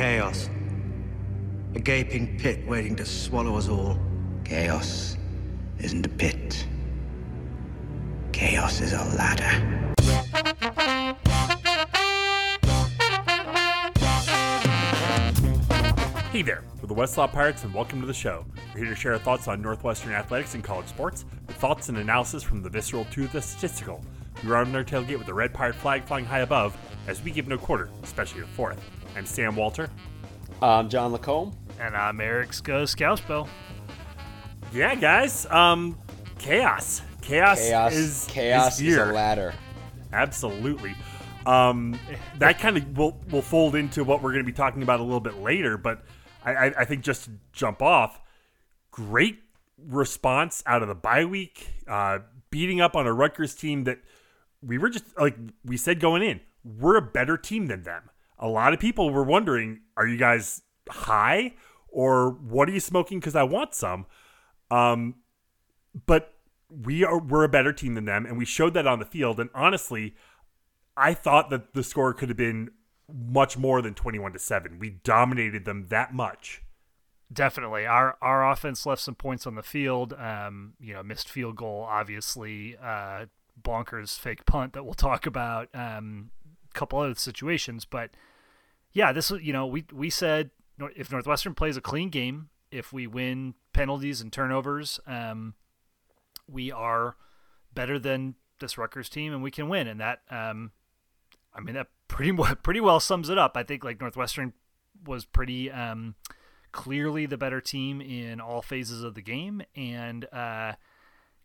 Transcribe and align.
chaos. 0.00 0.48
A 1.74 1.78
gaping 1.78 2.38
pit 2.38 2.66
waiting 2.66 2.96
to 2.96 3.04
swallow 3.04 3.56
us 3.56 3.68
all. 3.68 3.98
Chaos 4.44 5.18
isn't 5.78 6.06
a 6.06 6.08
pit. 6.08 6.66
Chaos 8.32 8.80
is 8.80 8.94
a 8.94 9.04
ladder. 9.18 9.44
Hey 16.30 16.40
there, 16.40 16.64
we're 16.80 16.88
the 16.88 16.94
Westlaw 16.94 17.30
Pirates 17.30 17.64
and 17.64 17.74
welcome 17.74 18.00
to 18.00 18.06
the 18.06 18.14
show. 18.14 18.46
We're 18.72 18.84
here 18.84 18.88
to 18.88 18.96
share 18.96 19.12
our 19.12 19.18
thoughts 19.18 19.48
on 19.48 19.60
Northwestern 19.60 20.12
athletics 20.12 20.54
and 20.54 20.64
college 20.64 20.86
sports, 20.86 21.26
with 21.46 21.56
thoughts 21.56 21.90
and 21.90 21.98
analysis 21.98 22.42
from 22.42 22.62
the 22.62 22.70
visceral 22.70 23.04
to 23.12 23.26
the 23.26 23.42
statistical. 23.42 24.02
We 24.42 24.48
ride 24.48 24.66
on 24.66 24.74
our 24.74 24.82
tailgate 24.82 25.18
with 25.18 25.26
the 25.26 25.34
red 25.34 25.52
pirate 25.52 25.74
flag 25.74 26.04
flying 26.04 26.24
high 26.24 26.40
above 26.40 26.74
as 27.06 27.22
we 27.22 27.30
give 27.30 27.48
no 27.48 27.58
quarter, 27.58 27.90
especially 28.02 28.40
a 28.40 28.46
fourth. 28.46 28.80
I'm 29.20 29.26
Sam 29.26 29.54
Walter. 29.54 29.90
I'm 30.62 30.88
John 30.88 31.12
Lacombe. 31.12 31.52
And 31.78 31.94
I'm 31.94 32.22
Eric 32.22 32.52
Scousebell. 32.52 33.48
Yeah, 34.72 34.94
guys, 34.94 35.44
um, 35.50 35.98
chaos. 36.38 37.02
Chaos, 37.20 37.60
Chaos 37.60 37.92
is 37.92 38.26
chaos 38.30 38.72
is, 38.72 38.78
here. 38.78 39.10
a 39.10 39.12
ladder. 39.12 39.52
Absolutely. 40.10 40.94
Um, 41.44 42.00
that 42.38 42.60
kind 42.60 42.78
of 42.78 42.96
will 42.96 43.20
will 43.30 43.42
fold 43.42 43.74
into 43.74 44.04
what 44.04 44.22
we're 44.22 44.30
going 44.30 44.42
to 44.42 44.50
be 44.50 44.56
talking 44.56 44.82
about 44.82 45.00
a 45.00 45.02
little 45.02 45.20
bit 45.20 45.36
later. 45.36 45.76
But 45.76 46.02
I, 46.42 46.52
I, 46.52 46.64
I 46.78 46.84
think 46.86 47.04
just 47.04 47.24
to 47.24 47.32
jump 47.52 47.82
off, 47.82 48.22
great 48.90 49.40
response 49.76 50.62
out 50.64 50.80
of 50.80 50.88
the 50.88 50.94
bye 50.94 51.26
week, 51.26 51.68
uh, 51.86 52.20
beating 52.48 52.80
up 52.80 52.96
on 52.96 53.06
a 53.06 53.12
Rutgers 53.12 53.54
team 53.54 53.84
that 53.84 53.98
we 54.62 54.78
were 54.78 54.88
just 54.88 55.04
like 55.18 55.36
we 55.62 55.76
said 55.76 56.00
going 56.00 56.22
in, 56.22 56.40
we're 56.64 56.96
a 56.96 57.02
better 57.02 57.36
team 57.36 57.66
than 57.66 57.82
them. 57.82 58.09
A 58.40 58.48
lot 58.48 58.72
of 58.72 58.80
people 58.80 59.10
were 59.10 59.22
wondering, 59.22 59.80
are 59.96 60.06
you 60.06 60.16
guys 60.16 60.62
high 60.88 61.54
or 61.88 62.30
what 62.30 62.68
are 62.68 62.72
you 62.72 62.80
smoking? 62.80 63.20
Because 63.20 63.36
I 63.36 63.42
want 63.42 63.74
some. 63.74 64.06
Um, 64.70 65.16
but 66.06 66.34
we 66.70 67.04
are 67.04 67.18
we're 67.18 67.44
a 67.44 67.48
better 67.48 67.72
team 67.72 67.94
than 67.94 68.04
them, 68.04 68.26
and 68.26 68.38
we 68.38 68.44
showed 68.44 68.74
that 68.74 68.86
on 68.86 68.98
the 68.98 69.04
field. 69.04 69.40
And 69.40 69.50
honestly, 69.54 70.14
I 70.96 71.14
thought 71.14 71.50
that 71.50 71.74
the 71.74 71.82
score 71.82 72.14
could 72.14 72.28
have 72.28 72.38
been 72.38 72.70
much 73.12 73.58
more 73.58 73.82
than 73.82 73.94
twenty-one 73.94 74.32
to 74.32 74.38
seven. 74.38 74.78
We 74.78 74.90
dominated 74.90 75.64
them 75.64 75.86
that 75.88 76.14
much. 76.14 76.62
Definitely, 77.32 77.86
our 77.86 78.16
our 78.22 78.48
offense 78.50 78.86
left 78.86 79.02
some 79.02 79.16
points 79.16 79.46
on 79.46 79.54
the 79.56 79.62
field. 79.62 80.12
Um, 80.14 80.74
you 80.80 80.94
know, 80.94 81.02
missed 81.02 81.28
field 81.28 81.56
goal, 81.56 81.86
obviously, 81.88 82.76
uh, 82.76 83.26
bonkers 83.60 84.18
fake 84.18 84.44
punt 84.46 84.72
that 84.74 84.84
we'll 84.84 84.94
talk 84.94 85.26
about. 85.26 85.68
Um, 85.74 86.30
a 86.72 86.78
couple 86.78 87.00
other 87.00 87.16
situations, 87.16 87.84
but 87.84 88.10
yeah, 88.92 89.12
this 89.12 89.30
was 89.30 89.42
you 89.42 89.52
know 89.52 89.66
we 89.66 89.84
we 89.92 90.10
said 90.10 90.50
if 90.96 91.12
Northwestern 91.12 91.54
plays 91.54 91.76
a 91.76 91.80
clean 91.80 92.08
game, 92.08 92.48
if 92.70 92.92
we 92.92 93.06
win 93.06 93.54
penalties 93.72 94.20
and 94.20 94.32
turnovers, 94.32 95.00
um, 95.06 95.54
we 96.48 96.72
are 96.72 97.16
better 97.74 97.98
than 97.98 98.34
this 98.60 98.78
Rutgers 98.78 99.08
team, 99.08 99.32
and 99.32 99.42
we 99.42 99.50
can 99.50 99.68
win. 99.68 99.86
And 99.86 100.00
that, 100.00 100.20
um, 100.30 100.72
I 101.54 101.60
mean, 101.60 101.74
that 101.74 101.88
pretty 102.08 102.32
pretty 102.62 102.80
well 102.80 103.00
sums 103.00 103.28
it 103.28 103.38
up. 103.38 103.56
I 103.56 103.62
think 103.62 103.84
like 103.84 104.00
Northwestern 104.00 104.52
was 105.04 105.24
pretty 105.24 105.70
um, 105.70 106.14
clearly 106.72 107.26
the 107.26 107.38
better 107.38 107.60
team 107.60 108.00
in 108.00 108.40
all 108.40 108.62
phases 108.62 109.02
of 109.02 109.14
the 109.14 109.22
game, 109.22 109.62
and 109.74 110.26
uh, 110.32 110.74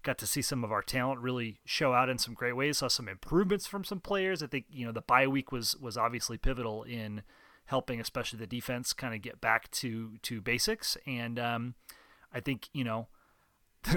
got 0.05 0.17
to 0.19 0.27
see 0.27 0.41
some 0.41 0.63
of 0.63 0.71
our 0.71 0.81
talent 0.81 1.19
really 1.19 1.59
show 1.65 1.91
out 1.91 2.09
in 2.09 2.17
some 2.17 2.33
great 2.33 2.55
ways. 2.55 2.77
Saw 2.77 2.87
some 2.87 3.09
improvements 3.09 3.67
from 3.67 3.83
some 3.83 3.99
players. 3.99 4.41
I 4.41 4.47
think 4.47 4.65
you 4.69 4.85
know 4.85 4.93
the 4.93 5.01
bye 5.01 5.27
week 5.27 5.51
was 5.51 5.75
was 5.75 5.97
obviously 5.97 6.37
pivotal 6.37 6.83
in 6.83 7.23
helping, 7.65 7.99
especially 7.99 8.39
the 8.39 8.47
defense, 8.47 8.93
kind 8.93 9.13
of 9.13 9.21
get 9.21 9.41
back 9.41 9.69
to 9.71 10.17
to 10.21 10.39
basics. 10.39 10.97
And 11.05 11.37
um, 11.37 11.75
I 12.33 12.39
think 12.39 12.69
you 12.71 12.85
know. 12.85 13.07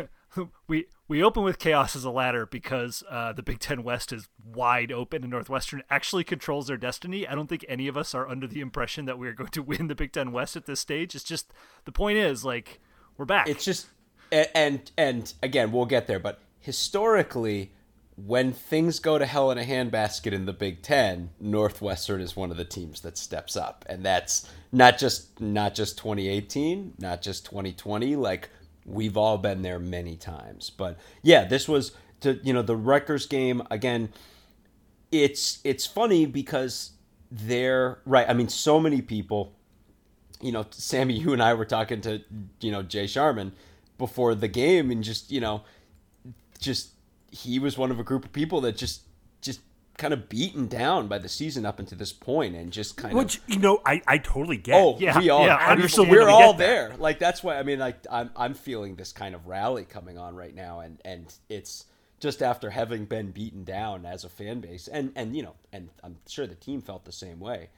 we 0.68 0.86
we 1.06 1.22
open 1.22 1.42
with 1.42 1.58
chaos 1.58 1.96
as 1.96 2.04
a 2.04 2.10
ladder 2.10 2.44
because 2.44 3.02
uh, 3.08 3.32
the 3.32 3.42
Big 3.42 3.58
Ten 3.58 3.82
West 3.82 4.12
is 4.12 4.28
wide 4.44 4.92
open 4.92 5.22
and 5.22 5.30
Northwestern 5.30 5.82
actually 5.88 6.24
controls 6.24 6.66
their 6.66 6.76
destiny. 6.76 7.26
I 7.26 7.34
don't 7.34 7.46
think 7.46 7.64
any 7.66 7.88
of 7.88 7.96
us 7.96 8.14
are 8.14 8.28
under 8.28 8.46
the 8.46 8.60
impression 8.60 9.06
that 9.06 9.18
we 9.18 9.28
are 9.28 9.32
going 9.32 9.48
to 9.50 9.62
win 9.62 9.88
the 9.88 9.94
Big 9.94 10.12
Ten 10.12 10.30
West 10.30 10.56
at 10.56 10.66
this 10.66 10.80
stage. 10.80 11.14
It's 11.14 11.24
just 11.24 11.54
the 11.86 11.92
point 11.92 12.18
is 12.18 12.44
like 12.44 12.80
we're 13.16 13.24
back. 13.24 13.48
It's 13.48 13.64
just 13.64 13.88
and 14.32 14.48
and, 14.54 14.90
and 14.96 15.34
again 15.42 15.72
we'll 15.72 15.86
get 15.86 16.06
there, 16.06 16.20
but 16.20 16.40
historically. 16.60 17.72
When 18.26 18.52
things 18.52 18.98
go 18.98 19.16
to 19.16 19.26
hell 19.26 19.52
in 19.52 19.58
a 19.58 19.62
handbasket 19.62 20.32
in 20.32 20.44
the 20.44 20.52
Big 20.52 20.82
Ten, 20.82 21.30
Northwestern 21.38 22.20
is 22.20 22.34
one 22.34 22.50
of 22.50 22.56
the 22.56 22.64
teams 22.64 23.02
that 23.02 23.16
steps 23.16 23.56
up, 23.56 23.84
and 23.88 24.04
that's 24.04 24.50
not 24.72 24.98
just 24.98 25.40
not 25.40 25.76
just 25.76 25.96
2018, 25.98 26.94
not 26.98 27.22
just 27.22 27.44
2020. 27.44 28.16
Like 28.16 28.50
we've 28.84 29.16
all 29.16 29.38
been 29.38 29.62
there 29.62 29.78
many 29.78 30.16
times. 30.16 30.70
But 30.70 30.98
yeah, 31.22 31.44
this 31.44 31.68
was 31.68 31.92
to 32.20 32.40
you 32.42 32.52
know 32.52 32.62
the 32.62 32.76
Rutgers 32.76 33.26
game 33.26 33.62
again. 33.70 34.10
It's 35.12 35.60
it's 35.64 35.86
funny 35.86 36.26
because 36.26 36.92
they're 37.30 38.00
right. 38.04 38.28
I 38.28 38.32
mean, 38.32 38.48
so 38.48 38.80
many 38.80 39.02
people. 39.02 39.52
You 40.40 40.52
know, 40.52 40.66
Sammy, 40.70 41.14
you 41.14 41.32
and 41.32 41.42
I 41.42 41.54
were 41.54 41.64
talking 41.64 42.00
to 42.02 42.22
you 42.60 42.70
know 42.70 42.82
Jay 42.82 43.06
Sharman 43.06 43.52
before 43.98 44.34
the 44.34 44.48
game, 44.48 44.90
and 44.90 45.04
just 45.04 45.30
you 45.30 45.40
know, 45.40 45.62
just 46.58 46.90
he 47.30 47.58
was 47.58 47.76
one 47.76 47.90
of 47.90 48.00
a 48.00 48.04
group 48.04 48.24
of 48.24 48.32
people 48.32 48.60
that 48.62 48.76
just 48.76 49.02
just 49.42 49.60
kind 49.98 50.14
of 50.14 50.28
beaten 50.28 50.68
down 50.68 51.08
by 51.08 51.18
the 51.18 51.28
season 51.28 51.66
up 51.66 51.78
until 51.78 51.98
this 51.98 52.12
point 52.12 52.54
and 52.54 52.72
just 52.72 52.96
kind 52.96 53.14
Which, 53.16 53.38
of 53.38 53.42
which 53.48 53.56
you 53.56 53.60
know, 53.60 53.82
I, 53.84 54.00
I 54.06 54.18
totally 54.18 54.56
get. 54.56 54.76
Oh, 54.80 54.96
Yeah, 54.98 55.18
we 55.18 55.28
all 55.28 55.44
yeah, 55.44 55.56
I 55.56 55.60
mean, 55.62 55.70
understandably 55.70 56.18
we're 56.18 56.28
all 56.28 56.52
that. 56.52 56.58
there. 56.58 56.94
Like 56.98 57.18
that's 57.18 57.42
why 57.42 57.58
I 57.58 57.64
mean 57.64 57.80
like 57.80 57.98
I'm 58.10 58.30
I'm 58.36 58.54
feeling 58.54 58.94
this 58.94 59.12
kind 59.12 59.34
of 59.34 59.46
rally 59.46 59.84
coming 59.84 60.16
on 60.16 60.36
right 60.36 60.54
now 60.54 60.80
and 60.80 61.00
and 61.04 61.34
it's 61.48 61.84
just 62.20 62.42
after 62.42 62.70
having 62.70 63.04
been 63.04 63.30
beaten 63.32 63.64
down 63.64 64.06
as 64.06 64.24
a 64.24 64.28
fan 64.28 64.60
base 64.60 64.88
and 64.88 65.12
and 65.16 65.36
you 65.36 65.42
know 65.42 65.54
and 65.72 65.88
I'm 66.02 66.16
sure 66.28 66.46
the 66.46 66.54
team 66.54 66.80
felt 66.80 67.04
the 67.04 67.12
same 67.12 67.40
way 67.40 67.68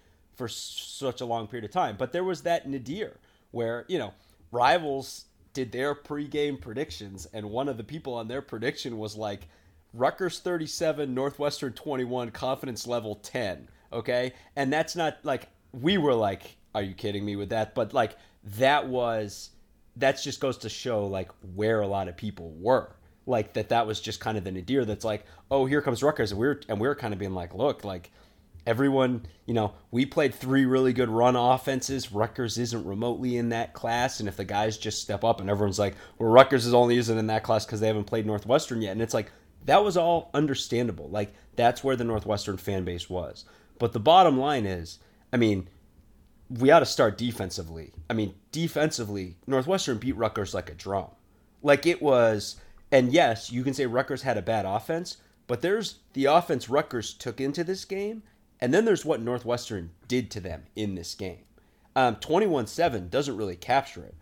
for 0.40 0.48
such 0.48 1.20
a 1.20 1.26
long 1.26 1.46
period 1.46 1.64
of 1.64 1.70
time. 1.70 1.96
But 1.98 2.12
there 2.12 2.24
was 2.24 2.42
that 2.42 2.66
nadir 2.68 3.18
where, 3.50 3.84
you 3.88 3.98
know, 3.98 4.14
rivals 4.52 5.26
did 5.52 5.72
their 5.72 5.94
pregame 5.94 6.60
predictions 6.60 7.26
and 7.32 7.50
one 7.50 7.68
of 7.68 7.76
the 7.76 7.84
people 7.84 8.14
on 8.14 8.28
their 8.28 8.42
prediction 8.42 8.98
was 8.98 9.16
like 9.16 9.48
Rutgers 9.92 10.38
37, 10.38 11.12
Northwestern 11.12 11.72
21, 11.72 12.30
confidence 12.30 12.86
level 12.86 13.16
10. 13.16 13.68
Okay. 13.92 14.32
And 14.56 14.72
that's 14.72 14.94
not 14.94 15.18
like, 15.24 15.48
we 15.72 15.98
were 15.98 16.14
like, 16.14 16.56
are 16.74 16.82
you 16.82 16.94
kidding 16.94 17.24
me 17.24 17.36
with 17.36 17.48
that? 17.50 17.74
But 17.74 17.92
like, 17.92 18.16
that 18.56 18.86
was, 18.86 19.50
that 19.96 20.20
just 20.22 20.40
goes 20.40 20.58
to 20.58 20.68
show 20.68 21.06
like 21.06 21.30
where 21.54 21.80
a 21.80 21.88
lot 21.88 22.08
of 22.08 22.16
people 22.16 22.50
were. 22.58 22.94
Like, 23.26 23.52
that 23.54 23.68
that 23.68 23.86
was 23.86 24.00
just 24.00 24.18
kind 24.18 24.38
of 24.38 24.44
the 24.44 24.50
nadir 24.50 24.84
that's 24.84 25.04
like, 25.04 25.24
oh, 25.50 25.66
here 25.66 25.82
comes 25.82 26.02
Rutgers. 26.02 26.32
And 26.32 26.40
we 26.40 26.46
we're, 26.46 26.60
and 26.68 26.80
we 26.80 26.88
we're 26.88 26.94
kind 26.94 27.12
of 27.12 27.18
being 27.18 27.34
like, 27.34 27.54
look, 27.54 27.84
like, 27.84 28.10
everyone, 28.70 29.26
you 29.46 29.52
know, 29.52 29.74
we 29.90 30.06
played 30.06 30.32
three 30.32 30.64
really 30.64 30.92
good 30.92 31.08
run 31.08 31.34
offenses. 31.34 32.12
Rutgers 32.12 32.56
isn't 32.56 32.86
remotely 32.86 33.36
in 33.36 33.48
that 33.48 33.72
class. 33.74 34.20
And 34.20 34.28
if 34.28 34.36
the 34.36 34.44
guys 34.44 34.78
just 34.78 35.02
step 35.02 35.24
up 35.24 35.40
and 35.40 35.50
everyone's 35.50 35.78
like, 35.78 35.96
well, 36.18 36.30
Rutgers 36.30 36.66
is 36.66 36.72
only 36.72 36.96
isn't 36.96 37.18
in 37.18 37.26
that 37.26 37.42
class 37.42 37.66
because 37.66 37.80
they 37.80 37.88
haven't 37.88 38.04
played 38.04 38.26
Northwestern 38.26 38.80
yet. 38.80 38.92
And 38.92 39.02
it's 39.02 39.12
like, 39.12 39.32
that 39.64 39.82
was 39.82 39.96
all 39.96 40.30
understandable. 40.34 41.10
Like, 41.10 41.34
that's 41.56 41.82
where 41.82 41.96
the 41.96 42.04
Northwestern 42.04 42.58
fan 42.58 42.84
base 42.84 43.10
was. 43.10 43.44
But 43.80 43.92
the 43.92 43.98
bottom 43.98 44.38
line 44.38 44.66
is, 44.66 45.00
I 45.32 45.36
mean, 45.36 45.68
we 46.48 46.70
ought 46.70 46.78
to 46.78 46.86
start 46.86 47.18
defensively. 47.18 47.92
I 48.08 48.12
mean, 48.12 48.34
defensively, 48.52 49.34
Northwestern 49.48 49.98
beat 49.98 50.16
Rutgers 50.16 50.54
like 50.54 50.70
a 50.70 50.74
drum. 50.74 51.08
Like 51.60 51.86
it 51.86 52.00
was, 52.00 52.60
and 52.92 53.12
yes, 53.12 53.50
you 53.50 53.64
can 53.64 53.74
say 53.74 53.86
Rutgers 53.86 54.22
had 54.22 54.38
a 54.38 54.42
bad 54.42 54.64
offense, 54.64 55.16
but 55.48 55.60
there's 55.60 55.98
the 56.12 56.26
offense 56.26 56.68
Rutgers 56.68 57.12
took 57.12 57.40
into 57.40 57.64
this 57.64 57.84
game, 57.84 58.22
and 58.60 58.72
then 58.74 58.84
there's 58.84 59.04
what 59.04 59.20
Northwestern 59.20 59.90
did 60.08 60.30
to 60.32 60.40
them 60.40 60.64
in 60.76 60.94
this 60.94 61.14
game. 61.14 61.44
Um, 61.96 62.16
21-7 62.16 63.10
doesn't 63.10 63.36
really 63.36 63.56
capture 63.56 64.04
it. 64.04 64.14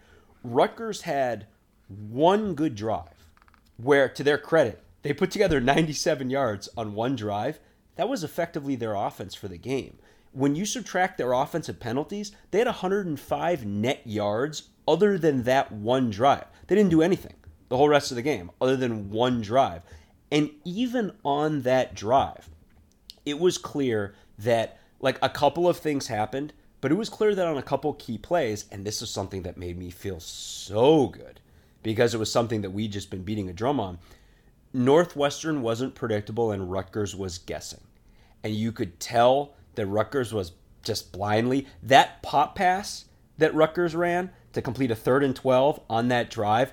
Rutgers 0.42 1.02
had 1.02 1.46
one 1.88 2.54
good 2.54 2.74
drive 2.74 3.26
where, 3.76 4.08
to 4.08 4.22
their 4.22 4.38
credit, 4.38 4.82
they 5.02 5.12
put 5.12 5.30
together 5.30 5.60
97 5.60 6.30
yards 6.30 6.68
on 6.76 6.94
one 6.94 7.16
drive. 7.16 7.60
That 7.96 8.08
was 8.08 8.24
effectively 8.24 8.76
their 8.76 8.94
offense 8.94 9.34
for 9.34 9.48
the 9.48 9.58
game. 9.58 9.98
When 10.32 10.54
you 10.54 10.66
subtract 10.66 11.18
their 11.18 11.32
offensive 11.32 11.80
penalties, 11.80 12.32
they 12.50 12.58
had 12.58 12.66
105 12.66 13.66
net 13.66 14.02
yards 14.04 14.68
other 14.86 15.18
than 15.18 15.42
that 15.44 15.72
one 15.72 16.10
drive. 16.10 16.44
They 16.66 16.74
didn't 16.74 16.90
do 16.90 17.02
anything 17.02 17.34
the 17.68 17.76
whole 17.76 17.88
rest 17.88 18.10
of 18.10 18.16
the 18.16 18.22
game 18.22 18.50
other 18.60 18.76
than 18.76 19.10
one 19.10 19.40
drive. 19.40 19.82
And 20.30 20.50
even 20.64 21.12
on 21.24 21.62
that 21.62 21.94
drive, 21.94 22.48
it 23.24 23.38
was 23.38 23.58
clear 23.58 24.14
that 24.38 24.78
like 25.00 25.18
a 25.22 25.28
couple 25.28 25.68
of 25.68 25.78
things 25.78 26.06
happened, 26.06 26.52
but 26.80 26.92
it 26.92 26.96
was 26.96 27.08
clear 27.08 27.34
that 27.34 27.46
on 27.46 27.56
a 27.56 27.62
couple 27.62 27.92
key 27.94 28.18
plays, 28.18 28.66
and 28.70 28.84
this 28.84 29.02
is 29.02 29.10
something 29.10 29.42
that 29.42 29.56
made 29.56 29.78
me 29.78 29.90
feel 29.90 30.20
so 30.20 31.08
good 31.08 31.40
because 31.82 32.14
it 32.14 32.18
was 32.18 32.30
something 32.30 32.62
that 32.62 32.70
we 32.70 32.88
just 32.88 33.10
been 33.10 33.22
beating 33.22 33.48
a 33.48 33.52
drum 33.52 33.80
on. 33.80 33.98
Northwestern 34.72 35.62
wasn't 35.62 35.94
predictable 35.94 36.52
and 36.52 36.70
Rutgers 36.70 37.16
was 37.16 37.38
guessing. 37.38 37.80
And 38.44 38.54
you 38.54 38.72
could 38.72 39.00
tell 39.00 39.54
that 39.74 39.86
Rutgers 39.86 40.32
was 40.32 40.52
just 40.82 41.12
blindly. 41.12 41.66
That 41.82 42.22
pop 42.22 42.54
pass 42.54 43.06
that 43.38 43.54
Rutgers 43.54 43.94
ran 43.94 44.30
to 44.52 44.62
complete 44.62 44.90
a 44.90 44.96
third 44.96 45.24
and 45.24 45.34
12 45.34 45.80
on 45.88 46.08
that 46.08 46.30
drive, 46.30 46.72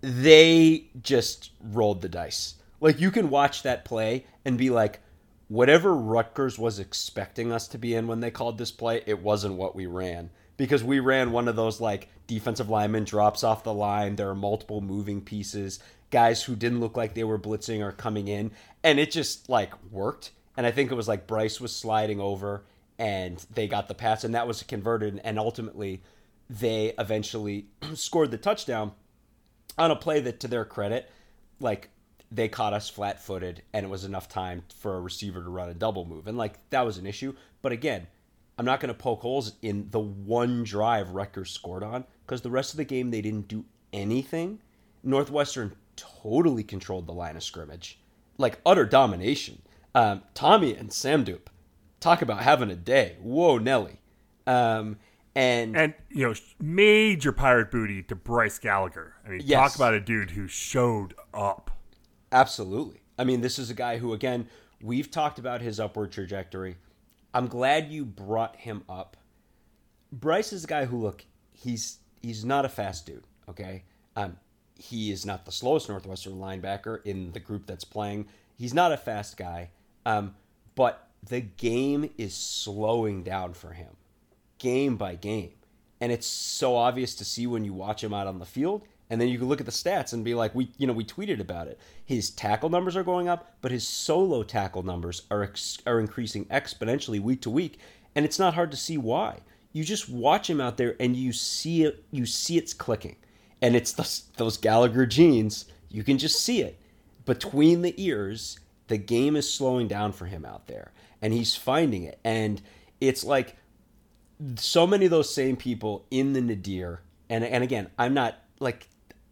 they 0.00 0.86
just 1.02 1.50
rolled 1.62 2.00
the 2.00 2.08
dice. 2.08 2.54
Like 2.80 3.00
you 3.00 3.10
can 3.10 3.30
watch 3.30 3.62
that 3.62 3.84
play 3.84 4.26
and 4.44 4.58
be 4.58 4.70
like, 4.70 5.00
whatever 5.48 5.94
Rutgers 5.94 6.58
was 6.58 6.78
expecting 6.78 7.50
us 7.52 7.66
to 7.68 7.78
be 7.78 7.94
in 7.94 8.06
when 8.06 8.20
they 8.20 8.30
called 8.30 8.58
this 8.58 8.70
play, 8.70 9.02
it 9.06 9.22
wasn't 9.22 9.56
what 9.56 9.74
we 9.74 9.86
ran. 9.86 10.30
Because 10.56 10.84
we 10.84 11.00
ran 11.00 11.32
one 11.32 11.48
of 11.48 11.56
those 11.56 11.80
like 11.80 12.08
defensive 12.26 12.68
lineman 12.68 13.04
drops 13.04 13.44
off 13.44 13.64
the 13.64 13.72
line. 13.74 14.16
There 14.16 14.28
are 14.28 14.34
multiple 14.34 14.80
moving 14.80 15.20
pieces, 15.20 15.78
guys 16.10 16.42
who 16.42 16.56
didn't 16.56 16.80
look 16.80 16.96
like 16.96 17.14
they 17.14 17.24
were 17.24 17.38
blitzing 17.38 17.80
or 17.80 17.92
coming 17.92 18.28
in, 18.28 18.50
and 18.82 18.98
it 18.98 19.10
just 19.10 19.48
like 19.48 19.72
worked. 19.90 20.32
And 20.56 20.66
I 20.66 20.70
think 20.70 20.90
it 20.90 20.96
was 20.96 21.08
like 21.08 21.26
Bryce 21.26 21.60
was 21.60 21.74
sliding 21.74 22.20
over 22.20 22.64
and 22.98 23.44
they 23.54 23.68
got 23.68 23.86
the 23.86 23.94
pass, 23.94 24.24
and 24.24 24.34
that 24.34 24.48
was 24.48 24.62
converted. 24.64 25.20
And 25.22 25.38
ultimately, 25.38 26.02
they 26.50 26.94
eventually 26.98 27.66
scored 27.94 28.30
the 28.32 28.38
touchdown 28.38 28.92
on 29.76 29.90
a 29.90 29.96
play 29.96 30.20
that, 30.20 30.40
to 30.40 30.48
their 30.48 30.64
credit, 30.64 31.08
like 31.60 31.90
they 32.30 32.48
caught 32.48 32.72
us 32.72 32.88
flat 32.88 33.20
footed 33.22 33.62
and 33.72 33.84
it 33.84 33.88
was 33.88 34.04
enough 34.04 34.28
time 34.28 34.62
for 34.76 34.96
a 34.96 35.00
receiver 35.00 35.42
to 35.42 35.48
run 35.48 35.68
a 35.70 35.74
double 35.74 36.04
move. 36.04 36.26
And 36.26 36.36
like 36.36 36.58
that 36.70 36.84
was 36.84 36.98
an 36.98 37.06
issue. 37.06 37.34
But 37.62 37.72
again, 37.72 38.06
I'm 38.58 38.64
not 38.66 38.80
going 38.80 38.88
to 38.88 38.94
poke 38.98 39.20
holes 39.20 39.52
in 39.62 39.88
the 39.90 40.00
one 40.00 40.64
drive 40.64 41.10
Rutgers 41.10 41.50
scored 41.50 41.82
on 41.82 42.04
because 42.26 42.42
the 42.42 42.50
rest 42.50 42.72
of 42.72 42.76
the 42.76 42.84
game 42.84 43.10
they 43.10 43.22
didn't 43.22 43.48
do 43.48 43.64
anything. 43.92 44.60
Northwestern 45.02 45.74
totally 45.96 46.64
controlled 46.64 47.06
the 47.06 47.12
line 47.12 47.36
of 47.36 47.42
scrimmage, 47.42 47.98
like 48.36 48.60
utter 48.66 48.84
domination. 48.84 49.62
Um, 49.94 50.22
Tommy 50.34 50.74
and 50.74 50.90
Samdup 50.90 51.46
talk 52.00 52.20
about 52.20 52.42
having 52.42 52.70
a 52.70 52.76
day. 52.76 53.16
Whoa, 53.22 53.58
Nelly. 53.58 54.00
Um, 54.46 54.98
and 55.34 55.76
and 55.76 55.94
you 56.10 56.26
know 56.26 56.34
major 56.60 57.30
pirate 57.32 57.70
booty 57.70 58.02
to 58.04 58.16
Bryce 58.16 58.58
Gallagher. 58.58 59.14
I 59.24 59.30
mean, 59.30 59.42
Yes. 59.44 59.58
talk 59.60 59.76
about 59.76 59.94
a 59.94 60.00
dude 60.00 60.32
who 60.32 60.48
showed 60.48 61.14
up. 61.32 61.70
Absolutely. 62.30 63.00
I 63.18 63.24
mean, 63.24 63.40
this 63.40 63.58
is 63.58 63.70
a 63.70 63.74
guy 63.74 63.98
who, 63.98 64.12
again, 64.12 64.48
we've 64.82 65.10
talked 65.10 65.38
about 65.38 65.60
his 65.60 65.80
upward 65.80 66.12
trajectory. 66.12 66.76
I'm 67.34 67.46
glad 67.48 67.90
you 67.90 68.04
brought 68.04 68.56
him 68.56 68.84
up. 68.88 69.16
Bryce 70.12 70.52
is 70.52 70.64
a 70.64 70.68
guy 70.68 70.84
who, 70.86 70.98
look, 70.98 71.24
he's 71.52 71.98
he's 72.22 72.44
not 72.44 72.64
a 72.64 72.68
fast 72.68 73.06
dude. 73.06 73.24
Okay, 73.48 73.84
um, 74.16 74.36
he 74.76 75.10
is 75.10 75.26
not 75.26 75.44
the 75.44 75.52
slowest 75.52 75.88
Northwestern 75.88 76.34
linebacker 76.34 77.04
in 77.04 77.32
the 77.32 77.40
group 77.40 77.66
that's 77.66 77.84
playing. 77.84 78.26
He's 78.56 78.74
not 78.74 78.92
a 78.92 78.96
fast 78.96 79.36
guy, 79.36 79.70
um, 80.06 80.34
but 80.74 81.08
the 81.26 81.40
game 81.40 82.10
is 82.16 82.34
slowing 82.34 83.22
down 83.22 83.52
for 83.52 83.72
him, 83.72 83.96
game 84.58 84.96
by 84.96 85.14
game, 85.14 85.52
and 86.00 86.10
it's 86.10 86.26
so 86.26 86.76
obvious 86.76 87.14
to 87.16 87.24
see 87.24 87.46
when 87.46 87.64
you 87.64 87.74
watch 87.74 88.02
him 88.02 88.14
out 88.14 88.26
on 88.26 88.38
the 88.38 88.46
field. 88.46 88.82
And 89.10 89.20
then 89.20 89.28
you 89.28 89.38
can 89.38 89.48
look 89.48 89.60
at 89.60 89.66
the 89.66 89.72
stats 89.72 90.12
and 90.12 90.24
be 90.24 90.34
like, 90.34 90.54
we, 90.54 90.70
you 90.76 90.86
know, 90.86 90.92
we 90.92 91.04
tweeted 91.04 91.40
about 91.40 91.66
it. 91.66 91.78
His 92.04 92.30
tackle 92.30 92.68
numbers 92.68 92.96
are 92.96 93.02
going 93.02 93.28
up, 93.28 93.56
but 93.62 93.70
his 93.72 93.86
solo 93.86 94.42
tackle 94.42 94.82
numbers 94.82 95.22
are 95.30 95.42
ex- 95.42 95.78
are 95.86 95.98
increasing 95.98 96.44
exponentially 96.46 97.20
week 97.20 97.40
to 97.42 97.50
week, 97.50 97.78
and 98.14 98.24
it's 98.24 98.38
not 98.38 98.54
hard 98.54 98.70
to 98.70 98.76
see 98.76 98.98
why. 98.98 99.40
You 99.72 99.84
just 99.84 100.08
watch 100.08 100.48
him 100.50 100.60
out 100.60 100.76
there, 100.76 100.96
and 101.00 101.16
you 101.16 101.32
see 101.32 101.84
it. 101.84 102.04
You 102.10 102.26
see 102.26 102.58
it's 102.58 102.74
clicking, 102.74 103.16
and 103.62 103.74
it's 103.74 103.92
the, 103.92 104.20
those 104.36 104.56
Gallagher 104.58 105.06
genes. 105.06 105.66
You 105.88 106.04
can 106.04 106.18
just 106.18 106.42
see 106.42 106.60
it 106.60 106.78
between 107.24 107.82
the 107.82 107.94
ears. 107.96 108.58
The 108.88 108.98
game 108.98 109.36
is 109.36 109.52
slowing 109.52 109.88
down 109.88 110.12
for 110.12 110.26
him 110.26 110.44
out 110.44 110.66
there, 110.66 110.92
and 111.22 111.32
he's 111.32 111.54
finding 111.54 112.02
it. 112.04 112.18
And 112.24 112.60
it's 113.00 113.24
like 113.24 113.56
so 114.56 114.86
many 114.86 115.04
of 115.04 115.10
those 115.10 115.32
same 115.32 115.56
people 115.56 116.06
in 116.10 116.32
the 116.32 116.40
nadir 116.40 117.02
and 117.28 117.44
and 117.44 117.64
again 117.64 117.88
i'm 117.98 118.14
not 118.14 118.36
like 118.60 118.88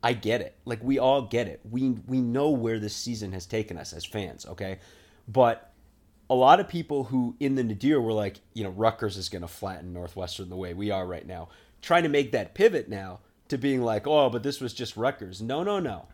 i 0.07 0.13
get 0.13 0.41
it. 0.41 0.55
Like 0.65 0.85
we 0.85 1.01
all 1.01 1.23
get 1.23 1.49
it. 1.49 1.61
We 1.69 1.91
we 2.07 2.21
know 2.21 2.51
where 2.51 2.79
this 2.79 2.95
season 2.95 3.33
has 3.33 3.45
taken 3.45 3.77
us 3.77 3.93
as 3.93 4.05
fans 4.05 4.47
okay? 4.47 4.79
But 5.27 5.73
a 6.31 6.35
lot 6.37 6.61
of 6.61 6.69
people 6.69 7.03
who 7.05 7.35
in 7.41 7.57
the 7.57 7.65
nadir 7.65 8.01
were 8.01 8.13
like 8.13 8.37
you 8.55 8.63
know 8.63 8.71
Rutgers 8.71 9.17
is 9.17 9.29
going 9.29 9.43
to 9.43 9.49
flatten 9.49 9.93
northwestern 9.93 10.49
the 10.49 10.57
way 10.57 10.75
we 10.75 10.93
are 10.93 11.05
right 11.05 11.27
now 11.27 11.49
trying 11.83 12.05
to 12.05 12.09
make 12.09 12.31
that 12.33 12.55
pivot 12.55 12.89
now 12.89 13.19
to 13.49 13.59
being 13.59 13.83
like 13.83 14.07
oh 14.07 14.31
but 14.31 14.45
this 14.45 14.61
was 14.61 14.73
just 14.73 14.97
Rutgers. 14.97 15.43
No 15.43 15.65
no 15.65 15.81
no. 15.81 16.07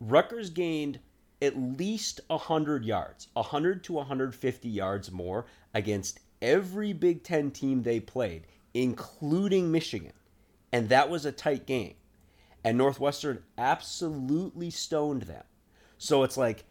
Rutgers 0.00 0.48
gained 0.48 1.00
at 1.42 1.58
least 1.58 2.22
100 2.28 2.86
yards, 2.86 3.28
100 3.34 3.84
to 3.84 3.92
150 3.92 4.68
yards 4.70 5.10
more 5.10 5.44
against 5.74 6.18
every 6.40 6.94
Big 6.94 7.22
Ten 7.22 7.50
team 7.50 7.82
they 7.82 8.00
played, 8.00 8.46
including 8.72 9.70
Michigan. 9.70 10.14
And 10.72 10.88
that 10.88 11.10
was 11.10 11.26
a 11.26 11.32
tight 11.32 11.66
game. 11.66 11.94
And 12.64 12.78
Northwestern 12.78 13.42
absolutely 13.58 14.70
stoned 14.70 15.22
them. 15.22 15.44
So 15.98 16.22
it's 16.22 16.36
like, 16.36 16.64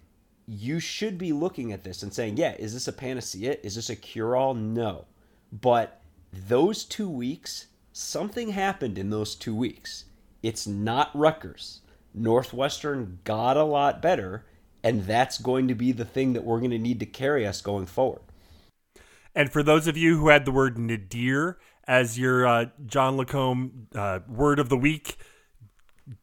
you 0.47 0.79
should 0.79 1.17
be 1.17 1.31
looking 1.31 1.71
at 1.71 1.83
this 1.83 2.03
and 2.03 2.13
saying, 2.13 2.37
yeah, 2.37 2.55
is 2.59 2.73
this 2.73 2.87
a 2.87 2.93
panacea? 2.93 3.57
Is 3.63 3.75
this 3.75 3.89
a 3.89 3.95
cure 3.95 4.35
all? 4.35 4.53
No. 4.53 5.05
But 5.51 6.01
those 6.33 6.83
two 6.83 7.09
weeks, 7.09 7.67
something 7.93 8.49
happened 8.49 8.97
in 8.97 9.09
those 9.09 9.35
two 9.35 9.55
weeks. 9.55 10.05
It's 10.41 10.67
not 10.67 11.11
Rutgers. 11.13 11.81
Northwestern 12.13 13.19
got 13.23 13.55
a 13.55 13.63
lot 13.63 14.01
better, 14.01 14.45
and 14.83 15.05
that's 15.05 15.37
going 15.37 15.67
to 15.67 15.75
be 15.75 15.91
the 15.91 16.05
thing 16.05 16.33
that 16.33 16.43
we're 16.43 16.59
going 16.59 16.71
to 16.71 16.79
need 16.79 16.99
to 16.99 17.05
carry 17.05 17.47
us 17.47 17.61
going 17.61 17.85
forward. 17.85 18.21
And 19.35 19.51
for 19.51 19.63
those 19.63 19.87
of 19.87 19.95
you 19.95 20.17
who 20.17 20.27
had 20.27 20.45
the 20.45 20.51
word 20.51 20.77
nadir 20.77 21.57
as 21.87 22.19
your 22.19 22.45
uh, 22.45 22.65
John 22.85 23.17
Lacombe 23.17 23.87
uh, 23.95 24.19
word 24.27 24.59
of 24.59 24.69
the 24.69 24.77
week, 24.77 25.17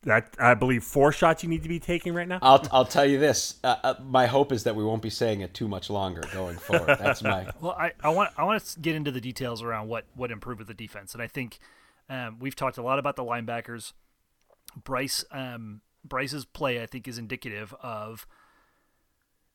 that 0.02 0.34
I 0.38 0.54
believe 0.54 0.84
four 0.84 1.12
shots 1.12 1.42
you 1.42 1.48
need 1.48 1.62
to 1.62 1.68
be 1.68 1.80
taking 1.80 2.12
right 2.12 2.28
now. 2.28 2.38
I'll, 2.42 2.66
I'll 2.70 2.84
tell 2.84 3.06
you 3.06 3.18
this. 3.18 3.56
Uh, 3.64 3.76
uh, 3.82 3.94
my 4.04 4.26
hope 4.26 4.52
is 4.52 4.64
that 4.64 4.76
we 4.76 4.84
won't 4.84 5.02
be 5.02 5.10
saying 5.10 5.40
it 5.40 5.54
too 5.54 5.68
much 5.68 5.88
longer 5.88 6.22
going 6.32 6.58
forward. 6.58 6.98
That's 6.98 7.22
my. 7.22 7.48
Well, 7.60 7.72
I, 7.72 7.92
I 8.02 8.10
want 8.10 8.30
I 8.36 8.44
want 8.44 8.64
to 8.64 8.80
get 8.80 8.94
into 8.94 9.10
the 9.10 9.20
details 9.20 9.62
around 9.62 9.88
what 9.88 10.04
what 10.14 10.30
improved 10.30 10.58
with 10.58 10.68
the 10.68 10.74
defense, 10.74 11.14
and 11.14 11.22
I 11.22 11.26
think 11.26 11.58
um, 12.08 12.38
we've 12.38 12.56
talked 12.56 12.78
a 12.78 12.82
lot 12.82 12.98
about 12.98 13.16
the 13.16 13.24
linebackers. 13.24 13.92
Bryce 14.84 15.24
um, 15.30 15.80
Bryce's 16.04 16.44
play, 16.44 16.82
I 16.82 16.86
think, 16.86 17.06
is 17.08 17.18
indicative 17.18 17.74
of 17.82 18.26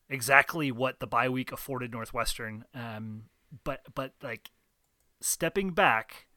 exactly 0.10 0.72
what 0.72 1.00
the 1.00 1.08
bye 1.08 1.30
week 1.30 1.52
afforded 1.52 1.92
Northwestern. 1.92 2.66
Um, 2.74 3.24
but 3.64 3.82
but 3.94 4.14
like 4.22 4.52
stepping 5.22 5.72
back, 5.72 6.28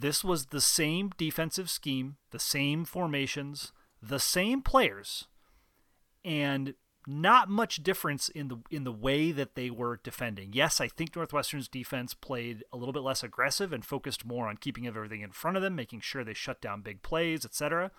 this 0.00 0.24
was 0.24 0.46
the 0.46 0.60
same 0.60 1.10
defensive 1.16 1.68
scheme, 1.68 2.16
the 2.30 2.38
same 2.38 2.84
formations, 2.84 3.72
the 4.02 4.18
same 4.18 4.62
players, 4.62 5.26
and 6.24 6.74
not 7.06 7.48
much 7.48 7.82
difference 7.82 8.28
in 8.28 8.48
the 8.48 8.58
in 8.70 8.84
the 8.84 8.92
way 8.92 9.32
that 9.32 9.54
they 9.54 9.70
were 9.70 10.00
defending. 10.02 10.52
Yes, 10.52 10.80
I 10.80 10.88
think 10.88 11.16
Northwestern's 11.16 11.68
defense 11.68 12.14
played 12.14 12.64
a 12.72 12.76
little 12.76 12.92
bit 12.92 13.02
less 13.02 13.22
aggressive 13.22 13.72
and 13.72 13.84
focused 13.84 14.24
more 14.24 14.48
on 14.48 14.56
keeping 14.56 14.86
everything 14.86 15.22
in 15.22 15.32
front 15.32 15.56
of 15.56 15.62
them, 15.62 15.74
making 15.74 16.00
sure 16.00 16.24
they 16.24 16.34
shut 16.34 16.60
down 16.60 16.82
big 16.82 17.02
plays, 17.02 17.44
etc. 17.44 17.90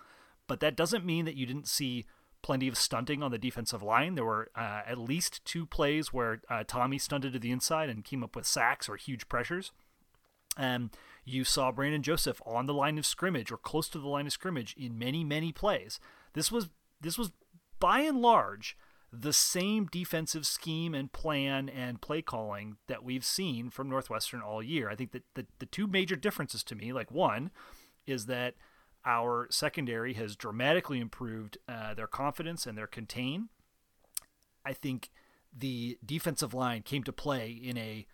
But 0.46 0.60
that 0.60 0.76
doesn't 0.76 1.06
mean 1.06 1.24
that 1.24 1.36
you 1.36 1.46
didn't 1.46 1.68
see 1.68 2.06
plenty 2.42 2.66
of 2.66 2.76
stunting 2.76 3.22
on 3.22 3.30
the 3.30 3.38
defensive 3.38 3.82
line. 3.82 4.16
There 4.16 4.24
were 4.24 4.50
uh, 4.56 4.82
at 4.86 4.98
least 4.98 5.44
two 5.44 5.66
plays 5.66 6.12
where 6.12 6.42
uh, 6.50 6.64
Tommy 6.66 6.98
stunted 6.98 7.32
to 7.32 7.38
the 7.38 7.52
inside 7.52 7.88
and 7.88 8.04
came 8.04 8.24
up 8.24 8.34
with 8.34 8.46
sacks 8.46 8.88
or 8.88 8.96
huge 8.96 9.28
pressures. 9.28 9.70
Um, 10.56 10.90
you 11.24 11.44
saw 11.44 11.72
Brandon 11.72 12.02
Joseph 12.02 12.42
on 12.44 12.66
the 12.66 12.74
line 12.74 12.98
of 12.98 13.06
scrimmage 13.06 13.52
or 13.52 13.56
close 13.56 13.88
to 13.90 13.98
the 13.98 14.08
line 14.08 14.26
of 14.26 14.32
scrimmage 14.32 14.74
in 14.76 14.98
many, 14.98 15.24
many 15.24 15.52
plays. 15.52 16.00
This 16.34 16.50
was 16.50 16.68
this 17.00 17.18
was 17.18 17.32
by 17.78 18.00
and 18.00 18.20
large 18.20 18.76
the 19.12 19.32
same 19.32 19.86
defensive 19.86 20.46
scheme 20.46 20.94
and 20.94 21.12
plan 21.12 21.68
and 21.68 22.00
play 22.00 22.22
calling 22.22 22.76
that 22.86 23.04
we've 23.04 23.24
seen 23.24 23.68
from 23.68 23.90
Northwestern 23.90 24.40
all 24.40 24.62
year. 24.62 24.88
I 24.88 24.94
think 24.94 25.12
that 25.12 25.24
the, 25.34 25.46
the 25.58 25.66
two 25.66 25.86
major 25.86 26.16
differences 26.16 26.64
to 26.64 26.74
me, 26.74 26.92
like 26.92 27.10
one, 27.10 27.50
is 28.06 28.26
that 28.26 28.54
our 29.04 29.48
secondary 29.50 30.14
has 30.14 30.34
dramatically 30.34 30.98
improved 30.98 31.58
uh, 31.68 31.92
their 31.92 32.06
confidence 32.06 32.66
and 32.66 32.78
their 32.78 32.86
contain. 32.86 33.50
I 34.64 34.72
think 34.72 35.10
the 35.54 35.98
defensive 36.04 36.54
line 36.54 36.82
came 36.82 37.02
to 37.04 37.12
play 37.12 37.50
in 37.50 37.76
a 37.76 38.06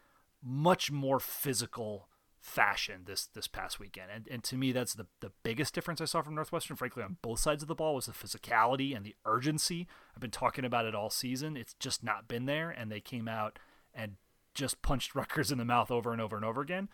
much 0.43 0.91
more 0.91 1.21
physical 1.21 2.09
fashion 2.49 3.03
this 3.07 3.27
this 3.27 3.47
past 3.47 3.79
weekend. 3.79 4.11
And 4.13 4.27
and 4.31 4.43
to 4.45 4.57
me 4.57 4.73
that's 4.73 4.95
the 4.95 5.07
the 5.21 5.33
biggest 5.43 5.75
difference 5.75 6.01
I 6.01 6.07
saw 6.07 6.23
from 6.23 6.35
Northwestern, 6.35 6.77
frankly, 6.77 7.03
on 7.03 7.19
both 7.23 7.41
sides 7.41 7.63
of 7.63 7.69
the 7.69 7.75
ball 7.75 7.95
was 7.95 8.07
the 8.07 8.13
physicality 8.13 8.97
and 8.97 9.05
the 9.05 9.15
urgency. 9.25 9.87
I've 10.15 10.21
been 10.21 10.31
talking 10.31 10.65
about 10.65 10.87
it 10.87 10.95
all 10.95 11.11
season. 11.11 11.57
It's 11.57 11.75
just 11.75 12.03
not 12.03 12.29
been 12.29 12.47
there, 12.47 12.71
and 12.71 12.91
they 12.91 13.01
came 13.01 13.29
out 13.29 13.59
and 13.95 14.17
just 14.55 14.83
punched 14.83 15.15
Rutgers 15.15 15.53
in 15.53 15.59
the 15.59 15.65
mouth 15.65 15.91
over 15.91 16.13
and 16.13 16.21
over 16.21 16.37
and 16.37 16.45
over 16.45 16.61
again. 16.61 16.89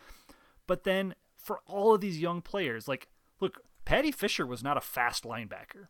But 0.67 0.83
then 0.83 1.15
for 1.37 1.59
all 1.65 1.93
of 1.93 2.01
these 2.01 2.19
young 2.19 2.41
players, 2.41 2.87
like 2.87 3.07
look, 3.39 3.61
Paddy 3.85 4.11
Fisher 4.11 4.45
was 4.45 4.63
not 4.63 4.77
a 4.77 4.81
fast 4.81 5.23
linebacker. 5.23 5.87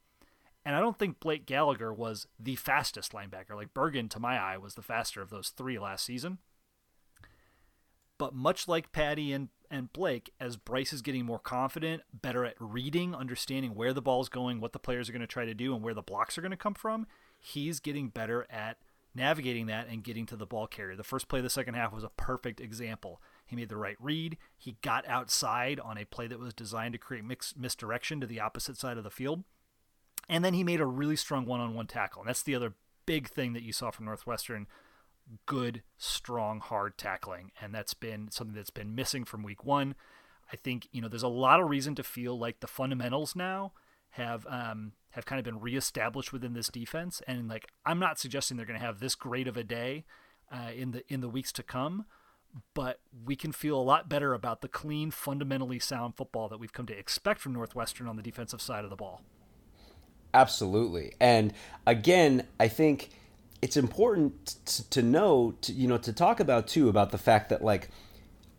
And 0.66 0.76
I 0.76 0.80
don't 0.80 0.98
think 0.98 1.20
Blake 1.20 1.46
Gallagher 1.46 1.94
was 1.94 2.28
the 2.40 2.56
fastest 2.56 3.12
linebacker. 3.12 3.56
Like 3.56 3.74
Bergin, 3.76 4.10
to 4.10 4.20
my 4.20 4.40
eye, 4.40 4.58
was 4.58 4.74
the 4.74 4.82
faster 4.82 5.22
of 5.22 5.30
those 5.30 5.50
three 5.50 5.78
last 5.78 6.04
season. 6.04 6.40
But 8.18 8.34
much 8.34 8.68
like 8.68 8.92
Paddy 8.92 9.32
and 9.32 9.50
and 9.70 9.92
Blake, 9.94 10.32
as 10.40 10.58
Bryce 10.58 10.94
is 10.94 11.02
getting 11.02 11.26
more 11.26 11.40
confident, 11.40 12.04
better 12.14 12.46
at 12.46 12.56
reading, 12.60 13.16
understanding 13.16 13.76
where 13.76 13.94
the 13.94 14.02
ball's 14.02 14.30
going, 14.30 14.60
what 14.60 14.74
the 14.74 14.80
players 14.80 15.10
are 15.10 15.12
going 15.12 15.22
to 15.22 15.28
try 15.28 15.46
to 15.46 15.54
do, 15.54 15.74
and 15.74 15.84
where 15.84 15.94
the 15.94 16.02
blocks 16.02 16.38
are 16.38 16.42
going 16.42 16.52
to 16.52 16.58
come 16.58 16.74
from, 16.74 17.08
he's 17.40 17.80
getting 17.80 18.10
better 18.10 18.46
at 18.50 18.78
navigating 19.16 19.66
that 19.68 19.88
and 19.88 20.04
getting 20.04 20.26
to 20.26 20.36
the 20.36 20.46
ball 20.46 20.68
carrier. 20.68 20.96
The 20.96 21.04
first 21.04 21.28
play 21.28 21.40
of 21.40 21.44
the 21.44 21.50
second 21.50 21.76
half 21.76 21.94
was 21.94 22.04
a 22.04 22.10
perfect 22.10 22.60
example. 22.60 23.22
He 23.46 23.56
made 23.56 23.70
the 23.70 23.78
right 23.78 23.98
read. 24.00 24.38
He 24.58 24.78
got 24.82 25.08
outside 25.08 25.80
on 25.80 25.98
a 25.98 26.06
play 26.06 26.28
that 26.28 26.40
was 26.40 26.54
designed 26.54 26.94
to 26.94 27.00
create 27.00 27.24
mix, 27.24 27.56
misdirection 27.58 28.20
to 28.20 28.28
the 28.28 28.42
opposite 28.42 28.78
side 28.78 28.98
of 28.98 29.04
the 29.04 29.10
field. 29.10 29.44
And 30.28 30.44
then 30.44 30.54
he 30.54 30.64
made 30.64 30.82
a 30.82 30.86
really 30.86 31.16
strong 31.16 31.46
one 31.46 31.62
on 31.62 31.74
one 31.74 31.88
tackle. 31.88 32.22
And 32.22 32.30
that's 32.30 32.44
the 32.44 32.56
other 32.56 32.74
big 33.06 33.30
thing 33.30 33.54
that 33.54 33.64
you 33.64 33.72
saw 33.72 33.92
from 33.92 34.06
Northwestern 34.06 34.68
good, 35.46 35.84
strong, 35.98 36.60
hard 36.60 36.98
tackling. 36.98 37.52
And 37.62 37.74
that's 37.74 37.94
been 37.94 38.32
something 38.32 38.56
that's 38.56 38.70
been 38.70 38.96
missing 38.96 39.26
from 39.26 39.44
week 39.44 39.64
one. 39.64 39.96
I 40.52 40.56
think, 40.56 40.88
you 40.92 41.02
know, 41.02 41.08
there's 41.08 41.24
a 41.24 41.28
lot 41.28 41.60
of 41.60 41.70
reason 41.70 41.96
to 41.96 42.04
feel 42.04 42.38
like 42.38 42.60
the 42.60 42.68
fundamentals 42.68 43.36
now 43.36 43.74
have 44.12 44.46
um, 44.48 44.94
have 45.12 45.26
kind 45.26 45.40
of 45.40 45.46
been 45.46 45.60
reestablished 45.60 46.32
within 46.32 46.54
this 46.54 46.70
defense. 46.70 47.22
And 47.28 47.48
like, 47.48 47.68
I'm 47.86 48.00
not 48.00 48.20
suggesting 48.20 48.58
they're 48.58 48.66
to 48.66 48.78
have 48.78 49.00
this 49.00 49.16
great 49.16 49.48
of 49.48 49.58
a 49.58 49.64
day 49.64 50.06
uh, 50.52 50.72
in 50.76 50.92
the 50.92 51.04
in 51.12 51.22
the 51.22 51.30
weeks 51.30 51.52
to 51.54 51.64
come, 51.64 52.06
but 52.74 53.00
we 53.26 53.36
can 53.36 53.52
feel 53.52 53.80
a 53.80 53.82
lot 53.82 54.08
better 54.08 54.34
about 54.34 54.62
the 54.62 54.68
clean, 54.68 55.12
fundamentally 55.12 55.80
sound 55.80 56.16
football 56.16 56.48
that 56.50 56.60
we've 56.60 56.74
come 56.74 56.86
to 56.86 56.98
expect 56.98 57.40
from 57.42 57.54
Northwestern 57.54 58.08
on 58.08 58.16
the 58.16 58.24
defensive 58.24 58.62
side 58.62 58.84
of 58.84 58.90
the 58.90 58.96
ball. 58.96 59.22
Absolutely. 60.34 61.14
And 61.20 61.54
again, 61.88 62.46
I 62.60 62.68
think 62.68 63.10
it's 63.66 63.78
important 63.78 64.46
to 64.92 65.02
know, 65.02 65.56
to, 65.62 65.74
you 65.74 65.88
know, 65.88 65.98
to 65.98 66.14
talk 66.14 66.40
about 66.40 66.68
too 66.68 66.88
about 66.88 67.10
the 67.10 67.18
fact 67.18 67.50
that 67.50 67.64
like, 67.64 67.90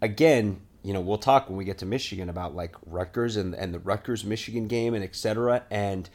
again, 0.02 0.60
you 0.82 0.92
know, 0.92 1.00
we'll 1.00 1.16
talk 1.16 1.48
when 1.48 1.56
we 1.56 1.64
get 1.64 1.78
to 1.78 1.86
Michigan 1.86 2.28
about 2.28 2.56
like 2.56 2.74
Rutgers 2.84 3.36
and 3.36 3.54
and 3.54 3.72
the 3.72 3.78
Rutgers 3.78 4.24
Michigan 4.24 4.66
game 4.66 4.94
and 4.94 5.04
etc. 5.04 5.62
And 5.70 6.10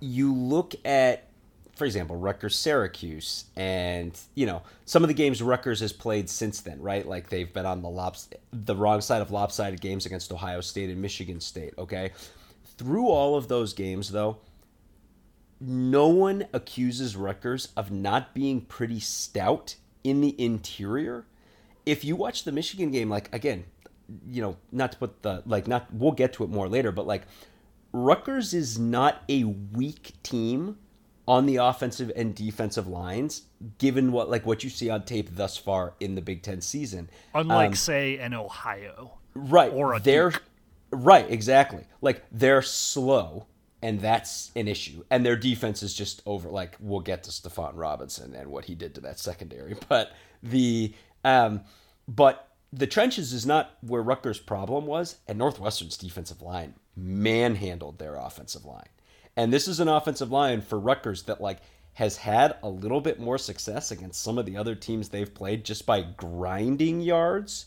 you 0.00 0.32
look 0.32 0.74
at, 0.86 1.28
for 1.74 1.84
example, 1.84 2.16
Rutgers 2.16 2.56
Syracuse, 2.56 3.44
and 3.54 4.18
you 4.34 4.46
know 4.46 4.62
some 4.86 5.04
of 5.04 5.08
the 5.08 5.14
games 5.14 5.42
Rutgers 5.42 5.80
has 5.80 5.92
played 5.92 6.30
since 6.30 6.62
then, 6.62 6.80
right? 6.80 7.06
Like 7.06 7.28
they've 7.28 7.52
been 7.52 7.66
on 7.66 7.82
the 7.82 7.90
lops 7.90 8.30
the 8.50 8.74
wrong 8.74 9.02
side 9.02 9.20
of 9.20 9.30
lopsided 9.30 9.82
games 9.82 10.06
against 10.06 10.32
Ohio 10.32 10.62
State 10.62 10.88
and 10.88 11.02
Michigan 11.02 11.38
State. 11.38 11.74
Okay, 11.76 12.12
through 12.78 13.08
all 13.08 13.36
of 13.36 13.48
those 13.48 13.74
games, 13.74 14.10
though 14.10 14.38
no 15.60 16.08
one 16.08 16.46
accuses 16.52 17.16
Rutgers 17.16 17.68
of 17.76 17.90
not 17.90 18.34
being 18.34 18.60
pretty 18.60 19.00
stout 19.00 19.76
in 20.04 20.20
the 20.20 20.40
interior. 20.42 21.26
If 21.84 22.04
you 22.04 22.16
watch 22.16 22.44
the 22.44 22.52
Michigan 22.52 22.90
game, 22.90 23.08
like 23.08 23.32
again, 23.34 23.64
you 24.28 24.42
know, 24.42 24.56
not 24.72 24.92
to 24.92 24.98
put 24.98 25.22
the 25.22 25.42
like 25.46 25.66
not 25.66 25.92
we'll 25.92 26.12
get 26.12 26.32
to 26.34 26.44
it 26.44 26.50
more 26.50 26.68
later, 26.68 26.92
but 26.92 27.06
like 27.06 27.22
Rutgers 27.92 28.54
is 28.54 28.78
not 28.78 29.22
a 29.28 29.44
weak 29.44 30.12
team 30.22 30.78
on 31.28 31.46
the 31.46 31.56
offensive 31.56 32.12
and 32.14 32.34
defensive 32.34 32.86
lines, 32.86 33.42
given 33.78 34.12
what 34.12 34.30
like 34.30 34.46
what 34.46 34.62
you 34.62 34.70
see 34.70 34.90
on 34.90 35.04
tape 35.04 35.34
thus 35.34 35.56
far 35.56 35.94
in 36.00 36.14
the 36.14 36.22
Big 36.22 36.42
Ten 36.42 36.60
season. 36.60 37.08
Unlike 37.34 37.68
um, 37.68 37.74
say 37.74 38.18
an 38.18 38.34
Ohio, 38.34 39.18
right? 39.34 39.72
Or 39.72 39.94
a 39.94 40.00
they're 40.00 40.30
Duke. 40.30 40.42
right, 40.90 41.28
exactly. 41.30 41.84
Like 42.00 42.24
they're 42.30 42.62
slow 42.62 43.46
and 43.82 44.00
that's 44.00 44.50
an 44.56 44.68
issue. 44.68 45.04
And 45.10 45.24
their 45.24 45.36
defense 45.36 45.82
is 45.82 45.94
just 45.94 46.22
over. 46.26 46.48
Like 46.48 46.76
we'll 46.80 47.00
get 47.00 47.24
to 47.24 47.30
Stephon 47.30 47.72
Robinson 47.74 48.34
and 48.34 48.50
what 48.50 48.66
he 48.66 48.74
did 48.74 48.94
to 48.96 49.00
that 49.02 49.18
secondary, 49.18 49.76
but 49.88 50.12
the 50.42 50.94
um, 51.24 51.62
but 52.08 52.48
the 52.72 52.86
trenches 52.86 53.32
is 53.32 53.46
not 53.46 53.76
where 53.80 54.02
Rutgers' 54.02 54.38
problem 54.38 54.86
was, 54.86 55.16
and 55.26 55.38
Northwestern's 55.38 55.96
defensive 55.96 56.42
line 56.42 56.74
manhandled 56.96 57.98
their 57.98 58.16
offensive 58.16 58.64
line. 58.64 58.88
And 59.36 59.52
this 59.52 59.68
is 59.68 59.80
an 59.80 59.88
offensive 59.88 60.30
line 60.32 60.62
for 60.62 60.78
Rutgers 60.78 61.24
that 61.24 61.40
like 61.40 61.60
has 61.94 62.16
had 62.18 62.56
a 62.62 62.68
little 62.68 63.00
bit 63.00 63.18
more 63.18 63.38
success 63.38 63.90
against 63.90 64.22
some 64.22 64.38
of 64.38 64.46
the 64.46 64.56
other 64.56 64.74
teams 64.74 65.08
they've 65.08 65.34
played 65.34 65.64
just 65.64 65.86
by 65.86 66.02
grinding 66.02 67.00
yards 67.00 67.66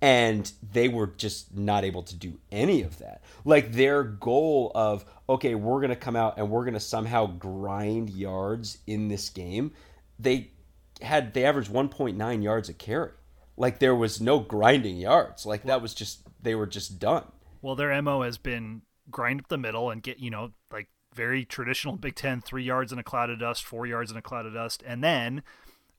and 0.00 0.52
they 0.72 0.88
were 0.88 1.08
just 1.08 1.56
not 1.56 1.84
able 1.84 2.02
to 2.02 2.16
do 2.16 2.38
any 2.52 2.82
of 2.82 2.98
that. 2.98 3.22
Like 3.44 3.72
their 3.72 4.04
goal 4.04 4.70
of 4.74 5.04
okay, 5.28 5.54
we're 5.54 5.80
going 5.80 5.90
to 5.90 5.96
come 5.96 6.16
out 6.16 6.38
and 6.38 6.50
we're 6.50 6.64
going 6.64 6.74
to 6.74 6.80
somehow 6.80 7.26
grind 7.26 8.10
yards 8.10 8.78
in 8.86 9.08
this 9.08 9.28
game. 9.28 9.72
They 10.18 10.50
had 11.02 11.34
they 11.34 11.44
averaged 11.44 11.70
1.9 11.70 12.42
yards 12.42 12.68
a 12.68 12.74
carry. 12.74 13.12
Like 13.56 13.78
there 13.78 13.94
was 13.94 14.20
no 14.20 14.38
grinding 14.38 14.96
yards. 14.96 15.44
Like 15.44 15.64
that 15.64 15.82
was 15.82 15.94
just 15.94 16.22
they 16.42 16.54
were 16.54 16.66
just 16.66 16.98
done. 16.98 17.24
Well, 17.60 17.74
their 17.74 18.00
mo 18.02 18.22
has 18.22 18.38
been 18.38 18.82
grind 19.10 19.40
up 19.40 19.48
the 19.48 19.58
middle 19.58 19.90
and 19.90 20.02
get 20.02 20.18
you 20.18 20.30
know 20.30 20.52
like 20.72 20.88
very 21.14 21.44
traditional 21.44 21.96
Big 21.96 22.14
Ten, 22.14 22.40
three 22.40 22.62
yards 22.62 22.92
in 22.92 22.98
a 22.98 23.02
cloud 23.02 23.30
of 23.30 23.40
dust, 23.40 23.64
four 23.64 23.86
yards 23.86 24.10
in 24.10 24.16
a 24.16 24.22
cloud 24.22 24.46
of 24.46 24.54
dust, 24.54 24.82
and 24.86 25.02
then 25.02 25.42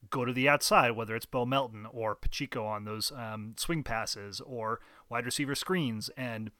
go 0.09 0.23
to 0.23 0.31
the 0.31 0.47
outside, 0.47 0.91
whether 0.91 1.15
it's 1.15 1.25
Bo 1.25 1.45
Melton 1.45 1.85
or 1.91 2.15
Pacheco 2.15 2.65
on 2.65 2.85
those 2.85 3.11
um, 3.11 3.53
swing 3.57 3.83
passes 3.83 4.41
or 4.41 4.79
wide 5.09 5.25
receiver 5.25 5.55
screens. 5.55 6.09
And 6.15 6.51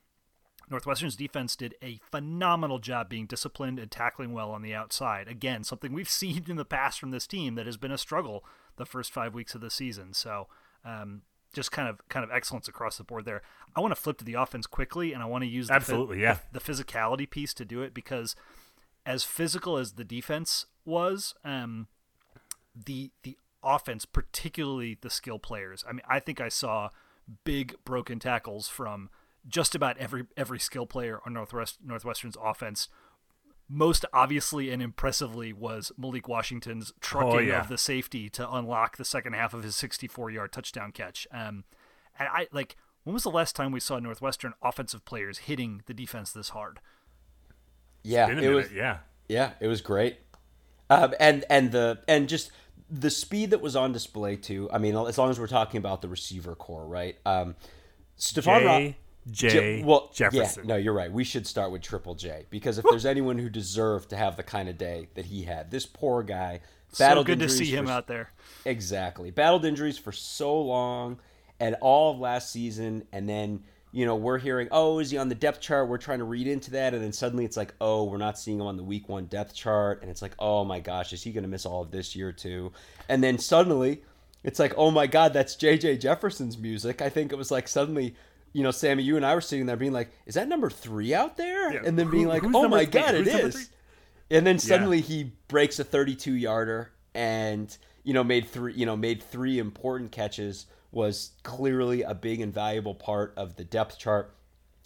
Northwestern's 0.69 1.15
defense 1.15 1.55
did 1.55 1.75
a 1.81 1.99
phenomenal 2.11 2.79
job 2.79 3.09
being 3.09 3.25
disciplined 3.25 3.79
and 3.79 3.89
tackling 3.89 4.33
well 4.33 4.51
on 4.51 4.61
the 4.61 4.73
outside. 4.73 5.27
Again, 5.27 5.63
something 5.63 5.93
we've 5.93 6.09
seen 6.09 6.45
in 6.47 6.55
the 6.55 6.65
past 6.65 6.99
from 6.99 7.11
this 7.11 7.27
team 7.27 7.55
that 7.55 7.65
has 7.65 7.77
been 7.77 7.91
a 7.91 7.97
struggle 7.97 8.43
the 8.77 8.85
first 8.85 9.11
five 9.11 9.33
weeks 9.33 9.55
of 9.55 9.61
the 9.61 9.69
season. 9.69 10.13
So, 10.13 10.47
um, 10.85 11.23
just 11.51 11.71
kind 11.71 11.89
of 11.89 12.07
kind 12.09 12.23
of 12.23 12.31
excellence 12.31 12.67
across 12.67 12.97
the 12.97 13.03
board 13.03 13.25
there. 13.25 13.41
I 13.75 13.81
want 13.81 13.91
to 13.93 13.99
flip 13.99 14.17
to 14.19 14.25
the 14.25 14.35
offense 14.35 14.67
quickly, 14.67 15.13
and 15.13 15.23
I 15.23 15.25
want 15.25 15.43
to 15.43 15.49
use 15.49 15.67
the 15.67 15.73
absolutely 15.73 16.21
yeah 16.21 16.37
the, 16.51 16.59
the 16.59 16.71
physicality 16.71 17.29
piece 17.29 17.53
to 17.55 17.65
do 17.65 17.81
it 17.81 17.93
because 17.93 18.35
as 19.05 19.23
physical 19.23 19.77
as 19.77 19.93
the 19.93 20.03
defense 20.03 20.67
was, 20.85 21.33
um, 21.43 21.87
the 22.75 23.11
the 23.23 23.37
offense, 23.63 24.05
particularly 24.05 24.97
the 25.01 25.09
skill 25.09 25.39
players. 25.39 25.83
I 25.87 25.93
mean, 25.93 26.03
I 26.07 26.19
think 26.19 26.39
I 26.39 26.49
saw 26.49 26.89
big 27.43 27.75
broken 27.83 28.19
tackles 28.19 28.67
from 28.67 29.09
just 29.47 29.75
about 29.75 29.97
every 29.97 30.25
every 30.37 30.59
skill 30.59 30.85
player 30.85 31.19
on 31.25 31.33
Northwest 31.33 31.79
Northwestern's 31.83 32.37
offense. 32.43 32.87
Most 33.71 34.03
obviously 34.11 34.71
and 34.71 34.81
impressively 34.81 35.53
was 35.53 35.91
Malik 35.95 36.27
Washington's 36.27 36.91
trucking 37.01 37.29
Oh, 37.29 37.37
yeah. 37.39 37.61
of 37.61 37.67
the 37.69 37.77
safety 37.77 38.27
to 38.31 38.51
unlock 38.51 38.97
the 38.97 39.05
second 39.05 39.33
half 39.33 39.53
of 39.53 39.61
his 39.61 39.75
64-yard 39.75 40.51
touchdown 40.51 40.91
catch. 40.91 41.27
Um, 41.31 41.65
and 42.17 42.27
I 42.29 42.47
like 42.51 42.75
when 43.03 43.13
was 43.13 43.23
the 43.23 43.29
last 43.29 43.55
time 43.55 43.71
we 43.71 43.79
saw 43.79 43.99
Northwestern 43.99 44.53
offensive 44.63 45.05
players 45.05 45.39
hitting 45.39 45.83
the 45.85 45.93
defense 45.93 46.31
this 46.31 46.49
hard? 46.49 46.79
Yeah, 48.03 48.27
it 48.29 48.35
minute, 48.35 48.53
was 48.55 48.71
yeah 48.71 48.99
yeah, 49.27 49.51
it 49.59 49.67
was 49.67 49.81
great. 49.81 50.17
Um, 50.89 51.13
and 51.19 51.45
and 51.49 51.71
the 51.71 51.99
and 52.07 52.27
just 52.27 52.51
the 52.89 53.11
speed 53.11 53.51
that 53.51 53.61
was 53.61 53.75
on 53.75 53.91
display 53.93 54.35
too. 54.35 54.67
I 54.73 54.79
mean, 54.79 54.95
as 54.95 55.17
long 55.19 55.29
as 55.29 55.39
we're 55.39 55.45
talking 55.47 55.77
about 55.77 56.01
the 56.01 56.07
receiver 56.07 56.55
core, 56.55 56.87
right? 56.87 57.17
Um, 57.25 57.55
Stephon 58.17 58.65
Ro- 58.65 58.93
J 59.31 59.83
well, 59.83 60.11
Jefferson 60.13 60.63
Yeah, 60.63 60.73
no, 60.73 60.75
you're 60.77 60.93
right. 60.93 61.11
We 61.11 61.23
should 61.23 61.47
start 61.47 61.71
with 61.71 61.81
Triple 61.81 62.15
J 62.15 62.45
because 62.49 62.77
if 62.77 62.85
there's 62.89 63.05
anyone 63.05 63.37
who 63.37 63.49
deserved 63.49 64.09
to 64.09 64.17
have 64.17 64.37
the 64.37 64.43
kind 64.43 64.69
of 64.69 64.77
day 64.77 65.07
that 65.15 65.25
he 65.25 65.43
had, 65.43 65.71
this 65.71 65.85
poor 65.85 66.23
guy 66.23 66.61
Battled 66.97 67.27
So 67.27 67.35
good 67.35 67.39
to 67.39 67.49
see 67.49 67.65
him 67.65 67.85
for- 67.85 67.91
out 67.91 68.07
there. 68.07 68.31
Exactly. 68.65 69.31
Battled 69.31 69.65
injuries 69.65 69.97
for 69.97 70.11
so 70.11 70.59
long 70.59 71.19
and 71.59 71.75
all 71.81 72.11
of 72.11 72.19
last 72.19 72.51
season. 72.51 73.05
And 73.11 73.29
then, 73.29 73.63
you 73.91 74.05
know, 74.05 74.15
we're 74.15 74.39
hearing, 74.39 74.67
oh, 74.71 74.99
is 74.99 75.11
he 75.11 75.17
on 75.17 75.29
the 75.29 75.35
depth 75.35 75.61
chart? 75.61 75.87
We're 75.87 75.97
trying 75.97 76.19
to 76.19 76.25
read 76.25 76.47
into 76.47 76.71
that. 76.71 76.93
And 76.93 77.03
then 77.03 77.13
suddenly 77.13 77.45
it's 77.45 77.57
like, 77.57 77.73
oh, 77.79 78.05
we're 78.05 78.17
not 78.17 78.39
seeing 78.39 78.59
him 78.59 78.65
on 78.65 78.77
the 78.77 78.83
week 78.83 79.07
one 79.07 79.25
depth 79.25 79.53
chart. 79.53 80.01
And 80.01 80.09
it's 80.09 80.21
like, 80.21 80.33
oh 80.39 80.65
my 80.65 80.79
gosh, 80.79 81.13
is 81.13 81.21
he 81.21 81.31
going 81.31 81.43
to 81.43 81.49
miss 81.49 81.65
all 81.65 81.83
of 81.83 81.91
this 81.91 82.15
year 82.15 82.31
too? 82.31 82.71
And 83.07 83.23
then 83.23 83.37
suddenly 83.37 84.01
it's 84.43 84.59
like, 84.59 84.73
oh 84.75 84.89
my 84.89 85.05
God, 85.05 85.33
that's 85.33 85.55
JJ 85.55 85.99
Jefferson's 85.99 86.57
music. 86.57 87.01
I 87.01 87.09
think 87.09 87.31
it 87.31 87.35
was 87.35 87.51
like 87.51 87.67
suddenly. 87.67 88.15
You 88.53 88.63
know, 88.63 88.71
Sammy, 88.71 89.03
you 89.03 89.15
and 89.15 89.25
I 89.25 89.35
were 89.35 89.41
sitting 89.41 89.65
there 89.65 89.77
being 89.77 89.93
like, 89.93 90.09
"Is 90.25 90.35
that 90.35 90.47
number 90.47 90.69
three 90.69 91.13
out 91.13 91.37
there?" 91.37 91.73
Yeah. 91.73 91.81
And 91.85 91.97
then 91.97 92.09
being 92.09 92.23
Who- 92.23 92.29
like, 92.29 92.43
"Oh 92.43 92.67
my 92.67 92.85
three? 92.85 92.91
God, 92.91 93.15
it 93.15 93.25
Who's 93.25 93.33
number 93.33 93.47
is!" 93.47 93.55
three? 93.55 93.65
And 94.31 94.45
then 94.45 94.59
suddenly 94.59 95.01
he 95.01 95.33
breaks 95.47 95.79
a 95.79 95.83
32 95.83 96.33
yarder 96.33 96.91
and 97.15 97.75
you 98.03 98.13
know 98.13 98.23
made 98.23 98.47
three 98.47 98.73
you 98.73 98.85
know 98.85 98.95
made 98.95 99.23
three 99.23 99.57
important 99.57 100.11
catches 100.11 100.67
was 100.91 101.31
clearly 101.43 102.03
a 102.03 102.13
big 102.13 102.41
and 102.41 102.53
valuable 102.53 102.93
part 102.95 103.33
of 103.37 103.55
the 103.55 103.63
depth 103.63 103.97
chart 103.97 104.35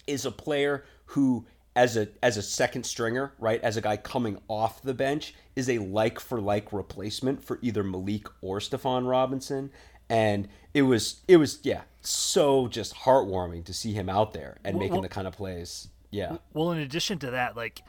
is 0.06 0.24
a 0.24 0.30
player 0.30 0.84
who 1.06 1.46
as 1.76 1.96
a 1.96 2.08
as 2.22 2.36
a 2.36 2.42
second 2.42 2.84
stringer, 2.84 3.32
right, 3.38 3.60
as 3.62 3.76
a 3.76 3.80
guy 3.80 3.96
coming 3.96 4.40
off 4.48 4.82
the 4.82 4.94
bench 4.94 5.34
is 5.56 5.68
a 5.68 5.78
like 5.78 6.20
for 6.20 6.40
like 6.40 6.72
replacement 6.72 7.42
for 7.44 7.58
either 7.62 7.82
Malik 7.82 8.28
or 8.40 8.58
Stephon 8.60 9.08
Robinson 9.08 9.70
and 10.08 10.48
it 10.72 10.82
was 10.82 11.22
it 11.26 11.36
was 11.36 11.58
yeah, 11.62 11.82
so 12.06 12.68
just 12.68 12.94
heartwarming 12.94 13.64
to 13.64 13.74
see 13.74 13.92
him 13.92 14.08
out 14.08 14.32
there 14.32 14.58
and 14.64 14.78
making 14.78 14.92
well- 14.92 15.02
the 15.02 15.08
kind 15.08 15.26
of 15.26 15.34
plays. 15.34 15.88
Yeah. 16.10 16.36
Well, 16.52 16.70
in 16.70 16.78
addition 16.78 17.18
to 17.20 17.30
that, 17.32 17.56
like 17.56 17.82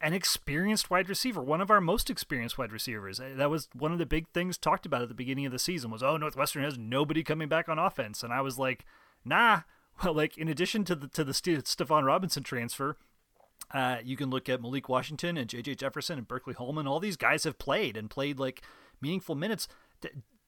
an 0.00 0.12
experienced 0.12 0.90
wide 0.90 1.08
receiver, 1.08 1.42
one 1.42 1.60
of 1.60 1.70
our 1.70 1.80
most 1.80 2.08
experienced 2.10 2.58
wide 2.58 2.72
receivers. 2.72 3.18
Uh, 3.18 3.30
that 3.36 3.50
was 3.50 3.68
one 3.72 3.90
of 3.90 3.98
the 3.98 4.06
big 4.06 4.28
things 4.28 4.58
talked 4.58 4.86
about 4.86 5.02
at 5.02 5.08
the 5.08 5.14
beginning 5.14 5.46
of 5.46 5.52
the 5.52 5.58
season 5.58 5.90
was, 5.90 6.02
oh, 6.02 6.16
Northwestern 6.16 6.62
has 6.62 6.78
nobody 6.78 7.24
coming 7.24 7.48
back 7.48 7.68
on 7.68 7.78
offense, 7.78 8.22
and 8.22 8.32
I 8.32 8.40
was 8.42 8.58
like, 8.58 8.84
nah. 9.24 9.62
Well, 10.02 10.12
like 10.12 10.36
in 10.36 10.48
addition 10.48 10.84
to 10.86 10.96
the 10.96 11.06
to 11.06 11.22
the 11.22 11.32
St- 11.32 11.64
Stephon 11.66 12.04
Robinson 12.04 12.42
transfer, 12.42 12.96
uh, 13.72 13.98
you 14.04 14.16
can 14.16 14.28
look 14.28 14.48
at 14.48 14.60
Malik 14.60 14.88
Washington 14.88 15.36
and 15.36 15.48
J.J. 15.48 15.76
Jefferson 15.76 16.18
and 16.18 16.26
Berkeley 16.26 16.54
Holman. 16.54 16.88
All 16.88 16.98
these 16.98 17.16
guys 17.16 17.44
have 17.44 17.58
played 17.58 17.96
and 17.96 18.10
played 18.10 18.40
like 18.40 18.62
meaningful 19.00 19.36
minutes. 19.36 19.68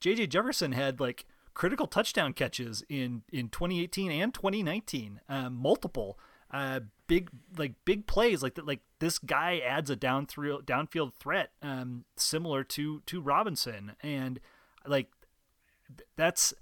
J.J. 0.01 0.27
Jefferson 0.27 0.73
had 0.73 0.99
like 0.99 1.27
critical 1.57 1.87
touchdown 1.87 2.35
catches 2.35 2.85
in 2.89 3.23
in 3.33 3.49
2018 3.49 4.13
and 4.13 4.35
2019, 4.35 5.21
uh, 5.29 5.49
multiple 5.49 6.19
uh, 6.53 6.81
big 7.07 7.31
like 7.57 7.73
big 7.87 8.07
plays 8.07 8.43
like 8.43 8.55
that. 8.55 8.67
Like 8.67 8.81
this 9.01 9.19
guy 9.19 9.61
adds 9.67 9.89
a 9.89 9.97
down 9.97 10.27
through 10.27 10.61
downfield 10.63 11.15
threat, 11.15 11.51
um, 11.63 12.05
similar 12.17 12.63
to 12.65 13.01
to 13.07 13.21
Robinson, 13.23 13.93
and 14.03 14.39
like 14.87 15.09
that's 16.17 16.53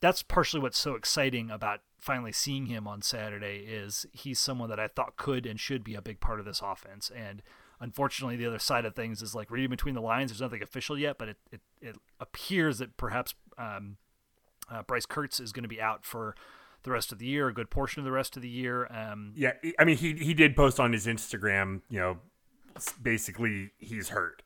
that's 0.00 0.22
partially 0.22 0.60
what's 0.60 0.78
so 0.78 0.94
exciting 0.94 1.50
about 1.50 1.80
finally 1.98 2.32
seeing 2.32 2.64
him 2.64 2.88
on 2.88 3.02
Saturday 3.02 3.66
is 3.68 4.06
he's 4.10 4.40
someone 4.40 4.70
that 4.70 4.80
I 4.80 4.88
thought 4.88 5.16
could 5.16 5.44
and 5.44 5.60
should 5.60 5.84
be 5.84 5.94
a 5.94 6.00
big 6.00 6.18
part 6.18 6.40
of 6.40 6.46
this 6.46 6.62
offense. 6.64 7.12
And 7.14 7.42
unfortunately, 7.78 8.36
the 8.36 8.46
other 8.46 8.58
side 8.58 8.86
of 8.86 8.94
things 8.94 9.20
is 9.20 9.34
like 9.34 9.50
reading 9.50 9.68
between 9.68 9.94
the 9.94 10.00
lines. 10.00 10.30
There's 10.30 10.40
nothing 10.40 10.62
official 10.62 10.98
yet, 10.98 11.18
but 11.18 11.28
it 11.28 11.36
it, 11.52 11.60
it 11.82 11.96
appears 12.18 12.78
that 12.78 12.96
perhaps 12.96 13.34
um, 13.58 13.98
uh, 14.70 14.82
Bryce 14.82 15.06
Kirtz 15.06 15.40
is 15.40 15.52
going 15.52 15.64
to 15.64 15.68
be 15.68 15.80
out 15.80 16.04
for 16.04 16.34
the 16.82 16.90
rest 16.90 17.12
of 17.12 17.18
the 17.18 17.26
year, 17.26 17.48
a 17.48 17.54
good 17.54 17.70
portion 17.70 18.00
of 18.00 18.04
the 18.04 18.12
rest 18.12 18.36
of 18.36 18.42
the 18.42 18.48
year. 18.48 18.86
Um, 18.90 19.32
yeah, 19.36 19.52
I 19.78 19.84
mean, 19.84 19.96
he 19.96 20.14
he 20.14 20.34
did 20.34 20.56
post 20.56 20.80
on 20.80 20.92
his 20.92 21.06
Instagram, 21.06 21.82
you 21.90 21.98
know, 21.98 22.18
basically 23.02 23.72
he's 23.78 24.10
hurt, 24.10 24.42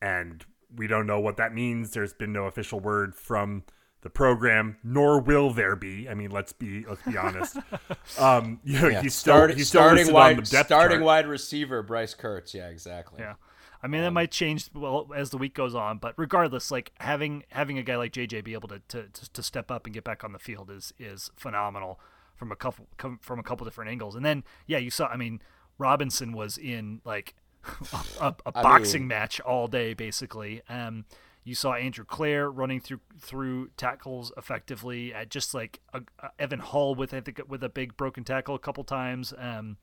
and 0.00 0.44
we 0.74 0.86
don't 0.86 1.06
know 1.06 1.20
what 1.20 1.36
that 1.36 1.54
means. 1.54 1.92
There's 1.92 2.12
been 2.12 2.32
no 2.32 2.44
official 2.44 2.80
word 2.80 3.14
from 3.14 3.64
the 4.02 4.10
program, 4.10 4.76
nor 4.82 5.20
will 5.20 5.50
there 5.50 5.76
be. 5.76 6.08
I 6.08 6.14
mean, 6.14 6.30
let's 6.30 6.52
be 6.52 6.84
let's 6.86 7.02
be 7.02 7.16
honest. 7.16 7.56
um, 8.18 8.60
you 8.64 8.80
know, 8.80 8.88
yeah, 8.88 9.02
he's 9.02 9.14
still 9.14 9.34
start, 9.34 9.54
he's 9.54 9.68
still 9.68 9.82
starting 9.82 10.12
wide 10.12 10.46
starting 10.46 10.98
chart. 10.98 11.02
wide 11.02 11.26
receiver 11.26 11.82
Bryce 11.82 12.14
Kirtz. 12.14 12.54
Yeah, 12.54 12.68
exactly. 12.68 13.20
Yeah. 13.20 13.34
I 13.82 13.86
mean, 13.88 14.00
that 14.00 14.08
um, 14.08 14.14
might 14.14 14.30
change 14.30 14.70
well 14.74 15.10
as 15.14 15.30
the 15.30 15.38
week 15.38 15.54
goes 15.54 15.74
on, 15.74 15.98
but 15.98 16.14
regardless, 16.16 16.70
like 16.70 16.92
having 16.98 17.44
having 17.50 17.78
a 17.78 17.82
guy 17.82 17.96
like 17.96 18.12
JJ 18.12 18.44
be 18.44 18.54
able 18.54 18.68
to, 18.68 18.80
to, 18.88 19.08
to 19.32 19.42
step 19.42 19.70
up 19.70 19.86
and 19.86 19.94
get 19.94 20.04
back 20.04 20.24
on 20.24 20.32
the 20.32 20.38
field 20.38 20.70
is 20.70 20.92
is 20.98 21.30
phenomenal 21.36 22.00
from 22.34 22.52
a 22.52 22.56
couple 22.56 22.86
from 23.20 23.38
a 23.38 23.42
couple 23.42 23.64
different 23.64 23.90
angles. 23.90 24.14
And 24.14 24.24
then 24.24 24.44
yeah, 24.66 24.78
you 24.78 24.90
saw. 24.90 25.06
I 25.08 25.16
mean, 25.16 25.40
Robinson 25.78 26.32
was 26.32 26.58
in 26.58 27.00
like 27.04 27.34
a, 28.20 28.34
a, 28.44 28.52
boxing 28.52 29.02
mean, 29.02 29.08
match 29.08 29.40
all 29.40 29.68
day 29.68 29.94
basically. 29.94 30.62
Um, 30.68 31.04
you 31.44 31.54
saw 31.54 31.74
Andrew 31.74 32.04
Clair 32.04 32.50
running 32.50 32.80
through 32.80 33.00
through 33.20 33.68
tackles 33.76 34.32
effectively. 34.36 35.14
At 35.14 35.30
just 35.30 35.54
like 35.54 35.80
a, 35.92 36.02
a 36.18 36.30
Evan 36.38 36.60
Hull 36.60 36.94
with 36.94 37.14
I 37.14 37.20
think 37.20 37.40
with 37.46 37.62
a 37.62 37.68
big 37.68 37.96
broken 37.96 38.24
tackle 38.24 38.54
a 38.54 38.58
couple 38.58 38.84
times. 38.84 39.32
Um, 39.36 39.76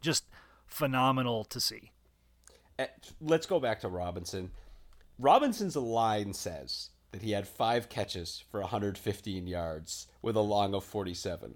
just 0.00 0.26
phenomenal 0.66 1.44
to 1.44 1.60
see. 1.60 1.92
Let's 3.20 3.46
go 3.46 3.60
back 3.60 3.80
to 3.80 3.88
Robinson. 3.88 4.50
Robinson's 5.18 5.76
line 5.76 6.32
says 6.32 6.90
that 7.12 7.22
he 7.22 7.32
had 7.32 7.46
five 7.46 7.88
catches 7.88 8.42
for 8.50 8.60
115 8.60 9.46
yards 9.46 10.06
with 10.22 10.36
a 10.36 10.40
long 10.40 10.74
of 10.74 10.84
47. 10.84 11.54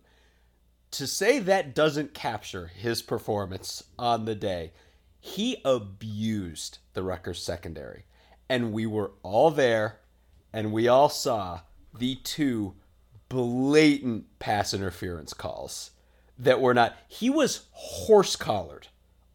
To 0.92 1.06
say 1.06 1.38
that 1.40 1.74
doesn't 1.74 2.14
capture 2.14 2.68
his 2.68 3.02
performance 3.02 3.82
on 3.98 4.24
the 4.24 4.34
day, 4.34 4.72
he 5.18 5.60
abused 5.64 6.78
the 6.94 7.02
Rutgers 7.02 7.42
secondary. 7.42 8.04
And 8.48 8.72
we 8.72 8.86
were 8.86 9.12
all 9.22 9.50
there 9.50 9.98
and 10.52 10.72
we 10.72 10.86
all 10.88 11.08
saw 11.08 11.60
the 11.98 12.14
two 12.16 12.74
blatant 13.28 14.38
pass 14.38 14.72
interference 14.72 15.34
calls 15.34 15.90
that 16.38 16.60
were 16.60 16.74
not. 16.74 16.96
He 17.08 17.28
was 17.28 17.66
horse 17.72 18.36
collared 18.36 18.88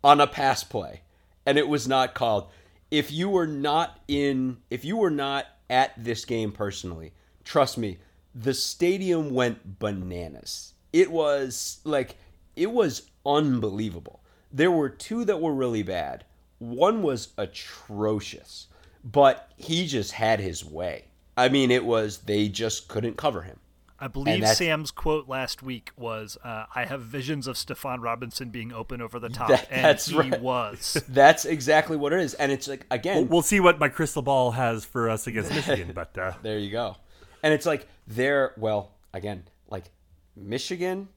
on 0.04 0.22
a 0.22 0.28
pass 0.28 0.64
play 0.64 1.02
and 1.46 1.58
it 1.58 1.68
was 1.68 1.88
not 1.88 2.14
called. 2.14 2.50
If 2.90 3.12
you 3.12 3.30
were 3.30 3.48
not 3.48 4.00
in, 4.08 4.58
if 4.70 4.84
you 4.84 4.98
were 4.98 5.10
not 5.10 5.46
at 5.70 5.92
this 6.02 6.26
game 6.26 6.52
personally, 6.52 7.14
trust 7.44 7.78
me, 7.78 8.00
the 8.36 8.54
stadium 8.54 9.34
went 9.34 9.80
bananas. 9.80 10.74
It 10.94 11.12
was 11.12 11.80
like, 11.84 12.18
it 12.56 12.72
was 12.72 13.10
unbelievable. 13.26 14.22
There 14.52 14.72
were 14.72 14.90
two 14.90 15.24
that 15.26 15.40
were 15.40 15.54
really 15.54 15.84
bad. 15.84 16.26
One 16.60 17.02
was 17.02 17.30
atrocious, 17.38 18.68
but 19.04 19.52
he 19.56 19.88
just 19.88 20.12
had 20.12 20.40
his 20.40 20.64
way. 20.66 21.06
I 21.38 21.50
mean, 21.50 21.72
it 21.72 21.86
was, 21.86 22.20
they 22.20 22.50
just 22.50 22.88
couldn't 22.88 23.18
cover 23.18 23.42
him. 23.42 23.60
I 24.02 24.08
believe 24.08 24.48
Sam's 24.48 24.90
quote 24.90 25.30
last 25.30 25.62
week 25.62 25.92
was, 25.96 26.36
uh, 26.44 26.66
"I 26.74 26.86
have 26.86 27.04
visions 27.04 27.46
of 27.46 27.56
Stephon 27.56 28.02
Robinson 28.02 28.50
being 28.50 28.74
open 28.74 29.00
over 29.00 29.20
the 29.20 29.30
top," 29.30 29.50
that, 29.50 29.68
and 29.70 30.00
he 30.00 30.16
right. 30.16 30.42
was. 30.42 31.02
That's 31.08 31.46
exactly 31.46 31.96
what 31.98 32.12
it 32.12 32.20
is, 32.20 32.34
and 32.34 32.52
it's 32.52 32.68
like 32.68 32.88
again, 32.90 33.18
we'll, 33.18 33.26
we'll 33.26 33.42
see 33.44 33.60
what 33.60 33.80
my 33.80 33.90
crystal 33.90 34.24
ball 34.24 34.52
has 34.52 34.84
for 34.84 35.08
us 35.08 35.28
against 35.28 35.52
Michigan. 35.56 35.92
But 35.94 36.18
uh... 36.18 36.34
there 36.42 36.58
you 36.58 36.72
go, 36.72 36.98
and 37.44 37.54
it's 37.54 37.68
like 37.68 37.88
they're 38.08 38.54
well 38.58 38.96
again, 39.14 39.44
like 39.70 39.92
Michigan, 40.36 41.08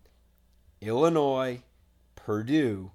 Illinois, 0.82 1.62
Purdue 2.16 2.90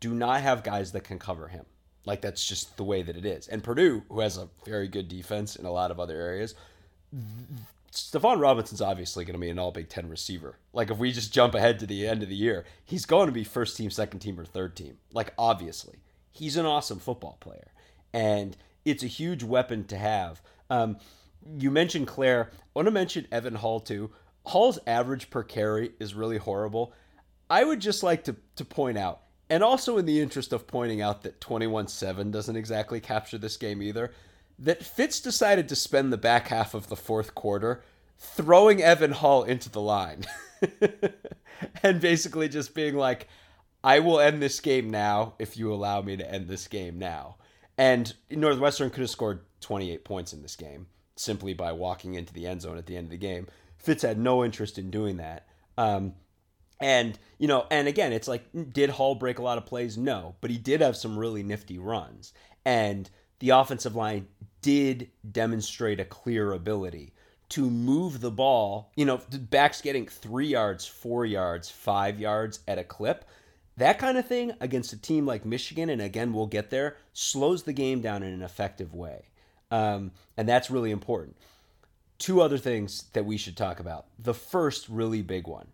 do 0.00 0.12
not 0.12 0.42
have 0.42 0.62
guys 0.62 0.92
that 0.92 1.04
can 1.04 1.18
cover 1.18 1.48
him. 1.48 1.64
Like 2.04 2.20
that's 2.20 2.46
just 2.46 2.76
the 2.76 2.84
way 2.84 3.00
that 3.00 3.16
it 3.16 3.24
is, 3.24 3.48
and 3.48 3.64
Purdue, 3.64 4.02
who 4.10 4.20
has 4.20 4.36
a 4.36 4.50
very 4.66 4.86
good 4.86 5.08
defense 5.08 5.56
in 5.56 5.64
a 5.64 5.72
lot 5.72 5.90
of 5.90 5.98
other 5.98 6.20
areas 6.20 6.54
Stephon 7.92 8.40
Robinson's 8.40 8.80
obviously 8.80 9.24
going 9.24 9.34
to 9.34 9.40
be 9.40 9.50
an 9.50 9.58
all 9.58 9.72
Big 9.72 9.88
Ten 9.88 10.08
receiver. 10.08 10.58
Like, 10.72 10.90
if 10.90 10.98
we 10.98 11.10
just 11.10 11.32
jump 11.32 11.54
ahead 11.54 11.80
to 11.80 11.86
the 11.86 12.06
end 12.06 12.22
of 12.22 12.28
the 12.28 12.36
year, 12.36 12.64
he's 12.84 13.04
going 13.04 13.26
to 13.26 13.32
be 13.32 13.42
first 13.42 13.76
team, 13.76 13.90
second 13.90 14.20
team, 14.20 14.38
or 14.38 14.44
third 14.44 14.76
team. 14.76 14.98
Like, 15.12 15.32
obviously. 15.36 15.98
He's 16.30 16.56
an 16.56 16.66
awesome 16.66 17.00
football 17.00 17.36
player. 17.40 17.72
And 18.12 18.56
it's 18.84 19.02
a 19.02 19.08
huge 19.08 19.42
weapon 19.42 19.84
to 19.86 19.98
have. 19.98 20.40
Um, 20.68 20.98
you 21.58 21.70
mentioned 21.72 22.06
Clair. 22.06 22.50
I 22.52 22.56
want 22.74 22.86
to 22.86 22.92
mention 22.92 23.26
Evan 23.32 23.56
Hull, 23.56 23.80
too. 23.80 24.10
Hull's 24.46 24.78
average 24.86 25.28
per 25.30 25.42
carry 25.42 25.92
is 25.98 26.14
really 26.14 26.38
horrible. 26.38 26.92
I 27.48 27.64
would 27.64 27.80
just 27.80 28.04
like 28.04 28.24
to, 28.24 28.36
to 28.54 28.64
point 28.64 28.98
out, 28.98 29.22
and 29.48 29.64
also 29.64 29.98
in 29.98 30.06
the 30.06 30.20
interest 30.20 30.52
of 30.52 30.68
pointing 30.68 31.02
out 31.02 31.22
that 31.22 31.40
21 31.40 31.88
7 31.88 32.30
doesn't 32.30 32.56
exactly 32.56 33.00
capture 33.00 33.38
this 33.38 33.56
game 33.56 33.82
either 33.82 34.12
that 34.60 34.84
Fitz 34.84 35.20
decided 35.20 35.68
to 35.68 35.76
spend 35.76 36.12
the 36.12 36.18
back 36.18 36.48
half 36.48 36.74
of 36.74 36.88
the 36.88 36.96
fourth 36.96 37.34
quarter 37.34 37.82
throwing 38.18 38.82
Evan 38.82 39.12
Hull 39.12 39.42
into 39.44 39.70
the 39.70 39.80
line 39.80 40.24
and 41.82 42.00
basically 42.00 42.48
just 42.48 42.74
being 42.74 42.94
like, 42.94 43.26
I 43.82 44.00
will 44.00 44.20
end 44.20 44.42
this 44.42 44.60
game 44.60 44.90
now 44.90 45.34
if 45.38 45.56
you 45.56 45.72
allow 45.72 46.02
me 46.02 46.18
to 46.18 46.30
end 46.30 46.48
this 46.48 46.68
game 46.68 46.98
now. 46.98 47.36
And 47.78 48.12
Northwestern 48.30 48.90
could 48.90 49.00
have 49.00 49.10
scored 49.10 49.40
28 49.62 50.04
points 50.04 50.34
in 50.34 50.42
this 50.42 50.56
game 50.56 50.86
simply 51.16 51.54
by 51.54 51.72
walking 51.72 52.14
into 52.14 52.32
the 52.34 52.46
end 52.46 52.60
zone 52.60 52.76
at 52.76 52.84
the 52.84 52.96
end 52.96 53.06
of 53.06 53.10
the 53.10 53.16
game. 53.16 53.46
Fitz 53.78 54.02
had 54.02 54.18
no 54.18 54.44
interest 54.44 54.78
in 54.78 54.90
doing 54.90 55.16
that. 55.16 55.46
Um, 55.78 56.12
and, 56.78 57.18
you 57.38 57.48
know, 57.48 57.66
and 57.70 57.88
again, 57.88 58.12
it's 58.12 58.28
like, 58.28 58.44
did 58.72 58.90
Hull 58.90 59.14
break 59.14 59.38
a 59.38 59.42
lot 59.42 59.56
of 59.56 59.64
plays? 59.64 59.96
No, 59.96 60.34
but 60.42 60.50
he 60.50 60.58
did 60.58 60.82
have 60.82 60.96
some 60.96 61.18
really 61.18 61.42
nifty 61.42 61.78
runs. 61.78 62.34
And 62.66 63.08
the 63.38 63.50
offensive 63.50 63.96
line 63.96 64.28
did 64.62 65.10
demonstrate 65.30 66.00
a 66.00 66.04
clear 66.04 66.52
ability 66.52 67.12
to 67.50 67.68
move 67.70 68.20
the 68.20 68.30
ball. 68.30 68.90
You 68.96 69.04
know, 69.04 69.20
backs 69.30 69.80
getting 69.80 70.06
three 70.06 70.48
yards, 70.48 70.86
four 70.86 71.26
yards, 71.26 71.70
five 71.70 72.18
yards 72.18 72.60
at 72.66 72.78
a 72.78 72.84
clip. 72.84 73.24
That 73.76 73.98
kind 73.98 74.18
of 74.18 74.26
thing 74.26 74.52
against 74.60 74.92
a 74.92 75.00
team 75.00 75.26
like 75.26 75.44
Michigan, 75.44 75.88
and 75.90 76.02
again, 76.02 76.32
we'll 76.32 76.46
get 76.46 76.70
there, 76.70 76.96
slows 77.12 77.62
the 77.62 77.72
game 77.72 78.00
down 78.00 78.22
in 78.22 78.32
an 78.32 78.42
effective 78.42 78.94
way. 78.94 79.26
Um, 79.70 80.12
and 80.36 80.48
that's 80.48 80.70
really 80.70 80.90
important. 80.90 81.36
Two 82.18 82.42
other 82.42 82.58
things 82.58 83.04
that 83.14 83.24
we 83.24 83.36
should 83.36 83.56
talk 83.56 83.80
about. 83.80 84.06
The 84.18 84.34
first 84.34 84.88
really 84.88 85.22
big 85.22 85.46
one, 85.46 85.68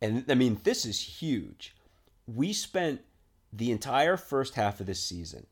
and 0.00 0.24
I 0.28 0.34
mean, 0.34 0.60
this 0.64 0.84
is 0.84 1.00
huge. 1.00 1.76
We 2.26 2.52
spent 2.52 3.02
the 3.52 3.70
entire 3.70 4.16
first 4.16 4.54
half 4.54 4.80
of 4.80 4.86
this 4.86 5.00
season 5.00 5.46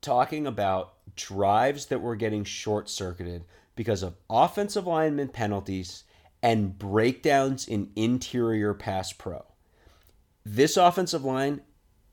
talking 0.00 0.46
about 0.46 0.94
drives 1.16 1.86
that 1.86 2.00
were 2.00 2.16
getting 2.16 2.44
short 2.44 2.88
circuited 2.88 3.44
because 3.74 4.02
of 4.02 4.16
offensive 4.30 4.86
lineman 4.86 5.28
penalties 5.28 6.04
and 6.42 6.78
breakdowns 6.78 7.66
in 7.66 7.90
interior 7.96 8.74
pass 8.74 9.12
pro. 9.12 9.44
This 10.44 10.76
offensive 10.76 11.24
line, 11.24 11.62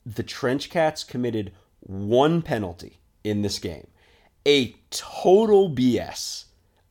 the 0.06 0.24
Trench 0.24 0.70
Cats 0.70 1.04
committed 1.04 1.54
one 1.82 2.42
penalty 2.42 3.00
in 3.24 3.42
this 3.42 3.60
game. 3.60 3.88
A 4.48 4.76
total 4.90 5.70
BS, 5.70 6.46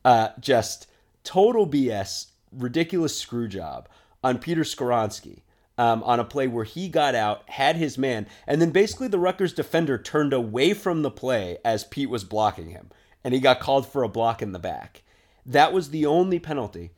uh, 0.05 0.29
just 0.39 0.87
total 1.23 1.67
BS, 1.67 2.27
ridiculous 2.51 3.17
screw 3.17 3.47
job 3.47 3.87
on 4.23 4.37
Peter 4.37 4.61
Skoronski 4.61 5.41
um, 5.77 6.03
on 6.03 6.19
a 6.19 6.23
play 6.23 6.47
where 6.47 6.65
he 6.65 6.87
got 6.87 7.15
out, 7.15 7.49
had 7.49 7.75
his 7.75 7.97
man, 7.97 8.27
and 8.45 8.61
then 8.61 8.71
basically 8.71 9.07
the 9.07 9.19
Rutgers 9.19 9.53
defender 9.53 9.97
turned 9.97 10.33
away 10.33 10.73
from 10.73 11.01
the 11.01 11.11
play 11.11 11.57
as 11.65 11.83
Pete 11.83 12.09
was 12.09 12.23
blocking 12.23 12.69
him, 12.69 12.91
and 13.23 13.33
he 13.33 13.39
got 13.39 13.59
called 13.59 13.87
for 13.87 14.03
a 14.03 14.09
block 14.09 14.41
in 14.41 14.51
the 14.51 14.59
back. 14.59 15.03
That 15.45 15.73
was 15.73 15.89
the 15.89 16.05
only 16.05 16.39
penalty. 16.39 16.91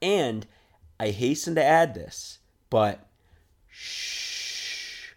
And 0.00 0.46
I 0.98 1.10
hasten 1.10 1.54
to 1.56 1.64
add 1.64 1.94
this, 1.94 2.38
but 2.70 3.06
shh, 3.68 5.14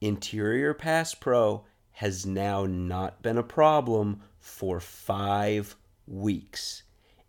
interior 0.00 0.74
pass 0.74 1.14
pro 1.14 1.64
has 1.92 2.26
now 2.26 2.66
not 2.66 3.22
been 3.22 3.38
a 3.38 3.42
problem 3.42 4.22
for 4.38 4.80
five 4.80 5.76
weeks. 6.06 6.82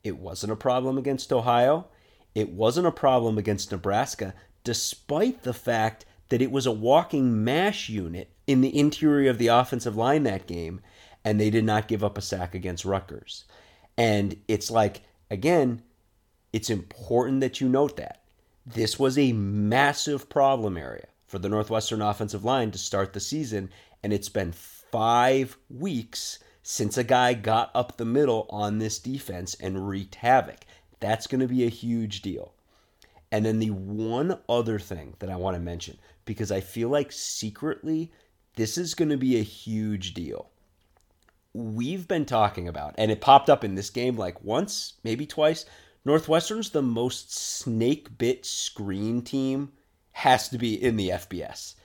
It 0.03 0.17
wasn't 0.17 0.53
a 0.53 0.57
problem 0.57 0.97
against 0.97 1.33
Ohio. 1.33 1.87
It 2.35 2.49
wasn't 2.49 2.87
a 2.87 2.91
problem 2.91 3.37
against 3.37 3.71
Nebraska, 3.71 4.33
despite 4.67 5.43
the 5.43 5.53
fact 5.53 6.03
that 6.27 6.41
it 6.41 6.51
was 6.51 6.65
a 6.65 6.71
walking 6.73 7.41
mash 7.41 7.87
unit 7.87 8.29
in 8.47 8.59
the 8.59 8.77
interior 8.77 9.29
of 9.29 9.37
the 9.37 9.47
offensive 9.47 9.95
line 9.95 10.23
that 10.23 10.45
game, 10.45 10.81
and 11.23 11.39
they 11.39 11.49
did 11.49 11.63
not 11.63 11.87
give 11.87 12.03
up 12.03 12.17
a 12.17 12.21
sack 12.21 12.53
against 12.53 12.83
Rutgers. 12.83 13.45
And 13.97 14.35
it's 14.49 14.69
like, 14.69 15.03
again, 15.31 15.83
it's 16.51 16.69
important 16.69 17.39
that 17.39 17.61
you 17.61 17.69
note 17.69 17.95
that. 17.95 18.23
This 18.65 18.99
was 18.99 19.17
a 19.17 19.31
massive 19.31 20.27
problem 20.27 20.75
area 20.75 21.07
for 21.27 21.39
the 21.39 21.47
Northwestern 21.47 22.01
offensive 22.01 22.43
line 22.43 22.71
to 22.71 22.77
start 22.77 23.13
the 23.13 23.21
season, 23.21 23.69
and 24.03 24.11
it's 24.11 24.27
been 24.27 24.51
five 24.51 25.55
weeks 25.69 26.39
since 26.61 26.97
a 26.97 27.05
guy 27.05 27.33
got 27.35 27.71
up 27.73 27.95
the 27.95 28.03
middle 28.03 28.47
on 28.49 28.79
this 28.79 28.99
defense 28.99 29.55
and 29.61 29.87
wreaked 29.87 30.15
havoc. 30.15 30.65
That's 30.99 31.25
going 31.25 31.39
to 31.39 31.47
be 31.47 31.63
a 31.63 31.69
huge 31.69 32.21
deal. 32.21 32.53
And 33.31 33.45
then 33.45 33.59
the 33.59 33.71
one 33.71 34.39
other 34.47 34.79
thing 34.79 35.15
that 35.19 35.29
I 35.29 35.35
want 35.35 35.55
to 35.55 35.61
mention, 35.61 35.97
because 36.25 36.51
I 36.51 36.61
feel 36.61 36.89
like 36.89 37.11
secretly 37.11 38.11
this 38.55 38.77
is 38.77 38.95
going 38.95 39.09
to 39.09 39.17
be 39.17 39.37
a 39.37 39.43
huge 39.43 40.13
deal. 40.13 40.49
We've 41.53 42.07
been 42.07 42.25
talking 42.25 42.67
about, 42.67 42.95
and 42.97 43.11
it 43.11 43.21
popped 43.21 43.49
up 43.49 43.63
in 43.63 43.75
this 43.75 43.89
game 43.89 44.15
like 44.15 44.43
once, 44.43 44.93
maybe 45.03 45.25
twice. 45.25 45.65
Northwestern's 46.05 46.69
the 46.69 46.81
most 46.81 47.33
snake 47.33 48.17
bit 48.17 48.45
screen 48.45 49.21
team, 49.21 49.71
has 50.11 50.49
to 50.49 50.57
be 50.57 50.81
in 50.81 50.95
the 50.95 51.09
FBS. 51.09 51.75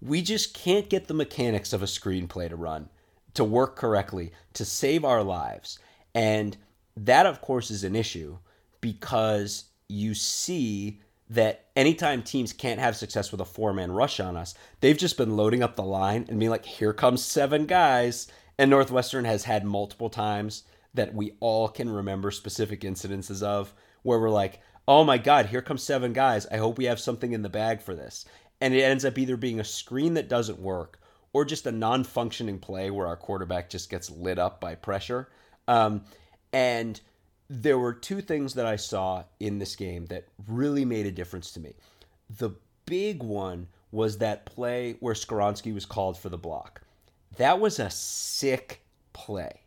We 0.00 0.22
just 0.22 0.54
can't 0.54 0.88
get 0.88 1.08
the 1.08 1.14
mechanics 1.14 1.72
of 1.72 1.82
a 1.82 1.86
screenplay 1.86 2.48
to 2.48 2.56
run 2.56 2.88
to 3.34 3.44
work 3.44 3.76
correctly 3.76 4.32
to 4.54 4.64
save 4.64 5.04
our 5.04 5.22
lives. 5.22 5.78
And 6.14 6.56
that, 6.96 7.26
of 7.26 7.40
course, 7.40 7.70
is 7.70 7.84
an 7.84 7.96
issue 7.96 8.38
because 8.80 9.64
you 9.88 10.14
see 10.14 11.00
that 11.30 11.66
anytime 11.76 12.22
teams 12.22 12.52
can't 12.52 12.80
have 12.80 12.96
success 12.96 13.32
with 13.32 13.40
a 13.40 13.44
four 13.44 13.72
man 13.72 13.92
rush 13.92 14.20
on 14.20 14.36
us, 14.36 14.54
they've 14.80 14.98
just 14.98 15.16
been 15.16 15.36
loading 15.36 15.62
up 15.62 15.76
the 15.76 15.82
line 15.82 16.26
and 16.28 16.38
being 16.38 16.50
like, 16.50 16.64
here 16.64 16.92
comes 16.92 17.24
seven 17.24 17.66
guys. 17.66 18.28
And 18.58 18.70
Northwestern 18.70 19.24
has 19.24 19.44
had 19.44 19.64
multiple 19.64 20.10
times 20.10 20.64
that 20.94 21.14
we 21.14 21.32
all 21.40 21.68
can 21.68 21.88
remember 21.88 22.30
specific 22.30 22.82
incidences 22.82 23.42
of 23.42 23.72
where 24.02 24.18
we're 24.18 24.30
like, 24.30 24.60
oh 24.86 25.04
my 25.04 25.16
God, 25.16 25.46
here 25.46 25.62
comes 25.62 25.82
seven 25.82 26.12
guys. 26.12 26.46
I 26.46 26.58
hope 26.58 26.76
we 26.76 26.84
have 26.84 27.00
something 27.00 27.32
in 27.32 27.42
the 27.42 27.48
bag 27.48 27.80
for 27.80 27.94
this. 27.94 28.26
And 28.60 28.74
it 28.74 28.82
ends 28.82 29.04
up 29.04 29.18
either 29.18 29.36
being 29.36 29.60
a 29.60 29.64
screen 29.64 30.14
that 30.14 30.28
doesn't 30.28 30.60
work 30.60 31.00
or 31.32 31.44
just 31.44 31.66
a 31.66 31.72
non 31.72 32.04
functioning 32.04 32.58
play 32.58 32.90
where 32.90 33.06
our 33.06 33.16
quarterback 33.16 33.70
just 33.70 33.90
gets 33.90 34.10
lit 34.10 34.38
up 34.38 34.60
by 34.60 34.74
pressure. 34.74 35.28
Um, 35.66 36.04
and 36.52 37.00
there 37.60 37.78
were 37.78 37.92
two 37.92 38.22
things 38.22 38.54
that 38.54 38.64
I 38.64 38.76
saw 38.76 39.24
in 39.38 39.58
this 39.58 39.76
game 39.76 40.06
that 40.06 40.26
really 40.48 40.86
made 40.86 41.04
a 41.04 41.12
difference 41.12 41.50
to 41.52 41.60
me. 41.60 41.74
The 42.38 42.52
big 42.86 43.22
one 43.22 43.68
was 43.90 44.18
that 44.18 44.46
play 44.46 44.96
where 45.00 45.12
Skoronski 45.12 45.74
was 45.74 45.84
called 45.84 46.16
for 46.16 46.30
the 46.30 46.38
block. 46.38 46.80
That 47.36 47.60
was 47.60 47.78
a 47.78 47.90
sick 47.90 48.80
play. 49.12 49.60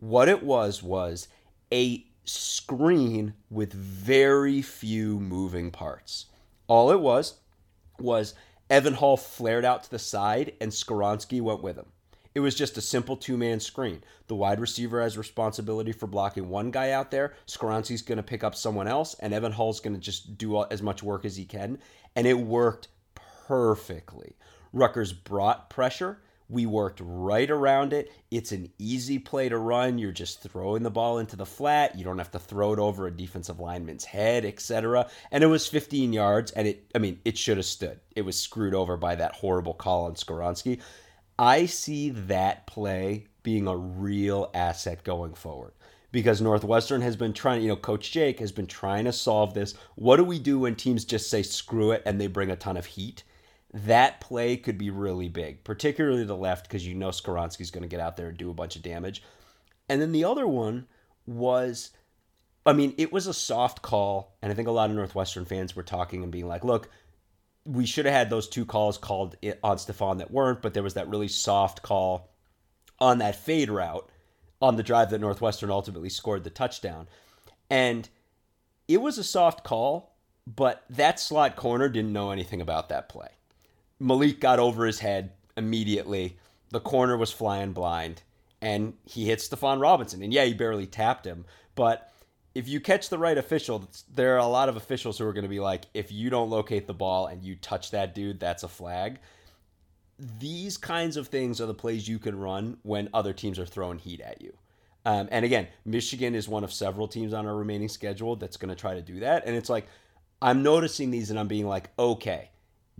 What 0.00 0.28
it 0.28 0.42
was 0.42 0.82
was 0.82 1.28
a 1.72 2.04
screen 2.24 3.34
with 3.50 3.72
very 3.72 4.60
few 4.60 5.20
moving 5.20 5.70
parts. 5.70 6.26
All 6.66 6.90
it 6.90 7.00
was 7.00 7.34
was 8.00 8.34
Evan 8.68 8.94
Hull 8.94 9.16
flared 9.16 9.64
out 9.64 9.84
to 9.84 9.90
the 9.90 9.98
side, 10.00 10.54
and 10.60 10.72
Skoronski 10.72 11.40
went 11.40 11.62
with 11.62 11.76
him. 11.76 11.86
It 12.34 12.40
was 12.40 12.54
just 12.54 12.78
a 12.78 12.80
simple 12.80 13.16
two 13.16 13.36
man 13.36 13.60
screen. 13.60 14.02
The 14.26 14.34
wide 14.34 14.60
receiver 14.60 15.00
has 15.02 15.18
responsibility 15.18 15.92
for 15.92 16.06
blocking 16.06 16.48
one 16.48 16.70
guy 16.70 16.90
out 16.90 17.10
there. 17.10 17.34
Skoronski's 17.46 18.02
going 18.02 18.16
to 18.16 18.22
pick 18.22 18.42
up 18.42 18.54
someone 18.54 18.88
else, 18.88 19.14
and 19.20 19.34
Evan 19.34 19.52
Hull's 19.52 19.80
going 19.80 19.94
to 19.94 20.00
just 20.00 20.38
do 20.38 20.62
as 20.64 20.82
much 20.82 21.02
work 21.02 21.24
as 21.24 21.36
he 21.36 21.44
can. 21.44 21.78
And 22.16 22.26
it 22.26 22.38
worked 22.38 22.88
perfectly. 23.46 24.36
Rutgers 24.72 25.12
brought 25.12 25.68
pressure. 25.68 26.18
We 26.48 26.66
worked 26.66 27.00
right 27.02 27.50
around 27.50 27.94
it. 27.94 28.12
It's 28.30 28.52
an 28.52 28.70
easy 28.78 29.18
play 29.18 29.48
to 29.48 29.56
run. 29.56 29.98
You're 29.98 30.12
just 30.12 30.42
throwing 30.42 30.82
the 30.82 30.90
ball 30.90 31.18
into 31.18 31.34
the 31.34 31.46
flat. 31.46 31.96
You 31.96 32.04
don't 32.04 32.18
have 32.18 32.30
to 32.32 32.38
throw 32.38 32.74
it 32.74 32.78
over 32.78 33.06
a 33.06 33.10
defensive 33.10 33.58
lineman's 33.58 34.04
head, 34.04 34.44
etc. 34.44 35.08
And 35.30 35.42
it 35.42 35.46
was 35.46 35.66
15 35.66 36.12
yards, 36.12 36.50
and 36.52 36.68
it 36.68 36.90
I 36.94 36.98
mean, 36.98 37.20
it 37.24 37.38
should 37.38 37.56
have 37.56 37.64
stood. 37.64 38.00
It 38.14 38.22
was 38.22 38.38
screwed 38.38 38.74
over 38.74 38.98
by 38.98 39.14
that 39.14 39.34
horrible 39.34 39.72
call 39.72 40.04
on 40.04 40.14
Skoronski. 40.14 40.80
I 41.38 41.66
see 41.66 42.10
that 42.10 42.66
play 42.66 43.26
being 43.42 43.66
a 43.66 43.76
real 43.76 44.50
asset 44.54 45.02
going 45.04 45.34
forward 45.34 45.72
because 46.12 46.40
Northwestern 46.40 47.00
has 47.00 47.16
been 47.16 47.32
trying, 47.32 47.62
you 47.62 47.68
know, 47.68 47.76
Coach 47.76 48.12
Jake 48.12 48.38
has 48.38 48.52
been 48.52 48.66
trying 48.66 49.06
to 49.06 49.12
solve 49.12 49.54
this. 49.54 49.74
What 49.96 50.16
do 50.16 50.24
we 50.24 50.38
do 50.38 50.60
when 50.60 50.76
teams 50.76 51.04
just 51.04 51.30
say 51.30 51.42
screw 51.42 51.90
it 51.90 52.02
and 52.06 52.20
they 52.20 52.26
bring 52.26 52.50
a 52.50 52.56
ton 52.56 52.76
of 52.76 52.86
heat? 52.86 53.24
that 53.72 54.20
play 54.20 54.56
could 54.56 54.76
be 54.76 54.90
really 54.90 55.28
big, 55.28 55.64
particularly 55.64 56.24
the 56.24 56.36
left, 56.36 56.68
because 56.68 56.86
you 56.86 56.94
know 56.94 57.08
Skoronski's 57.08 57.70
going 57.70 57.82
to 57.82 57.88
get 57.88 58.00
out 58.00 58.16
there 58.16 58.28
and 58.28 58.36
do 58.36 58.50
a 58.50 58.54
bunch 58.54 58.76
of 58.76 58.82
damage. 58.82 59.22
And 59.88 60.00
then 60.00 60.12
the 60.12 60.24
other 60.24 60.46
one 60.46 60.86
was, 61.26 61.90
I 62.66 62.74
mean, 62.74 62.94
it 62.98 63.12
was 63.12 63.26
a 63.26 63.34
soft 63.34 63.80
call, 63.80 64.36
and 64.42 64.52
I 64.52 64.54
think 64.54 64.68
a 64.68 64.72
lot 64.72 64.90
of 64.90 64.96
Northwestern 64.96 65.46
fans 65.46 65.74
were 65.74 65.82
talking 65.82 66.22
and 66.22 66.30
being 66.30 66.48
like, 66.48 66.64
look, 66.64 66.90
we 67.64 67.86
should 67.86 68.06
have 68.06 68.14
had 68.14 68.30
those 68.30 68.48
two 68.48 68.64
calls 68.64 68.98
called 68.98 69.36
on 69.62 69.76
Stephon 69.76 70.18
that 70.18 70.30
weren't, 70.30 70.62
but 70.62 70.74
there 70.74 70.82
was 70.82 70.94
that 70.94 71.08
really 71.08 71.28
soft 71.28 71.82
call 71.82 72.30
on 72.98 73.18
that 73.18 73.36
fade 73.36 73.70
route 73.70 74.08
on 74.60 74.76
the 74.76 74.82
drive 74.82 75.10
that 75.10 75.20
Northwestern 75.20 75.70
ultimately 75.70 76.08
scored 76.08 76.44
the 76.44 76.50
touchdown. 76.50 77.08
And 77.70 78.08
it 78.88 79.00
was 79.00 79.18
a 79.18 79.24
soft 79.24 79.64
call, 79.64 80.14
but 80.46 80.84
that 80.90 81.20
slot 81.20 81.56
corner 81.56 81.88
didn't 81.88 82.12
know 82.12 82.30
anything 82.30 82.60
about 82.60 82.88
that 82.88 83.08
play. 83.08 83.28
Malik 83.98 84.40
got 84.40 84.58
over 84.58 84.84
his 84.84 84.98
head 85.00 85.32
immediately. 85.56 86.38
The 86.70 86.80
corner 86.80 87.16
was 87.16 87.30
flying 87.30 87.72
blind, 87.72 88.22
and 88.60 88.94
he 89.04 89.26
hit 89.26 89.38
Stephon 89.38 89.80
Robinson. 89.80 90.22
And 90.22 90.32
yeah, 90.32 90.44
he 90.44 90.54
barely 90.54 90.86
tapped 90.86 91.26
him, 91.26 91.44
but 91.74 92.11
if 92.54 92.68
you 92.68 92.80
catch 92.80 93.08
the 93.08 93.18
right 93.18 93.38
official, 93.38 93.88
there 94.14 94.34
are 94.34 94.38
a 94.38 94.46
lot 94.46 94.68
of 94.68 94.76
officials 94.76 95.18
who 95.18 95.26
are 95.26 95.32
going 95.32 95.44
to 95.44 95.48
be 95.48 95.60
like, 95.60 95.86
if 95.94 96.12
you 96.12 96.30
don't 96.30 96.50
locate 96.50 96.86
the 96.86 96.94
ball 96.94 97.26
and 97.26 97.42
you 97.42 97.56
touch 97.56 97.90
that 97.92 98.14
dude, 98.14 98.40
that's 98.40 98.62
a 98.62 98.68
flag. 98.68 99.18
These 100.18 100.76
kinds 100.76 101.16
of 101.16 101.28
things 101.28 101.60
are 101.60 101.66
the 101.66 101.74
plays 101.74 102.06
you 102.06 102.18
can 102.18 102.38
run 102.38 102.76
when 102.82 103.08
other 103.14 103.32
teams 103.32 103.58
are 103.58 103.66
throwing 103.66 103.98
heat 103.98 104.20
at 104.20 104.42
you. 104.42 104.52
Um, 105.04 105.28
and 105.32 105.44
again, 105.44 105.66
Michigan 105.84 106.34
is 106.34 106.48
one 106.48 106.62
of 106.62 106.72
several 106.72 107.08
teams 107.08 107.32
on 107.32 107.46
our 107.46 107.56
remaining 107.56 107.88
schedule 107.88 108.36
that's 108.36 108.56
going 108.56 108.68
to 108.68 108.80
try 108.80 108.94
to 108.94 109.02
do 109.02 109.20
that. 109.20 109.44
And 109.46 109.56
it's 109.56 109.70
like, 109.70 109.86
I'm 110.40 110.62
noticing 110.62 111.10
these 111.10 111.30
and 111.30 111.38
I'm 111.38 111.48
being 111.48 111.66
like, 111.66 111.90
okay, 111.98 112.50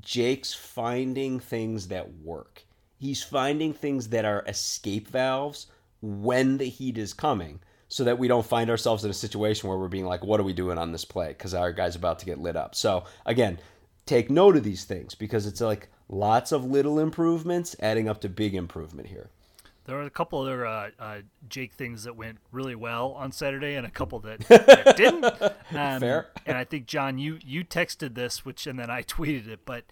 Jake's 0.01 0.55
finding 0.55 1.38
things 1.38 1.88
that 1.88 2.12
work. 2.15 2.65
He's 2.99 3.23
finding 3.23 3.73
things 3.73 4.09
that 4.09 4.25
are 4.25 4.45
escape 4.47 5.09
valves 5.09 5.67
when 6.01 6.59
the 6.59 6.69
heat 6.69 6.99
is 6.99 7.12
coming 7.12 7.61
so 7.93 8.05
that 8.05 8.19
we 8.19 8.27
don't 8.27 8.47
find 8.47 8.71
ourselves 8.71 9.05
in 9.05 9.11
a 9.11 9.15
situation 9.15 9.69
where 9.69 9.77
we're 9.77 9.87
being 9.87 10.07
like, 10.07 10.25
what 10.25 10.41
are 10.41 10.45
we 10.45 10.55
doing 10.55 10.79
on 10.79 10.93
this 10.93 11.05
play? 11.05 11.29
Because 11.29 11.53
our 11.53 11.75
guy's 11.75 11.95
about 11.95 12.19
to 12.21 12.25
get 12.25 12.39
lit 12.39 12.57
up. 12.57 12.75
So, 12.75 13.05
again, 13.27 13.59
take 14.07 14.31
note 14.31 14.57
of 14.57 14.65
these 14.65 14.85
things 14.85 15.15
because 15.15 15.47
it's 15.47 15.61
like 15.61 15.91
lots 16.09 16.53
of 16.53 16.65
little 16.65 16.99
improvements 16.99 17.77
adding 17.81 18.09
up 18.09 18.23
to 18.23 18.31
big 18.31 18.55
improvement 18.55 19.09
here. 19.09 19.29
There 19.85 19.97
were 19.97 20.05
a 20.05 20.11
couple 20.11 20.41
other 20.41 20.65
uh, 20.65 20.89
uh, 20.99 21.19
Jake 21.51 21.75
things 21.75 22.05
that 22.05 22.17
went 22.17 22.39
really 22.51 22.75
well 22.75 23.13
on 23.13 23.31
Saturday, 23.31 23.75
and 23.75 23.87
a 23.87 23.91
couple 23.91 24.21
that, 24.21 24.41
that 24.49 24.97
didn't. 24.97 25.27
Um, 25.27 26.01
Fair. 26.01 26.29
And 26.47 26.57
I 26.57 26.65
think 26.65 26.87
John, 26.87 27.19
you 27.19 27.41
you 27.45 27.63
texted 27.63 28.15
this, 28.15 28.43
which 28.43 28.67
and 28.67 28.79
then 28.79 28.89
I 28.89 29.03
tweeted 29.03 29.49
it. 29.49 29.67
But 29.67 29.85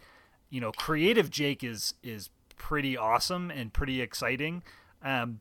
you 0.48 0.62
know, 0.62 0.72
creative 0.72 1.28
Jake 1.28 1.62
is 1.62 1.92
is 2.02 2.30
pretty 2.56 2.96
awesome 2.96 3.50
and 3.50 3.74
pretty 3.74 4.00
exciting. 4.00 4.62
Um, 5.02 5.40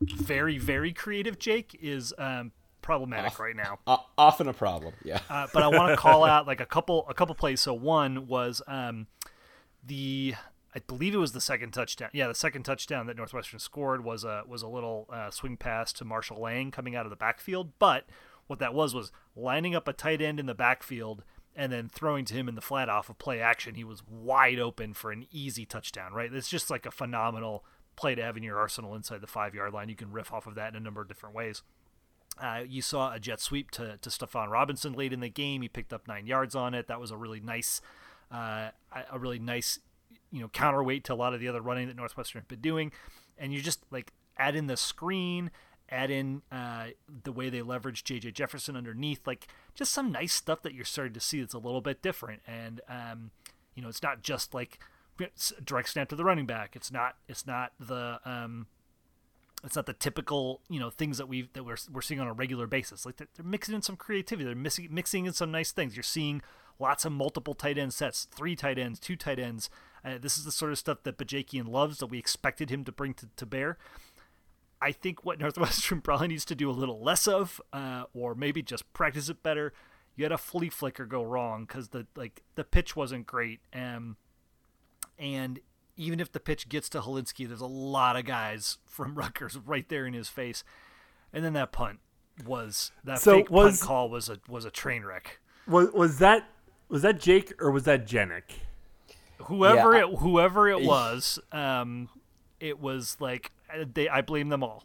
very 0.00 0.58
very 0.58 0.92
creative 0.92 1.38
Jake 1.38 1.78
is 1.80 2.12
um, 2.18 2.52
problematic 2.82 3.32
Off, 3.32 3.40
right 3.40 3.56
now. 3.56 3.78
Uh, 3.86 3.96
often 4.18 4.46
a 4.46 4.52
problem, 4.52 4.94
yeah. 5.02 5.20
uh, 5.30 5.46
but 5.52 5.62
I 5.62 5.68
want 5.68 5.90
to 5.90 5.96
call 5.96 6.24
out 6.24 6.46
like 6.46 6.60
a 6.60 6.66
couple 6.66 7.06
a 7.08 7.14
couple 7.14 7.34
plays. 7.34 7.60
So 7.60 7.74
one 7.74 8.26
was 8.26 8.62
um, 8.66 9.06
the 9.84 10.34
I 10.74 10.80
believe 10.80 11.14
it 11.14 11.18
was 11.18 11.32
the 11.32 11.40
second 11.40 11.72
touchdown. 11.72 12.10
Yeah, 12.12 12.26
the 12.26 12.34
second 12.34 12.64
touchdown 12.64 13.06
that 13.06 13.16
Northwestern 13.16 13.60
scored 13.60 14.04
was 14.04 14.24
a 14.24 14.42
was 14.46 14.62
a 14.62 14.68
little 14.68 15.08
uh, 15.12 15.30
swing 15.30 15.56
pass 15.56 15.92
to 15.94 16.04
Marshall 16.04 16.40
Lang 16.40 16.70
coming 16.70 16.96
out 16.96 17.06
of 17.06 17.10
the 17.10 17.16
backfield. 17.16 17.72
But 17.78 18.06
what 18.46 18.58
that 18.58 18.74
was 18.74 18.94
was 18.94 19.12
lining 19.36 19.74
up 19.74 19.86
a 19.86 19.92
tight 19.92 20.20
end 20.20 20.40
in 20.40 20.46
the 20.46 20.54
backfield 20.54 21.24
and 21.56 21.72
then 21.72 21.88
throwing 21.88 22.24
to 22.24 22.34
him 22.34 22.48
in 22.48 22.56
the 22.56 22.60
flat 22.60 22.88
off 22.88 23.08
of 23.08 23.18
play 23.18 23.40
action, 23.40 23.76
he 23.76 23.84
was 23.84 24.02
wide 24.08 24.58
open 24.58 24.92
for 24.92 25.12
an 25.12 25.26
easy 25.30 25.64
touchdown. 25.64 26.12
Right, 26.12 26.32
it's 26.32 26.50
just 26.50 26.70
like 26.70 26.86
a 26.86 26.90
phenomenal 26.90 27.64
play 27.96 28.14
to 28.14 28.22
have 28.22 28.36
in 28.36 28.42
your 28.42 28.58
arsenal 28.58 28.94
inside 28.94 29.20
the 29.20 29.26
five 29.26 29.54
yard 29.54 29.72
line. 29.72 29.88
You 29.88 29.96
can 29.96 30.12
riff 30.12 30.32
off 30.32 30.46
of 30.46 30.54
that 30.54 30.70
in 30.70 30.76
a 30.76 30.80
number 30.80 31.00
of 31.00 31.08
different 31.08 31.34
ways. 31.34 31.62
Uh, 32.40 32.62
you 32.66 32.82
saw 32.82 33.12
a 33.12 33.20
jet 33.20 33.40
sweep 33.40 33.70
to, 33.72 33.96
to 33.98 34.08
Stephon 34.10 34.48
Robinson 34.50 34.92
late 34.92 35.12
in 35.12 35.20
the 35.20 35.28
game. 35.28 35.62
He 35.62 35.68
picked 35.68 35.92
up 35.92 36.08
nine 36.08 36.26
yards 36.26 36.54
on 36.54 36.74
it. 36.74 36.88
That 36.88 37.00
was 37.00 37.10
a 37.10 37.16
really 37.16 37.40
nice, 37.40 37.80
uh, 38.32 38.70
a 39.12 39.18
really 39.18 39.38
nice, 39.38 39.78
you 40.32 40.40
know, 40.40 40.48
counterweight 40.48 41.04
to 41.04 41.14
a 41.14 41.16
lot 41.16 41.32
of 41.32 41.40
the 41.40 41.46
other 41.46 41.60
running 41.60 41.86
that 41.86 41.96
Northwestern 41.96 42.40
had 42.40 42.48
been 42.48 42.60
doing. 42.60 42.90
And 43.38 43.52
you 43.52 43.60
just 43.60 43.84
like 43.90 44.12
add 44.36 44.56
in 44.56 44.66
the 44.66 44.76
screen, 44.76 45.52
add 45.88 46.10
in 46.10 46.42
uh, 46.50 46.86
the 47.22 47.30
way 47.30 47.50
they 47.50 47.62
leverage 47.62 48.02
JJ 48.02 48.34
Jefferson 48.34 48.76
underneath, 48.76 49.24
like 49.26 49.46
just 49.74 49.92
some 49.92 50.10
nice 50.10 50.32
stuff 50.32 50.62
that 50.62 50.74
you're 50.74 50.84
starting 50.84 51.14
to 51.14 51.20
see 51.20 51.40
that's 51.40 51.54
a 51.54 51.58
little 51.58 51.80
bit 51.80 52.02
different. 52.02 52.42
And 52.48 52.80
um, 52.88 53.30
you 53.76 53.82
know, 53.82 53.88
it's 53.88 54.02
not 54.02 54.22
just 54.22 54.54
like 54.54 54.80
direct 55.64 55.88
snap 55.88 56.08
to 56.08 56.16
the 56.16 56.24
running 56.24 56.46
back. 56.46 56.76
It's 56.76 56.92
not. 56.92 57.16
It's 57.28 57.46
not 57.46 57.72
the. 57.78 58.20
Um, 58.24 58.66
it's 59.64 59.76
not 59.76 59.86
the 59.86 59.94
typical 59.94 60.60
you 60.68 60.78
know 60.78 60.90
things 60.90 61.18
that 61.18 61.28
we 61.28 61.48
that 61.54 61.64
we're 61.64 61.76
we're 61.90 62.02
seeing 62.02 62.20
on 62.20 62.28
a 62.28 62.32
regular 62.32 62.66
basis. 62.66 63.06
Like 63.06 63.16
they're, 63.16 63.28
they're 63.34 63.46
mixing 63.46 63.74
in 63.74 63.82
some 63.82 63.96
creativity. 63.96 64.44
They're 64.44 64.54
mixing 64.54 64.88
mixing 64.92 65.26
in 65.26 65.32
some 65.32 65.50
nice 65.50 65.72
things. 65.72 65.96
You're 65.96 66.02
seeing 66.02 66.42
lots 66.78 67.04
of 67.04 67.12
multiple 67.12 67.54
tight 67.54 67.78
end 67.78 67.94
sets, 67.94 68.24
three 68.30 68.56
tight 68.56 68.78
ends, 68.78 68.98
two 68.98 69.16
tight 69.16 69.38
ends. 69.38 69.70
Uh, 70.04 70.18
this 70.20 70.36
is 70.36 70.44
the 70.44 70.52
sort 70.52 70.72
of 70.72 70.78
stuff 70.78 71.02
that 71.04 71.16
Bajakian 71.16 71.68
loves 71.68 71.98
that 71.98 72.06
we 72.06 72.18
expected 72.18 72.70
him 72.70 72.84
to 72.84 72.92
bring 72.92 73.14
to, 73.14 73.28
to 73.36 73.46
bear. 73.46 73.78
I 74.82 74.92
think 74.92 75.24
what 75.24 75.38
Northwestern 75.40 76.00
probably 76.00 76.28
needs 76.28 76.44
to 76.46 76.54
do 76.54 76.70
a 76.70 76.72
little 76.72 77.02
less 77.02 77.26
of, 77.26 77.60
uh, 77.72 78.04
or 78.12 78.34
maybe 78.34 78.62
just 78.62 78.92
practice 78.92 79.28
it 79.28 79.42
better. 79.42 79.72
You 80.16 80.24
had 80.24 80.32
a 80.32 80.38
flea 80.38 80.68
flicker 80.68 81.06
go 81.06 81.22
wrong 81.22 81.64
because 81.64 81.88
the 81.88 82.06
like 82.14 82.42
the 82.54 82.64
pitch 82.64 82.94
wasn't 82.94 83.26
great, 83.26 83.60
um, 83.72 84.16
and 85.18 85.60
even 85.96 86.18
if 86.20 86.32
the 86.32 86.40
pitch 86.40 86.68
gets 86.68 86.88
to 86.90 87.00
Hilinski, 87.00 87.46
there's 87.46 87.60
a 87.60 87.66
lot 87.66 88.16
of 88.16 88.24
guys 88.24 88.78
from 88.86 89.14
Rutgers 89.16 89.56
right 89.56 89.88
there 89.88 90.06
in 90.06 90.12
his 90.14 90.28
face, 90.28 90.64
and 91.32 91.44
then 91.44 91.52
that 91.54 91.72
punt 91.72 92.00
was 92.44 92.90
that 93.04 93.20
So 93.20 93.36
fake 93.36 93.50
was- 93.50 93.78
punt 93.78 93.88
call 93.88 94.08
was 94.10 94.28
a 94.28 94.38
was 94.48 94.64
a 94.64 94.70
train 94.70 95.04
wreck. 95.04 95.38
Was 95.66 95.90
was 95.92 96.18
that 96.18 96.48
was 96.88 97.02
that 97.02 97.20
Jake 97.20 97.52
or 97.60 97.70
was 97.70 97.84
that 97.84 98.06
Genyk? 98.06 98.42
Whoever 99.44 99.94
Yeah, 99.96 100.06
it 100.08 100.18
whoever 100.18 100.68
it 100.68 100.82
was, 100.82 101.38
um, 101.52 102.08
it 102.60 102.80
was 102.80 103.16
like 103.20 103.50
uh, 103.72 103.84
they 103.92 104.08
I 104.08 104.20
blame 104.22 104.48
them 104.48 104.62
all. 104.62 104.84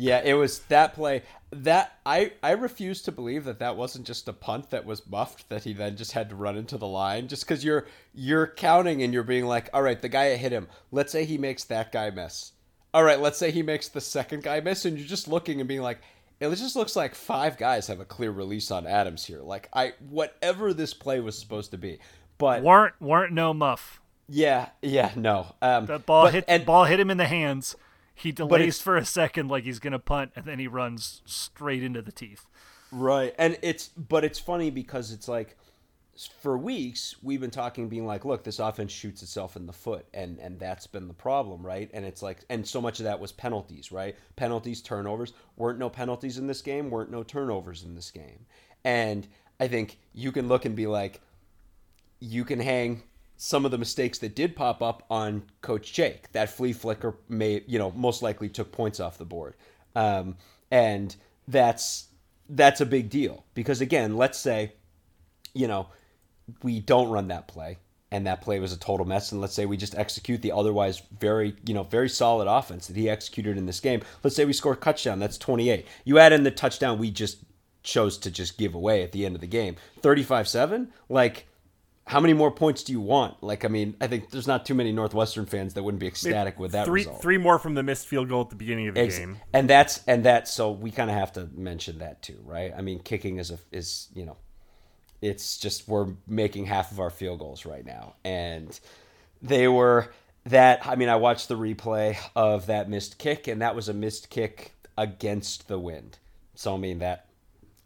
Yeah, 0.00 0.22
it 0.24 0.34
was 0.34 0.60
that 0.68 0.94
play. 0.94 1.22
That 1.52 1.98
I 2.06 2.32
I 2.42 2.52
refuse 2.52 3.02
to 3.02 3.12
believe 3.12 3.44
that 3.44 3.58
that 3.58 3.76
wasn't 3.76 4.06
just 4.06 4.28
a 4.28 4.32
punt 4.32 4.70
that 4.70 4.84
was 4.86 5.06
muffed 5.06 5.48
that 5.48 5.64
he 5.64 5.72
then 5.72 5.96
just 5.96 6.12
had 6.12 6.28
to 6.30 6.36
run 6.36 6.56
into 6.56 6.78
the 6.78 6.86
line 6.86 7.26
just 7.28 7.46
cuz 7.46 7.64
you're 7.64 7.86
you're 8.14 8.46
counting 8.46 9.02
and 9.02 9.12
you're 9.12 9.24
being 9.24 9.46
like, 9.46 9.68
"All 9.74 9.82
right, 9.82 10.00
the 10.00 10.08
guy 10.08 10.30
that 10.30 10.36
hit 10.38 10.52
him. 10.52 10.68
Let's 10.90 11.12
say 11.12 11.24
he 11.24 11.38
makes 11.38 11.64
that 11.64 11.92
guy 11.92 12.10
miss. 12.10 12.52
All 12.94 13.04
right, 13.04 13.20
let's 13.20 13.38
say 13.38 13.50
he 13.50 13.62
makes 13.62 13.88
the 13.88 14.00
second 14.00 14.42
guy 14.42 14.60
miss 14.60 14.84
and 14.84 14.96
you're 14.98 15.06
just 15.06 15.28
looking 15.28 15.60
and 15.60 15.68
being 15.68 15.82
like, 15.82 16.00
it 16.40 16.48
just 16.56 16.74
looks 16.76 16.96
like 16.96 17.14
five 17.14 17.56
guys 17.58 17.86
have 17.88 18.00
a 18.00 18.04
clear 18.04 18.30
release 18.30 18.70
on 18.70 18.86
Adams 18.86 19.24
here. 19.26 19.40
Like 19.42 19.68
I 19.72 19.92
whatever 20.08 20.72
this 20.72 20.94
play 20.94 21.20
was 21.20 21.36
supposed 21.38 21.72
to 21.72 21.78
be. 21.78 21.98
But 22.38 22.62
weren't 22.62 22.94
weren't 23.00 23.32
no 23.32 23.52
muff. 23.52 24.00
yeah, 24.28 24.68
yeah, 24.82 25.10
no. 25.16 25.54
Um 25.60 25.86
The 25.86 25.98
ball 25.98 26.24
but- 26.26 26.34
hit 26.34 26.44
and 26.48 26.64
ball 26.64 26.84
hit 26.84 26.98
him 27.00 27.10
in 27.10 27.18
the 27.18 27.26
hands. 27.26 27.76
He 28.20 28.32
delays 28.32 28.80
for 28.80 28.96
a 28.96 29.04
second 29.04 29.48
like 29.48 29.64
he's 29.64 29.78
gonna 29.78 29.98
punt, 29.98 30.32
and 30.36 30.44
then 30.44 30.58
he 30.58 30.66
runs 30.66 31.22
straight 31.24 31.82
into 31.82 32.02
the 32.02 32.12
teeth. 32.12 32.46
Right. 32.92 33.34
And 33.38 33.58
it's 33.62 33.88
but 33.88 34.24
it's 34.24 34.38
funny 34.38 34.70
because 34.70 35.12
it's 35.12 35.28
like 35.28 35.56
for 36.42 36.58
weeks 36.58 37.14
we've 37.22 37.40
been 37.40 37.50
talking 37.50 37.88
being 37.88 38.06
like, 38.06 38.24
look, 38.24 38.44
this 38.44 38.58
offense 38.58 38.92
shoots 38.92 39.22
itself 39.22 39.56
in 39.56 39.66
the 39.66 39.72
foot 39.72 40.06
and 40.12 40.38
and 40.38 40.58
that's 40.58 40.86
been 40.86 41.08
the 41.08 41.14
problem, 41.14 41.64
right? 41.64 41.90
And 41.94 42.04
it's 42.04 42.22
like 42.22 42.40
and 42.48 42.66
so 42.66 42.80
much 42.80 43.00
of 43.00 43.04
that 43.04 43.20
was 43.20 43.32
penalties, 43.32 43.92
right? 43.92 44.16
Penalties, 44.36 44.82
turnovers. 44.82 45.32
Weren't 45.56 45.78
no 45.78 45.88
penalties 45.88 46.38
in 46.38 46.46
this 46.46 46.62
game, 46.62 46.90
weren't 46.90 47.10
no 47.10 47.22
turnovers 47.22 47.84
in 47.84 47.94
this 47.94 48.10
game. 48.10 48.46
And 48.84 49.26
I 49.58 49.68
think 49.68 49.98
you 50.12 50.32
can 50.32 50.48
look 50.48 50.64
and 50.64 50.74
be 50.74 50.86
like 50.86 51.20
you 52.18 52.44
can 52.44 52.60
hang 52.60 53.02
some 53.42 53.64
of 53.64 53.70
the 53.70 53.78
mistakes 53.78 54.18
that 54.18 54.34
did 54.34 54.54
pop 54.54 54.82
up 54.82 55.02
on 55.08 55.42
Coach 55.62 55.94
Jake. 55.94 56.30
That 56.32 56.50
flea 56.50 56.74
flicker 56.74 57.16
may, 57.26 57.62
you 57.66 57.78
know, 57.78 57.90
most 57.92 58.20
likely 58.20 58.50
took 58.50 58.70
points 58.70 59.00
off 59.00 59.16
the 59.16 59.24
board, 59.24 59.54
um, 59.96 60.36
and 60.70 61.16
that's 61.48 62.08
that's 62.50 62.82
a 62.82 62.86
big 62.86 63.08
deal 63.08 63.44
because 63.54 63.80
again, 63.80 64.18
let's 64.18 64.38
say, 64.38 64.74
you 65.54 65.66
know, 65.66 65.88
we 66.62 66.80
don't 66.80 67.08
run 67.08 67.28
that 67.28 67.48
play 67.48 67.78
and 68.10 68.26
that 68.26 68.42
play 68.42 68.58
was 68.58 68.74
a 68.74 68.78
total 68.78 69.06
mess. 69.06 69.32
And 69.32 69.40
let's 69.40 69.54
say 69.54 69.64
we 69.64 69.78
just 69.78 69.94
execute 69.94 70.42
the 70.42 70.52
otherwise 70.52 71.00
very 71.18 71.56
you 71.64 71.72
know 71.72 71.84
very 71.84 72.10
solid 72.10 72.46
offense 72.46 72.88
that 72.88 72.96
he 72.96 73.08
executed 73.08 73.56
in 73.56 73.64
this 73.64 73.80
game. 73.80 74.02
Let's 74.22 74.36
say 74.36 74.44
we 74.44 74.52
score 74.52 74.74
a 74.74 74.76
touchdown 74.76 75.18
that's 75.18 75.38
28 75.38 75.86
you 76.04 76.18
add 76.18 76.34
in 76.34 76.42
the 76.42 76.50
touchdown 76.50 76.98
we 76.98 77.10
just 77.10 77.38
chose 77.82 78.18
to 78.18 78.30
just 78.30 78.58
give 78.58 78.74
away 78.74 79.02
at 79.02 79.12
the 79.12 79.24
end 79.24 79.34
of 79.34 79.40
the 79.40 79.46
game. 79.46 79.76
35-7 80.02 80.88
like 81.08 81.46
how 82.10 82.18
many 82.18 82.34
more 82.34 82.50
points 82.50 82.82
do 82.82 82.92
you 82.92 83.00
want? 83.00 83.40
Like 83.40 83.64
i 83.64 83.68
mean 83.68 83.94
i 84.00 84.06
think 84.08 84.30
there's 84.30 84.48
not 84.48 84.66
too 84.66 84.74
many 84.74 84.90
northwestern 84.90 85.46
fans 85.46 85.74
that 85.74 85.82
wouldn't 85.84 86.00
be 86.00 86.08
ecstatic 86.08 86.58
with 86.58 86.72
that 86.72 86.84
three 86.86 87.02
result. 87.02 87.22
three 87.22 87.38
more 87.38 87.58
from 87.58 87.74
the 87.74 87.84
missed 87.84 88.06
field 88.08 88.28
goal 88.28 88.40
at 88.42 88.50
the 88.50 88.56
beginning 88.56 88.88
of 88.88 88.94
the 88.96 89.00
Ex- 89.02 89.18
game. 89.18 89.36
and 89.52 89.70
that's 89.70 90.02
and 90.08 90.24
that's 90.24 90.52
so 90.52 90.72
we 90.72 90.90
kind 90.90 91.08
of 91.08 91.16
have 91.16 91.32
to 91.34 91.48
mention 91.54 91.98
that 91.98 92.20
too 92.20 92.38
right? 92.44 92.72
I 92.76 92.82
mean 92.82 92.98
kicking 92.98 93.38
is 93.38 93.50
a 93.52 93.58
is 93.70 94.08
you 94.12 94.26
know 94.26 94.36
it's 95.22 95.58
just 95.58 95.86
we're 95.86 96.08
making 96.26 96.66
half 96.66 96.90
of 96.90 96.98
our 96.98 97.10
field 97.10 97.38
goals 97.38 97.64
right 97.66 97.84
now. 97.84 98.14
And 98.24 98.78
they 99.40 99.68
were 99.68 100.10
that 100.46 100.86
i 100.86 100.96
mean 100.96 101.08
i 101.10 101.16
watched 101.16 101.48
the 101.48 101.56
replay 101.56 102.16
of 102.34 102.66
that 102.66 102.88
missed 102.88 103.18
kick 103.18 103.46
and 103.46 103.60
that 103.62 103.76
was 103.76 103.88
a 103.90 103.92
missed 103.94 104.30
kick 104.30 104.72
against 104.98 105.68
the 105.68 105.78
wind. 105.78 106.18
So 106.56 106.74
i 106.74 106.76
mean 106.76 106.98
that 106.98 107.26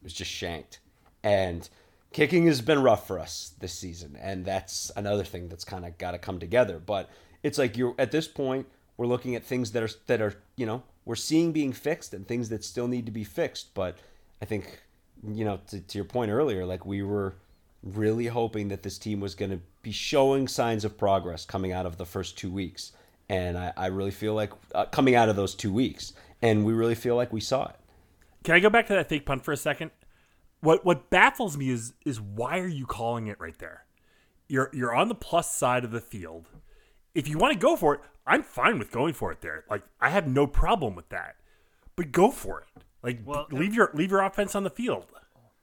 was 0.03 0.15
just 0.15 0.31
shanked. 0.31 0.79
And 1.23 1.69
kicking 2.15 2.47
has 2.47 2.61
been 2.61 2.81
rough 2.81 3.09
for 3.09 3.19
us 3.19 3.53
this 3.59 3.75
season 3.75 4.17
and 4.21 4.45
that's 4.45 4.91
another 4.97 5.25
thing 5.25 5.49
that's 5.49 5.65
kind 5.65 5.85
of 5.85 5.99
got 5.99 6.13
to 6.13 6.19
come 6.19 6.39
together 6.39 6.79
but 6.79 7.11
it's 7.43 7.59
like 7.59 7.77
you're 7.77 7.95
at 7.99 8.13
this 8.13 8.29
point 8.29 8.67
we're 8.97 9.07
looking 9.07 9.35
at 9.35 9.43
things 9.43 9.73
that 9.73 9.83
are 9.83 9.89
that 10.07 10.23
are 10.23 10.35
you 10.57 10.65
know 10.65 10.83
we're 11.05 11.17
seeing 11.17 11.51
being 11.53 11.73
fixed 11.73 12.15
and 12.15 12.27
things 12.27 12.49
that 12.49 12.65
still 12.65 12.87
need 12.87 13.05
to 13.05 13.11
be 13.11 13.25
fixed 13.25 13.75
but 13.75 13.99
i 14.41 14.45
think 14.45 14.81
you 15.27 15.45
know 15.45 15.59
to, 15.67 15.81
to 15.81 15.99
your 15.99 16.05
point 16.05 16.31
earlier 16.31 16.65
like 16.65 16.87
we 16.87 17.03
were 17.03 17.35
really 17.83 18.29
hoping 18.29 18.69
that 18.69 18.85
this 18.85 18.97
team 18.97 19.19
was 19.19 19.35
going 19.35 19.51
to 19.51 19.61
be 19.83 19.93
showing 19.93 20.47
signs 20.47 20.85
of 20.85 20.97
progress 20.97 21.45
coming 21.45 21.73
out 21.73 21.85
of 21.85 21.99
the 21.99 22.07
first 22.07 22.39
two 22.39 22.51
weeks 22.51 22.93
and 23.29 23.59
i, 23.59 23.73
I 23.77 23.87
really 23.87 24.13
feel 24.13 24.35
like 24.35 24.53
uh, 24.73 24.85
coming 24.87 25.17
out 25.17 25.29
of 25.29 25.35
those 25.35 25.55
two 25.57 25.73
weeks 25.73 26.13
and 26.41 26.65
we 26.65 26.75
really 26.75 26.95
feel 26.95 27.17
like 27.17 27.33
we 27.33 27.41
saw 27.41 27.67
it 27.67 27.77
Can 28.45 28.55
I 28.55 28.61
go 28.61 28.71
back 28.71 28.87
to 28.87 28.95
that 28.95 29.09
fake 29.09 29.27
punt 29.27 29.45
for 29.45 29.51
a 29.51 29.57
second? 29.57 29.91
What 30.65 30.85
what 30.85 31.11
baffles 31.11 31.57
me 31.59 31.69
is 31.69 31.93
is 32.07 32.21
why 32.21 32.59
are 32.59 32.67
you 32.67 32.87
calling 32.87 33.27
it 33.27 33.39
right 33.39 33.59
there? 33.59 33.85
You're 34.49 34.71
you're 34.73 34.95
on 34.95 35.09
the 35.09 35.15
plus 35.15 35.55
side 35.55 35.85
of 35.85 35.91
the 35.91 36.01
field. 36.01 36.49
If 37.15 37.29
you 37.29 37.37
want 37.37 37.53
to 37.53 37.59
go 37.59 37.77
for 37.77 37.95
it, 37.95 38.01
I'm 38.27 38.43
fine 38.43 38.79
with 38.79 38.91
going 38.91 39.13
for 39.13 39.31
it 39.31 39.43
there. 39.43 39.65
Like 39.69 39.83
I 40.01 40.09
have 40.09 40.27
no 40.27 40.47
problem 40.47 40.95
with 40.95 41.11
that. 41.11 41.37
But 41.97 42.13
go 42.13 42.31
for 42.31 42.63
it. 42.63 42.83
Like 43.03 43.21
Well, 43.27 43.47
leave 43.51 43.75
your 43.75 43.91
leave 43.93 44.11
your 44.11 44.23
offense 44.23 44.55
on 44.55 44.65
the 44.65 44.71
field. 44.71 45.07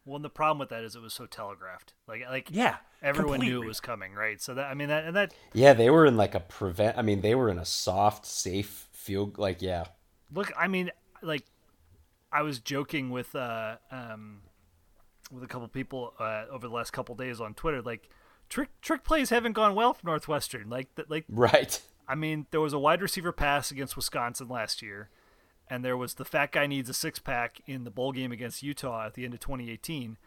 Well, 0.05 0.17
and 0.17 0.25
the 0.25 0.29
problem 0.29 0.59
with 0.59 0.69
that 0.69 0.83
is 0.83 0.95
it 0.95 1.01
was 1.01 1.13
so 1.15 1.25
telegraphed. 1.25 1.93
Like 2.07 2.21
like 2.29 2.49
Yeah, 2.51 2.77
everyone 3.01 3.39
knew 3.39 3.63
it 3.63 3.65
was 3.65 3.79
coming, 3.79 4.13
right? 4.13 4.39
So 4.39 4.53
that 4.53 4.69
I 4.69 4.75
mean 4.75 4.89
that 4.89 5.05
and 5.05 5.15
that 5.15 5.33
yeah 5.53 5.73
they 5.73 5.89
were 5.89 6.05
in 6.05 6.15
like 6.15 6.35
a 6.35 6.39
prevent 6.39 6.95
i 6.97 7.01
mean 7.01 7.21
they 7.21 7.33
were 7.33 7.49
in 7.49 7.57
a 7.57 7.65
soft 7.65 8.27
safe 8.27 8.87
field 8.91 9.39
like 9.39 9.63
yeah 9.63 9.85
look. 10.31 10.51
I 10.55 10.67
mean 10.67 10.91
like 11.23 11.43
I 12.31 12.43
was 12.43 12.59
joking 12.59 13.09
with 13.09 13.33
uh 13.35 13.77
um 13.89 14.41
with 15.31 15.43
a 15.43 15.47
couple 15.47 15.67
people 15.67 16.13
uh, 16.19 16.45
over 16.51 16.67
the 16.67 16.73
last 16.73 16.91
couple 16.91 17.15
days 17.15 17.39
on 17.39 17.53
Twitter. 17.53 17.81
Like 17.81 18.09
trick 18.49 18.69
trick 18.81 19.03
plays 19.03 19.29
haven't 19.29 19.53
gone 19.53 19.75
well 19.75 19.93
for 19.93 20.05
Northwestern. 20.05 20.69
Like 20.69 20.93
that 20.95 21.09
like 21.09 21.25
right 21.29 21.81
I 22.11 22.15
mean, 22.15 22.45
there 22.51 22.59
was 22.59 22.73
a 22.73 22.79
wide 22.79 23.01
receiver 23.01 23.31
pass 23.31 23.71
against 23.71 23.95
Wisconsin 23.95 24.49
last 24.49 24.81
year, 24.81 25.09
and 25.69 25.85
there 25.85 25.95
was 25.95 26.15
the 26.15 26.25
fat 26.25 26.51
guy 26.51 26.67
needs 26.67 26.89
a 26.89 26.93
six 26.93 27.19
pack 27.19 27.61
in 27.65 27.85
the 27.85 27.89
bowl 27.89 28.11
game 28.11 28.33
against 28.33 28.61
Utah 28.61 29.05
at 29.05 29.13
the 29.13 29.23
end 29.23 29.33
of 29.33 29.39
2018. 29.39 30.17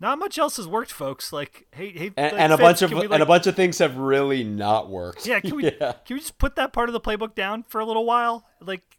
Not 0.00 0.18
much 0.18 0.38
else 0.38 0.56
has 0.56 0.66
worked, 0.66 0.90
folks. 0.90 1.34
Like, 1.34 1.66
hey, 1.72 1.90
hey, 1.90 2.12
and, 2.16 2.32
like, 2.32 2.40
and 2.40 2.52
a 2.52 2.56
Fitz, 2.56 2.80
bunch 2.80 2.82
of 2.82 2.92
we, 2.92 3.12
and 3.12 3.22
a 3.22 3.26
bunch 3.26 3.46
of 3.46 3.56
things 3.56 3.78
have 3.78 3.98
really 3.98 4.42
not 4.42 4.88
worked 4.88 5.26
yeah, 5.26 5.40
can 5.40 5.54
we 5.54 5.64
yeah. 5.80 5.92
can 6.06 6.14
we 6.14 6.20
just 6.20 6.38
put 6.38 6.56
that 6.56 6.72
part 6.72 6.88
of 6.88 6.94
the 6.94 7.00
playbook 7.00 7.34
down 7.34 7.62
for 7.64 7.78
a 7.78 7.84
little 7.84 8.06
while? 8.06 8.46
Like, 8.60 8.96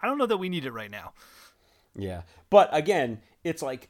I 0.00 0.06
don't 0.06 0.18
know 0.18 0.26
that 0.26 0.36
we 0.36 0.48
need 0.48 0.64
it 0.64 0.72
right 0.72 0.90
now. 0.90 1.14
Yeah, 1.96 2.22
but 2.48 2.68
again, 2.70 3.22
it's 3.44 3.62
like 3.62 3.88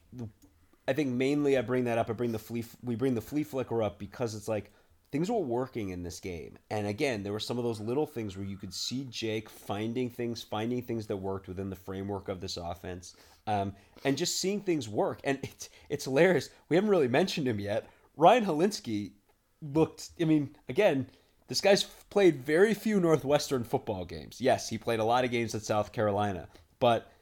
I 0.88 0.92
think 0.92 1.10
mainly 1.10 1.56
I 1.56 1.62
bring 1.62 1.84
that 1.84 1.98
up. 1.98 2.10
I 2.10 2.12
bring 2.12 2.32
the 2.32 2.38
flea. 2.38 2.64
We 2.82 2.96
bring 2.96 3.14
the 3.14 3.20
flea 3.20 3.44
flicker 3.44 3.82
up 3.82 3.98
because 3.98 4.34
it's 4.34 4.48
like 4.48 4.72
things 5.12 5.30
were 5.30 5.38
working 5.38 5.90
in 5.90 6.02
this 6.02 6.18
game. 6.18 6.58
And 6.70 6.86
again, 6.86 7.22
there 7.22 7.32
were 7.32 7.40
some 7.40 7.58
of 7.58 7.64
those 7.64 7.80
little 7.80 8.06
things 8.06 8.36
where 8.36 8.46
you 8.46 8.56
could 8.56 8.74
see 8.74 9.06
Jake 9.10 9.48
finding 9.48 10.10
things, 10.10 10.42
finding 10.42 10.82
things 10.82 11.06
that 11.06 11.16
worked 11.16 11.46
within 11.46 11.70
the 11.70 11.76
framework 11.76 12.28
of 12.28 12.40
this 12.40 12.56
offense, 12.56 13.14
um, 13.46 13.74
and 14.04 14.16
just 14.16 14.40
seeing 14.40 14.60
things 14.60 14.88
work. 14.88 15.20
And 15.22 15.38
it's 15.42 15.68
it's 15.88 16.04
hilarious. 16.04 16.50
We 16.68 16.76
haven't 16.76 16.90
really 16.90 17.08
mentioned 17.08 17.46
him 17.46 17.60
yet. 17.60 17.88
Ryan 18.16 18.44
Hilinski 18.44 19.12
looked. 19.60 20.10
I 20.20 20.24
mean, 20.24 20.56
again, 20.68 21.06
this 21.46 21.60
guy's 21.60 21.84
played 21.84 22.44
very 22.44 22.74
few 22.74 22.98
Northwestern 22.98 23.62
football 23.62 24.04
games. 24.04 24.40
Yes, 24.40 24.68
he 24.68 24.78
played 24.78 25.00
a 25.00 25.04
lot 25.04 25.24
of 25.24 25.30
games 25.30 25.54
at 25.54 25.62
South 25.62 25.92
Carolina, 25.92 26.48
but 26.80 27.12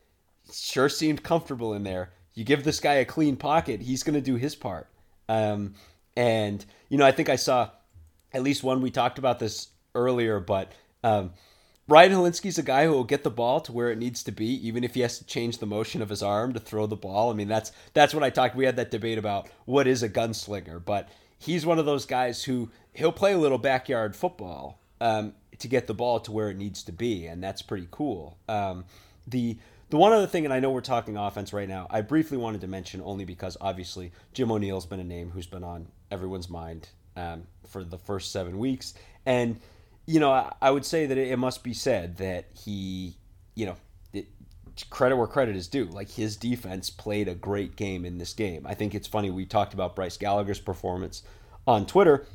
sure 0.50 0.88
seemed 0.88 1.22
comfortable 1.22 1.74
in 1.74 1.82
there. 1.82 2.10
You 2.34 2.44
give 2.44 2.64
this 2.64 2.80
guy 2.80 2.94
a 2.94 3.04
clean 3.04 3.36
pocket, 3.36 3.82
he's 3.82 4.02
going 4.02 4.14
to 4.14 4.20
do 4.20 4.36
his 4.36 4.54
part. 4.54 4.88
Um, 5.28 5.74
and 6.16 6.64
you 6.88 6.98
know, 6.98 7.06
I 7.06 7.12
think 7.12 7.28
I 7.28 7.36
saw 7.36 7.70
at 8.32 8.42
least 8.42 8.62
one. 8.62 8.80
We 8.80 8.90
talked 8.90 9.18
about 9.18 9.38
this 9.38 9.68
earlier, 9.94 10.40
but 10.40 10.72
um, 11.02 11.32
Ryan 11.88 12.12
Hilinski's 12.12 12.58
a 12.58 12.62
guy 12.62 12.86
who 12.86 12.92
will 12.92 13.04
get 13.04 13.24
the 13.24 13.30
ball 13.30 13.60
to 13.62 13.72
where 13.72 13.90
it 13.90 13.98
needs 13.98 14.22
to 14.24 14.32
be, 14.32 14.46
even 14.66 14.84
if 14.84 14.94
he 14.94 15.00
has 15.00 15.18
to 15.18 15.24
change 15.24 15.58
the 15.58 15.66
motion 15.66 16.02
of 16.02 16.08
his 16.08 16.22
arm 16.22 16.52
to 16.52 16.60
throw 16.60 16.86
the 16.86 16.96
ball. 16.96 17.30
I 17.30 17.34
mean, 17.34 17.48
that's 17.48 17.72
that's 17.94 18.14
what 18.14 18.22
I 18.22 18.30
talked. 18.30 18.54
We 18.54 18.64
had 18.64 18.76
that 18.76 18.90
debate 18.90 19.18
about 19.18 19.48
what 19.64 19.86
is 19.86 20.02
a 20.02 20.08
gunslinger, 20.08 20.84
but 20.84 21.08
he's 21.38 21.66
one 21.66 21.78
of 21.78 21.86
those 21.86 22.06
guys 22.06 22.44
who 22.44 22.70
he'll 22.92 23.12
play 23.12 23.32
a 23.32 23.38
little 23.38 23.58
backyard 23.58 24.14
football 24.14 24.80
um, 25.00 25.34
to 25.58 25.68
get 25.68 25.86
the 25.86 25.94
ball 25.94 26.20
to 26.20 26.32
where 26.32 26.50
it 26.50 26.56
needs 26.56 26.82
to 26.84 26.92
be, 26.92 27.26
and 27.26 27.42
that's 27.42 27.62
pretty 27.62 27.88
cool. 27.90 28.38
Um, 28.48 28.84
the 29.26 29.58
the 29.90 29.96
one 29.96 30.12
other 30.12 30.26
thing, 30.26 30.44
and 30.44 30.54
I 30.54 30.60
know 30.60 30.70
we're 30.70 30.80
talking 30.80 31.16
offense 31.16 31.52
right 31.52 31.68
now, 31.68 31.88
I 31.90 32.00
briefly 32.00 32.38
wanted 32.38 32.60
to 32.60 32.68
mention 32.68 33.02
only 33.04 33.24
because 33.24 33.56
obviously 33.60 34.12
Jim 34.32 34.50
O'Neill's 34.50 34.86
been 34.86 35.00
a 35.00 35.04
name 35.04 35.30
who's 35.30 35.48
been 35.48 35.64
on 35.64 35.88
everyone's 36.12 36.48
mind 36.48 36.88
um, 37.16 37.42
for 37.66 37.82
the 37.82 37.98
first 37.98 38.30
seven 38.30 38.58
weeks, 38.58 38.94
and 39.26 39.60
you 40.06 40.20
know 40.20 40.30
I, 40.30 40.52
I 40.62 40.70
would 40.70 40.84
say 40.84 41.06
that 41.06 41.18
it, 41.18 41.28
it, 41.28 41.36
must 41.38 41.64
be 41.64 41.74
said 41.74 42.18
that 42.18 42.46
he, 42.54 43.16
you 43.56 43.66
know, 43.66 43.76
it, 44.12 44.28
credit 44.90 45.16
where 45.16 45.26
credit 45.26 45.56
is 45.56 45.66
due. 45.66 45.86
Like 45.86 46.08
his 46.08 46.36
defense 46.36 46.88
played 46.88 47.26
a 47.26 47.34
great 47.34 47.74
game 47.74 48.04
in 48.04 48.18
this 48.18 48.32
game. 48.32 48.64
I 48.66 48.74
think 48.74 48.94
it's 48.94 49.08
funny 49.08 49.30
we 49.30 49.44
talked 49.44 49.74
about 49.74 49.96
Bryce 49.96 50.16
Gallagher's 50.16 50.60
performance 50.60 51.24
on 51.66 51.84
Twitter, 51.84 52.26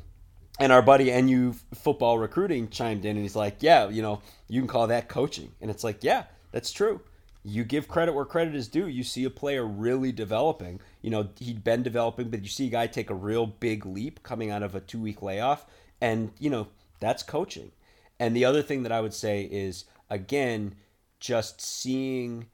and 0.60 0.72
our 0.72 0.82
buddy 0.82 1.10
NU 1.22 1.54
football 1.74 2.18
recruiting 2.18 2.68
chimed 2.68 3.06
in 3.06 3.12
and 3.12 3.20
he's 3.20 3.34
like, 3.34 3.62
"Yeah, 3.62 3.88
you 3.88 4.02
know, 4.02 4.20
you 4.46 4.60
can 4.60 4.68
call 4.68 4.88
that 4.88 5.08
coaching," 5.08 5.52
and 5.62 5.70
it's 5.70 5.84
like, 5.84 6.04
"Yeah, 6.04 6.24
that's 6.52 6.70
true." 6.70 7.00
You 7.46 7.62
give 7.62 7.86
credit 7.86 8.12
where 8.12 8.24
credit 8.24 8.56
is 8.56 8.66
due. 8.66 8.88
You 8.88 9.04
see 9.04 9.22
a 9.22 9.30
player 9.30 9.64
really 9.64 10.10
developing. 10.10 10.80
You 11.00 11.10
know, 11.10 11.28
he'd 11.38 11.62
been 11.62 11.84
developing, 11.84 12.28
but 12.28 12.42
you 12.42 12.48
see 12.48 12.66
a 12.66 12.70
guy 12.70 12.88
take 12.88 13.08
a 13.08 13.14
real 13.14 13.46
big 13.46 13.86
leap 13.86 14.24
coming 14.24 14.50
out 14.50 14.64
of 14.64 14.74
a 14.74 14.80
two 14.80 15.00
week 15.00 15.22
layoff. 15.22 15.64
And, 16.00 16.32
you 16.40 16.50
know, 16.50 16.66
that's 16.98 17.22
coaching. 17.22 17.70
And 18.18 18.34
the 18.34 18.44
other 18.44 18.62
thing 18.62 18.82
that 18.82 18.90
I 18.90 19.00
would 19.00 19.14
say 19.14 19.42
is, 19.44 19.84
again, 20.10 20.74
just 21.20 21.60
seeing 21.60 22.46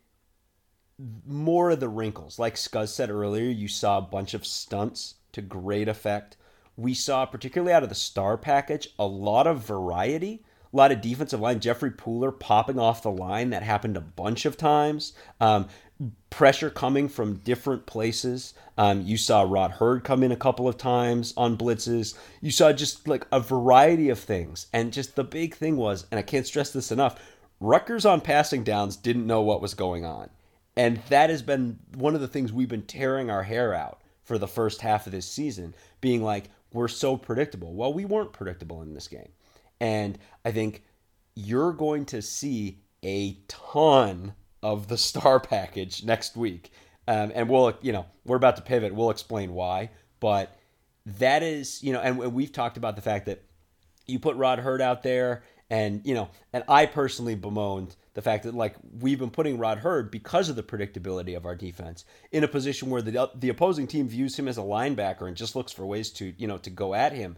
more 1.26 1.70
of 1.70 1.80
the 1.80 1.88
wrinkles. 1.88 2.38
Like 2.38 2.56
Scuzz 2.56 2.88
said 2.88 3.08
earlier, 3.08 3.48
you 3.48 3.68
saw 3.68 3.96
a 3.96 4.02
bunch 4.02 4.34
of 4.34 4.44
stunts 4.44 5.14
to 5.32 5.40
great 5.40 5.88
effect. 5.88 6.36
We 6.76 6.92
saw, 6.92 7.24
particularly 7.24 7.72
out 7.72 7.82
of 7.82 7.88
the 7.88 7.94
star 7.94 8.36
package, 8.36 8.88
a 8.98 9.06
lot 9.06 9.46
of 9.46 9.64
variety 9.64 10.44
a 10.72 10.76
lot 10.76 10.92
of 10.92 11.00
defensive 11.00 11.40
line. 11.40 11.60
Jeffrey 11.60 11.90
Pooler 11.90 12.38
popping 12.38 12.78
off 12.78 13.02
the 13.02 13.10
line. 13.10 13.50
That 13.50 13.62
happened 13.62 13.96
a 13.96 14.00
bunch 14.00 14.46
of 14.46 14.56
times. 14.56 15.12
Um, 15.40 15.68
pressure 16.30 16.70
coming 16.70 17.08
from 17.08 17.36
different 17.36 17.86
places. 17.86 18.54
Um, 18.78 19.02
you 19.02 19.16
saw 19.16 19.42
Rod 19.42 19.72
Heard 19.72 20.02
come 20.02 20.22
in 20.22 20.32
a 20.32 20.36
couple 20.36 20.66
of 20.66 20.78
times 20.78 21.34
on 21.36 21.56
blitzes. 21.56 22.16
You 22.40 22.50
saw 22.50 22.72
just 22.72 23.06
like 23.06 23.26
a 23.30 23.40
variety 23.40 24.08
of 24.08 24.18
things. 24.18 24.66
And 24.72 24.92
just 24.92 25.14
the 25.14 25.24
big 25.24 25.54
thing 25.54 25.76
was, 25.76 26.06
and 26.10 26.18
I 26.18 26.22
can't 26.22 26.46
stress 26.46 26.72
this 26.72 26.90
enough, 26.90 27.20
Rutgers 27.60 28.04
on 28.04 28.20
passing 28.20 28.64
downs 28.64 28.96
didn't 28.96 29.26
know 29.26 29.42
what 29.42 29.62
was 29.62 29.74
going 29.74 30.04
on. 30.04 30.30
And 30.76 31.00
that 31.10 31.30
has 31.30 31.42
been 31.42 31.78
one 31.94 32.14
of 32.14 32.20
the 32.20 32.28
things 32.28 32.52
we've 32.52 32.68
been 32.68 32.82
tearing 32.82 33.30
our 33.30 33.42
hair 33.44 33.74
out 33.74 34.00
for 34.24 34.38
the 34.38 34.48
first 34.48 34.80
half 34.80 35.06
of 35.06 35.12
this 35.12 35.26
season, 35.26 35.74
being 36.00 36.22
like, 36.22 36.44
we're 36.72 36.88
so 36.88 37.16
predictable. 37.16 37.74
Well, 37.74 37.92
we 37.92 38.04
weren't 38.04 38.32
predictable 38.32 38.82
in 38.82 38.94
this 38.94 39.06
game. 39.06 39.28
And 39.82 40.16
I 40.44 40.52
think 40.52 40.84
you're 41.34 41.72
going 41.72 42.04
to 42.06 42.22
see 42.22 42.78
a 43.04 43.36
ton 43.48 44.34
of 44.62 44.86
the 44.86 44.96
star 44.96 45.40
package 45.40 46.04
next 46.04 46.36
week. 46.36 46.70
Um, 47.08 47.32
and 47.34 47.48
we'll, 47.48 47.76
you 47.82 47.90
know, 47.90 48.06
we're 48.24 48.36
about 48.36 48.54
to 48.56 48.62
pivot. 48.62 48.94
We'll 48.94 49.10
explain 49.10 49.54
why. 49.54 49.90
But 50.20 50.56
that 51.04 51.42
is, 51.42 51.82
you 51.82 51.92
know, 51.92 52.00
and 52.00 52.16
we've 52.32 52.52
talked 52.52 52.76
about 52.76 52.94
the 52.94 53.02
fact 53.02 53.26
that 53.26 53.42
you 54.06 54.20
put 54.20 54.36
Rod 54.36 54.60
Heard 54.60 54.80
out 54.80 55.02
there, 55.02 55.42
and, 55.68 56.02
you 56.04 56.14
know, 56.14 56.30
and 56.52 56.62
I 56.68 56.86
personally 56.86 57.34
bemoaned 57.34 57.96
the 58.14 58.22
fact 58.22 58.44
that, 58.44 58.54
like, 58.54 58.76
we've 59.00 59.18
been 59.18 59.30
putting 59.30 59.58
Rod 59.58 59.78
Heard 59.78 60.12
because 60.12 60.48
of 60.48 60.54
the 60.54 60.62
predictability 60.62 61.36
of 61.36 61.44
our 61.44 61.56
defense 61.56 62.04
in 62.30 62.44
a 62.44 62.48
position 62.48 62.88
where 62.88 63.02
the, 63.02 63.30
the 63.34 63.48
opposing 63.48 63.88
team 63.88 64.06
views 64.06 64.38
him 64.38 64.46
as 64.46 64.58
a 64.58 64.62
linebacker 64.62 65.26
and 65.26 65.36
just 65.36 65.56
looks 65.56 65.72
for 65.72 65.84
ways 65.86 66.10
to, 66.10 66.34
you 66.36 66.46
know, 66.46 66.58
to 66.58 66.70
go 66.70 66.94
at 66.94 67.12
him. 67.12 67.36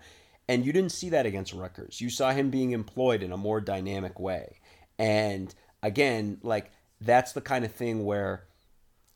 And 0.48 0.64
you 0.64 0.72
didn't 0.72 0.92
see 0.92 1.08
that 1.10 1.26
against 1.26 1.54
Rutgers. 1.54 2.00
You 2.00 2.10
saw 2.10 2.32
him 2.32 2.50
being 2.50 2.72
employed 2.72 3.22
in 3.22 3.32
a 3.32 3.36
more 3.36 3.60
dynamic 3.60 4.20
way. 4.20 4.58
And 4.98 5.54
again, 5.82 6.38
like 6.42 6.70
that's 7.00 7.32
the 7.32 7.40
kind 7.40 7.64
of 7.64 7.72
thing 7.72 8.04
where 8.04 8.44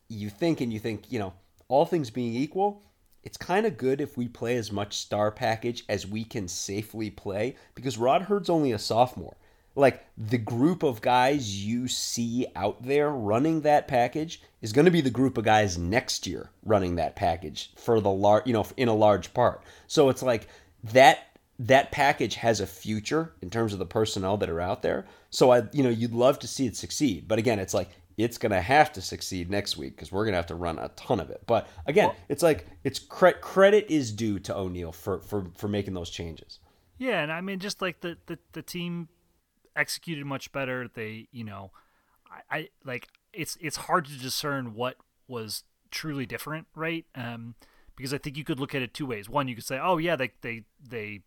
you 0.07 0.29
think 0.29 0.59
and 0.61 0.73
you 0.73 0.79
think, 0.79 1.11
you 1.11 1.19
know, 1.19 1.33
all 1.67 1.85
things 1.85 2.09
being 2.09 2.33
equal, 2.33 2.83
it's 3.23 3.37
kind 3.37 3.65
of 3.65 3.77
good 3.77 4.01
if 4.01 4.17
we 4.17 4.27
play 4.27 4.55
as 4.57 4.71
much 4.71 4.97
star 4.97 5.31
package 5.31 5.83
as 5.87 6.07
we 6.07 6.23
can 6.23 6.47
safely 6.47 7.09
play 7.09 7.55
because 7.75 7.97
Rod 7.97 8.23
Heard's 8.23 8.49
only 8.49 8.71
a 8.71 8.79
sophomore. 8.79 9.37
Like 9.75 10.05
the 10.17 10.37
group 10.37 10.83
of 10.83 11.01
guys 11.01 11.63
you 11.63 11.87
see 11.87 12.47
out 12.55 12.83
there 12.83 13.09
running 13.09 13.61
that 13.61 13.87
package 13.87 14.41
is 14.61 14.73
going 14.73 14.85
to 14.85 14.91
be 14.91 15.01
the 15.01 15.09
group 15.09 15.37
of 15.37 15.45
guys 15.45 15.77
next 15.77 16.25
year 16.25 16.49
running 16.65 16.95
that 16.95 17.15
package 17.15 17.71
for 17.75 18.01
the 18.01 18.09
large, 18.09 18.47
you 18.47 18.53
know, 18.53 18.65
in 18.77 18.87
a 18.87 18.95
large 18.95 19.33
part. 19.33 19.61
So 19.87 20.09
it's 20.09 20.23
like 20.23 20.47
that 20.83 21.25
that 21.59 21.91
package 21.91 22.35
has 22.35 22.61
a 22.61 22.67
future 22.67 23.33
in 23.41 23.49
terms 23.49 23.73
of 23.73 23.79
the 23.79 23.85
personnel 23.85 24.37
that 24.37 24.49
are 24.49 24.61
out 24.61 24.81
there. 24.81 25.05
So 25.29 25.51
I, 25.51 25.63
you 25.73 25.83
know, 25.83 25.89
you'd 25.89 26.13
love 26.13 26.39
to 26.39 26.47
see 26.47 26.65
it 26.65 26.77
succeed. 26.77 27.27
But 27.27 27.37
again, 27.37 27.59
it's 27.59 27.73
like 27.73 27.89
it's 28.17 28.37
going 28.37 28.51
to 28.51 28.61
have 28.61 28.91
to 28.93 29.01
succeed 29.01 29.49
next 29.49 29.77
week 29.77 29.95
because 29.95 30.11
we're 30.11 30.23
going 30.23 30.33
to 30.33 30.37
have 30.37 30.47
to 30.47 30.55
run 30.55 30.79
a 30.79 30.89
ton 30.89 31.19
of 31.19 31.29
it. 31.29 31.41
But 31.45 31.67
again, 31.85 32.07
well, 32.07 32.15
it's 32.29 32.43
like 32.43 32.67
it's 32.83 32.99
cre- 32.99 33.29
credit 33.41 33.87
is 33.89 34.11
due 34.11 34.39
to 34.39 34.55
O'Neill 34.55 34.91
for 34.91 35.19
for 35.21 35.47
for 35.55 35.67
making 35.67 35.93
those 35.93 36.09
changes. 36.09 36.59
Yeah, 36.97 37.21
and 37.21 37.31
I 37.31 37.41
mean, 37.41 37.59
just 37.59 37.81
like 37.81 38.01
the 38.01 38.17
the, 38.27 38.39
the 38.53 38.61
team 38.61 39.09
executed 39.75 40.25
much 40.25 40.51
better. 40.51 40.89
They, 40.93 41.27
you 41.31 41.43
know, 41.43 41.71
I, 42.29 42.57
I 42.57 42.69
like 42.85 43.07
it's 43.33 43.57
it's 43.61 43.77
hard 43.77 44.05
to 44.05 44.17
discern 44.17 44.75
what 44.75 44.95
was 45.27 45.63
truly 45.91 46.25
different, 46.25 46.67
right? 46.75 47.05
Um, 47.15 47.55
because 47.99 48.13
I 48.13 48.17
think 48.17 48.37
you 48.37 48.45
could 48.45 48.61
look 48.61 48.73
at 48.73 48.81
it 48.81 48.93
two 48.93 49.05
ways. 49.05 49.27
One, 49.27 49.49
you 49.49 49.55
could 49.55 49.65
say, 49.65 49.77
oh 49.77 49.97
yeah, 49.97 50.15
they 50.15 50.31
they 50.39 50.63
they 50.81 51.19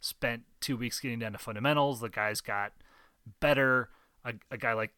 spent 0.00 0.42
two 0.60 0.76
weeks 0.76 0.98
getting 0.98 1.20
down 1.20 1.30
to 1.30 1.38
fundamentals. 1.38 2.00
The 2.00 2.08
guys 2.08 2.40
got 2.40 2.72
better. 3.38 3.90
A, 4.24 4.34
a 4.50 4.58
guy 4.58 4.72
like 4.72 4.90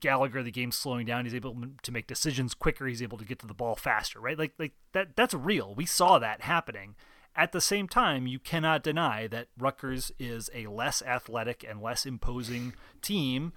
Gallagher, 0.00 0.42
the 0.42 0.50
game's 0.50 0.76
slowing 0.76 1.04
down. 1.04 1.26
He's 1.26 1.34
able 1.34 1.54
to 1.82 1.92
make 1.92 2.06
decisions 2.06 2.54
quicker. 2.54 2.86
He's 2.86 3.02
able 3.02 3.18
to 3.18 3.26
get 3.26 3.38
to 3.40 3.46
the 3.46 3.52
ball 3.52 3.76
faster. 3.76 4.18
Right? 4.18 4.38
Like 4.38 4.54
like 4.58 4.72
that. 4.92 5.16
That's 5.16 5.34
real. 5.34 5.74
We 5.74 5.84
saw 5.84 6.18
that 6.18 6.40
happening. 6.40 6.94
At 7.36 7.52
the 7.52 7.60
same 7.60 7.86
time, 7.86 8.26
you 8.26 8.38
cannot 8.38 8.82
deny 8.82 9.26
that 9.26 9.48
Rutgers 9.58 10.12
is 10.18 10.48
a 10.54 10.68
less 10.68 11.02
athletic 11.02 11.62
and 11.68 11.82
less 11.82 12.06
imposing 12.06 12.72
team, 13.02 13.52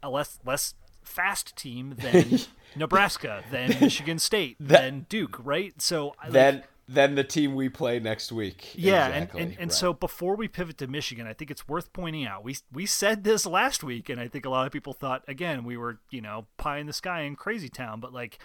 a 0.00 0.08
less 0.08 0.38
less 0.46 0.74
fast 1.02 1.56
team 1.56 1.96
than 1.98 2.40
Nebraska, 2.76 3.42
than 3.50 3.68
Michigan 3.80 4.18
State, 4.18 4.56
that, 4.60 4.80
than 4.80 5.06
Duke, 5.08 5.38
right? 5.42 5.80
So 5.80 6.14
then 6.28 6.56
like, 6.56 6.64
then 6.88 7.14
the 7.14 7.24
team 7.24 7.54
we 7.54 7.68
play 7.68 8.00
next 8.00 8.32
week. 8.32 8.72
Yeah, 8.74 9.08
exactly. 9.08 9.40
and, 9.40 9.50
and, 9.50 9.60
and 9.60 9.70
right. 9.70 9.76
so 9.76 9.92
before 9.92 10.36
we 10.36 10.48
pivot 10.48 10.78
to 10.78 10.86
Michigan, 10.86 11.26
I 11.26 11.32
think 11.32 11.50
it's 11.50 11.68
worth 11.68 11.92
pointing 11.92 12.26
out 12.26 12.44
we 12.44 12.56
we 12.72 12.86
said 12.86 13.24
this 13.24 13.46
last 13.46 13.82
week, 13.82 14.08
and 14.08 14.20
I 14.20 14.28
think 14.28 14.44
a 14.44 14.50
lot 14.50 14.66
of 14.66 14.72
people 14.72 14.92
thought 14.92 15.22
again 15.28 15.64
we 15.64 15.76
were 15.76 16.00
you 16.10 16.20
know 16.20 16.46
pie 16.56 16.78
in 16.78 16.86
the 16.86 16.92
sky 16.92 17.22
in 17.22 17.36
crazy 17.36 17.68
town, 17.68 18.00
but 18.00 18.12
like 18.12 18.38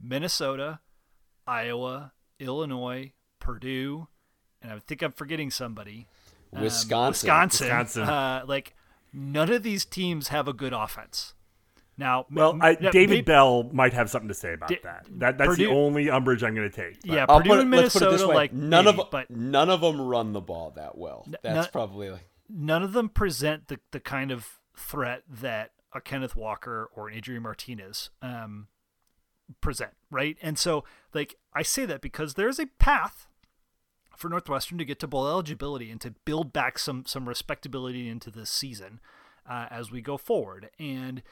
Minnesota, 0.00 0.80
Iowa, 1.46 2.12
Illinois, 2.38 3.12
Purdue, 3.38 4.08
and 4.60 4.72
I 4.72 4.78
think 4.78 5.02
I'm 5.02 5.12
forgetting 5.12 5.50
somebody. 5.50 6.08
Wisconsin, 6.52 7.30
um, 7.30 7.40
Wisconsin, 7.40 7.66
Wisconsin. 7.66 8.02
Uh, 8.02 8.44
like 8.46 8.74
none 9.12 9.50
of 9.50 9.62
these 9.62 9.84
teams 9.84 10.28
have 10.28 10.48
a 10.48 10.52
good 10.52 10.72
offense. 10.72 11.34
Now, 11.98 12.26
well, 12.32 12.58
I, 12.60 12.74
David 12.74 12.94
maybe, 12.94 13.20
Bell 13.20 13.68
might 13.72 13.92
have 13.92 14.08
something 14.08 14.28
to 14.28 14.34
say 14.34 14.54
about 14.54 14.70
that. 14.82 15.06
That 15.18 15.38
that's 15.38 15.50
Purdue, 15.50 15.66
the 15.66 15.72
only 15.72 16.08
umbrage 16.08 16.42
I'm 16.42 16.54
going 16.54 16.70
to 16.70 16.74
take. 16.74 17.00
But. 17.02 17.10
Yeah, 17.10 17.26
Purdue 17.26 17.50
put, 17.50 17.60
and 17.60 17.70
Minnesota, 17.70 18.26
like 18.26 18.52
none 18.52 18.86
maybe, 18.86 19.00
of 19.00 19.10
but 19.10 19.30
none 19.30 19.68
of 19.68 19.82
them 19.82 20.00
run 20.00 20.32
the 20.32 20.40
ball 20.40 20.72
that 20.76 20.96
well. 20.96 21.26
That's 21.42 21.68
probably 21.68 22.10
like, 22.10 22.26
none 22.48 22.82
of 22.82 22.92
them 22.92 23.08
present 23.08 23.68
the 23.68 23.78
the 23.90 24.00
kind 24.00 24.30
of 24.30 24.58
threat 24.76 25.22
that 25.28 25.72
a 25.92 26.00
Kenneth 26.00 26.34
Walker 26.34 26.88
or 26.94 27.08
an 27.08 27.14
Adrian 27.14 27.42
Martinez 27.42 28.08
um, 28.22 28.68
present, 29.60 29.90
right? 30.10 30.38
And 30.40 30.58
so, 30.58 30.84
like, 31.12 31.36
I 31.52 31.62
say 31.62 31.84
that 31.84 32.00
because 32.00 32.34
there's 32.34 32.58
a 32.58 32.66
path 32.78 33.26
for 34.16 34.30
Northwestern 34.30 34.78
to 34.78 34.84
get 34.84 34.98
to 35.00 35.06
bowl 35.06 35.28
eligibility 35.28 35.90
and 35.90 36.00
to 36.00 36.14
build 36.24 36.52
back 36.52 36.78
some 36.78 37.04
some 37.06 37.28
respectability 37.28 38.08
into 38.08 38.30
this 38.30 38.50
season 38.50 39.00
uh, 39.48 39.66
as 39.70 39.90
we 39.90 40.00
go 40.00 40.16
forward. 40.16 40.70
And 40.78 41.22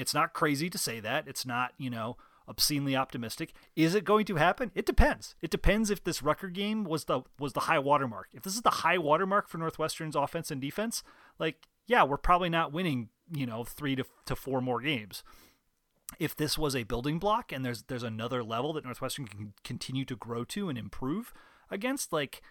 it's 0.00 0.14
not 0.14 0.32
crazy 0.32 0.70
to 0.70 0.78
say 0.78 1.00
that. 1.00 1.28
It's 1.28 1.46
not 1.46 1.72
you 1.78 1.90
know 1.90 2.16
obscenely 2.48 2.96
optimistic. 2.96 3.52
Is 3.76 3.94
it 3.94 4.04
going 4.04 4.24
to 4.26 4.36
happen? 4.36 4.72
It 4.74 4.86
depends. 4.86 5.36
It 5.40 5.50
depends 5.50 5.88
if 5.90 6.02
this 6.02 6.22
Rutgers 6.22 6.52
game 6.52 6.84
was 6.84 7.04
the 7.04 7.22
was 7.38 7.52
the 7.52 7.60
high 7.60 7.78
watermark. 7.78 8.28
If 8.32 8.42
this 8.42 8.54
is 8.54 8.62
the 8.62 8.70
high 8.70 8.98
watermark 8.98 9.48
for 9.48 9.58
Northwestern's 9.58 10.16
offense 10.16 10.50
and 10.50 10.60
defense, 10.60 11.02
like 11.38 11.68
yeah, 11.86 12.02
we're 12.04 12.16
probably 12.16 12.48
not 12.50 12.72
winning 12.72 13.08
you 13.32 13.46
know 13.46 13.64
three 13.64 13.94
to 13.96 14.04
to 14.26 14.36
four 14.36 14.60
more 14.60 14.80
games 14.80 15.22
if 16.18 16.34
this 16.36 16.58
was 16.58 16.74
a 16.74 16.82
building 16.82 17.18
block 17.18 17.52
and 17.52 17.64
there's 17.64 17.84
there's 17.84 18.02
another 18.02 18.42
level 18.42 18.72
that 18.72 18.84
Northwestern 18.84 19.26
can 19.26 19.52
continue 19.62 20.04
to 20.04 20.16
grow 20.16 20.44
to 20.44 20.68
and 20.68 20.76
improve 20.76 21.32
against, 21.70 22.12
like 22.12 22.42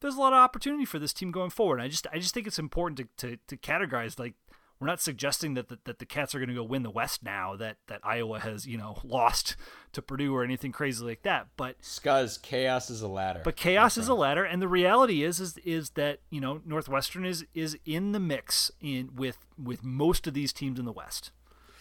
there's 0.00 0.16
a 0.16 0.20
lot 0.20 0.32
of 0.32 0.38
opportunity 0.38 0.84
for 0.84 0.98
this 0.98 1.12
team 1.12 1.30
going 1.30 1.50
forward. 1.50 1.80
I 1.80 1.88
just 1.88 2.06
I 2.12 2.18
just 2.18 2.34
think 2.34 2.46
it's 2.46 2.58
important 2.58 3.08
to, 3.18 3.28
to, 3.28 3.38
to 3.48 3.56
categorize 3.56 4.18
like 4.18 4.34
we're 4.80 4.86
not 4.86 5.00
suggesting 5.00 5.54
that 5.54 5.68
the, 5.68 5.78
that 5.84 5.98
the 5.98 6.06
Cats 6.06 6.34
are 6.34 6.38
going 6.38 6.48
to 6.48 6.54
go 6.54 6.62
win 6.62 6.82
the 6.82 6.90
West 6.90 7.22
now 7.22 7.56
that 7.56 7.78
that 7.88 8.00
Iowa 8.04 8.40
has 8.40 8.66
you 8.66 8.76
know 8.76 8.98
lost 9.04 9.56
to 9.92 10.02
Purdue 10.02 10.34
or 10.34 10.44
anything 10.44 10.72
crazy 10.72 11.04
like 11.04 11.22
that. 11.22 11.48
But 11.56 11.80
Scuzz, 11.82 12.40
chaos 12.40 12.90
is 12.90 13.02
a 13.02 13.08
ladder. 13.08 13.40
But 13.44 13.56
chaos 13.56 13.98
is 13.98 14.08
a 14.08 14.14
ladder, 14.14 14.44
and 14.44 14.62
the 14.62 14.68
reality 14.68 15.22
is 15.22 15.40
is 15.40 15.58
is 15.58 15.90
that 15.90 16.20
you 16.30 16.40
know 16.40 16.60
Northwestern 16.64 17.24
is 17.24 17.44
is 17.54 17.78
in 17.84 18.12
the 18.12 18.20
mix 18.20 18.70
in 18.80 19.10
with 19.14 19.38
with 19.62 19.84
most 19.84 20.26
of 20.26 20.34
these 20.34 20.52
teams 20.52 20.78
in 20.78 20.84
the 20.84 20.92
West. 20.92 21.30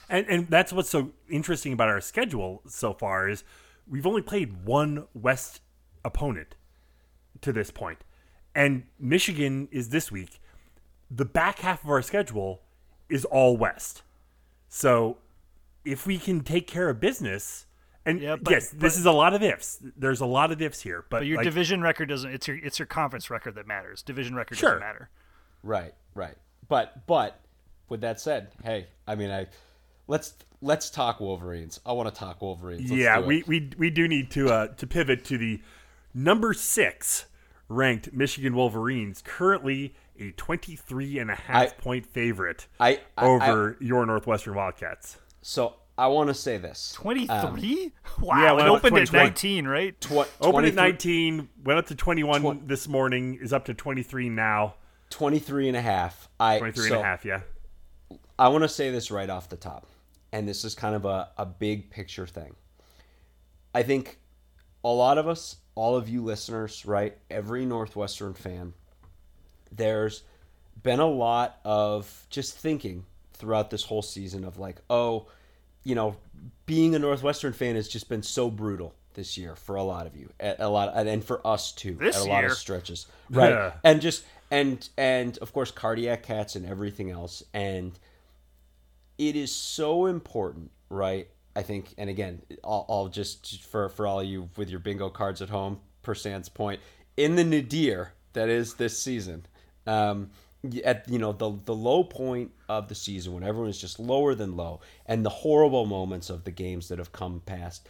And 0.10 0.26
and 0.28 0.50
that's 0.50 0.74
what's 0.74 0.90
so 0.90 1.12
interesting 1.30 1.74
about 1.74 1.90
our 1.90 2.02
schedule 2.02 2.62
so 2.68 2.94
far 2.94 3.30
is 3.30 3.44
we've 3.88 4.08
only 4.08 4.22
played 4.22 4.66
one 4.66 5.08
West 5.14 5.62
opponent 6.04 6.56
to 7.42 7.54
this 7.54 7.72
point. 7.72 8.00
And 8.56 8.84
Michigan 9.00 9.68
is 9.72 9.90
this 9.90 10.12
week. 10.12 10.40
The 11.12 11.26
back 11.26 11.60
half 11.60 11.84
of 11.84 11.90
our 11.90 12.02
schedule 12.02 12.62
is 13.10 13.26
all 13.26 13.58
West. 13.58 14.04
So 14.70 15.18
if 15.86 16.06
we 16.06 16.18
can 16.18 16.42
take 16.42 16.68
care 16.68 16.90
of 16.90 17.00
business 17.00 17.66
and 18.06 18.22
Yeah, 18.22 18.38
but- 18.38 18.52
yes, 18.52 18.70
this 18.70 18.98
is 18.98 19.06
a 19.06 19.12
lot 19.12 19.34
of 19.34 19.44
ifs. 19.44 19.80
There's 19.98 20.22
a 20.22 20.26
lot 20.26 20.52
of 20.52 20.62
ifs 20.62 20.82
here, 20.82 21.06
but, 21.10 21.20
But 21.20 21.28
your 21.28 21.38
like, 21.38 21.44
division 21.44 21.82
record 21.82 22.08
doesn't. 22.10 22.32
It's 22.32 22.48
your 22.48 22.58
it's 22.58 22.80
your 22.80 22.86
conference 22.86 23.30
record 23.30 23.56
that 23.56 23.68
matters. 23.68 24.02
Division 24.02 24.36
record 24.36 24.58
Sure. 24.58 24.72
doesn't 24.72 24.80
matter. 24.82 25.10
Right, 25.64 25.94
right. 26.16 26.36
But 26.68 27.06
but 27.06 27.40
with 27.90 28.02
that 28.02 28.20
said, 28.20 28.52
hey, 28.64 28.88
I 29.06 29.16
mean, 29.16 29.30
I 29.30 29.48
let's 30.08 30.36
let's 30.62 30.90
talk 30.90 31.20
Wolverines. 31.20 31.80
I 31.86 31.92
want 31.94 32.14
to 32.14 32.18
talk 32.18 32.42
Wolverines. 32.42 32.90
Let's 32.90 33.02
yeah, 33.02 33.20
do 33.20 33.26
we, 33.26 33.44
we 33.48 33.70
we 33.78 33.90
do 33.90 34.08
need 34.08 34.32
to 34.32 34.50
uh, 34.50 34.68
to 34.68 34.88
pivot 34.88 35.26
to 35.26 35.38
the 35.38 35.62
number 36.14 36.54
six 36.54 37.26
ranked 37.70 38.14
Michigan 38.14 38.56
Wolverines, 38.56 39.22
currently 39.24 39.94
a 40.20 40.32
23 40.32 41.20
and 41.20 41.30
a 41.32 41.36
half 41.36 41.56
I- 41.56 41.82
point 41.82 42.06
favorite 42.06 42.68
I- 42.80 43.02
I- 43.18 43.26
over 43.26 43.78
your 43.80 44.06
Northwestern 44.06 44.56
Wildcats. 44.56 45.18
So 45.42 45.76
I 45.98 46.08
want 46.08 46.30
to 46.30 46.34
say 46.34 46.58
this. 46.58 46.92
23? 46.96 47.36
Um, 47.36 47.58
three. 47.58 47.94
wow, 48.22 48.42
yeah, 48.58 48.66
it 48.66 48.70
opened 48.70 48.98
at 48.98 49.12
nineteen, 49.12 49.68
right? 49.68 50.00
tw- 50.00 50.28
Opened 50.42 50.68
at 50.68 50.76
19, 50.76 51.50
went 51.64 51.80
up 51.80 51.88
to 51.88 51.96
21 51.96 52.42
Twen- 52.42 52.68
this 52.68 52.88
morning, 52.88 53.36
is 53.42 53.52
up 53.54 53.66
to 53.66 53.74
23 53.74 54.30
now. 54.30 54.76
23 55.10 55.68
and 55.70 55.78
a 55.78 55.82
half. 55.82 56.30
I 56.40 56.60
23 56.60 56.90
so 56.90 56.96
and 56.96 57.04
a 57.04 57.06
half, 57.08 57.26
yeah. 57.26 57.42
I 58.38 58.50
want 58.50 58.64
to 58.64 58.70
say 58.70 58.92
this 58.92 59.10
right 59.10 59.30
off 59.30 59.50
the 59.50 59.56
top, 59.58 59.88
and 60.32 60.48
this 60.48 60.64
is 60.66 60.76
kind 60.76 60.96
of 60.96 61.06
a, 61.06 61.30
a 61.38 61.46
big 61.46 61.90
picture 61.90 62.28
thing. 62.28 62.56
I 63.74 63.84
think 63.84 64.20
a 64.84 64.90
lot 64.90 65.18
of 65.18 65.28
us, 65.28 65.56
all 65.78 65.96
of 65.96 66.10
you 66.10 66.24
listeners, 66.24 66.86
right? 66.86 67.16
Every 67.30 67.66
Northwestern 67.66 68.34
fan, 68.34 68.74
there's 69.72 70.24
been 70.82 71.00
a 71.00 71.08
lot 71.08 71.60
of 71.64 72.26
just 72.30 72.58
thinking 72.58 73.06
throughout 73.34 73.70
this 73.70 73.84
whole 73.84 74.02
season 74.02 74.44
of 74.44 74.58
like, 74.58 74.78
oh, 74.90 75.28
you 75.84 75.94
know, 75.96 76.16
being 76.66 76.96
a 76.96 77.00
Northwestern 77.00 77.54
fan 77.54 77.76
has 77.76 77.88
just 77.88 78.10
been 78.10 78.24
so 78.24 78.50
brutal 78.50 78.96
this 79.14 79.38
year 79.38 79.56
for 79.56 79.76
a 79.76 79.84
lot 79.84 80.08
of 80.08 80.16
you, 80.16 80.30
a, 80.40 80.68
lot, 80.68 80.92
and 80.96 81.24
for 81.24 81.46
us 81.46 81.72
too, 81.72 81.94
This 81.94 82.16
at 82.16 82.24
a 82.24 82.26
lot 82.30 82.40
year. 82.40 82.52
of 82.52 82.58
stretches, 82.58 83.06
right? 83.30 83.52
Yeah. 83.52 83.72
And 83.84 84.02
just 84.02 84.24
and 84.50 84.88
and 84.98 85.38
of 85.40 85.54
course, 85.54 85.72
cardiac 85.72 86.24
cats 86.24 86.56
and 86.56 86.66
everything 86.66 87.12
else, 87.12 87.44
and 87.54 87.98
it 89.18 89.36
is 89.36 89.52
so 89.52 90.06
important, 90.08 90.72
right? 90.90 91.28
I 91.58 91.64
think, 91.64 91.96
and 91.98 92.08
again, 92.08 92.44
I'll, 92.64 93.10
just 93.12 93.64
for 93.64 93.90
for 93.90 94.06
all 94.06 94.22
you 94.22 94.48
with 94.58 94.70
your 94.70 94.80
bingo 94.80 95.10
cards 95.10 95.42
at 95.42 95.50
home, 95.50 95.80
per 96.04 96.14
Sand's 96.14 96.50
point, 96.50 96.80
in 97.18 97.36
the 97.36 97.44
nadir 97.44 98.14
that 98.34 98.48
is 98.48 98.76
this 98.76 99.02
season, 99.02 99.48
um, 99.88 100.30
at 100.86 101.10
you 101.10 101.18
know 101.18 101.32
the 101.32 101.58
the 101.66 101.74
low 101.74 102.04
point 102.04 102.52
of 102.70 102.90
the 102.90 102.94
season 102.94 103.34
when 103.34 103.42
everyone 103.42 103.72
is 103.72 103.82
just 103.82 104.00
lower 104.00 104.36
than 104.36 104.56
low, 104.56 104.82
and 105.08 105.26
the 105.26 105.32
horrible 105.32 105.88
moments 105.88 106.30
of 106.30 106.44
the 106.44 106.52
games 106.52 106.90
that 106.90 107.00
have 107.00 107.12
come 107.12 107.42
past, 107.48 107.90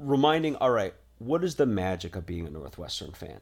reminding, 0.00 0.56
all 0.56 0.72
right, 0.72 0.94
what 1.18 1.44
is 1.44 1.54
the 1.54 1.66
magic 1.66 2.16
of 2.16 2.26
being 2.26 2.44
a 2.44 2.50
Northwestern 2.50 3.12
fan? 3.12 3.40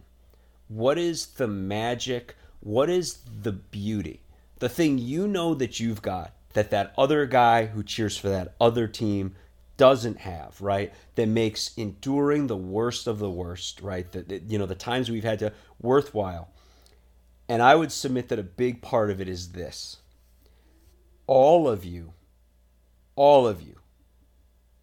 What 0.68 0.99
is 0.99 1.24
the 1.24 1.49
magic? 1.49 2.36
What 2.61 2.90
is 2.90 3.20
the 3.40 3.53
beauty? 3.53 4.20
The 4.59 4.68
thing 4.68 4.99
you 4.99 5.26
know 5.26 5.55
that 5.55 5.80
you've 5.80 6.03
got 6.03 6.34
that 6.55 6.70
that 6.70 6.92
other 6.96 7.26
guy 7.26 7.66
who 7.66 7.82
cheers 7.82 8.16
for 8.16 8.28
that 8.28 8.55
other 8.61 8.86
team 8.86 9.34
doesn't 9.76 10.18
have, 10.18 10.61
right? 10.61 10.92
That 11.14 11.28
makes 11.28 11.72
enduring 11.76 12.46
the 12.46 12.57
worst 12.57 13.07
of 13.07 13.18
the 13.18 13.30
worst, 13.30 13.80
right? 13.80 14.11
That 14.12 14.42
you 14.49 14.59
know 14.59 14.66
the 14.66 14.74
times 14.74 15.11
we've 15.11 15.24
had 15.24 15.38
to 15.40 15.53
worthwhile. 15.80 16.51
And 17.49 17.62
I 17.62 17.76
would 17.76 17.92
submit 17.92 18.28
that 18.28 18.38
a 18.38 18.42
big 18.42 18.82
part 18.82 19.11
of 19.11 19.20
it 19.20 19.28
is 19.28 19.53
this. 19.53 19.99
All 21.26 21.68
of 21.68 21.84
you, 21.84 22.12
all 23.16 23.46
of 23.46 23.62
you 23.62 23.76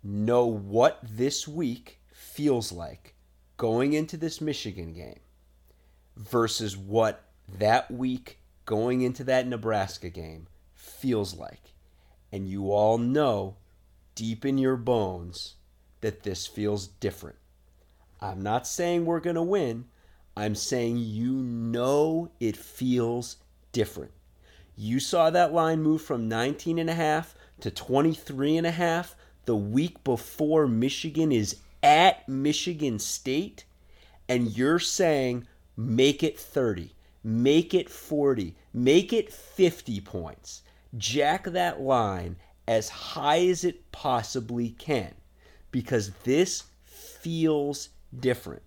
know 0.03 0.45
what 0.45 0.99
this 1.03 1.47
week 1.47 1.99
feels 2.11 2.71
like 2.71 3.15
going 3.57 3.93
into 3.93 4.17
this 4.17 4.39
Michigan 4.41 4.93
game 4.93 5.19
versus 6.15 6.77
what 6.77 7.23
that 7.57 7.89
week 7.91 8.39
going 8.65 9.01
into 9.01 9.23
that 9.23 9.47
Nebraska 9.47 10.09
game 10.09 10.47
feels 11.05 11.35
like. 11.35 11.61
And 12.31 12.47
you 12.47 12.71
all 12.71 12.97
know 12.97 13.57
deep 14.15 14.43
in 14.43 14.57
your 14.57 14.75
bones 14.75 15.53
that 16.01 16.23
this 16.23 16.47
feels 16.47 16.87
different. 16.87 17.35
I'm 18.19 18.41
not 18.41 18.65
saying 18.65 19.05
we're 19.05 19.19
going 19.19 19.35
to 19.35 19.43
win. 19.43 19.85
I'm 20.35 20.55
saying 20.55 20.97
you 20.97 21.33
know 21.33 22.31
it 22.39 22.57
feels 22.57 23.37
different. 23.71 24.13
You 24.75 24.99
saw 24.99 25.29
that 25.29 25.53
line 25.53 25.83
move 25.83 26.01
from 26.01 26.27
19 26.27 26.79
and 26.79 26.89
a 26.89 26.95
half 26.95 27.35
to 27.59 27.69
23 27.69 28.57
and 28.57 28.65
a 28.65 28.71
half 28.71 29.15
the 29.45 29.55
week 29.55 30.03
before 30.03 30.67
Michigan 30.67 31.31
is 31.31 31.57
at 31.83 32.27
Michigan 32.27 32.97
State 32.97 33.63
and 34.27 34.57
you're 34.57 34.79
saying 34.79 35.45
make 35.77 36.23
it 36.23 36.39
30, 36.39 36.95
make 37.23 37.75
it 37.75 37.91
40, 37.91 38.55
make 38.73 39.13
it 39.13 39.31
50 39.31 40.01
points. 40.01 40.63
Jack 40.97 41.45
that 41.45 41.81
line 41.81 42.37
as 42.67 42.89
high 42.89 43.45
as 43.47 43.63
it 43.63 43.91
possibly 43.91 44.69
can 44.69 45.13
because 45.71 46.11
this 46.23 46.63
feels 46.83 47.89
different. 48.17 48.61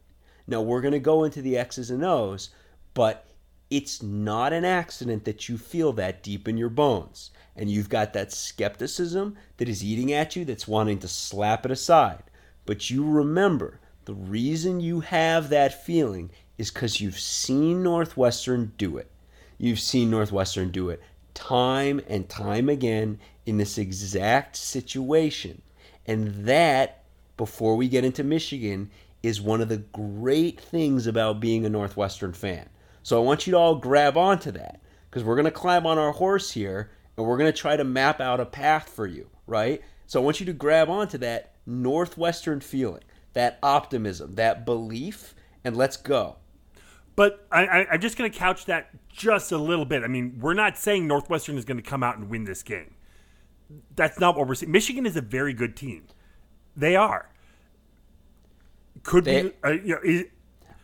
Now, 0.46 0.62
we're 0.62 0.80
going 0.80 0.92
to 0.92 0.98
go 0.98 1.24
into 1.24 1.42
the 1.42 1.56
X's 1.56 1.90
and 1.90 2.04
O's, 2.04 2.50
but 2.94 3.26
it's 3.70 4.02
not 4.02 4.52
an 4.52 4.64
accident 4.64 5.24
that 5.24 5.48
you 5.48 5.58
feel 5.58 5.92
that 5.94 6.22
deep 6.22 6.48
in 6.48 6.56
your 6.56 6.70
bones. 6.70 7.30
And 7.54 7.70
you've 7.70 7.88
got 7.88 8.12
that 8.12 8.32
skepticism 8.32 9.36
that 9.56 9.68
is 9.68 9.84
eating 9.84 10.12
at 10.12 10.36
you 10.36 10.44
that's 10.44 10.68
wanting 10.68 11.00
to 11.00 11.08
slap 11.08 11.64
it 11.64 11.72
aside. 11.72 12.22
But 12.66 12.88
you 12.88 13.08
remember 13.08 13.80
the 14.04 14.14
reason 14.14 14.80
you 14.80 15.00
have 15.00 15.48
that 15.48 15.84
feeling 15.84 16.30
is 16.56 16.70
because 16.70 17.00
you've 17.00 17.18
seen 17.18 17.82
Northwestern 17.82 18.72
do 18.78 18.96
it. 18.96 19.10
You've 19.58 19.80
seen 19.80 20.10
Northwestern 20.10 20.70
do 20.70 20.88
it 20.88 21.02
time 21.38 22.00
and 22.08 22.28
time 22.28 22.68
again 22.68 23.20
in 23.46 23.58
this 23.58 23.78
exact 23.78 24.56
situation. 24.56 25.62
And 26.04 26.46
that, 26.46 27.04
before 27.36 27.76
we 27.76 27.88
get 27.88 28.04
into 28.04 28.24
Michigan, 28.24 28.90
is 29.22 29.40
one 29.40 29.60
of 29.60 29.68
the 29.68 29.76
great 29.76 30.60
things 30.60 31.06
about 31.06 31.38
being 31.38 31.64
a 31.64 31.70
Northwestern 31.70 32.32
fan. 32.32 32.68
So 33.04 33.16
I 33.16 33.24
want 33.24 33.46
you 33.46 33.52
to 33.52 33.56
all 33.56 33.76
grab 33.76 34.16
onto 34.16 34.50
that 34.50 34.80
because 35.08 35.22
we're 35.22 35.36
going 35.36 35.44
to 35.44 35.52
climb 35.52 35.86
on 35.86 35.96
our 35.96 36.10
horse 36.10 36.50
here 36.50 36.90
and 37.16 37.24
we're 37.24 37.38
going 37.38 37.52
to 37.52 37.56
try 37.56 37.76
to 37.76 37.84
map 37.84 38.20
out 38.20 38.40
a 38.40 38.44
path 38.44 38.88
for 38.88 39.06
you, 39.06 39.30
right? 39.46 39.80
So 40.06 40.20
I 40.20 40.24
want 40.24 40.40
you 40.40 40.46
to 40.46 40.52
grab 40.52 40.90
onto 40.90 41.18
that 41.18 41.52
Northwestern 41.66 42.58
feeling, 42.58 43.04
that 43.34 43.60
optimism, 43.62 44.34
that 44.34 44.66
belief, 44.66 45.36
and 45.62 45.76
let's 45.76 45.96
go. 45.96 46.36
But 47.18 47.44
I, 47.50 47.66
I, 47.66 47.86
I'm 47.94 48.00
just 48.00 48.16
going 48.16 48.30
to 48.30 48.38
couch 48.38 48.66
that 48.66 48.90
just 49.08 49.50
a 49.50 49.58
little 49.58 49.84
bit. 49.84 50.04
I 50.04 50.06
mean, 50.06 50.38
we're 50.40 50.54
not 50.54 50.78
saying 50.78 51.08
Northwestern 51.08 51.58
is 51.58 51.64
going 51.64 51.76
to 51.78 51.82
come 51.82 52.04
out 52.04 52.16
and 52.16 52.30
win 52.30 52.44
this 52.44 52.62
game. 52.62 52.94
That's 53.96 54.20
not 54.20 54.36
what 54.36 54.46
we're 54.46 54.54
saying. 54.54 54.70
Michigan 54.70 55.04
is 55.04 55.16
a 55.16 55.20
very 55.20 55.52
good 55.52 55.74
team. 55.76 56.04
They 56.76 56.94
are. 56.94 57.28
Could 59.02 59.24
They- 59.24 59.42
we? 59.42 59.52
Uh, 59.64 59.70
you 59.70 59.94
know, 59.96 60.00
is, 60.04 60.24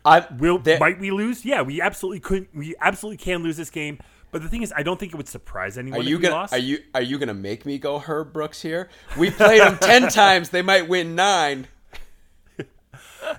I 0.05 0.27
Will 0.37 0.59
there- 0.59 0.81
might 0.81 0.99
we 0.99 1.13
lose? 1.13 1.45
Yeah, 1.45 1.63
we 1.63 1.81
absolutely 1.81 2.19
could. 2.19 2.49
We 2.53 2.75
absolutely 2.81 3.19
can 3.19 3.45
lose 3.45 3.57
this 3.57 3.71
game. 3.71 3.99
But 4.33 4.43
the 4.43 4.49
thing 4.49 4.63
is, 4.65 4.73
I 4.77 4.83
don't 4.83 4.99
think 4.99 5.13
it 5.13 5.17
would 5.17 5.29
surprise 5.29 5.79
anyone 5.79 6.01
Are 6.01 6.03
you 6.03 6.17
we 6.17 6.23
gonna 6.25 6.35
lost. 6.35 6.53
are 6.53 6.59
you 6.59 6.79
are 6.97 7.01
you 7.03 7.17
gonna 7.17 7.33
make 7.33 7.65
me 7.65 7.79
go 7.79 8.01
Herb 8.01 8.33
Brooks 8.33 8.61
here? 8.61 8.89
We 9.17 9.31
played 9.31 9.61
them 9.61 9.79
ten 9.79 10.09
times. 10.09 10.49
They 10.49 10.63
might 10.63 10.89
win 10.89 11.15
nine. 11.15 11.69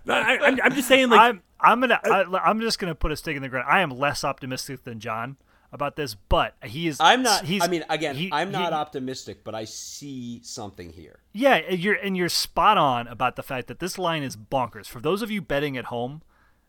No, 0.06 0.14
I, 0.14 0.40
I'm, 0.48 0.60
I'm 0.64 0.74
just 0.74 0.88
saying, 0.88 1.10
like, 1.10 1.20
I'm 1.20 1.42
I'm 1.66 1.80
gonna 1.82 2.00
I, 2.04 2.24
I'm 2.44 2.60
just 2.62 2.80
gonna 2.80 2.96
put 2.96 3.12
a 3.12 3.16
stake 3.18 3.36
in 3.36 3.42
the 3.42 3.50
ground. 3.50 3.68
I 3.70 3.82
am 3.82 3.90
less 3.90 4.24
optimistic 4.24 4.84
than 4.84 5.00
John 5.00 5.38
about 5.72 5.96
this, 5.98 6.16
but 6.16 6.56
he 6.64 6.88
is. 6.88 6.98
I'm 7.02 7.22
not. 7.24 7.44
He's, 7.46 7.62
I 7.64 7.68
mean, 7.68 7.84
again, 7.90 8.16
he- 8.16 8.30
I'm 8.32 8.52
not 8.52 8.70
he- 8.72 8.76
optimistic, 8.78 9.44
but 9.44 9.54
I 9.56 9.66
see 9.66 10.40
something 10.44 10.92
here. 10.92 11.20
Yeah, 11.34 11.70
you're 11.70 11.96
and 11.96 12.16
you're 12.16 12.30
spot 12.30 12.78
on 12.78 13.08
about 13.08 13.36
the 13.36 13.44
fact 13.44 13.68
that 13.68 13.80
this 13.80 13.98
line 13.98 14.24
is 14.24 14.38
bonkers. 14.38 14.88
For 14.88 15.02
those 15.02 15.22
of 15.22 15.30
you 15.32 15.42
betting 15.42 15.76
at 15.76 15.86
home, 15.86 16.22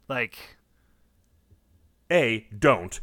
like, 0.08 0.56
a 2.10 2.46
don't. 2.56 2.98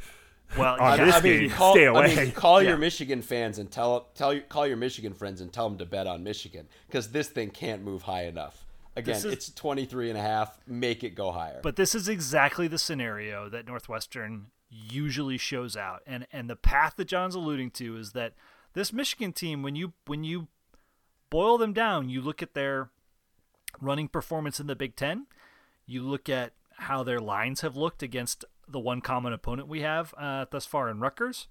well, 0.57 0.75
On 0.79 0.97
yeah, 0.97 1.05
this 1.05 1.15
I 1.15 1.21
mean, 1.21 1.39
game, 1.41 1.49
call, 1.51 1.73
stay 1.73 1.87
I 1.87 2.15
mean, 2.15 2.31
call 2.33 2.61
Yeah. 2.61 2.69
your 2.69 2.77
Michigan 2.77 3.21
fans 3.21 3.57
and 3.59 3.71
tell 3.71 4.09
tell 4.13 4.37
call 4.49 4.67
your 4.67 4.77
Michigan 4.77 5.13
friends 5.13 5.41
and 5.41 5.51
tell 5.51 5.69
them 5.69 5.77
to 5.79 5.85
bet 5.85 6.05
on 6.07 6.23
Michigan 6.23 6.67
because 6.87 7.11
this 7.11 7.27
thing 7.29 7.49
can't 7.49 7.81
move 7.83 8.03
high 8.03 8.25
enough. 8.25 8.62
Again, 8.95 9.15
is- 9.15 9.25
it's 9.25 9.51
23 9.51 10.09
and 10.09 10.17
a 10.17 10.21
half. 10.21 10.57
Make 10.67 11.03
it 11.03 11.11
go 11.11 11.31
higher. 11.31 11.59
But 11.63 11.75
this 11.75 11.95
is 11.95 12.07
exactly 12.07 12.67
the 12.67 12.77
scenario 12.77 13.49
that 13.49 13.65
Northwestern 13.65 14.47
usually 14.69 15.37
shows 15.37 15.75
out. 15.77 16.01
And 16.05 16.27
and 16.31 16.49
the 16.49 16.55
path 16.55 16.95
that 16.97 17.05
John's 17.05 17.35
alluding 17.35 17.71
to 17.71 17.97
is 17.97 18.11
that 18.13 18.33
this 18.73 18.91
Michigan 18.93 19.33
team 19.33 19.61
when 19.63 19.75
you 19.75 19.93
when 20.05 20.23
you 20.23 20.47
boil 21.29 21.57
them 21.57 21.73
down, 21.73 22.09
you 22.09 22.21
look 22.21 22.41
at 22.43 22.53
their 22.53 22.89
running 23.81 24.07
performance 24.07 24.59
in 24.59 24.67
the 24.67 24.75
Big 24.75 24.95
10, 24.95 25.25
you 25.85 26.01
look 26.03 26.29
at 26.29 26.53
how 26.77 27.03
their 27.03 27.19
lines 27.19 27.61
have 27.61 27.75
looked 27.75 28.03
against 28.03 28.45
the 28.67 28.79
one 28.79 29.01
common 29.01 29.33
opponent 29.33 29.67
we 29.67 29.81
have 29.81 30.13
uh, 30.17 30.45
thus 30.49 30.65
far 30.65 30.89
in 30.89 30.99
Rutgers. 30.99 31.47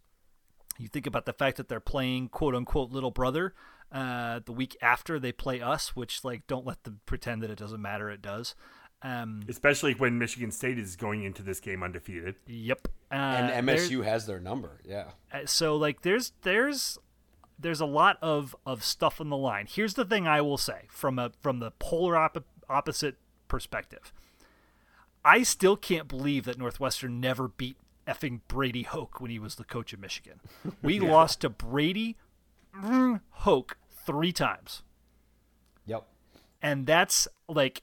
You 0.79 0.89
think 0.89 1.07
about 1.07 1.27
the 1.27 1.33
fact 1.33 1.57
that 1.59 1.69
they're 1.69 1.81
playing 1.81 2.29
quote 2.29 2.55
unquote 2.55 2.91
little 2.91 3.11
brother 3.11 3.55
uh, 3.93 4.41
the 4.45 4.53
week 4.53 4.77
after 4.81 5.21
they 5.21 5.33
play 5.33 5.61
us, 5.61 5.95
which 5.95 6.25
like 6.25 6.47
don't 6.47 6.67
let 6.67 6.85
them 6.85 7.01
pretend 7.07 7.43
that 7.43 7.51
it 7.51 7.59
doesn't 7.59 7.83
matter. 7.83 8.11
It 8.11 8.23
does. 8.23 8.55
Um, 9.03 9.43
Especially 9.49 9.95
when 9.95 10.19
Michigan 10.19 10.53
State 10.53 10.79
is 10.79 10.97
going 10.97 11.25
into 11.25 11.43
this 11.43 11.59
game 11.61 11.83
undefeated. 11.83 12.37
Yep. 12.47 12.89
Uh, 13.11 13.15
and 13.15 13.69
MSU 13.69 14.05
has 14.05 14.27
their 14.27 14.39
number. 14.41 14.81
Yeah. 14.85 15.11
uh, 15.33 15.41
so 15.45 15.77
like 15.77 16.03
there's 16.03 16.33
there's 16.43 16.99
there's 17.59 17.81
a 17.81 17.87
lot 17.87 18.19
of 18.23 18.57
of 18.65 18.85
stuff 18.85 19.21
on 19.21 19.29
the 19.29 19.37
line. 19.37 19.67
Here's 19.69 19.95
the 19.95 20.05
thing 20.05 20.27
I 20.27 20.41
will 20.41 20.59
say 20.59 20.87
from 20.89 21.19
a 21.19 21.33
from 21.41 21.59
the 21.59 21.73
polar 21.73 22.17
op- 22.17 22.45
opposite 22.69 23.17
perspective. 23.49 24.13
I 25.25 25.43
still 25.43 25.77
can't 25.77 26.09
believe 26.09 26.45
that 26.47 26.59
Northwestern 26.59 27.21
never 27.21 27.49
beat 27.49 27.77
effing 28.09 28.41
Brady 28.49 28.83
Hoke 28.83 29.21
when 29.21 29.31
he 29.31 29.39
was 29.39 29.55
the 29.55 29.65
coach 29.65 29.93
of 29.93 30.01
Michigan. 30.01 30.41
We 30.83 30.99
lost 31.01 31.43
to 31.43 31.51
Brady 31.51 32.17
mm, 32.77 33.21
Hoke 33.31 33.77
three 34.05 34.33
times. 34.33 34.83
Yep. 35.87 36.05
And 36.61 36.87
that's 36.87 37.27
like 37.49 37.83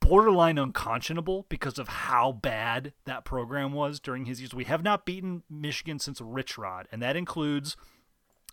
borderline 0.00 0.58
unconscionable 0.58 1.46
because 1.48 1.78
of 1.78 1.88
how 1.88 2.32
bad 2.32 2.92
that 3.04 3.24
program 3.24 3.72
was 3.72 4.00
during 4.00 4.26
his 4.26 4.40
years. 4.40 4.52
We 4.54 4.64
have 4.64 4.82
not 4.82 5.04
beaten 5.06 5.42
Michigan 5.48 5.98
since 5.98 6.20
Rich 6.20 6.58
Rod, 6.58 6.86
and 6.92 7.00
that 7.02 7.16
includes 7.16 7.76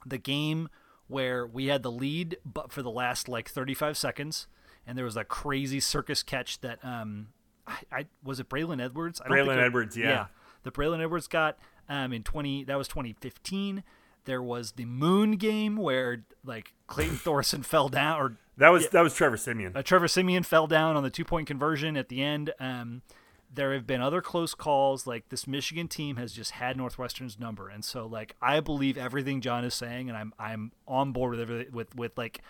the 0.05 0.17
game 0.17 0.69
where 1.07 1.45
we 1.45 1.65
had 1.67 1.83
the 1.83 1.91
lead 1.91 2.37
but 2.45 2.71
for 2.71 2.81
the 2.81 2.89
last 2.91 3.27
like 3.27 3.49
35 3.49 3.97
seconds 3.97 4.47
and 4.87 4.97
there 4.97 5.03
was 5.03 5.15
that 5.15 5.27
crazy 5.27 5.79
circus 5.79 6.21
catch 6.23 6.61
that 6.61 6.79
um 6.85 7.27
I, 7.67 7.77
I 7.91 8.05
was 8.23 8.39
it 8.39 8.47
Braylon 8.47 8.81
Edwards? 8.81 9.19
I 9.19 9.27
don't 9.27 9.37
Braylon 9.37 9.47
think 9.47 9.59
it- 9.59 9.63
Edwards, 9.65 9.97
yeah. 9.97 10.27
The 10.63 10.71
Braylon 10.71 11.01
Edwards 11.03 11.27
got 11.27 11.57
um 11.89 12.13
in 12.13 12.23
20 12.23 12.63
that 12.65 12.77
was 12.77 12.87
2015. 12.87 13.83
There 14.25 14.41
was 14.41 14.73
the 14.73 14.85
Moon 14.85 15.33
game 15.33 15.75
where 15.77 16.25
like 16.43 16.73
Clayton 16.87 17.17
Thorson 17.23 17.63
fell 17.63 17.89
down 17.89 18.19
or 18.19 18.37
That 18.57 18.69
was 18.69 18.89
that 18.89 19.01
was 19.01 19.13
Trevor 19.13 19.37
Siemian. 19.37 19.75
uh, 19.75 19.81
Trevor 19.81 20.07
Siemian 20.07 20.43
fell 20.43 20.67
down 20.67 20.95
on 20.95 21.03
the 21.03 21.09
two 21.09 21.25
point 21.25 21.47
conversion 21.47 21.97
at 21.97 22.09
the 22.09 22.21
end. 22.21 22.53
Um, 22.59 23.01
there 23.51 23.73
have 23.73 23.87
been 23.87 24.01
other 24.01 24.21
close 24.21 24.53
calls. 24.53 25.07
Like 25.07 25.29
this 25.29 25.47
Michigan 25.47 25.87
team 25.87 26.17
has 26.17 26.33
just 26.33 26.51
had 26.51 26.77
Northwestern's 26.77 27.39
number, 27.39 27.67
and 27.69 27.83
so 27.83 28.05
like 28.05 28.35
I 28.41 28.59
believe 28.59 28.97
everything 28.97 29.41
John 29.41 29.63
is 29.63 29.73
saying, 29.73 30.09
and 30.09 30.17
I'm 30.17 30.33
I'm 30.37 30.71
on 30.87 31.11
board 31.11 31.31
with 31.31 31.41
everything 31.41 31.73
with 31.73 31.95
with 31.95 32.17
like 32.17 32.41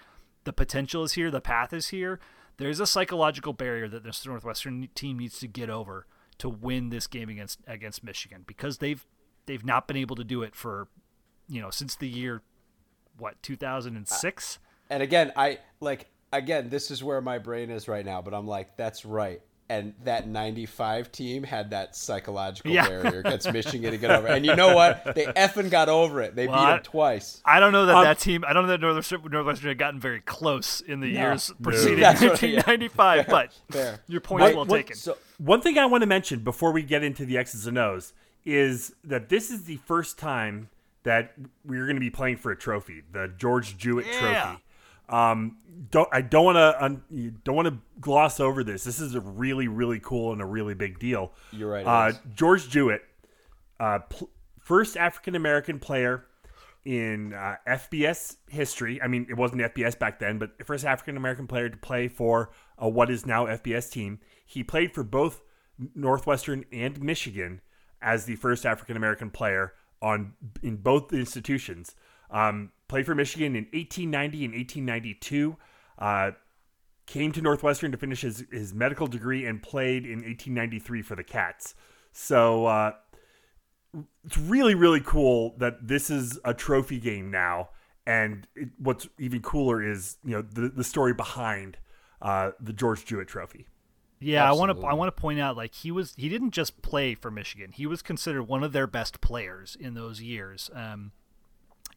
the 0.44 0.54
potential 0.54 1.04
is 1.04 1.14
here, 1.14 1.32
the 1.32 1.42
path 1.42 1.74
is 1.74 1.90
here. 1.90 2.20
There's 2.58 2.82
a 2.82 2.88
psychological 2.88 3.54
barrier 3.54 3.88
that 3.88 4.04
this 4.04 4.26
Northwestern 4.26 4.90
team 4.94 5.20
needs 5.20 5.40
to 5.40 5.48
get 5.48 5.70
over 5.70 6.06
to 6.40 6.50
win 6.50 6.90
this 6.90 7.08
game 7.08 7.30
against 7.30 7.60
against 7.68 8.04
Michigan 8.04 8.44
because 8.46 8.80
they've 8.80 9.06
they've 9.46 9.64
not 9.64 9.88
been 9.88 9.96
able 9.96 10.18
to 10.18 10.26
do 10.26 10.42
it 10.42 10.56
for 10.56 10.90
you 11.50 11.62
know 11.62 11.70
since 11.72 11.96
the 11.96 12.08
year 12.08 12.42
what 13.18 13.42
2006. 13.44 14.60
And 14.90 15.04
again, 15.04 15.32
I 15.36 15.60
like 15.80 16.08
again, 16.32 16.70
this 16.70 16.92
is 16.92 17.04
where 17.04 17.22
my 17.22 17.38
brain 17.38 17.70
is 17.70 17.88
right 17.88 18.06
now, 18.06 18.22
but 18.22 18.34
I'm 18.34 18.48
like, 18.48 18.78
that's 18.78 19.06
right. 19.06 19.42
And 19.72 19.94
that 20.04 20.28
95 20.28 21.12
team 21.12 21.44
had 21.44 21.70
that 21.72 21.96
psychological 21.96 22.72
Yeah. 22.72 22.88
barrier 22.90 23.20
against 23.20 23.54
Michigan 23.54 23.92
to 23.92 23.98
get 24.00 24.10
over. 24.10 24.26
And 24.28 24.44
you 24.44 24.56
know 24.56 24.74
what? 24.74 25.14
They 25.14 25.26
effing 25.28 25.70
got 25.70 25.90
over 25.90 26.22
it. 26.22 26.36
They 26.36 26.48
Well, 26.48 26.58
beat 26.58 26.64
I- 26.66 26.74
them 26.78 26.84
twice. 26.84 27.40
I 27.46 27.60
don't 27.60 27.72
know 27.72 27.86
that 27.86 27.96
Um, 27.96 28.04
that 28.04 28.18
team. 28.18 28.44
I 28.48 28.54
don't 28.54 28.64
know 28.64 28.70
that 28.72 28.82
Northwestern, 28.82 29.22
Northwestern 29.30 29.68
had 29.68 29.78
gotten 29.78 30.00
very 30.00 30.22
close 30.22 30.82
in 30.82 31.02
the 31.02 31.10
years 31.10 31.52
preceding 31.62 32.00
That's 32.00 32.20
what- 32.20 32.42
yeah. 32.42 32.62
1995. 32.66 33.28
But 33.28 33.54
Fair. 33.70 34.00
your 34.08 34.22
point 34.22 34.44
is 34.46 34.56
well 34.56 34.66
what- 34.66 34.76
taken. 34.76 34.96
So 34.96 35.18
One 35.38 35.62
thing 35.62 35.78
I 35.78 35.86
want 35.86 36.02
to 36.02 36.08
mention 36.08 36.40
before 36.40 36.72
we 36.72 36.82
get 36.82 37.04
into 37.04 37.24
the 37.24 37.38
X's 37.38 37.68
and 37.68 37.78
O's 37.78 38.14
is 38.46 38.96
that 39.04 39.30
this 39.30 39.52
is 39.52 39.66
the 39.66 39.78
first 39.86 40.18
time 40.18 40.70
that 41.04 41.34
we're 41.66 41.86
going 41.86 41.96
to 41.96 42.02
be 42.02 42.10
playing 42.10 42.38
for 42.38 42.52
a 42.52 42.58
trophy, 42.58 43.04
the 43.12 43.32
George 43.38 43.78
Jewett 43.78 44.06
Yeah. 44.08 44.20
Trophy. 44.42 44.64
Um, 45.10 45.58
don't 45.90 46.08
I 46.12 46.22
don't 46.22 46.46
want 46.46 46.58
to 47.10 47.32
don't 47.44 47.56
want 47.56 47.68
to 47.68 47.78
gloss 48.00 48.40
over 48.40 48.64
this. 48.64 48.84
This 48.84 49.00
is 49.00 49.16
a 49.16 49.22
really 49.22 49.68
really 49.68 50.00
cool 50.00 50.34
and 50.34 50.42
a 50.42 50.46
really 50.46 50.76
big 50.76 51.00
deal. 51.00 51.32
You're 51.52 51.70
right, 51.72 51.86
Uh. 51.86 52.12
George 52.36 52.70
Jewett, 52.70 53.02
uh, 53.80 54.00
pl- 54.00 54.30
first 54.60 54.96
African 54.98 55.36
American 55.36 55.80
player 55.80 56.26
in 56.86 57.34
uh, 57.34 57.56
FBS 57.68 58.38
history. 58.50 59.02
I 59.02 59.08
mean, 59.08 59.26
it 59.30 59.34
wasn't 59.36 59.62
FBS 59.62 59.98
back 59.98 60.20
then, 60.20 60.38
but 60.38 60.52
first 60.66 60.86
African 60.86 61.18
American 61.18 61.48
player 61.48 61.70
to 61.70 61.78
play 61.78 62.08
for 62.08 62.52
uh, 62.82 62.88
what 62.88 63.10
is 63.10 63.26
now 63.26 63.48
FBS 63.48 63.90
team. 63.92 64.20
He 64.46 64.64
played 64.64 64.94
for 64.94 65.04
both 65.04 65.42
Northwestern 65.96 66.66
and 66.72 67.02
Michigan 67.02 67.62
as 68.02 68.26
the 68.26 68.36
first 68.36 68.66
African 68.66 68.96
American 68.96 69.30
player 69.30 69.74
on 70.02 70.34
in 70.64 70.78
both 70.78 71.14
institutions. 71.14 71.96
Um, 72.32 72.72
played 72.88 73.06
for 73.06 73.16
Michigan 73.16 73.56
in 73.56 73.66
1890 73.74 74.46
and 74.46 74.54
1892. 74.54 75.58
Uh, 75.98 76.32
came 77.06 77.32
to 77.32 77.42
Northwestern 77.42 77.92
to 77.92 77.98
finish 77.98 78.22
his, 78.22 78.46
his 78.52 78.74
medical 78.74 79.08
degree 79.08 79.46
and 79.46 79.62
played 79.64 80.06
in 80.06 80.20
1893 80.20 81.02
for 81.02 81.16
the 81.16 81.24
Cats. 81.24 81.74
So 82.12 82.68
uh, 82.68 82.92
it's 84.26 84.38
really, 84.38 84.76
really 84.76 85.02
cool 85.02 85.56
that 85.58 85.88
this 85.88 86.10
is 86.10 86.40
a 86.46 86.54
trophy 86.54 87.00
game 87.00 87.32
now. 87.32 87.70
And 88.06 88.48
it, 88.56 88.70
what's 88.78 89.08
even 89.18 89.42
cooler 89.42 89.84
is 89.84 90.18
you 90.24 90.32
know 90.32 90.42
the, 90.42 90.70
the 90.70 90.84
story 90.84 91.14
behind 91.14 91.78
uh, 92.22 92.52
the 92.60 92.74
George 92.74 93.06
Jewett 93.06 93.28
Trophy. 93.28 93.68
Yeah, 94.20 94.48
I 94.48 94.54
want 94.54 94.78
to. 94.78 94.86
I 94.86 94.94
want 94.94 95.16
to 95.16 95.22
point 95.22 95.40
out 95.40 95.56
like 95.56 95.74
he 95.74 95.92
was. 95.92 96.14
He 96.18 96.30
didn't 96.30 96.52
just 96.52 96.82
play 96.82 97.16
for 97.16 97.32
Michigan. 97.32 97.72
He 97.74 97.86
was 97.86 98.02
considered 98.02 98.44
one 98.44 98.64
of 98.64 98.74
their 98.74 98.88
best 98.88 99.22
players 99.22 99.78
in 99.80 99.94
those 99.94 100.22
years. 100.22 100.70
Um, 100.74 101.12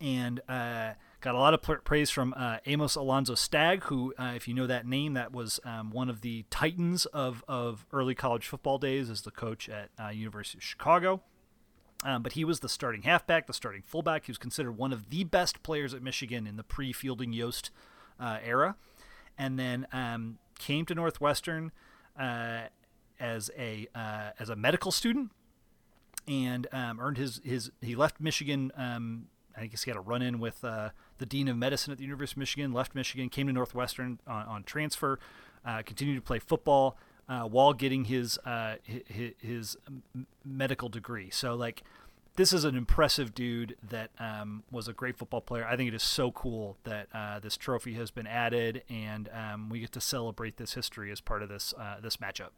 and 0.00 0.40
uh, 0.48 0.94
got 1.20 1.34
a 1.34 1.38
lot 1.38 1.54
of 1.54 1.84
praise 1.84 2.10
from 2.10 2.34
uh, 2.36 2.58
Amos 2.66 2.96
Alonzo 2.96 3.34
Stagg, 3.36 3.84
who, 3.84 4.12
uh, 4.18 4.32
if 4.34 4.48
you 4.48 4.54
know 4.54 4.66
that 4.66 4.84
name, 4.84 5.14
that 5.14 5.32
was 5.32 5.60
um, 5.64 5.90
one 5.90 6.10
of 6.10 6.22
the 6.22 6.44
titans 6.50 7.06
of, 7.06 7.44
of 7.46 7.86
early 7.92 8.14
college 8.14 8.46
football 8.46 8.78
days 8.78 9.08
as 9.08 9.22
the 9.22 9.30
coach 9.30 9.68
at 9.68 9.90
uh, 10.02 10.08
University 10.08 10.58
of 10.58 10.64
Chicago. 10.64 11.22
Um, 12.04 12.24
but 12.24 12.32
he 12.32 12.44
was 12.44 12.60
the 12.60 12.68
starting 12.68 13.02
halfback, 13.02 13.46
the 13.46 13.52
starting 13.52 13.82
fullback. 13.86 14.26
He 14.26 14.32
was 14.32 14.38
considered 14.38 14.72
one 14.72 14.92
of 14.92 15.10
the 15.10 15.22
best 15.22 15.62
players 15.62 15.94
at 15.94 16.02
Michigan 16.02 16.48
in 16.48 16.56
the 16.56 16.64
pre-Fielding 16.64 17.32
Yost 17.32 17.70
uh, 18.18 18.38
era, 18.44 18.74
and 19.38 19.56
then 19.56 19.86
um, 19.92 20.38
came 20.58 20.84
to 20.86 20.96
Northwestern 20.96 21.70
uh, 22.18 22.62
as 23.20 23.50
a 23.56 23.88
uh, 23.94 24.30
as 24.38 24.48
a 24.48 24.56
medical 24.56 24.90
student, 24.90 25.30
and 26.26 26.66
um, 26.72 27.00
earned 27.00 27.18
his 27.18 27.40
his. 27.44 27.70
He 27.80 27.94
left 27.94 28.20
Michigan. 28.20 28.72
Um, 28.76 29.26
I 29.56 29.66
guess 29.66 29.82
he 29.82 29.90
had 29.90 29.98
a 29.98 30.00
run 30.00 30.22
in 30.22 30.40
with 30.40 30.64
uh, 30.64 30.90
the 31.18 31.26
dean 31.26 31.48
of 31.48 31.56
medicine 31.56 31.92
at 31.92 31.98
the 31.98 32.04
University 32.04 32.38
of 32.38 32.40
Michigan. 32.40 32.72
Left 32.72 32.94
Michigan, 32.94 33.28
came 33.28 33.46
to 33.48 33.52
Northwestern 33.52 34.18
on, 34.26 34.46
on 34.46 34.62
transfer, 34.64 35.18
uh, 35.64 35.82
continued 35.84 36.16
to 36.16 36.22
play 36.22 36.38
football 36.38 36.96
uh, 37.28 37.42
while 37.42 37.72
getting 37.72 38.06
his, 38.06 38.38
uh, 38.38 38.76
his 38.84 39.32
his 39.38 39.76
medical 40.44 40.88
degree. 40.88 41.30
So 41.30 41.54
like, 41.54 41.82
this 42.36 42.52
is 42.52 42.64
an 42.64 42.76
impressive 42.76 43.34
dude 43.34 43.76
that 43.82 44.10
um, 44.18 44.62
was 44.70 44.88
a 44.88 44.92
great 44.92 45.16
football 45.16 45.40
player. 45.40 45.66
I 45.66 45.76
think 45.76 45.88
it 45.88 45.94
is 45.94 46.02
so 46.02 46.30
cool 46.30 46.78
that 46.84 47.08
uh, 47.12 47.40
this 47.40 47.56
trophy 47.56 47.94
has 47.94 48.10
been 48.10 48.26
added, 48.26 48.82
and 48.88 49.28
um, 49.34 49.68
we 49.68 49.80
get 49.80 49.92
to 49.92 50.00
celebrate 50.00 50.56
this 50.56 50.74
history 50.74 51.10
as 51.10 51.20
part 51.20 51.42
of 51.42 51.48
this 51.48 51.74
uh, 51.78 51.96
this 52.00 52.16
matchup. 52.16 52.50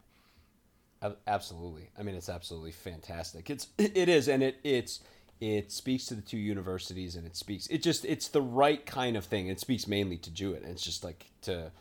Absolutely. 1.26 1.90
I 1.98 2.02
mean, 2.02 2.14
it's 2.14 2.28
absolutely 2.28 2.72
fantastic. 2.72 3.50
It's 3.50 3.68
it 3.78 4.08
is, 4.08 4.28
and 4.28 4.42
it 4.42 4.58
it's 4.62 5.00
it 5.40 5.72
speaks 5.72 6.06
to 6.06 6.14
the 6.14 6.22
two 6.22 6.38
universities, 6.38 7.16
and 7.16 7.26
it 7.26 7.36
speaks. 7.36 7.66
It 7.66 7.82
just 7.82 8.04
it's 8.04 8.28
the 8.28 8.42
right 8.42 8.84
kind 8.86 9.16
of 9.16 9.24
thing. 9.24 9.48
It 9.48 9.60
speaks 9.60 9.86
mainly 9.86 10.18
to 10.18 10.30
Jewett, 10.30 10.62
and 10.62 10.70
it's 10.70 10.84
just 10.84 11.04
like 11.04 11.26
to 11.42 11.72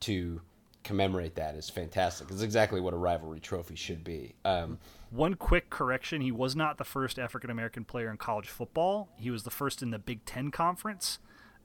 to 0.00 0.40
commemorate 0.82 1.36
that 1.36 1.54
is 1.54 1.70
fantastic. 1.70 2.30
It's 2.30 2.42
exactly 2.42 2.80
what 2.80 2.94
a 2.94 2.96
rivalry 2.96 3.40
trophy 3.40 3.76
should 3.76 4.02
be. 4.02 4.34
Um, 4.44 4.78
One 5.12 5.34
quick 5.34 5.70
correction: 5.70 6.22
he 6.22 6.32
was 6.32 6.56
not 6.56 6.78
the 6.78 6.84
first 6.84 7.18
African 7.18 7.50
American 7.50 7.84
player 7.84 8.10
in 8.10 8.16
college 8.16 8.48
football. 8.48 9.10
He 9.16 9.30
was 9.30 9.42
the 9.42 9.50
first 9.50 9.82
in 9.82 9.90
the 9.90 9.98
Big 9.98 10.24
Ten 10.24 10.50
conference. 10.50 11.18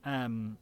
Um, 0.03 0.57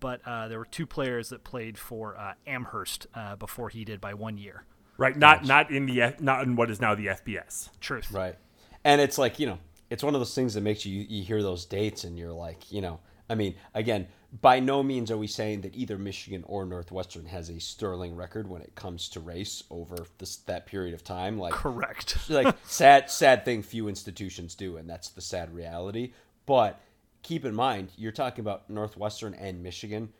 but 0.00 0.20
uh, 0.26 0.48
there 0.48 0.58
were 0.58 0.66
two 0.66 0.86
players 0.86 1.30
that 1.30 1.44
played 1.44 1.78
for 1.78 2.16
uh, 2.16 2.34
Amherst 2.46 3.06
uh, 3.14 3.36
before 3.36 3.68
he 3.68 3.84
did 3.84 4.00
by 4.00 4.14
one 4.14 4.38
year. 4.38 4.64
Right, 4.98 5.16
not 5.16 5.44
not 5.44 5.70
in 5.70 5.86
the 5.86 6.02
F- 6.02 6.20
not 6.20 6.42
in 6.42 6.56
what 6.56 6.70
is 6.70 6.80
now 6.80 6.94
the 6.94 7.06
FBS. 7.06 7.70
Truth. 7.80 8.10
Right. 8.10 8.36
And 8.84 9.00
it's 9.00 9.18
like, 9.18 9.38
you 9.38 9.46
know, 9.46 9.58
it's 9.90 10.02
one 10.02 10.14
of 10.14 10.20
those 10.20 10.34
things 10.34 10.54
that 10.54 10.60
makes 10.60 10.84
you 10.84 11.06
you 11.08 11.22
hear 11.22 11.42
those 11.42 11.64
dates 11.64 12.04
and 12.04 12.18
you're 12.18 12.32
like, 12.32 12.70
you 12.72 12.80
know, 12.80 13.00
I 13.30 13.34
mean, 13.34 13.54
again, 13.74 14.08
by 14.40 14.60
no 14.60 14.82
means 14.82 15.10
are 15.10 15.16
we 15.16 15.26
saying 15.26 15.62
that 15.62 15.74
either 15.74 15.98
Michigan 15.98 16.44
or 16.46 16.64
Northwestern 16.64 17.26
has 17.26 17.48
a 17.48 17.60
sterling 17.60 18.14
record 18.14 18.48
when 18.48 18.62
it 18.62 18.74
comes 18.74 19.08
to 19.10 19.20
race 19.20 19.62
over 19.70 20.06
this 20.18 20.36
that 20.36 20.66
period 20.66 20.94
of 20.94 21.02
time. 21.02 21.38
Like 21.38 21.52
Correct. 21.52 22.16
like 22.28 22.54
sad 22.64 23.10
sad 23.10 23.44
thing 23.44 23.62
few 23.62 23.88
institutions 23.88 24.54
do 24.54 24.76
and 24.76 24.88
that's 24.88 25.10
the 25.10 25.20
sad 25.20 25.54
reality. 25.54 26.12
But 26.46 26.80
keep 27.22 27.44
in 27.44 27.54
mind, 27.54 27.90
you're 27.96 28.12
talking 28.12 28.40
about 28.40 28.68
Northwestern 28.68 29.34
and 29.34 29.62
Michigan 29.62 30.10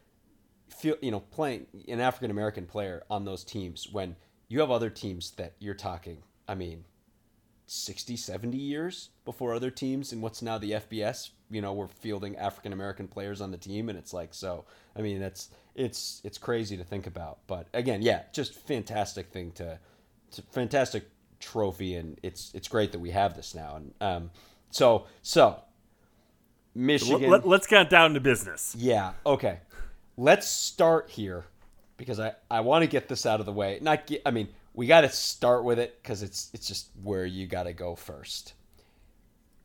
feel 0.68 0.96
you 1.00 1.10
know 1.10 1.20
playing 1.20 1.66
an 1.88 2.00
African 2.00 2.30
American 2.30 2.66
player 2.66 3.02
on 3.10 3.24
those 3.24 3.44
teams 3.44 3.88
when 3.90 4.16
you 4.48 4.60
have 4.60 4.70
other 4.70 4.90
teams 4.90 5.32
that 5.32 5.54
you're 5.58 5.74
talking, 5.74 6.22
I 6.48 6.54
mean, 6.54 6.84
60, 7.66 8.16
70 8.16 8.56
years 8.56 9.10
before 9.26 9.54
other 9.54 9.70
teams 9.70 10.12
in 10.12 10.22
what's 10.22 10.40
now 10.40 10.56
the 10.56 10.72
FBS, 10.72 11.30
you 11.50 11.60
know, 11.60 11.72
we're 11.72 11.88
fielding 11.88 12.36
African 12.36 12.72
American 12.72 13.08
players 13.08 13.40
on 13.40 13.50
the 13.50 13.56
team 13.56 13.88
and 13.88 13.98
it's 13.98 14.12
like 14.12 14.34
so 14.34 14.64
I 14.96 15.00
mean, 15.00 15.20
that's 15.20 15.50
it's 15.74 16.20
it's 16.24 16.38
crazy 16.38 16.76
to 16.76 16.84
think 16.84 17.06
about. 17.06 17.38
But 17.46 17.68
again, 17.72 18.02
yeah, 18.02 18.22
just 18.32 18.54
fantastic 18.54 19.28
thing 19.30 19.52
to, 19.52 19.78
to 20.32 20.42
fantastic 20.50 21.08
trophy 21.40 21.94
and 21.94 22.18
it's 22.22 22.50
it's 22.54 22.68
great 22.68 22.92
that 22.92 22.98
we 22.98 23.10
have 23.10 23.34
this 23.36 23.54
now. 23.54 23.76
And 23.76 23.94
um 24.00 24.30
so 24.70 25.06
so 25.22 25.60
Michigan 26.74 27.30
Let, 27.30 27.44
us 27.46 27.66
get 27.66 27.90
down 27.90 28.14
to 28.14 28.20
business. 28.20 28.74
yeah. 28.78 29.12
Okay. 29.26 29.60
Let's 30.16 30.48
start 30.48 31.10
here 31.10 31.44
because 31.96 32.18
I, 32.18 32.32
I 32.50 32.60
want 32.60 32.82
to 32.82 32.86
get 32.88 33.08
this 33.08 33.26
out 33.26 33.40
of 33.40 33.46
the 33.46 33.52
way. 33.52 33.78
Not 33.80 34.06
get, 34.06 34.22
I 34.26 34.30
mean, 34.30 34.48
we 34.74 34.86
got 34.86 35.02
to 35.02 35.08
start 35.08 35.64
with 35.64 35.78
it 35.78 36.00
because 36.02 36.22
it's 36.22 36.50
it's 36.54 36.66
just 36.66 36.88
where 37.02 37.26
you 37.26 37.46
got 37.46 37.64
to 37.64 37.72
go 37.72 37.94
first. 37.94 38.54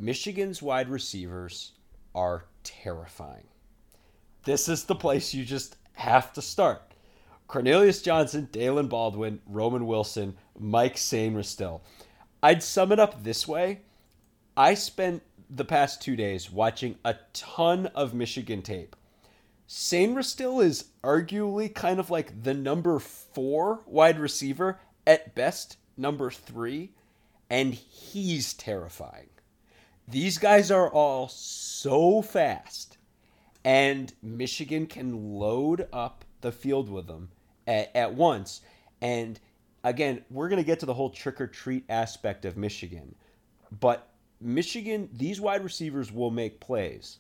Michigan's 0.03 0.61
wide 0.61 0.89
receivers 0.89 1.71
are 2.13 2.43
terrifying. 2.65 3.47
This 4.43 4.67
is 4.67 4.83
the 4.83 4.95
place 4.95 5.33
you 5.33 5.45
just 5.45 5.77
have 5.93 6.33
to 6.33 6.41
start. 6.41 6.81
Cornelius 7.47 8.01
Johnson, 8.01 8.49
Daylen 8.51 8.89
Baldwin, 8.89 9.39
Roman 9.47 9.87
Wilson, 9.87 10.35
Mike 10.59 10.97
Sane 10.97 11.33
Sainristil. 11.33 11.79
I'd 12.41 12.61
sum 12.61 12.91
it 12.91 12.99
up 12.99 13.23
this 13.23 13.47
way. 13.47 13.79
I 14.57 14.73
spent 14.73 15.23
the 15.49 15.63
past 15.63 16.01
two 16.01 16.17
days 16.17 16.51
watching 16.51 16.95
a 17.05 17.15
ton 17.31 17.85
of 17.87 18.13
Michigan 18.13 18.61
tape. 18.61 18.97
Sane 19.67 20.15
Sainristil 20.15 20.61
is 20.65 20.85
arguably 21.01 21.73
kind 21.73 22.01
of 22.01 22.09
like 22.09 22.43
the 22.43 22.53
number 22.53 22.99
four 22.99 23.79
wide 23.85 24.19
receiver, 24.19 24.79
at 25.07 25.33
best 25.33 25.77
number 25.95 26.29
three, 26.29 26.91
and 27.49 27.73
he's 27.73 28.53
terrifying. 28.53 29.29
These 30.07 30.37
guys 30.37 30.69
are 30.69 30.89
all 30.89 31.29
so 31.29 32.21
fast, 32.21 32.97
and 33.63 34.13
Michigan 34.21 34.85
can 34.85 35.35
load 35.35 35.87
up 35.93 36.25
the 36.41 36.51
field 36.51 36.89
with 36.89 37.07
them 37.07 37.29
at, 37.65 37.95
at 37.95 38.13
once. 38.13 38.61
And 39.01 39.39
again, 39.83 40.23
we're 40.29 40.49
going 40.49 40.61
to 40.61 40.65
get 40.65 40.81
to 40.81 40.85
the 40.85 40.93
whole 40.93 41.09
trick 41.09 41.39
or 41.39 41.47
treat 41.47 41.85
aspect 41.89 42.45
of 42.45 42.57
Michigan, 42.57 43.15
but 43.79 44.09
Michigan, 44.41 45.09
these 45.13 45.39
wide 45.39 45.63
receivers 45.63 46.11
will 46.11 46.31
make 46.31 46.59
plays 46.59 47.19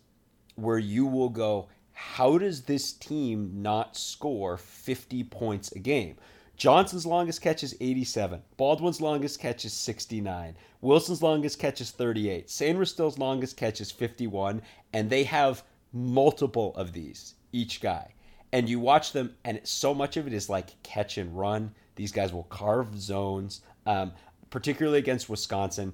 where 0.55 0.77
you 0.77 1.05
will 1.05 1.29
go, 1.29 1.69
how 1.93 2.37
does 2.37 2.63
this 2.63 2.91
team 2.91 3.61
not 3.61 3.95
score 3.95 4.57
50 4.57 5.23
points 5.25 5.71
a 5.71 5.79
game? 5.79 6.17
Johnson's 6.63 7.05
longest 7.05 7.41
catch 7.41 7.61
is 7.61 7.75
87. 7.81 8.41
Baldwin's 8.55 9.01
longest 9.01 9.41
catch 9.41 9.65
is 9.65 9.73
69. 9.73 10.55
Wilson's 10.79 11.21
longest 11.21 11.59
catch 11.59 11.81
is 11.81 11.91
38. 11.91 12.47
Sainristil's 12.47 13.17
longest 13.17 13.57
catch 13.57 13.81
is 13.81 13.91
51. 13.91 14.61
And 14.93 15.09
they 15.09 15.25
have 15.25 15.63
multiple 15.91 16.73
of 16.77 16.93
these, 16.93 17.35
each 17.51 17.81
guy. 17.81 18.13
And 18.53 18.69
you 18.69 18.79
watch 18.79 19.11
them, 19.11 19.35
and 19.43 19.59
so 19.65 19.93
much 19.93 20.15
of 20.15 20.25
it 20.25 20.31
is 20.31 20.47
like 20.47 20.81
catch 20.83 21.17
and 21.17 21.37
run. 21.37 21.75
These 21.97 22.13
guys 22.13 22.31
will 22.31 22.43
carve 22.43 22.97
zones, 22.97 23.59
um, 23.85 24.13
particularly 24.49 24.99
against 24.99 25.27
Wisconsin. 25.27 25.93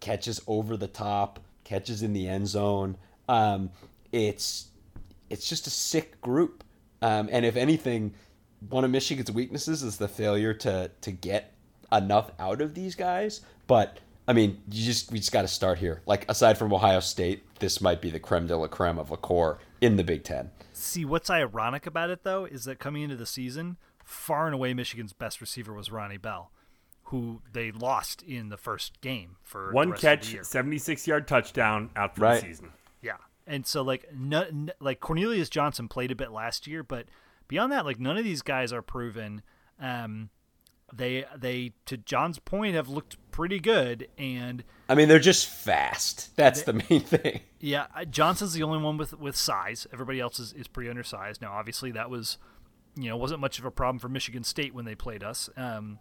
Catches 0.00 0.40
over 0.46 0.78
the 0.78 0.88
top, 0.88 1.40
catches 1.64 2.02
in 2.02 2.14
the 2.14 2.26
end 2.26 2.48
zone. 2.48 2.96
Um, 3.28 3.68
it's 4.12 4.68
it's 5.28 5.46
just 5.46 5.66
a 5.66 5.70
sick 5.70 6.22
group. 6.22 6.64
Um, 7.02 7.28
and 7.30 7.44
if 7.44 7.56
anything, 7.56 8.14
one 8.68 8.84
of 8.84 8.90
Michigan's 8.90 9.30
weaknesses 9.30 9.82
is 9.82 9.96
the 9.98 10.08
failure 10.08 10.52
to 10.54 10.90
to 11.00 11.10
get 11.10 11.52
enough 11.92 12.30
out 12.38 12.60
of 12.60 12.74
these 12.74 12.94
guys. 12.94 13.40
But 13.66 13.98
I 14.28 14.32
mean, 14.32 14.60
you 14.70 14.84
just 14.84 15.10
we 15.10 15.18
just 15.18 15.32
got 15.32 15.42
to 15.42 15.48
start 15.48 15.78
here. 15.78 16.02
Like 16.06 16.28
aside 16.30 16.58
from 16.58 16.72
Ohio 16.72 17.00
State, 17.00 17.42
this 17.60 17.80
might 17.80 18.00
be 18.00 18.10
the 18.10 18.20
creme 18.20 18.46
de 18.46 18.56
la 18.56 18.66
creme 18.68 18.98
of 18.98 19.10
a 19.10 19.16
core 19.16 19.58
in 19.80 19.96
the 19.96 20.04
Big 20.04 20.24
Ten. 20.24 20.50
See, 20.72 21.04
what's 21.04 21.30
ironic 21.30 21.86
about 21.86 22.10
it 22.10 22.22
though 22.22 22.44
is 22.44 22.64
that 22.64 22.78
coming 22.78 23.02
into 23.02 23.16
the 23.16 23.26
season, 23.26 23.76
far 24.04 24.46
and 24.46 24.54
away 24.54 24.72
Michigan's 24.74 25.12
best 25.12 25.40
receiver 25.40 25.72
was 25.72 25.90
Ronnie 25.90 26.16
Bell, 26.16 26.50
who 27.04 27.42
they 27.52 27.70
lost 27.72 28.22
in 28.22 28.48
the 28.50 28.56
first 28.56 29.00
game 29.00 29.36
for 29.42 29.72
One 29.72 29.90
rest 29.90 30.04
of 30.04 30.20
the 30.20 30.36
catch, 30.36 30.44
76 30.46 31.06
yard 31.06 31.26
touchdown 31.28 31.90
out 31.96 32.14
for 32.14 32.22
Right. 32.22 32.40
the 32.40 32.46
season. 32.48 32.70
Yeah, 33.02 33.16
and 33.46 33.66
so 33.66 33.82
like 33.82 34.06
no, 34.14 34.42
n- 34.42 34.72
like 34.80 35.00
Cornelius 35.00 35.48
Johnson 35.48 35.88
played 35.88 36.10
a 36.10 36.14
bit 36.16 36.30
last 36.30 36.66
year, 36.66 36.82
but 36.82 37.06
beyond 37.50 37.72
that, 37.72 37.84
like 37.84 37.98
none 38.00 38.16
of 38.16 38.24
these 38.24 38.40
guys 38.42 38.72
are 38.72 38.80
proven. 38.80 39.42
Um, 39.78 40.30
they 40.92 41.24
they 41.36 41.72
to 41.86 41.96
John's 41.96 42.38
point 42.38 42.74
have 42.74 42.88
looked 42.88 43.16
pretty 43.30 43.60
good, 43.60 44.08
and 44.18 44.64
I 44.88 44.94
mean, 44.94 45.08
they're 45.08 45.18
just 45.18 45.46
fast. 45.46 46.34
That's 46.36 46.62
the 46.62 46.72
main 46.72 47.00
thing. 47.02 47.40
yeah, 47.60 47.86
Johnson's 48.10 48.54
the 48.54 48.62
only 48.62 48.78
one 48.78 48.96
with 48.96 49.18
with 49.18 49.36
size. 49.36 49.86
Everybody 49.92 50.18
else 50.20 50.38
is, 50.40 50.52
is 50.52 50.66
pretty 50.68 50.88
undersized. 50.90 51.42
Now, 51.42 51.52
obviously, 51.52 51.90
that 51.92 52.08
was 52.10 52.38
you 52.96 53.08
know 53.08 53.16
wasn't 53.16 53.40
much 53.40 53.58
of 53.58 53.64
a 53.64 53.70
problem 53.70 53.98
for 53.98 54.08
Michigan 54.08 54.42
State 54.44 54.74
when 54.74 54.84
they 54.84 54.94
played 54.94 55.22
us. 55.22 55.48
Um, 55.56 55.98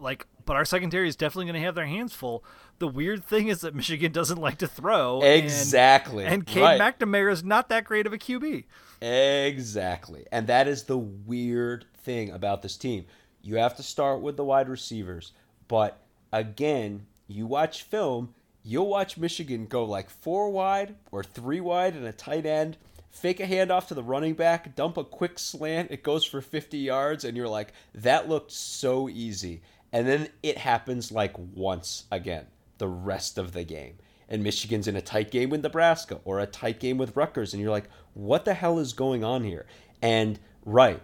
like, 0.00 0.26
but 0.46 0.56
our 0.56 0.64
secondary 0.64 1.08
is 1.08 1.14
definitely 1.16 1.44
going 1.44 1.60
to 1.60 1.66
have 1.66 1.74
their 1.74 1.86
hands 1.86 2.14
full. 2.14 2.42
The 2.78 2.88
weird 2.88 3.22
thing 3.24 3.48
is 3.48 3.60
that 3.60 3.74
Michigan 3.74 4.12
doesn't 4.12 4.40
like 4.40 4.58
to 4.58 4.66
throw. 4.66 5.20
and- 5.20 5.44
Exactly. 5.44 6.24
And, 6.24 6.46
Cade 6.46 6.62
Right. 6.62 6.80
McNamara 6.80 7.30
is 7.32 7.44
not 7.44 7.68
that 7.68 7.84
great 7.84 8.06
of 8.06 8.12
a 8.14 8.18
QB. 8.18 8.64
Exactly. 9.04 10.24
And 10.32 10.46
that 10.46 10.66
is 10.66 10.84
the 10.84 10.96
weird 10.96 11.84
thing 11.94 12.30
about 12.30 12.62
this 12.62 12.78
team. 12.78 13.04
You 13.42 13.56
have 13.56 13.76
to 13.76 13.82
start 13.82 14.22
with 14.22 14.38
the 14.38 14.44
wide 14.44 14.66
receivers. 14.68 15.32
But 15.68 16.00
again, 16.32 17.06
you 17.28 17.46
watch 17.46 17.82
film, 17.82 18.34
you'll 18.62 18.88
watch 18.88 19.18
Michigan 19.18 19.66
go 19.66 19.84
like 19.84 20.08
four 20.08 20.48
wide 20.48 20.94
or 21.12 21.22
three 21.22 21.60
wide 21.60 21.94
and 21.94 22.06
a 22.06 22.12
tight 22.12 22.46
end, 22.46 22.78
fake 23.10 23.40
a 23.40 23.46
handoff 23.46 23.88
to 23.88 23.94
the 23.94 24.02
running 24.02 24.32
back, 24.32 24.74
dump 24.74 24.96
a 24.96 25.04
quick 25.04 25.38
slant, 25.38 25.90
it 25.90 26.02
goes 26.02 26.24
for 26.24 26.40
50 26.40 26.78
yards, 26.78 27.26
and 27.26 27.36
you're 27.36 27.46
like, 27.46 27.74
that 27.94 28.26
looked 28.26 28.52
so 28.52 29.10
easy. 29.10 29.60
And 29.92 30.08
then 30.08 30.30
it 30.42 30.56
happens 30.56 31.12
like 31.12 31.34
once 31.36 32.04
again, 32.10 32.46
the 32.78 32.88
rest 32.88 33.36
of 33.36 33.52
the 33.52 33.64
game 33.64 33.98
and 34.28 34.42
Michigan's 34.42 34.88
in 34.88 34.96
a 34.96 35.02
tight 35.02 35.30
game 35.30 35.50
with 35.50 35.62
Nebraska 35.62 36.20
or 36.24 36.40
a 36.40 36.46
tight 36.46 36.80
game 36.80 36.98
with 36.98 37.16
Rutgers, 37.16 37.52
and 37.52 37.62
you're 37.62 37.70
like, 37.70 37.88
what 38.14 38.44
the 38.44 38.54
hell 38.54 38.78
is 38.78 38.92
going 38.92 39.22
on 39.24 39.44
here? 39.44 39.66
And 40.00 40.38
right, 40.64 41.02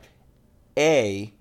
A, 0.77 1.33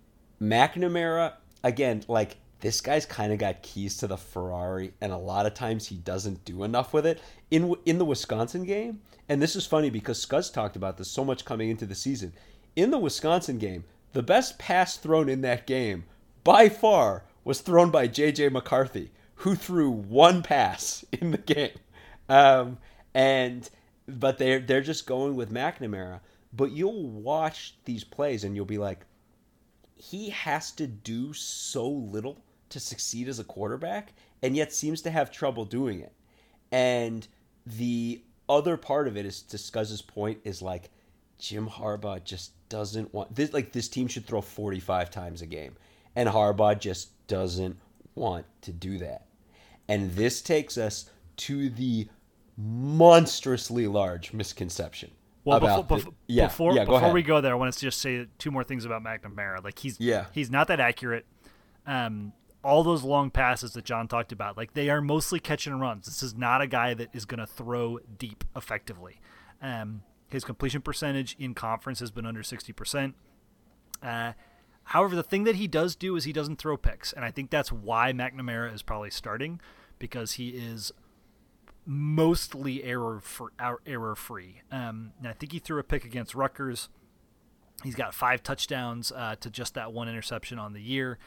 McNamara, 0.42 1.34
again, 1.64 2.04
like 2.08 2.38
this 2.60 2.82
guy's 2.82 3.06
kind 3.06 3.32
of 3.32 3.40
got 3.40 3.64
keys 3.64 3.98
to 3.98 4.08
the 4.08 4.18
Ferrari, 4.18 4.94
and 5.02 5.12
a 5.12 5.18
lot 5.18 5.46
of 5.46 5.54
times 5.54 5.88
he 5.88 5.96
doesn't 5.96 6.44
do 6.46 6.64
enough 6.64 6.94
with 6.94 7.06
it. 7.06 7.22
In 7.52 7.76
in 7.86 7.98
the 7.98 8.06
Wisconsin 8.06 8.66
game, 8.66 9.02
and 9.28 9.42
this 9.42 9.56
is 9.56 9.66
funny 9.66 9.90
because 9.90 10.24
Scuzz 10.24 10.52
talked 10.52 10.76
about 10.76 10.98
this 10.98 11.10
so 11.10 11.24
much 11.24 11.46
coming 11.46 11.70
into 11.70 11.86
the 11.86 11.96
season. 11.96 12.34
In 12.76 12.92
the 12.92 13.00
Wisconsin 13.00 13.58
game, 13.58 13.86
the 14.14 14.24
best 14.24 14.60
pass 14.60 14.98
thrown 14.98 15.30
in 15.30 15.42
that 15.42 15.68
game 15.68 16.06
by 16.44 16.70
far 16.70 17.24
was 17.44 17.62
thrown 17.62 17.92
by 17.92 18.08
J.J. 18.08 18.50
McCarthy, 18.50 19.12
who 19.36 19.56
threw 19.56 19.90
one 19.90 20.44
pass 20.44 21.06
in 21.12 21.32
the 21.32 21.38
game. 21.38 21.78
Um, 22.28 22.78
and 23.14 23.70
but 24.10 24.38
they're 24.38 24.60
they're 24.60 24.82
just 24.82 25.06
going 25.06 25.36
with 25.36 25.54
McNamara. 25.54 26.22
But 26.52 26.72
you'll 26.72 27.10
watch 27.10 27.76
these 27.86 28.04
plays 28.04 28.44
and 28.44 28.56
you'll 28.56 28.66
be 28.66 28.78
like, 28.78 29.06
he 29.96 30.30
has 30.30 30.72
to 30.74 30.88
do 30.88 31.34
so 31.34 31.88
little 31.88 32.38
to 32.70 32.80
succeed 32.80 33.28
as 33.28 33.40
a 33.40 33.44
quarterback 33.44 34.14
and 34.42 34.56
yet 34.56 34.74
seems 34.74 35.02
to 35.02 35.12
have 35.12 35.32
trouble 35.32 35.66
doing 35.66 36.00
it. 36.00 36.14
And 36.72 37.28
the 37.66 38.22
other 38.48 38.78
part 38.78 39.08
of 39.08 39.18
it 39.18 39.26
is 39.26 39.42
to 39.44 39.58
Scuzz's 39.58 40.02
point 40.02 40.40
is 40.44 40.62
like 40.62 40.90
Jim 41.38 41.68
Harbaugh 41.68 42.24
just 42.24 42.52
doesn't 42.70 43.14
want 43.14 43.34
this 43.36 43.54
like 43.54 43.72
this 43.72 43.88
team 43.88 44.08
should 44.08 44.26
throw 44.26 44.42
45 44.42 45.10
times 45.10 45.42
a 45.42 45.46
game 45.46 45.76
and 46.16 46.30
Harbaugh 46.30 46.80
just 46.80 47.10
doesn't 47.28 47.78
want 48.16 48.46
to 48.62 48.72
do 48.72 48.98
that. 49.00 49.26
And 49.88 50.12
this 50.12 50.42
takes 50.42 50.78
us 50.78 51.10
to 51.38 51.70
the 51.70 52.08
monstrously 52.60 53.88
large 53.88 54.34
misconception 54.34 55.12
Well, 55.46 55.60
before, 55.60 55.84
before, 55.84 56.14
yeah, 56.28 56.48
before, 56.48 56.74
yeah, 56.74 56.80
go 56.86 56.92
before 56.92 56.98
ahead. 57.00 57.14
we 57.14 57.24
go 57.24 57.40
there, 57.42 57.54
I 57.54 57.56
want 57.56 57.74
to 57.74 57.80
just 57.80 58.00
say 58.02 58.28
two 58.38 58.52
more 58.52 58.64
things 58.64 58.84
about 58.86 59.04
McNamara. 59.04 59.64
Like 59.64 59.80
he's 59.80 60.00
Yeah. 60.00 60.26
he's 60.34 60.52
not 60.52 60.68
that 60.68 60.80
accurate. 60.80 61.26
Um, 61.88 62.34
all 62.64 62.84
those 62.84 63.04
long 63.04 63.32
passes 63.32 63.72
that 63.74 63.86
John 63.86 64.08
talked 64.10 64.34
about, 64.34 64.58
like 64.58 64.74
they 64.74 64.90
are 64.90 65.02
mostly 65.02 65.40
catch 65.40 65.66
and 65.66 65.80
runs. 65.80 66.06
This 66.06 66.22
is 66.22 66.36
not 66.36 66.62
a 66.62 66.68
guy 66.68 66.94
that 66.94 67.10
is 67.14 67.24
going 67.26 67.40
to 67.40 67.48
throw 67.48 68.00
deep 68.18 68.44
effectively. 68.56 69.22
Um, 69.62 70.02
his 70.28 70.44
completion 70.44 70.82
percentage 70.82 71.36
in 71.40 71.54
conference 71.54 72.02
has 72.02 72.12
been 72.12 72.26
under 72.26 72.44
sixty 72.44 72.74
percent. 72.74 73.16
Uh, 74.04 74.34
however, 74.84 75.16
the 75.16 75.24
thing 75.24 75.46
that 75.46 75.56
he 75.56 75.68
does 75.68 75.96
do 75.96 76.16
is 76.18 76.26
he 76.26 76.34
doesn't 76.34 76.58
throw 76.58 76.76
picks, 76.76 77.14
and 77.14 77.24
I 77.24 77.32
think 77.32 77.50
that's 77.50 77.72
why 77.72 78.12
McNamara 78.12 78.74
is 78.74 78.82
probably 78.82 79.10
starting 79.10 79.62
because 79.98 80.34
he 80.34 80.50
is 80.50 80.92
mostly 81.92 82.84
error 82.84 83.20
for 83.20 83.52
error 83.84 84.14
free. 84.14 84.62
Um, 84.72 85.14
and 85.18 85.28
I 85.28 85.34
think 85.34 85.52
he 85.52 85.58
threw 85.58 85.80
a 85.80 85.84
pick 85.84 86.06
against 86.06 86.36
Rutgers. 86.36 86.88
He's 87.84 87.96
got 87.96 88.14
five 88.14 88.44
touchdowns 88.44 89.12
uh, 89.12 89.38
to 89.40 89.50
just 89.50 89.74
that 89.74 89.92
one 89.92 90.08
interception 90.08 90.60
on 90.60 90.74
the 90.74 90.82
year, 90.82 91.18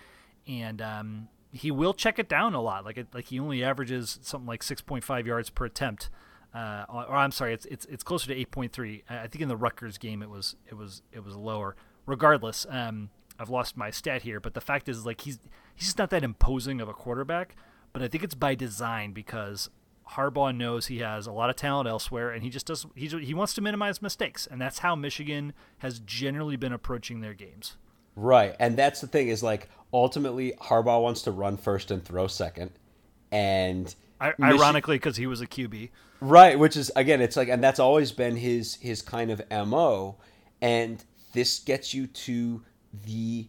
and 0.47 0.81
um, 0.81 1.29
he 1.51 1.73
will 1.73 1.93
check 1.93 2.21
it 2.21 2.29
down 2.29 2.55
a 2.55 2.61
lot. 2.61 2.85
Like 2.85 2.97
it, 2.97 3.09
like 3.13 3.25
he 3.25 3.41
only 3.41 3.65
averages 3.65 4.21
something 4.23 4.47
like 4.47 4.63
six 4.63 4.81
point 4.81 5.03
five 5.03 5.27
yards 5.27 5.51
per 5.51 5.65
attempt. 5.65 6.11
Uh, 6.55 6.85
or, 6.89 7.17
I'm 7.17 7.33
sorry, 7.33 7.55
it's 7.55 7.67
it's 7.67 7.85
it's 7.87 8.05
closer 8.05 8.29
to 8.29 8.35
eight 8.35 8.53
point 8.53 8.73
three. 8.73 9.03
I 9.11 9.27
think 9.27 9.43
in 9.43 9.49
the 9.49 9.57
Rutgers 9.57 9.99
game 9.99 10.23
it 10.23 10.31
was 10.31 10.55
it 10.69 10.75
was 10.75 11.03
it 11.11 11.25
was 11.25 11.35
lower. 11.35 11.75
Regardless, 12.07 12.67
um, 12.71 13.11
I've 13.37 13.51
lost 13.51 13.77
my 13.77 13.91
stat 13.91 14.23
here, 14.23 14.39
but 14.39 14.55
the 14.55 14.61
fact 14.61 14.89
is 14.89 15.05
like 15.05 15.23
he's 15.23 15.41
he's 15.75 15.87
just 15.87 15.99
not 15.99 16.11
that 16.11 16.23
imposing 16.23 16.81
of 16.81 16.89
a 16.89 16.95
quarterback. 16.95 17.57
But 17.93 18.03
I 18.03 18.09
think 18.09 18.23
it's 18.23 18.35
by 18.37 18.55
design 18.55 19.13
because 19.13 19.69
Harbaugh 20.15 20.57
knows 20.57 20.87
he 20.87 20.99
has 20.99 21.27
a 21.27 21.33
lot 21.33 21.51
of 21.51 21.57
talent 21.57 21.89
elsewhere, 21.89 22.31
and 22.31 22.43
he 22.43 22.51
just 22.51 22.67
does. 22.67 22.87
He 22.95 23.09
he 23.09 23.35
wants 23.35 23.55
to 23.55 23.61
minimize 23.61 24.03
mistakes, 24.03 24.47
and 24.51 24.61
that's 24.61 24.81
how 24.81 24.95
Michigan 24.95 25.53
has 25.79 26.01
generally 26.01 26.57
been 26.57 26.73
approaching 26.73 27.21
their 27.21 27.35
games. 27.35 27.77
Right, 28.15 28.55
and 28.59 28.77
that's 28.77 29.01
the 29.01 29.07
thing 29.07 29.29
is 29.29 29.43
like 29.43 29.69
ultimately 29.93 30.53
Harbaugh 30.61 31.03
wants 31.03 31.23
to 31.23 31.31
run 31.31 31.57
first 31.57 31.91
and 31.91 32.05
throw 32.05 32.27
second, 32.27 32.71
and 33.31 33.95
I, 34.21 34.35
ironically, 34.41 34.97
because 34.97 35.17
he 35.17 35.27
was 35.27 35.41
a 35.41 35.47
QB. 35.47 35.91
right, 36.21 36.59
which 36.59 36.77
is 36.77 36.91
again, 36.95 37.21
it's 37.21 37.37
like, 37.37 37.49
and 37.49 37.63
that's 37.63 37.81
always 37.81 38.13
been 38.13 38.37
his 38.37 38.77
his 38.77 39.03
kind 39.03 39.31
of 39.31 39.43
mo, 39.67 40.17
and 40.61 41.03
this 41.33 41.59
gets 41.59 41.95
you 41.95 42.07
to 42.07 42.63
the 43.07 43.49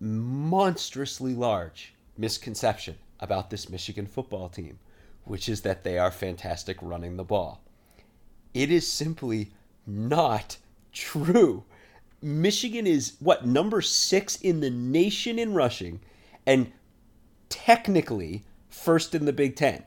monstrously 0.00 1.34
large 1.34 1.94
misconception 2.16 2.96
about 3.20 3.50
this 3.50 3.68
Michigan 3.68 4.06
football 4.06 4.48
team, 4.48 4.78
which 5.24 5.48
is 5.48 5.62
that 5.62 5.84
they 5.84 5.98
are 5.98 6.10
fantastic 6.10 6.76
running 6.80 7.16
the 7.16 7.24
ball. 7.24 7.62
It 8.52 8.70
is 8.70 8.90
simply 8.90 9.52
not 9.86 10.58
true. 10.92 11.64
Michigan 12.22 12.86
is 12.86 13.16
what 13.20 13.46
number 13.46 13.82
six 13.82 14.36
in 14.36 14.60
the 14.60 14.70
nation 14.70 15.38
in 15.38 15.54
rushing, 15.54 16.00
and 16.46 16.72
technically 17.48 18.44
first 18.68 19.14
in 19.14 19.24
the 19.24 19.32
Big 19.32 19.56
Ten. 19.56 19.84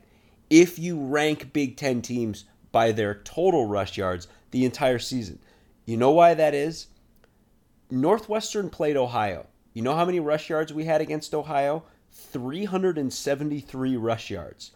If 0.50 0.78
you 0.78 0.98
rank 0.98 1.52
Big 1.52 1.76
Ten 1.76 2.02
teams 2.02 2.44
by 2.70 2.92
their 2.92 3.14
total 3.14 3.66
rush 3.66 3.96
yards 3.96 4.28
the 4.50 4.64
entire 4.64 4.98
season, 4.98 5.38
you 5.84 5.96
know 5.96 6.10
why 6.10 6.34
that 6.34 6.54
is? 6.54 6.88
Northwestern 7.90 8.70
played 8.70 8.96
Ohio. 8.96 9.46
You 9.72 9.82
know 9.82 9.94
how 9.94 10.04
many 10.04 10.20
rush 10.20 10.50
yards 10.50 10.72
we 10.72 10.84
had 10.84 11.00
against 11.00 11.34
Ohio? 11.34 11.84
373 12.12 13.96
rush 13.96 14.30
yards. 14.30 14.72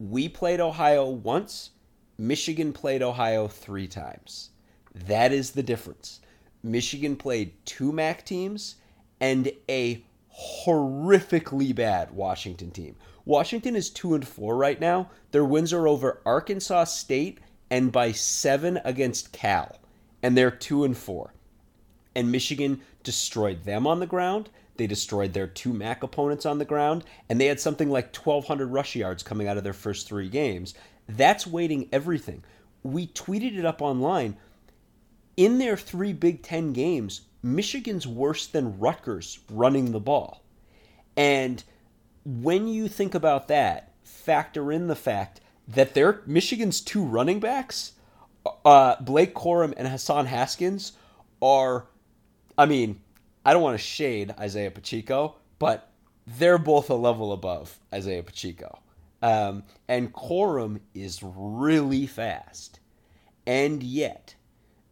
We 0.00 0.28
played 0.28 0.60
Ohio 0.60 1.08
once. 1.08 1.70
Michigan 2.18 2.72
played 2.72 3.02
Ohio 3.02 3.46
three 3.46 3.86
times. 3.86 4.50
That 4.94 5.32
is 5.32 5.52
the 5.52 5.62
difference. 5.62 6.20
Michigan 6.62 7.14
played 7.14 7.52
two 7.64 7.92
MAC 7.92 8.24
teams 8.24 8.76
and 9.20 9.52
a 9.68 10.04
horrifically 10.64 11.72
bad 11.74 12.10
Washington 12.10 12.70
team. 12.72 12.96
Washington 13.24 13.76
is 13.76 13.90
2 13.90 14.14
and 14.14 14.26
4 14.26 14.56
right 14.56 14.80
now. 14.80 15.10
Their 15.30 15.44
wins 15.44 15.72
are 15.72 15.86
over 15.86 16.20
Arkansas 16.24 16.84
State 16.84 17.38
and 17.70 17.92
by 17.92 18.12
7 18.12 18.80
against 18.84 19.32
Cal. 19.32 19.78
And 20.22 20.36
they're 20.36 20.50
2 20.50 20.84
and 20.84 20.96
4 20.96 21.32
and 22.14 22.32
Michigan 22.32 22.80
destroyed 23.02 23.64
them 23.64 23.86
on 23.86 24.00
the 24.00 24.06
ground. 24.06 24.50
They 24.80 24.86
destroyed 24.86 25.34
their 25.34 25.46
two 25.46 25.74
MAC 25.74 26.02
opponents 26.02 26.46
on 26.46 26.56
the 26.56 26.64
ground, 26.64 27.04
and 27.28 27.38
they 27.38 27.44
had 27.44 27.60
something 27.60 27.90
like 27.90 28.16
1,200 28.16 28.68
rush 28.68 28.96
yards 28.96 29.22
coming 29.22 29.46
out 29.46 29.58
of 29.58 29.62
their 29.62 29.74
first 29.74 30.08
three 30.08 30.30
games. 30.30 30.72
That's 31.06 31.46
weighting 31.46 31.90
everything. 31.92 32.44
We 32.82 33.08
tweeted 33.08 33.58
it 33.58 33.66
up 33.66 33.82
online. 33.82 34.38
In 35.36 35.58
their 35.58 35.76
three 35.76 36.14
Big 36.14 36.42
Ten 36.42 36.72
games, 36.72 37.20
Michigan's 37.42 38.06
worse 38.06 38.46
than 38.46 38.78
Rutgers 38.78 39.40
running 39.50 39.92
the 39.92 40.00
ball. 40.00 40.42
And 41.14 41.62
when 42.24 42.66
you 42.66 42.88
think 42.88 43.14
about 43.14 43.48
that, 43.48 43.92
factor 44.02 44.72
in 44.72 44.86
the 44.86 44.96
fact 44.96 45.42
that 45.68 45.92
their 45.92 46.22
Michigan's 46.24 46.80
two 46.80 47.04
running 47.04 47.38
backs, 47.38 47.92
uh, 48.64 48.96
Blake 49.02 49.34
Corum 49.34 49.74
and 49.76 49.88
Hassan 49.88 50.24
Haskins, 50.24 50.92
are, 51.42 51.84
I 52.56 52.64
mean, 52.64 53.02
I 53.44 53.52
don't 53.52 53.62
want 53.62 53.78
to 53.78 53.84
shade 53.84 54.34
Isaiah 54.38 54.70
Pacheco, 54.70 55.36
but 55.58 55.90
they're 56.26 56.58
both 56.58 56.90
a 56.90 56.94
level 56.94 57.32
above 57.32 57.78
Isaiah 57.92 58.22
Pacheco. 58.22 58.78
Um, 59.22 59.64
and 59.88 60.12
Corum 60.12 60.80
is 60.94 61.20
really 61.22 62.06
fast. 62.06 62.80
And 63.46 63.82
yet, 63.82 64.34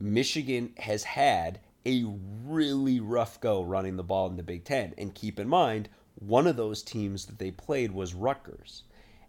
Michigan 0.01 0.72
has 0.78 1.05
had 1.05 1.61
a 1.86 2.05
really 2.44 3.01
rough 3.01 3.40
go 3.40 3.62
running 3.62 3.96
the 3.96 4.03
ball 4.03 4.28
in 4.28 4.36
the 4.36 4.42
Big 4.42 4.64
Ten. 4.64 4.94
And 4.99 5.14
keep 5.14 5.38
in 5.38 5.49
mind, 5.49 5.88
one 6.16 6.46
of 6.46 6.57
those 6.57 6.82
teams 6.82 7.26
that 7.26 7.38
they 7.38 7.51
played 7.51 7.92
was 7.92 8.14
Rutgers. 8.14 8.82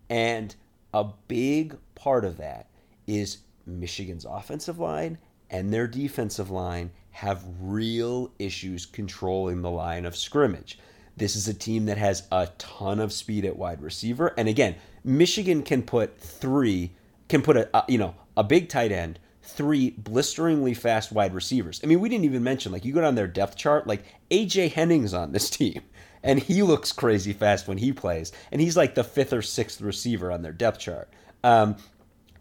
And 0.09 0.55
a 0.93 1.05
big 1.27 1.77
part 1.95 2.25
of 2.25 2.37
that 2.37 2.69
is 3.05 3.39
Michigan's 3.65 4.25
offensive 4.25 4.79
line 4.79 5.17
and 5.49 5.71
their 5.71 5.87
defensive 5.87 6.49
line 6.49 6.91
have 7.11 7.43
real 7.59 8.31
issues 8.39 8.85
controlling 8.85 9.61
the 9.61 9.69
line 9.69 10.05
of 10.05 10.15
scrimmage. 10.15 10.79
This 11.17 11.35
is 11.35 11.47
a 11.47 11.53
team 11.53 11.85
that 11.85 11.97
has 11.97 12.23
a 12.31 12.47
ton 12.57 12.99
of 12.99 13.11
speed 13.11 13.43
at 13.43 13.57
wide 13.57 13.81
receiver. 13.81 14.33
And 14.37 14.47
again, 14.47 14.75
Michigan 15.03 15.63
can 15.63 15.83
put 15.83 16.17
three, 16.17 16.91
can 17.27 17.41
put 17.41 17.57
a, 17.57 17.83
you 17.87 17.97
know, 17.97 18.15
a 18.37 18.43
big 18.43 18.69
tight 18.69 18.91
end, 18.91 19.19
three 19.41 19.89
blisteringly 19.91 20.73
fast 20.73 21.11
wide 21.11 21.33
receivers. 21.33 21.81
I 21.83 21.87
mean, 21.87 21.99
we 21.99 22.07
didn't 22.07 22.25
even 22.25 22.43
mention 22.43 22.71
like 22.71 22.85
you 22.85 22.93
go 22.93 23.01
down 23.01 23.15
their 23.15 23.27
depth 23.27 23.57
chart, 23.57 23.87
like 23.87 24.05
AJ 24.31 24.71
Henning's 24.71 25.13
on 25.13 25.31
this 25.31 25.49
team, 25.49 25.81
and 26.23 26.39
he 26.39 26.63
looks 26.63 26.91
crazy 26.91 27.33
fast 27.33 27.67
when 27.67 27.79
he 27.79 27.91
plays, 27.91 28.31
and 28.51 28.61
he's 28.61 28.77
like 28.77 28.95
the 28.95 29.03
fifth 29.03 29.33
or 29.33 29.41
sixth 29.41 29.81
receiver 29.81 30.31
on 30.31 30.41
their 30.41 30.53
depth 30.53 30.79
chart. 30.79 31.09
Um, 31.43 31.75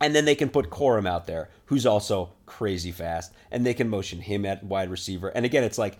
and 0.01 0.15
then 0.15 0.25
they 0.25 0.35
can 0.35 0.49
put 0.49 0.71
Corum 0.71 1.09
out 1.09 1.27
there, 1.27 1.51
who's 1.67 1.87
also 1.87 2.31
crazy 2.47 2.93
fast, 2.93 3.33
and 3.51 3.65
they 3.65 3.75
can 3.75 3.89
motion 3.89 4.21
him 4.21 4.45
at 4.47 4.65
wide 4.65 4.91
receiver. 4.91 5.29
And 5.29 5.45
again, 5.45 5.65
it's 5.65 5.79
like 5.79 5.99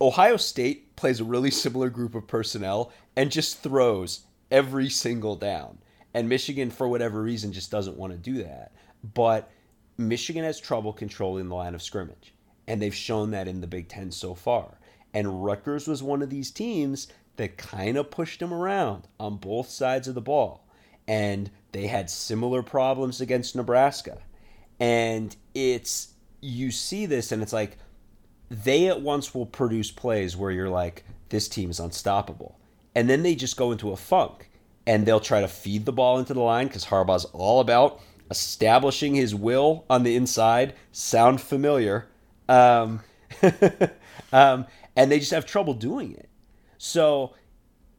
Ohio 0.00 0.36
State 0.36 0.94
plays 0.96 1.20
a 1.20 1.24
really 1.24 1.50
similar 1.50 1.88
group 1.88 2.14
of 2.14 2.26
personnel 2.26 2.92
and 3.16 3.30
just 3.30 3.62
throws 3.62 4.20
every 4.50 4.90
single 4.90 5.36
down. 5.36 5.78
And 6.12 6.28
Michigan, 6.28 6.70
for 6.70 6.88
whatever 6.88 7.22
reason, 7.22 7.52
just 7.52 7.70
doesn't 7.70 7.96
want 7.96 8.12
to 8.12 8.18
do 8.18 8.42
that. 8.42 8.72
But 9.14 9.50
Michigan 9.98 10.44
has 10.44 10.60
trouble 10.60 10.92
controlling 10.92 11.48
the 11.48 11.54
line 11.54 11.74
of 11.74 11.82
scrimmage. 11.82 12.34
And 12.68 12.82
they've 12.82 12.94
shown 12.94 13.30
that 13.30 13.48
in 13.48 13.60
the 13.60 13.66
Big 13.66 13.88
Ten 13.88 14.10
so 14.10 14.34
far. 14.34 14.78
And 15.14 15.44
Rutgers 15.44 15.86
was 15.86 16.02
one 16.02 16.22
of 16.22 16.30
these 16.30 16.50
teams 16.50 17.08
that 17.36 17.56
kind 17.56 17.96
of 17.96 18.10
pushed 18.10 18.40
them 18.40 18.52
around 18.52 19.08
on 19.20 19.36
both 19.36 19.68
sides 19.68 20.08
of 20.08 20.14
the 20.14 20.20
ball. 20.20 20.66
And 21.06 21.50
they 21.76 21.86
had 21.86 22.08
similar 22.08 22.62
problems 22.62 23.20
against 23.20 23.54
Nebraska. 23.54 24.18
And 24.80 25.36
it's, 25.54 26.14
you 26.40 26.70
see 26.70 27.06
this 27.06 27.32
and 27.32 27.42
it's 27.42 27.52
like, 27.52 27.76
they 28.50 28.88
at 28.88 29.02
once 29.02 29.34
will 29.34 29.46
produce 29.46 29.90
plays 29.90 30.36
where 30.36 30.50
you're 30.50 30.70
like, 30.70 31.04
this 31.28 31.48
team 31.48 31.70
is 31.70 31.80
unstoppable. 31.80 32.58
And 32.94 33.10
then 33.10 33.22
they 33.22 33.34
just 33.34 33.56
go 33.56 33.72
into 33.72 33.90
a 33.90 33.96
funk 33.96 34.48
and 34.86 35.04
they'll 35.04 35.20
try 35.20 35.40
to 35.40 35.48
feed 35.48 35.84
the 35.84 35.92
ball 35.92 36.18
into 36.18 36.32
the 36.32 36.40
line 36.40 36.68
because 36.68 36.86
Harbaugh's 36.86 37.26
all 37.26 37.60
about 37.60 38.00
establishing 38.30 39.14
his 39.14 39.34
will 39.34 39.84
on 39.90 40.02
the 40.02 40.16
inside. 40.16 40.74
Sound 40.92 41.40
familiar? 41.40 42.08
Um, 42.48 43.00
um, 44.32 44.66
and 44.94 45.10
they 45.10 45.18
just 45.18 45.32
have 45.32 45.44
trouble 45.44 45.74
doing 45.74 46.12
it. 46.12 46.30
So 46.78 47.34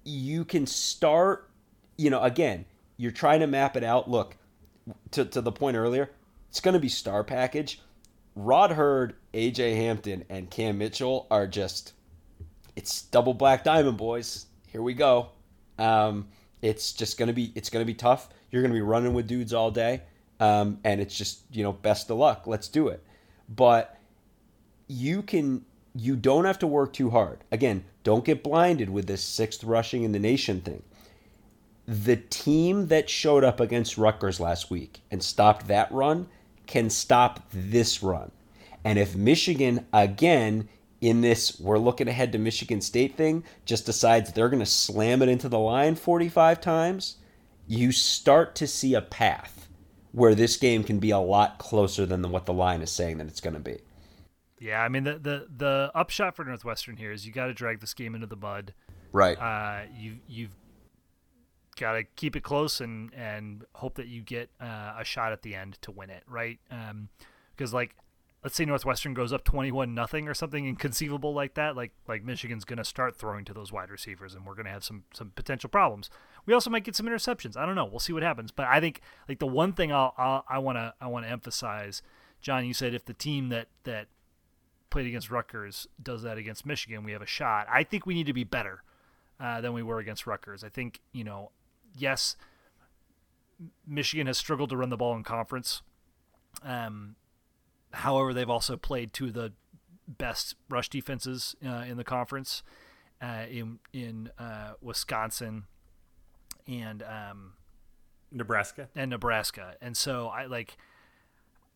you 0.03 0.45
can 0.45 0.65
start, 0.65 1.49
you 1.97 2.09
know, 2.09 2.21
again, 2.23 2.65
you're 2.97 3.11
trying 3.11 3.39
to 3.39 3.47
map 3.47 3.77
it 3.77 3.83
out. 3.83 4.09
Look, 4.09 4.35
to, 5.11 5.25
to 5.25 5.41
the 5.41 5.51
point 5.51 5.77
earlier, 5.77 6.09
it's 6.49 6.59
going 6.59 6.73
to 6.73 6.79
be 6.79 6.89
star 6.89 7.23
package. 7.23 7.81
Rod 8.35 8.71
Heard, 8.71 9.15
AJ 9.33 9.75
Hampton, 9.75 10.23
and 10.29 10.49
Cam 10.49 10.77
Mitchell 10.77 11.27
are 11.31 11.47
just, 11.47 11.93
it's 12.75 13.03
double 13.03 13.33
black 13.33 13.63
diamond, 13.63 13.97
boys. 13.97 14.45
Here 14.67 14.81
we 14.81 14.93
go. 14.93 15.29
Um, 15.79 16.27
it's 16.61 16.91
just 16.91 17.17
going 17.17 17.27
to 17.27 17.33
be, 17.33 17.51
it's 17.55 17.69
going 17.69 17.81
to 17.81 17.87
be 17.87 17.95
tough. 17.95 18.29
You're 18.51 18.61
going 18.61 18.71
to 18.71 18.77
be 18.77 18.81
running 18.81 19.13
with 19.13 19.27
dudes 19.27 19.53
all 19.53 19.71
day. 19.71 20.01
Um, 20.39 20.79
and 20.83 21.01
it's 21.01 21.15
just, 21.15 21.41
you 21.51 21.63
know, 21.63 21.73
best 21.73 22.09
of 22.11 22.17
luck. 22.17 22.45
Let's 22.45 22.67
do 22.67 22.89
it. 22.89 23.03
But 23.49 23.97
you 24.87 25.21
can 25.21 25.65
you 25.99 26.15
don't 26.15 26.45
have 26.45 26.59
to 26.59 26.67
work 26.67 26.93
too 26.93 27.09
hard. 27.09 27.43
Again, 27.51 27.83
don't 28.03 28.23
get 28.23 28.43
blinded 28.43 28.89
with 28.89 29.07
this 29.07 29.23
sixth 29.23 29.63
rushing 29.63 30.03
in 30.03 30.11
the 30.11 30.19
nation 30.19 30.61
thing. 30.61 30.83
The 31.87 32.17
team 32.17 32.87
that 32.87 33.09
showed 33.09 33.43
up 33.43 33.59
against 33.59 33.97
Rutgers 33.97 34.39
last 34.39 34.69
week 34.69 35.01
and 35.09 35.23
stopped 35.23 35.67
that 35.67 35.91
run 35.91 36.27
can 36.65 36.89
stop 36.89 37.49
this 37.53 38.03
run. 38.03 38.31
And 38.83 38.99
if 38.99 39.15
Michigan, 39.15 39.85
again, 39.93 40.67
in 40.99 41.21
this 41.21 41.59
we're 41.59 41.77
looking 41.77 42.07
ahead 42.07 42.31
to 42.33 42.37
Michigan 42.37 42.81
State 42.81 43.15
thing, 43.15 43.43
just 43.65 43.85
decides 43.85 44.31
they're 44.31 44.49
going 44.49 44.59
to 44.59 44.65
slam 44.65 45.21
it 45.21 45.29
into 45.29 45.47
the 45.47 45.59
line 45.59 45.95
45 45.95 46.59
times, 46.59 47.17
you 47.67 47.91
start 47.91 48.55
to 48.55 48.67
see 48.67 48.93
a 48.93 49.01
path 49.01 49.69
where 50.11 50.35
this 50.35 50.57
game 50.57 50.83
can 50.83 50.99
be 50.99 51.11
a 51.11 51.19
lot 51.19 51.57
closer 51.59 52.05
than 52.05 52.29
what 52.31 52.45
the 52.45 52.53
line 52.53 52.81
is 52.81 52.91
saying 52.91 53.17
that 53.19 53.27
it's 53.27 53.41
going 53.41 53.53
to 53.53 53.59
be. 53.59 53.77
Yeah, 54.59 54.81
I 54.81 54.89
mean 54.89 55.03
the 55.03 55.19
the 55.19 55.47
the 55.55 55.91
upshot 55.93 56.35
for 56.35 56.43
Northwestern 56.43 56.97
here 56.97 57.11
is 57.11 57.27
you 57.27 57.31
got 57.31 57.45
to 57.45 57.53
drag 57.53 57.79
this 57.79 57.93
game 57.93 58.15
into 58.15 58.25
the 58.25 58.35
mud. 58.35 58.73
Right. 59.11 59.37
Uh, 59.39 59.81
you 59.95 60.15
you've 60.27 60.55
got 61.79 61.93
to 61.93 62.03
keep 62.03 62.35
it 62.35 62.43
close 62.43 62.81
and 62.81 63.13
and 63.13 63.63
hope 63.75 63.95
that 63.95 64.07
you 64.07 64.21
get 64.21 64.49
uh, 64.59 64.95
a 64.97 65.03
shot 65.03 65.31
at 65.31 65.41
the 65.41 65.55
end 65.55 65.77
to 65.81 65.91
win 65.91 66.09
it. 66.09 66.23
Right. 66.27 66.59
Um, 66.71 67.09
because 67.55 67.73
like 67.73 67.95
let's 68.43 68.55
say 68.55 68.65
Northwestern 68.65 69.13
goes 69.13 69.33
up 69.33 69.43
twenty 69.43 69.71
one 69.71 69.93
nothing 69.93 70.27
or 70.27 70.33
something 70.33 70.67
inconceivable 70.67 71.33
like 71.33 71.55
that. 71.55 71.75
Like 71.75 71.91
like 72.07 72.23
Michigan's 72.23 72.65
to 72.65 72.83
start 72.83 73.15
throwing 73.15 73.45
to 73.45 73.53
those 73.53 73.71
wide 73.71 73.89
receivers 73.89 74.35
and 74.35 74.45
we're 74.45 74.55
to 74.65 74.71
have 74.71 74.83
some 74.83 75.03
some 75.13 75.31
potential 75.35 75.69
problems. 75.69 76.09
We 76.45 76.53
also 76.53 76.69
might 76.69 76.83
get 76.83 76.95
some 76.95 77.07
interceptions. 77.07 77.57
I 77.57 77.65
don't 77.65 77.75
know. 77.75 77.85
We'll 77.85 77.99
see 77.99 78.13
what 78.13 78.23
happens. 78.23 78.51
But 78.51 78.67
I 78.67 78.79
think 78.79 79.01
like 79.27 79.39
the 79.39 79.47
one 79.47 79.73
thing 79.73 79.91
I'll, 79.91 80.13
I'll 80.17 80.45
I 80.47 80.59
want 80.59 80.77
to 80.77 80.93
I 81.01 81.07
want 81.07 81.25
to 81.25 81.31
emphasize, 81.31 82.01
John. 82.41 82.65
You 82.65 82.73
said 82.73 82.93
if 82.93 83.05
the 83.05 83.13
team 83.13 83.49
that 83.49 83.67
that 83.83 84.07
played 84.89 85.07
against 85.07 85.29
Rutgers 85.29 85.87
does 86.01 86.21
that 86.23 86.37
against 86.37 86.65
Michigan, 86.65 87.03
we 87.03 87.11
have 87.11 87.21
a 87.21 87.27
shot. 87.27 87.67
I 87.69 87.83
think 87.83 88.05
we 88.05 88.13
need 88.13 88.27
to 88.27 88.33
be 88.33 88.45
better 88.45 88.83
uh, 89.39 89.61
than 89.61 89.73
we 89.73 89.83
were 89.83 89.99
against 89.99 90.25
Rutgers. 90.25 90.63
I 90.63 90.69
think 90.69 91.01
you 91.11 91.23
know, 91.23 91.51
yes, 91.97 92.35
Michigan 93.85 94.27
has 94.27 94.37
struggled 94.37 94.69
to 94.69 94.77
run 94.77 94.89
the 94.89 94.97
ball 94.97 95.15
in 95.15 95.23
conference. 95.23 95.81
Um, 96.63 97.15
however, 97.91 98.33
they've 98.33 98.49
also 98.49 98.77
played 98.77 99.13
two 99.13 99.27
of 99.27 99.33
the 99.33 99.53
best 100.07 100.55
rush 100.69 100.89
defenses 100.89 101.55
uh, 101.65 101.83
in 101.87 101.97
the 101.97 102.03
conference 102.03 102.63
uh, 103.21 103.43
in 103.49 103.79
in 103.93 104.29
uh, 104.37 104.73
Wisconsin 104.81 105.65
and 106.67 107.03
um, 107.03 107.53
Nebraska 108.31 108.89
and 108.95 109.09
Nebraska, 109.09 109.75
and 109.81 109.95
so 109.95 110.27
I 110.27 110.45
like. 110.45 110.77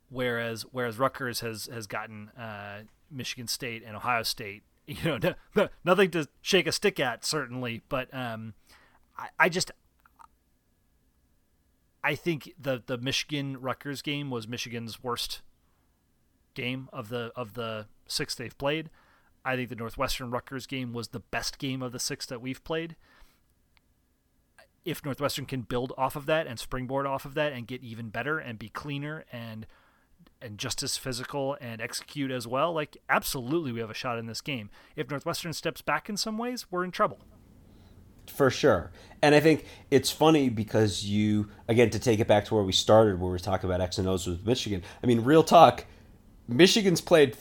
Whereas 0.09 0.65
whereas 0.71 0.99
Rutgers 0.99 1.39
has 1.39 1.69
has 1.71 1.87
gotten 1.87 2.29
uh, 2.37 2.81
Michigan 3.09 3.47
State 3.47 3.83
and 3.85 3.95
Ohio 3.95 4.23
State. 4.23 4.63
You 4.87 4.97
know, 5.05 5.17
no, 5.21 5.33
no, 5.55 5.69
nothing 5.85 6.11
to 6.11 6.27
shake 6.41 6.67
a 6.67 6.71
stick 6.71 6.99
at, 6.99 7.23
certainly, 7.23 7.81
but 7.87 8.13
um, 8.13 8.55
I, 9.15 9.29
I 9.39 9.47
just 9.47 9.71
I 12.03 12.15
think 12.15 12.53
the 12.59 12.81
the 12.85 12.97
Michigan 12.97 13.59
Rutgers 13.59 14.01
game 14.01 14.29
was 14.29 14.47
Michigan's 14.47 15.03
worst 15.03 15.41
game 16.53 16.89
of 16.91 17.09
the 17.09 17.31
of 17.35 17.53
the 17.53 17.87
six 18.07 18.35
they've 18.35 18.57
played. 18.57 18.89
I 19.43 19.55
think 19.55 19.69
the 19.69 19.75
Northwestern 19.75 20.29
Rutgers 20.29 20.67
game 20.67 20.93
was 20.93 21.09
the 21.09 21.19
best 21.19 21.57
game 21.57 21.81
of 21.81 21.91
the 21.91 21.99
six 21.99 22.25
that 22.27 22.41
we've 22.41 22.63
played. 22.63 22.95
If 24.83 25.03
Northwestern 25.05 25.45
can 25.45 25.61
build 25.61 25.93
off 25.97 26.15
of 26.15 26.25
that 26.25 26.47
and 26.47 26.59
springboard 26.59 27.05
off 27.05 27.25
of 27.25 27.35
that 27.35 27.53
and 27.53 27.67
get 27.67 27.83
even 27.83 28.09
better 28.09 28.39
and 28.39 28.57
be 28.57 28.69
cleaner 28.69 29.25
and 29.31 29.67
and 30.41 30.57
just 30.57 30.81
as 30.81 30.97
physical 30.97 31.55
and 31.61 31.81
execute 31.81 32.31
as 32.31 32.47
well, 32.47 32.73
like 32.73 32.97
absolutely 33.09 33.71
we 33.71 33.79
have 33.79 33.91
a 33.91 33.95
shot 33.95 34.17
in 34.17 34.25
this 34.25 34.41
game. 34.41 34.69
If 34.95 35.09
Northwestern 35.09 35.53
steps 35.53 35.81
back 35.81 36.09
in 36.09 36.17
some 36.17 36.37
ways, 36.37 36.65
we're 36.71 36.83
in 36.83 36.91
trouble. 36.91 37.19
For 38.31 38.49
sure. 38.49 38.91
And 39.21 39.35
I 39.35 39.39
think 39.39 39.65
it's 39.91 40.09
funny 40.09 40.49
because 40.49 41.03
you 41.05 41.49
again 41.67 41.89
to 41.91 41.99
take 41.99 42.19
it 42.19 42.27
back 42.27 42.45
to 42.45 42.55
where 42.55 42.63
we 42.63 42.71
started 42.71 43.19
where 43.19 43.31
we 43.31 43.39
talking 43.39 43.69
about 43.69 43.81
X 43.81 43.97
and 43.97 44.07
O's 44.07 44.25
with 44.25 44.45
Michigan. 44.45 44.83
I 45.03 45.07
mean, 45.07 45.21
real 45.21 45.43
talk, 45.43 45.85
Michigan's 46.47 47.01
played 47.01 47.35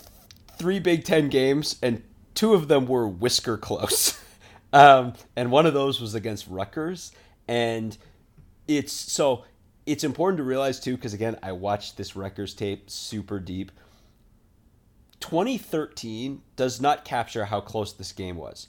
three 0.59 0.79
Big 0.79 1.05
Ten 1.05 1.29
games 1.29 1.77
and 1.83 2.03
two 2.35 2.55
of 2.55 2.69
them 2.69 2.87
were 2.87 3.09
whisker 3.09 3.57
close. 3.57 4.21
um, 4.73 5.15
and 5.37 5.51
one 5.51 5.65
of 5.65 5.73
those 5.73 6.01
was 6.01 6.15
against 6.15 6.47
Rutgers. 6.49 7.13
And 7.49 7.97
it's 8.69 8.93
so 8.93 9.45
it's 9.87 10.05
important 10.05 10.39
to 10.39 10.45
realize 10.45 10.81
too, 10.81 10.97
because 10.97 11.15
again, 11.15 11.39
I 11.43 11.53
watched 11.53 11.97
this 11.97 12.15
Rutgers 12.15 12.53
tape 12.53 12.91
super 12.91 13.39
deep. 13.39 13.73
2013 15.21 16.43
does 16.57 16.81
not 16.81 17.05
capture 17.05 17.45
how 17.47 17.61
close 17.61 17.93
this 17.93 18.13
game 18.13 18.37
was. 18.37 18.69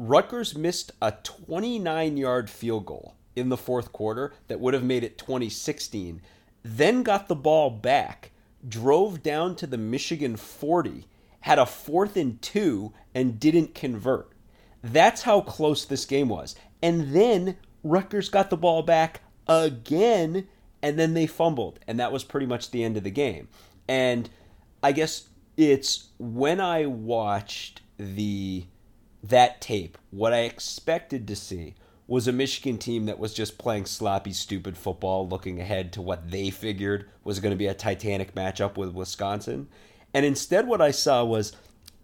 Rutgers 0.00 0.56
missed 0.56 0.92
a 1.02 1.12
29 1.22 2.16
yard 2.16 2.48
field 2.48 2.86
goal 2.86 3.16
in 3.36 3.50
the 3.50 3.56
fourth 3.58 3.92
quarter 3.92 4.32
that 4.48 4.58
would 4.58 4.72
have 4.72 4.82
made 4.82 5.04
it 5.04 5.18
2016, 5.18 6.22
then 6.62 7.02
got 7.02 7.28
the 7.28 7.36
ball 7.36 7.68
back, 7.68 8.30
drove 8.66 9.22
down 9.22 9.54
to 9.56 9.66
the 9.66 9.76
Michigan 9.76 10.38
40, 10.38 11.06
had 11.40 11.58
a 11.58 11.66
fourth 11.66 12.16
and 12.16 12.40
two, 12.40 12.94
and 13.14 13.38
didn't 13.38 13.74
convert. 13.74 14.32
That's 14.82 15.20
how 15.20 15.42
close 15.42 15.84
this 15.84 16.06
game 16.06 16.30
was. 16.30 16.54
And 16.82 17.14
then 17.14 17.58
Rutgers 17.84 18.30
got 18.30 18.48
the 18.48 18.56
ball 18.56 18.82
back 18.82 19.20
again 19.46 20.48
and 20.80 20.98
then 20.98 21.12
they 21.12 21.26
fumbled, 21.26 21.78
and 21.86 22.00
that 22.00 22.10
was 22.10 22.24
pretty 22.24 22.46
much 22.46 22.70
the 22.70 22.84
end 22.84 22.96
of 22.96 23.04
the 23.04 23.10
game. 23.10 23.48
And 23.86 24.30
I 24.82 24.92
guess 24.92 25.28
it's 25.58 26.08
when 26.18 26.58
I 26.58 26.86
watched 26.86 27.82
the 27.98 28.64
that 29.22 29.60
tape, 29.60 29.98
what 30.10 30.32
I 30.32 30.40
expected 30.40 31.26
to 31.28 31.36
see 31.36 31.74
was 32.06 32.26
a 32.26 32.32
Michigan 32.32 32.76
team 32.76 33.06
that 33.06 33.18
was 33.18 33.32
just 33.32 33.58
playing 33.58 33.86
sloppy, 33.86 34.32
stupid 34.32 34.76
football, 34.76 35.28
looking 35.28 35.60
ahead 35.60 35.92
to 35.92 36.02
what 36.02 36.30
they 36.30 36.50
figured 36.50 37.08
was 37.22 37.38
going 37.38 37.52
to 37.52 37.56
be 37.56 37.68
a 37.68 37.74
titanic 37.74 38.34
matchup 38.34 38.76
with 38.76 38.92
Wisconsin. 38.92 39.68
And 40.12 40.26
instead, 40.26 40.66
what 40.66 40.80
I 40.80 40.90
saw 40.90 41.24
was 41.24 41.52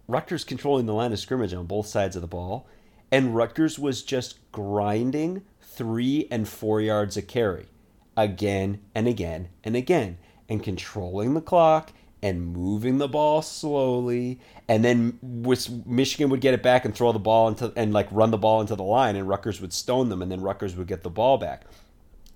Rutgers 0.07 0.45
controlling 0.45 0.85
the 0.85 0.93
line 0.93 1.11
of 1.11 1.19
scrimmage 1.19 1.53
on 1.53 1.65
both 1.65 1.87
sides 1.87 2.15
of 2.15 2.21
the 2.21 2.27
ball, 2.27 2.67
and 3.11 3.35
Rutgers 3.35 3.77
was 3.77 4.01
just 4.01 4.39
grinding 4.53 5.41
three 5.61 6.27
and 6.31 6.47
four 6.47 6.79
yards 6.79 7.17
a 7.17 7.21
carry 7.21 7.65
again 8.15 8.79
and 8.95 9.07
again 9.07 9.49
and 9.63 9.75
again 9.75 10.17
and 10.49 10.63
controlling 10.63 11.33
the 11.33 11.41
clock 11.41 11.91
and 12.21 12.47
moving 12.47 12.97
the 12.97 13.07
ball 13.07 13.41
slowly 13.41 14.39
and 14.67 14.83
then 14.83 15.19
Michigan 15.85 16.29
would 16.29 16.41
get 16.41 16.53
it 16.53 16.63
back 16.63 16.83
and 16.83 16.95
throw 16.95 17.11
the 17.11 17.19
ball 17.19 17.47
into 17.47 17.71
and 17.75 17.93
like 17.93 18.07
run 18.11 18.31
the 18.31 18.37
ball 18.37 18.59
into 18.61 18.75
the 18.75 18.83
line 18.83 19.15
and 19.15 19.27
Rutgers 19.27 19.61
would 19.61 19.73
stone 19.73 20.09
them 20.09 20.21
and 20.21 20.31
then 20.31 20.41
Rutgers 20.41 20.75
would 20.75 20.87
get 20.87 21.03
the 21.03 21.09
ball 21.09 21.37
back. 21.37 21.63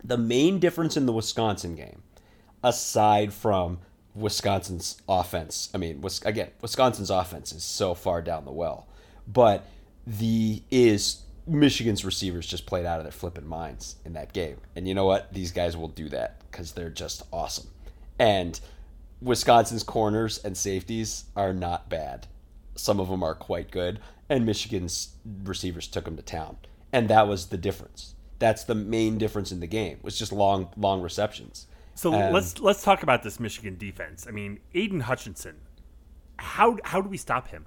The 0.04 0.18
main 0.18 0.60
difference 0.60 0.98
in 0.98 1.06
the 1.06 1.14
Wisconsin 1.14 1.76
game 1.76 2.04
aside 2.64 3.34
from 3.34 3.80
Wisconsin's 4.14 5.02
offense, 5.08 5.70
I 5.74 5.78
mean, 5.78 6.04
again, 6.26 6.50
Wisconsin's 6.62 7.10
offense 7.10 7.52
is 7.52 7.64
so 7.64 7.94
far 7.94 8.22
down 8.22 8.46
the 8.46 8.52
well, 8.52 8.88
but 9.28 9.66
the 10.06 10.62
is 10.70 11.22
Michigan's 11.48 12.06
receivers 12.06 12.46
just 12.46 12.66
played 12.66 12.86
out 12.86 13.00
of 13.00 13.06
their 13.06 13.12
flipping 13.12 13.48
minds 13.48 13.96
in 14.06 14.14
that 14.14 14.34
game. 14.34 14.58
And 14.76 14.88
you 14.88 14.94
know 14.94 15.06
what? 15.06 15.34
These 15.34 15.52
guys 15.52 15.76
will 15.76 15.88
do 15.88 16.10
that 16.10 16.42
because 16.50 16.74
they're 16.74 16.90
just 16.90 17.24
awesome. 17.32 17.68
And 18.20 18.60
Wisconsin's 19.22 19.84
corners 19.84 20.38
and 20.40 20.58
safeties 20.58 21.26
are 21.36 21.54
not 21.54 21.90
bad. 21.90 22.28
Some 22.76 23.00
of 23.00 23.10
them 23.10 23.24
are 23.24 23.36
quite 23.36 23.72
good. 23.72 24.00
And 24.30 24.46
Michigan's 24.46 25.16
receivers 25.44 25.88
took 25.88 26.06
them 26.06 26.16
to 26.16 26.24
town. 26.24 26.58
And 26.94 27.10
that 27.10 27.28
was 27.28 27.48
the 27.48 27.58
difference. 27.58 28.16
That's 28.40 28.64
the 28.64 28.76
main 28.76 29.18
difference 29.18 29.52
in 29.52 29.60
the 29.60 29.68
game. 29.68 29.98
It 29.98 30.04
was 30.04 30.18
just 30.18 30.32
long, 30.32 30.70
long 30.76 31.02
receptions. 31.02 31.68
So 31.96 32.14
um, 32.14 32.34
let's 32.34 32.60
let's 32.60 32.82
talk 32.82 33.04
about 33.04 33.22
this 33.22 33.40
Michigan 33.40 33.78
defense. 33.78 34.26
I 34.28 34.32
mean, 34.32 34.60
Aidan 34.74 35.02
Hutchinson. 35.02 35.58
How 36.38 36.78
how 36.84 37.02
do 37.02 37.10
we 37.10 37.18
stop 37.18 37.50
him? 37.50 37.66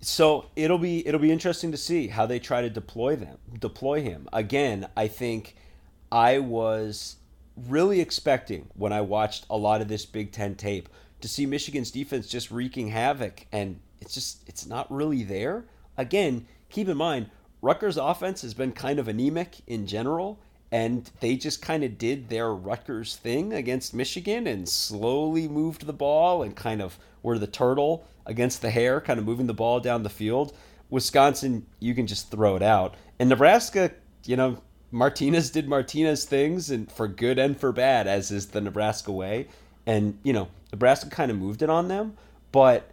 so 0.00 0.46
it'll 0.56 0.78
be 0.78 1.06
it'll 1.06 1.20
be 1.20 1.30
interesting 1.30 1.70
to 1.70 1.76
see 1.76 2.08
how 2.08 2.26
they 2.26 2.38
try 2.38 2.62
to 2.62 2.70
deploy 2.70 3.14
them 3.14 3.36
deploy 3.58 4.00
him 4.00 4.28
again 4.32 4.88
i 4.96 5.06
think 5.06 5.54
i 6.10 6.38
was 6.38 7.16
really 7.68 8.00
expecting 8.00 8.68
when 8.74 8.92
i 8.92 9.00
watched 9.00 9.46
a 9.50 9.56
lot 9.56 9.80
of 9.80 9.88
this 9.88 10.06
big 10.06 10.32
10 10.32 10.54
tape 10.54 10.88
to 11.20 11.28
see 11.28 11.46
michigan's 11.46 11.90
defense 11.90 12.26
just 12.26 12.50
wreaking 12.50 12.88
havoc 12.88 13.46
and 13.52 13.80
it's 14.00 14.14
just 14.14 14.48
it's 14.48 14.66
not 14.66 14.90
really 14.90 15.22
there. 15.22 15.64
Again, 15.96 16.46
keep 16.68 16.88
in 16.88 16.96
mind, 16.96 17.30
Rutgers 17.62 17.96
offense 17.96 18.42
has 18.42 18.54
been 18.54 18.72
kind 18.72 18.98
of 18.98 19.08
anemic 19.08 19.58
in 19.66 19.86
general, 19.86 20.40
and 20.72 21.10
they 21.20 21.36
just 21.36 21.60
kind 21.60 21.84
of 21.84 21.98
did 21.98 22.28
their 22.28 22.54
Rutgers 22.54 23.16
thing 23.16 23.52
against 23.52 23.94
Michigan 23.94 24.46
and 24.46 24.68
slowly 24.68 25.46
moved 25.46 25.86
the 25.86 25.92
ball 25.92 26.42
and 26.42 26.56
kind 26.56 26.80
of 26.80 26.98
were 27.22 27.38
the 27.38 27.46
turtle 27.46 28.06
against 28.24 28.62
the 28.62 28.70
hare, 28.70 29.00
kind 29.00 29.18
of 29.18 29.26
moving 29.26 29.46
the 29.46 29.54
ball 29.54 29.80
down 29.80 30.02
the 30.02 30.08
field. 30.08 30.56
Wisconsin, 30.88 31.66
you 31.78 31.94
can 31.94 32.06
just 32.06 32.30
throw 32.30 32.56
it 32.56 32.62
out. 32.62 32.96
And 33.18 33.28
Nebraska, 33.28 33.92
you 34.24 34.36
know, 34.36 34.62
Martinez 34.90 35.50
did 35.50 35.68
Martinez 35.68 36.24
things 36.24 36.70
and 36.70 36.90
for 36.90 37.06
good 37.06 37.38
and 37.38 37.58
for 37.58 37.72
bad, 37.72 38.06
as 38.06 38.30
is 38.30 38.48
the 38.48 38.60
Nebraska 38.60 39.12
way. 39.12 39.48
And, 39.86 40.18
you 40.22 40.32
know, 40.32 40.48
Nebraska 40.72 41.10
kind 41.10 41.30
of 41.30 41.38
moved 41.38 41.62
it 41.62 41.70
on 41.70 41.88
them. 41.88 42.16
But 42.52 42.90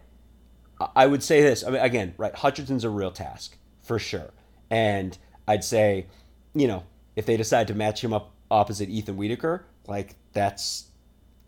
I 0.94 1.06
would 1.06 1.22
say 1.22 1.42
this. 1.42 1.64
I 1.64 1.70
mean, 1.70 1.80
again, 1.80 2.14
right, 2.16 2.34
Hutchinson's 2.34 2.84
a 2.84 2.90
real 2.90 3.10
task, 3.10 3.56
for 3.82 3.98
sure. 3.98 4.30
And 4.70 5.16
I'd 5.46 5.64
say, 5.64 6.06
you 6.54 6.68
know, 6.68 6.84
if 7.16 7.26
they 7.26 7.36
decide 7.36 7.68
to 7.68 7.74
match 7.74 8.02
him 8.02 8.12
up 8.12 8.32
opposite 8.50 8.88
Ethan 8.88 9.16
Wiederkehr, 9.16 9.62
like 9.86 10.14
that's 10.32 10.84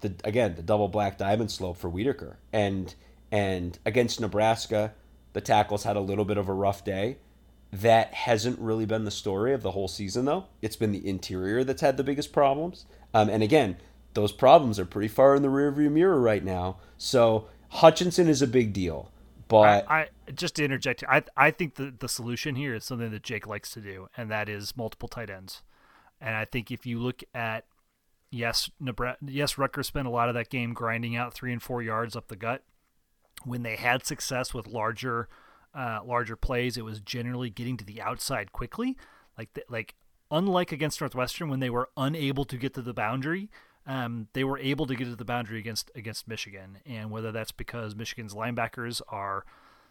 the 0.01 0.15
again 0.25 0.57
the 0.57 0.63
double 0.63 0.89
black 0.89 1.19
diamond 1.19 1.51
slope 1.51 1.77
for 1.77 1.91
Wiederkehr. 1.91 2.37
And 2.53 2.95
and 3.31 3.79
against 3.87 4.21
Nebraska, 4.21 4.95
the 5.33 5.41
tackles 5.41 5.85
had 5.85 5.97
a 5.97 6.01
little 6.01 6.25
bit 6.25 6.39
of 6.39 6.49
a 6.49 6.53
rough 6.53 6.85
day. 6.85 7.19
That 7.73 8.13
hasn't 8.13 8.59
really 8.59 8.87
been 8.87 9.05
the 9.05 9.11
story 9.11 9.53
of 9.53 9.63
the 9.63 9.71
whole 9.71 9.89
season, 9.89 10.25
though. 10.25 10.47
It's 10.61 10.77
been 10.77 10.93
the 10.93 11.07
interior 11.07 11.63
that's 11.63 11.83
had 11.83 11.97
the 11.97 12.05
biggest 12.05 12.33
problems. 12.33 12.87
Um, 13.15 13.29
and 13.29 13.43
again, 13.43 13.77
those 14.15 14.33
problems 14.33 14.79
are 14.79 14.85
pretty 14.85 15.09
far 15.09 15.35
in 15.35 15.43
the 15.43 15.49
rearview 15.49 15.91
mirror 15.91 16.21
right 16.21 16.45
now. 16.45 16.79
So 16.99 17.47
Hutchinson 17.69 18.29
is 18.29 18.43
a 18.43 18.47
big 18.47 18.73
deal. 18.73 19.13
But 19.49 19.91
I, 19.91 20.01
I 20.01 20.09
just 20.33 20.57
to 20.57 20.65
interject, 20.65 21.03
I 21.09 21.25
I 21.37 21.51
think 21.51 21.75
the 21.75 21.93
the 21.97 22.09
solution 22.09 22.55
here 22.55 22.75
is 22.75 22.85
something 22.85 23.11
that 23.11 23.25
Jake 23.25 23.49
likes 23.49 23.73
to 23.73 23.81
do, 23.81 24.09
and 24.17 24.31
that 24.31 24.49
is 24.49 24.77
multiple 24.77 25.09
tight 25.09 25.29
ends. 25.29 25.63
And 26.21 26.37
I 26.37 26.45
think 26.45 26.71
if 26.71 26.87
you 26.87 27.01
look 27.01 27.25
at 27.35 27.65
yes, 28.31 28.71
Nebraska, 28.79 29.25
yes, 29.27 29.59
Rutgers 29.59 29.89
spent 29.89 30.07
a 30.07 30.11
lot 30.11 30.29
of 30.29 30.37
that 30.37 30.51
game 30.51 30.73
grinding 30.73 31.17
out 31.17 31.35
three 31.35 31.53
and 31.53 31.63
four 31.63 31.83
yards 31.83 32.15
up 32.15 32.29
the 32.29 32.37
gut. 32.37 32.63
When 33.45 33.63
they 33.63 33.77
had 33.77 34.07
success 34.07 34.55
with 34.55 34.69
larger, 34.69 35.29
uh, 35.75 36.01
larger 36.05 36.37
plays, 36.37 36.77
it 36.77 36.85
was 36.85 37.01
generally 37.01 37.51
getting 37.51 37.77
to 37.77 37.85
the 37.85 38.01
outside 38.01 38.53
quickly. 38.53 38.97
Like 39.39 39.53
the, 39.55 39.65
like 39.69 39.95
unlike 40.31 40.73
against 40.73 41.01
Northwestern 41.01 41.49
when 41.49 41.61
they 41.61 41.71
were 41.71 41.89
unable 41.97 42.45
to 42.45 42.57
get 42.57 42.75
to 42.75 42.83
the 42.83 42.95
boundary, 42.95 43.51
um, 43.87 44.29
they 44.33 44.45
were 44.45 44.59
able 44.59 44.87
to 44.87 44.95
get 44.95 45.07
to 45.07 45.17
the 45.17 45.25
boundary 45.25 45.59
against 45.59 45.91
against 45.95 46.29
Michigan, 46.29 46.79
and 46.85 47.11
whether 47.11 47.33
that's 47.33 47.53
because 47.53 47.95
Michigan's 47.95 48.35
linebackers 48.35 49.01
are 49.09 49.45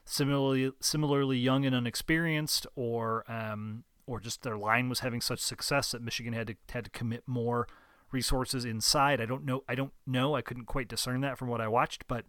similarly 0.05 0.71
similarly 0.80 1.38
young 1.38 1.65
and 1.65 1.75
unexperienced, 1.75 2.67
or 2.75 3.30
um, 3.32 3.84
or 4.05 4.19
just 4.19 4.43
their 4.43 4.57
line 4.57 4.89
was 4.89 4.99
having 4.99 5.21
such 5.21 5.39
success 5.39 5.91
that 5.91 6.01
Michigan 6.01 6.34
had 6.34 6.47
to 6.47 6.55
had 6.71 6.86
to 6.86 6.89
commit 6.91 7.23
more 7.25 7.67
resources 8.11 8.65
inside. 8.65 9.21
I 9.21 9.25
don't 9.25 9.45
know. 9.45 9.63
I 9.67 9.75
don't 9.75 9.93
know. 10.05 10.36
I 10.36 10.41
couldn't 10.41 10.65
quite 10.65 10.88
discern 10.88 11.21
that 11.21 11.38
from 11.38 11.47
what 11.47 11.61
I 11.61 11.67
watched. 11.67 12.07
But 12.07 12.25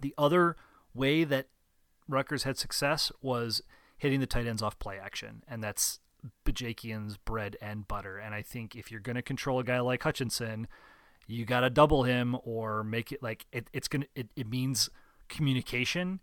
the 0.00 0.14
other 0.16 0.56
way 0.94 1.24
that 1.24 1.48
Rutgers 2.08 2.42
had 2.44 2.58
success 2.58 3.10
was 3.22 3.62
hitting 3.96 4.20
the 4.20 4.26
tight 4.26 4.46
ends 4.46 4.62
off 4.62 4.78
play 4.78 4.98
action, 4.98 5.42
and 5.48 5.62
that's 5.62 6.00
Bajakian's 6.44 7.16
bread 7.16 7.56
and 7.60 7.86
butter. 7.86 8.18
And 8.18 8.34
I 8.34 8.42
think 8.42 8.74
if 8.76 8.90
you're 8.90 9.00
going 9.00 9.16
to 9.16 9.22
control 9.22 9.58
a 9.58 9.64
guy 9.64 9.80
like 9.80 10.02
Hutchinson, 10.02 10.68
you 11.26 11.44
got 11.44 11.60
to 11.60 11.70
double 11.70 12.04
him 12.04 12.36
or 12.44 12.84
make 12.84 13.12
it 13.12 13.22
like 13.22 13.46
it, 13.52 13.68
it's 13.72 13.88
going 13.88 14.02
to, 14.02 14.08
it, 14.14 14.28
it 14.36 14.48
means 14.48 14.90
communication, 15.28 16.20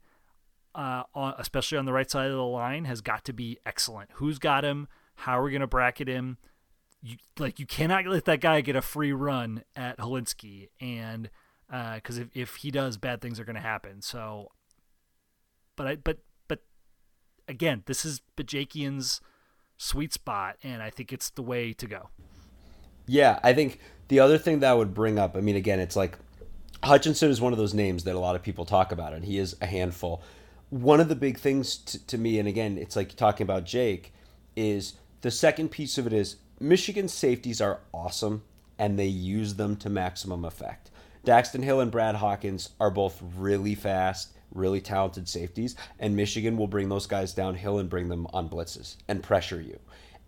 uh, 0.76 1.04
on, 1.14 1.34
especially 1.38 1.78
on 1.78 1.86
the 1.86 1.94
right 1.94 2.10
side 2.10 2.28
of 2.28 2.36
the 2.36 2.44
line, 2.44 2.86
has 2.86 3.02
got 3.02 3.26
to 3.26 3.34
be 3.34 3.58
excellent. 3.66 4.10
Who's 4.14 4.40
got 4.40 4.64
him? 4.64 4.88
How 5.16 5.40
are 5.40 5.44
we 5.44 5.52
going 5.52 5.62
to 5.62 5.68
bracket 5.68 6.08
him? 6.08 6.38
You 7.04 7.18
like 7.40 7.60
you 7.60 7.66
cannot 7.66 8.06
let 8.06 8.26
that 8.26 8.42
guy 8.42 8.62
get 8.62 8.76
a 8.76 8.82
free 8.82 9.12
run 9.12 9.64
at 9.76 9.98
Hilinski, 9.98 10.70
and 10.80 11.32
because 11.68 12.20
uh, 12.20 12.24
if 12.24 12.28
if 12.34 12.56
he 12.58 12.70
does, 12.70 12.98
bad 12.98 13.22
things 13.22 13.40
are 13.40 13.44
going 13.44 13.56
to 13.56 13.62
happen. 13.62 14.04
So, 14.04 14.52
but 15.76 15.88
I 15.88 15.96
but 15.96 16.20
but 16.48 16.60
again, 17.48 17.84
this 17.86 18.06
is 18.06 18.22
Bajakian's 18.38 19.22
sweet 19.78 20.14
spot, 20.14 20.58
and 20.64 20.82
I 20.82 20.90
think 20.90 21.12
it's 21.12 21.30
the 21.30 21.42
way 21.42 21.74
to 21.74 21.88
go. 21.88 22.10
Yeah, 23.08 23.40
I 23.44 23.54
think 23.54 23.80
the 24.08 24.20
other 24.20 24.38
thing 24.38 24.60
that 24.60 24.72
I 24.72 24.74
would 24.74 24.94
bring 24.94 25.18
up, 25.18 25.36
I 25.36 25.42
mean, 25.42 25.56
again, 25.56 25.80
it's 25.80 25.96
like 25.96 26.18
Hutchinson 26.84 27.30
is 27.30 27.42
one 27.42 27.54
of 27.54 27.60
those 27.60 27.74
names 27.74 28.04
that 28.04 28.16
a 28.16 28.20
lot 28.20 28.36
of 28.36 28.44
people 28.44 28.66
talk 28.66 28.92
about, 28.92 29.14
and 29.14 29.26
he 29.26 29.38
is 29.38 29.56
a 29.62 29.66
handful. 29.66 30.22
One 30.70 31.00
of 31.00 31.10
the 31.10 31.16
big 31.16 31.38
things 31.38 31.78
to, 31.78 32.06
to 32.08 32.18
me, 32.18 32.40
and 32.40 32.48
again, 32.48 32.78
it's 32.78 32.96
like 32.96 33.16
talking 33.16 33.44
about 33.44 33.66
Jake, 33.66 34.14
is 34.56 34.94
the 35.22 35.32
second 35.32 35.70
piece 35.70 35.98
of 35.98 36.08
it 36.08 36.14
is 36.14 36.38
Michigan 36.60 37.08
safeties 37.08 37.60
are 37.60 37.80
awesome, 37.94 38.44
and 38.78 38.98
they 38.98 39.08
use 39.08 39.56
them 39.56 39.76
to 39.78 39.90
maximum 39.90 40.46
effect. 40.46 40.90
Daxton 41.26 41.64
Hill 41.64 41.82
and 41.82 41.92
Brad 41.92 42.16
Hawkins 42.16 42.70
are 42.80 42.90
both 42.90 43.22
really 43.38 43.76
fast 43.76 44.34
really 44.52 44.82
talented 44.82 45.28
safeties, 45.28 45.76
and 46.00 46.16
Michigan 46.16 46.58
will 46.58 46.68
bring 46.68 46.90
those 46.90 47.08
guys 47.08 47.34
downhill 47.34 47.80
and 47.80 47.90
bring 47.90 48.10
them 48.10 48.28
on 48.34 48.50
blitzes 48.50 48.98
and 49.08 49.24
pressure 49.24 49.62
you. 49.62 49.80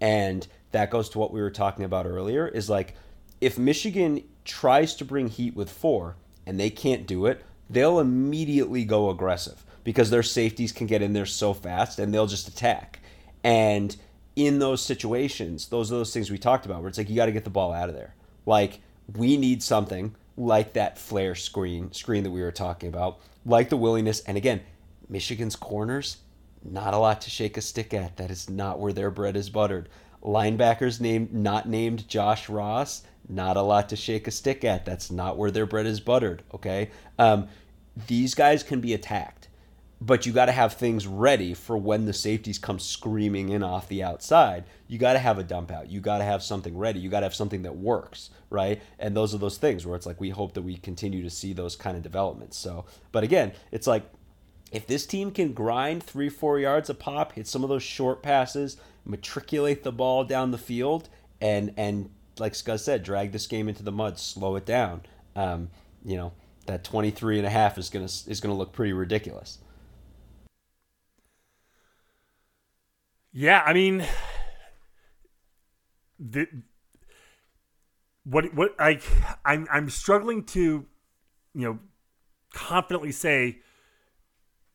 And 0.02 0.48
that 0.72 0.90
goes 0.90 1.10
to 1.10 1.20
what 1.20 1.32
we 1.32 1.42
were 1.42 1.52
talking 1.52 1.86
about 1.86 2.06
earlier 2.06 2.48
is 2.48 2.70
like 2.70 2.96
if 3.40 3.58
Michigan 3.58 4.24
tries 4.46 4.96
to 4.96 5.06
bring 5.06 5.28
heat 5.28 5.56
with 5.56 5.70
four 5.70 6.16
and 6.46 6.60
they 6.60 6.70
can't 6.70 7.08
do 7.08 7.26
it, 7.26 7.44
they'll 7.70 8.00
immediately 8.00 8.84
go 8.86 9.10
aggressive 9.10 9.64
because 9.84 10.10
their 10.10 10.24
safeties 10.24 10.72
can 10.72 10.88
get 10.88 11.02
in 11.02 11.14
there 11.14 11.26
so 11.26 11.54
fast 11.54 12.00
and 12.00 12.14
they'll 12.14 12.28
just 12.28 12.48
attack. 12.48 13.00
And 13.44 13.96
in 14.36 14.60
those 14.60 14.82
situations, 14.82 15.68
those 15.68 15.92
are 15.92 15.96
those 15.96 16.14
things 16.14 16.32
we 16.32 16.38
talked 16.38 16.66
about 16.66 16.80
where 16.82 16.90
it's 16.90 16.98
like 16.98 17.10
you 17.10 17.16
got 17.16 17.28
to 17.28 17.32
get 17.32 17.44
the 17.44 17.50
ball 17.50 17.72
out 17.72 17.90
of 17.90 17.96
there. 17.96 18.16
Like 18.46 18.80
we 19.16 19.38
need 19.38 19.62
something 19.62 20.16
like 20.36 20.74
that 20.74 20.98
flare 20.98 21.36
screen 21.36 21.92
screen 21.92 22.24
that 22.24 22.32
we 22.32 22.42
were 22.42 22.52
talking 22.52 22.90
about 22.90 23.20
like 23.46 23.70
the 23.70 23.78
willingness. 23.78 24.22
And 24.22 24.38
again, 24.38 24.62
Michigan's 25.10 25.56
corners, 25.56 26.18
not 26.64 26.94
a 26.94 26.98
lot 26.98 27.22
to 27.22 27.30
shake 27.30 27.58
a 27.58 27.62
stick 27.62 27.94
at. 27.94 28.18
That 28.18 28.32
is 28.32 28.50
not 28.50 28.80
where 28.80 28.94
their 28.94 29.12
bread 29.12 29.36
is 29.36 29.50
buttered. 29.50 29.90
Linebackers 30.24 31.02
named 31.02 31.34
not 31.34 31.68
named 31.68 32.08
Josh 32.08 32.48
Ross, 32.48 33.04
not 33.28 33.58
a 33.58 33.62
lot 33.62 33.90
to 33.90 33.96
shake 33.96 34.28
a 34.28 34.32
stick 34.32 34.64
at. 34.64 34.86
That's 34.86 35.12
not 35.12 35.38
where 35.38 35.52
their 35.52 35.66
bread 35.66 35.86
is 35.86 36.00
buttered. 36.00 36.44
Okay, 36.54 36.92
um, 37.20 37.48
these 38.08 38.34
guys 38.34 38.64
can 38.64 38.80
be 38.80 38.94
attacked, 38.94 39.43
but 40.06 40.26
you 40.26 40.34
got 40.34 40.46
to 40.46 40.52
have 40.52 40.74
things 40.74 41.06
ready 41.06 41.54
for 41.54 41.78
when 41.78 42.06
the 42.06 42.14
safeties 42.14 42.58
come 42.58 42.80
screaming 42.80 43.50
in 43.50 43.64
off 43.64 43.88
the 43.88 44.04
outside. 44.04 44.64
You 44.88 44.98
got 44.98 45.14
to 45.14 45.20
have 45.20 45.38
a 45.38 45.44
dump 45.44 45.72
out. 45.72 45.90
You 45.90 46.02
got 46.02 46.18
to 46.18 46.24
have 46.24 46.42
something 46.42 46.78
ready. 46.78 47.00
You 47.00 47.10
got 47.10 47.20
to 47.22 47.26
have 47.26 47.36
something 47.36 47.62
that 47.64 47.76
works 47.76 48.30
right? 48.54 48.82
And 49.00 49.18
those 49.18 49.34
are 49.34 49.40
those 49.40 49.58
things 49.58 49.86
where 49.86 49.96
it's 49.96 50.06
like 50.06 50.22
we 50.22 50.30
hope 50.30 50.54
that 50.54 50.62
we 50.62 50.78
continue 50.78 51.24
to 51.24 51.30
see 51.30 51.52
those 51.52 51.76
kind 51.76 51.98
of 51.98 52.04
developments. 52.04 52.56
So, 52.56 52.86
but 53.12 53.24
again, 53.24 53.52
it's 53.72 53.88
like 53.88 54.04
if 54.72 54.86
this 54.86 55.06
team 55.08 55.32
can 55.32 55.54
grind 55.54 56.04
three, 56.04 56.30
four 56.30 56.60
yards 56.60 56.90
a 56.90 56.94
pop, 56.94 57.34
hit 57.34 57.48
some 57.48 57.64
of 57.64 57.70
those 57.70 57.84
short 57.84 58.22
passes, 58.22 58.78
matriculate 59.06 59.84
the 59.84 59.92
ball 59.92 60.24
down 60.24 60.52
the 60.52 60.58
field, 60.58 61.10
and 61.42 61.74
and 61.76 62.12
like 62.38 62.54
Scuzz 62.54 62.82
said, 62.82 63.04
drag 63.04 63.32
this 63.32 63.48
game 63.48 63.68
into 63.68 63.84
the 63.84 63.92
mud, 63.92 64.20
slow 64.20 64.56
it 64.56 64.66
down. 64.66 65.02
Um, 65.36 65.70
you 66.06 66.16
know 66.16 66.32
that 66.68 66.84
23 66.84 67.40
and 67.40 67.48
a 67.48 67.50
half 67.50 67.78
is 67.80 67.90
gonna 67.90 68.06
is 68.06 68.40
gonna 68.40 68.56
look 68.56 68.72
pretty 68.72 68.94
ridiculous. 68.94 69.58
Yeah, 73.34 73.64
I 73.66 73.74
mean, 73.74 74.06
the 76.20 76.48
what 78.24 78.54
what 78.54 78.76
I 78.78 79.00
I'm 79.44 79.68
I'm 79.72 79.90
struggling 79.90 80.44
to 80.46 80.86
you 81.56 81.66
know 81.68 81.80
confidently 82.54 83.12
say 83.12 83.60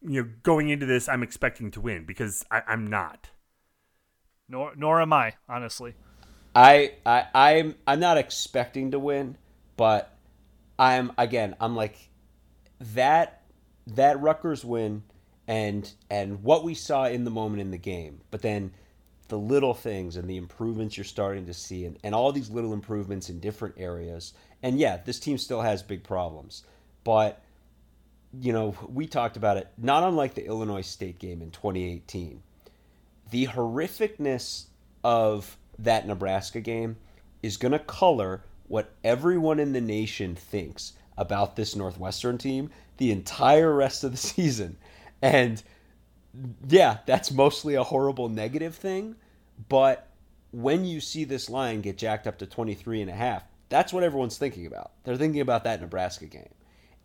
you 0.02 0.22
know 0.22 0.28
going 0.42 0.70
into 0.70 0.86
this 0.86 1.09
I'm 1.09 1.22
expecting 1.22 1.70
to 1.70 1.80
win 1.80 2.04
because 2.04 2.44
I, 2.50 2.62
I'm 2.66 2.88
not. 2.88 3.30
Nor 4.48 4.74
nor 4.74 5.00
am 5.00 5.12
I 5.12 5.34
honestly. 5.48 5.94
I 6.52 6.94
I 7.06 7.26
I'm 7.34 7.76
I'm 7.86 8.00
not 8.00 8.18
expecting 8.18 8.90
to 8.90 8.98
win, 8.98 9.36
but 9.76 10.16
I'm 10.80 11.12
again 11.16 11.54
I'm 11.61 11.76
like 11.76 12.11
that 12.80 13.42
that 13.86 14.20
Rutgers 14.20 14.64
win 14.64 15.04
and 15.49 15.90
and 16.11 16.42
what 16.44 16.62
we 16.62 16.74
saw 16.74 17.07
in 17.07 17.24
the 17.24 17.30
moment 17.30 17.62
in 17.62 17.72
the 17.72 17.78
game, 17.78 18.20
but 18.30 18.42
then 18.42 18.70
the 19.28 19.38
little 19.38 19.74
things 19.74 20.16
and 20.16 20.28
the 20.28 20.36
improvements 20.36 20.96
you're 20.96 21.05
starting 21.05 21.46
to 21.46 21.55
see 21.55 21.84
and, 21.84 21.99
and 22.03 22.14
all 22.14 22.32
these 22.32 22.51
little 22.51 22.72
improvements 22.72 23.28
in 23.28 23.40
different 23.40 23.74
areas. 23.78 24.32
And 24.62 24.78
yeah, 24.78 24.99
this 25.05 25.18
team 25.18 25.38
still 25.38 25.61
has 25.61 25.82
big 25.82 26.03
problems. 26.03 26.64
But, 27.05 27.42
you 28.40 28.53
know, 28.53 28.74
we 28.88 29.07
talked 29.07 29.36
about 29.36 29.59
it, 29.59 29.68
not 29.76 30.03
unlike 30.03 30.34
the 30.34 30.46
Illinois 30.46 30.82
State 30.82 31.18
game 31.18 31.42
in 31.42 31.51
2018. 31.51 32.42
The 33.30 33.46
horrificness 33.49 34.64
of 35.05 35.59
that 35.78 36.07
Nebraska 36.07 36.61
game 36.61 36.96
is 37.42 37.59
going 37.59 37.72
to 37.72 37.78
color 37.78 38.42
what 38.66 38.94
everyone 39.05 39.61
in 39.61 39.72
the 39.72 39.80
nation 39.80 40.34
thinks 40.34 40.94
about 41.16 41.57
this 41.57 41.76
Northwestern 41.76 42.38
team 42.38 42.70
the 42.96 43.12
entire 43.12 43.74
rest 43.74 44.05
of 44.05 44.11
the 44.11 44.16
season. 44.16 44.76
And 45.22 45.62
yeah, 46.68 46.98
that's 47.06 47.30
mostly 47.32 47.74
a 47.74 47.82
horrible 47.84 48.28
negative 48.28 48.74
thing, 48.74 49.16
but 49.68 50.08
when 50.50 50.84
you 50.84 51.00
see 51.00 51.24
this 51.24 51.50
line 51.50 51.80
get 51.80 51.98
jacked 51.98 52.26
up 52.26 52.38
to 52.38 52.46
23 52.46 53.02
and 53.02 53.10
a 53.10 53.14
half, 53.14 53.44
that's 53.68 53.92
what 53.92 54.02
everyone's 54.02 54.38
thinking 54.38 54.66
about. 54.66 54.92
They're 55.04 55.16
thinking 55.16 55.40
about 55.40 55.64
that 55.64 55.80
Nebraska 55.80 56.26
game. 56.26 56.48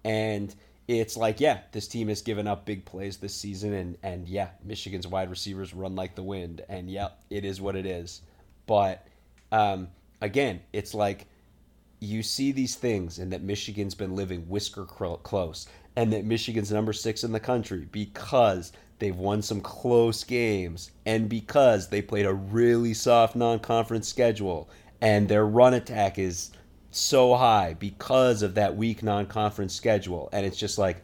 And 0.05 0.53
it's 0.87 1.17
like, 1.17 1.39
yeah, 1.39 1.61
this 1.71 1.87
team 1.87 2.07
has 2.09 2.21
given 2.21 2.47
up 2.47 2.65
big 2.65 2.85
plays 2.85 3.17
this 3.17 3.35
season 3.35 3.73
and 3.73 3.97
and 4.03 4.27
yeah, 4.27 4.49
Michigan's 4.63 5.07
wide 5.07 5.29
receivers 5.29 5.73
run 5.73 5.95
like 5.95 6.15
the 6.15 6.23
wind 6.23 6.61
and 6.69 6.89
yeah, 6.89 7.09
it 7.29 7.45
is 7.45 7.61
what 7.61 7.75
it 7.75 7.85
is. 7.85 8.21
But 8.65 9.07
um, 9.51 9.89
again, 10.21 10.61
it's 10.73 10.93
like 10.93 11.27
you 11.99 12.21
see 12.21 12.51
these 12.51 12.75
things 12.75 13.17
and 13.17 13.31
that 13.31 13.41
Michigan's 13.41 13.95
been 13.95 14.15
living 14.15 14.41
whisker 14.49 14.85
close 14.85 15.67
and 15.95 16.11
that 16.13 16.25
Michigan's 16.25 16.71
number 16.71 16.93
6 16.93 17.23
in 17.23 17.31
the 17.31 17.39
country 17.39 17.87
because 17.91 18.71
they've 18.99 19.15
won 19.15 19.41
some 19.41 19.61
close 19.61 20.23
games 20.23 20.91
and 21.05 21.29
because 21.29 21.89
they 21.89 22.01
played 22.01 22.25
a 22.25 22.33
really 22.33 22.93
soft 22.93 23.35
non-conference 23.35 24.07
schedule 24.07 24.69
and 25.01 25.27
their 25.27 25.45
run 25.45 25.73
attack 25.73 26.17
is 26.17 26.51
so 26.89 27.35
high 27.35 27.75
because 27.77 28.41
of 28.41 28.55
that 28.55 28.75
weak 28.77 29.03
non-conference 29.03 29.73
schedule. 29.73 30.29
And 30.31 30.45
it's 30.45 30.57
just 30.57 30.77
like 30.77 31.03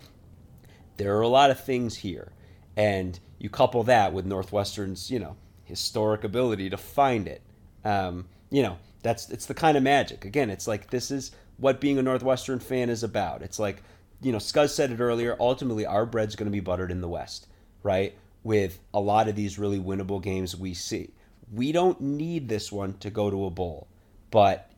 there 0.97 1.17
are 1.17 1.21
a 1.21 1.27
lot 1.27 1.51
of 1.51 1.59
things 1.59 1.97
here. 1.97 2.31
And 2.77 3.19
you 3.39 3.49
couple 3.49 3.83
that 3.83 4.13
with 4.13 4.25
northwestern's 4.25 5.09
you 5.11 5.19
know 5.19 5.35
historic 5.65 6.23
ability 6.23 6.69
to 6.69 6.77
find 6.77 7.27
it. 7.27 7.41
Um, 7.83 8.27
you 8.49 8.63
know 8.63 8.77
that's 9.01 9.29
it's 9.29 9.47
the 9.47 9.53
kind 9.53 9.75
of 9.75 9.83
magic. 9.83 10.25
Again 10.25 10.49
it's 10.49 10.67
like 10.67 10.89
this 10.89 11.11
is 11.11 11.31
what 11.57 11.81
being 11.81 11.97
a 11.97 12.01
northwestern 12.01 12.59
fan 12.59 12.89
is 12.89 13.03
about. 13.03 13.41
It's 13.41 13.59
like 13.59 13.83
you 14.21 14.31
know 14.31 14.37
scuzz 14.37 14.69
said 14.69 14.91
it 14.91 14.99
earlier 14.99 15.35
ultimately 15.39 15.85
our 15.85 16.05
bread's 16.05 16.35
going 16.35 16.47
to 16.47 16.51
be 16.51 16.59
buttered 16.59 16.91
in 16.91 17.01
the 17.01 17.09
west 17.09 17.47
right 17.83 18.15
with 18.43 18.79
a 18.93 18.99
lot 18.99 19.27
of 19.27 19.35
these 19.35 19.59
really 19.59 19.79
winnable 19.79 20.21
games 20.21 20.55
we 20.55 20.73
see 20.73 21.11
we 21.51 21.71
don't 21.71 21.99
need 21.99 22.47
this 22.47 22.71
one 22.71 22.93
to 22.99 23.09
go 23.09 23.29
to 23.29 23.45
a 23.45 23.49
bowl 23.49 23.87
but 24.31 24.69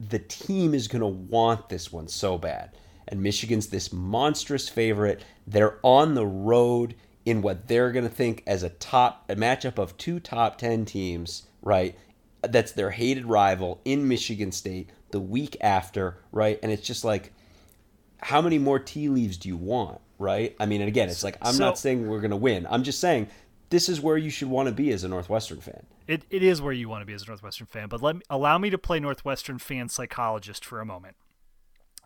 the 0.00 0.18
team 0.18 0.74
is 0.74 0.88
going 0.88 1.00
to 1.00 1.06
want 1.06 1.68
this 1.68 1.92
one 1.92 2.08
so 2.08 2.38
bad. 2.38 2.70
And 3.06 3.22
Michigan's 3.22 3.68
this 3.68 3.92
monstrous 3.92 4.68
favorite. 4.68 5.24
They're 5.46 5.78
on 5.82 6.14
the 6.14 6.26
road 6.26 6.94
in 7.24 7.42
what 7.42 7.68
they're 7.68 7.92
going 7.92 8.08
to 8.08 8.14
think 8.14 8.42
as 8.46 8.62
a 8.62 8.70
top 8.70 9.24
a 9.28 9.36
matchup 9.36 9.78
of 9.78 9.96
two 9.96 10.20
top 10.20 10.58
10 10.58 10.84
teams, 10.84 11.44
right? 11.62 11.96
That's 12.42 12.72
their 12.72 12.90
hated 12.90 13.26
rival 13.26 13.80
in 13.84 14.06
Michigan 14.06 14.52
State 14.52 14.90
the 15.10 15.20
week 15.20 15.56
after, 15.60 16.18
right? 16.32 16.58
And 16.62 16.70
it's 16.70 16.86
just 16.86 17.04
like 17.04 17.32
how 18.18 18.40
many 18.42 18.58
more 18.58 18.78
tea 18.78 19.08
leaves 19.08 19.36
do 19.36 19.48
you 19.48 19.56
want, 19.56 20.00
right? 20.18 20.54
I 20.58 20.66
mean, 20.66 20.80
and 20.80 20.88
again, 20.88 21.08
it's 21.08 21.24
like 21.24 21.36
I'm 21.42 21.54
so, 21.54 21.64
not 21.64 21.78
saying 21.78 22.08
we're 22.08 22.20
going 22.20 22.30
to 22.30 22.36
win. 22.36 22.66
I'm 22.68 22.82
just 22.82 23.00
saying 23.00 23.28
this 23.70 23.88
is 23.88 24.00
where 24.00 24.16
you 24.16 24.30
should 24.30 24.48
want 24.48 24.68
to 24.68 24.74
be 24.74 24.90
as 24.90 25.04
a 25.04 25.08
Northwestern 25.08 25.60
fan. 25.60 25.84
It, 26.06 26.22
it 26.30 26.42
is 26.42 26.62
where 26.62 26.72
you 26.72 26.88
want 26.88 27.02
to 27.02 27.06
be 27.06 27.12
as 27.12 27.22
a 27.22 27.26
Northwestern 27.26 27.66
fan, 27.66 27.88
but 27.88 28.02
let 28.02 28.16
me, 28.16 28.22
allow 28.30 28.58
me 28.58 28.70
to 28.70 28.78
play 28.78 28.98
Northwestern 28.98 29.58
fan 29.58 29.88
psychologist 29.88 30.64
for 30.64 30.80
a 30.80 30.86
moment. 30.86 31.16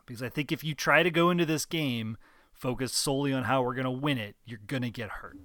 Because 0.05 0.23
I 0.23 0.29
think 0.29 0.51
if 0.51 0.65
you 0.65 0.75
try 0.75 1.03
to 1.03 1.11
go 1.11 1.31
into 1.31 1.47
this 1.47 1.65
game 1.65 2.17
focused 2.53 2.97
solely 2.97 3.33
on 3.33 3.45
how 3.45 3.63
we're 3.63 3.75
going 3.75 3.85
to 3.85 3.91
win 3.91 4.19
it, 4.19 4.35
you're 4.45 4.61
going 4.67 4.83
to 4.83 4.91
get 4.91 5.09
hurt. 5.09 5.37